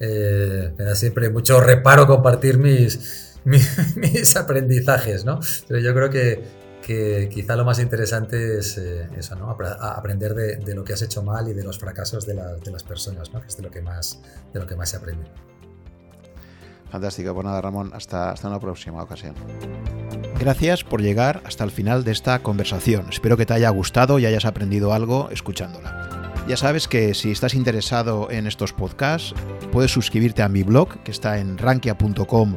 Eh, 0.00 0.72
me 0.78 0.84
da 0.84 0.94
siempre 0.94 1.28
mucho 1.28 1.60
reparo 1.60 2.06
compartir 2.06 2.58
mis, 2.58 3.40
mis, 3.44 4.36
aprendizajes, 4.36 5.24
¿no? 5.24 5.40
Pero 5.66 5.80
yo 5.80 5.92
creo 5.94 6.10
que, 6.10 6.44
que 6.82 7.28
quizá 7.32 7.56
lo 7.56 7.64
más 7.64 7.80
interesante 7.80 8.58
es 8.58 8.78
eh, 8.78 9.08
eso, 9.16 9.34
¿no? 9.34 9.50
aprender 9.50 10.34
de, 10.34 10.56
de, 10.56 10.74
lo 10.74 10.84
que 10.84 10.92
has 10.92 11.02
hecho 11.02 11.22
mal 11.22 11.48
y 11.48 11.52
de 11.52 11.64
los 11.64 11.78
fracasos 11.78 12.26
de, 12.26 12.34
de 12.34 12.70
las 12.70 12.84
personas, 12.84 13.32
¿no? 13.32 13.40
Que 13.40 13.48
es 13.48 13.56
de 13.56 13.62
lo 13.62 13.70
que 13.70 13.82
más, 13.82 14.20
de 14.52 14.60
lo 14.60 14.66
que 14.66 14.76
más 14.76 14.90
se 14.90 14.98
aprende. 14.98 15.24
Fantástico, 16.90 17.34
pues 17.34 17.44
nada, 17.44 17.60
Ramón, 17.60 17.90
hasta, 17.94 18.30
hasta 18.30 18.48
una 18.48 18.60
próxima 18.60 19.02
ocasión. 19.02 19.34
Gracias 20.38 20.84
por 20.84 21.02
llegar 21.02 21.42
hasta 21.44 21.64
el 21.64 21.70
final 21.70 22.04
de 22.04 22.12
esta 22.12 22.38
conversación. 22.42 23.06
Espero 23.10 23.36
que 23.36 23.44
te 23.44 23.54
haya 23.54 23.70
gustado 23.70 24.18
y 24.18 24.26
hayas 24.26 24.44
aprendido 24.44 24.92
algo 24.92 25.28
escuchándola. 25.30 26.34
Ya 26.48 26.56
sabes 26.56 26.88
que 26.88 27.12
si 27.12 27.30
estás 27.30 27.54
interesado 27.54 28.30
en 28.30 28.46
estos 28.46 28.72
podcasts, 28.72 29.34
puedes 29.70 29.90
suscribirte 29.90 30.42
a 30.42 30.48
mi 30.48 30.62
blog, 30.62 31.02
que 31.02 31.10
está 31.10 31.38
en 31.38 31.58
rankia.com 31.58 32.56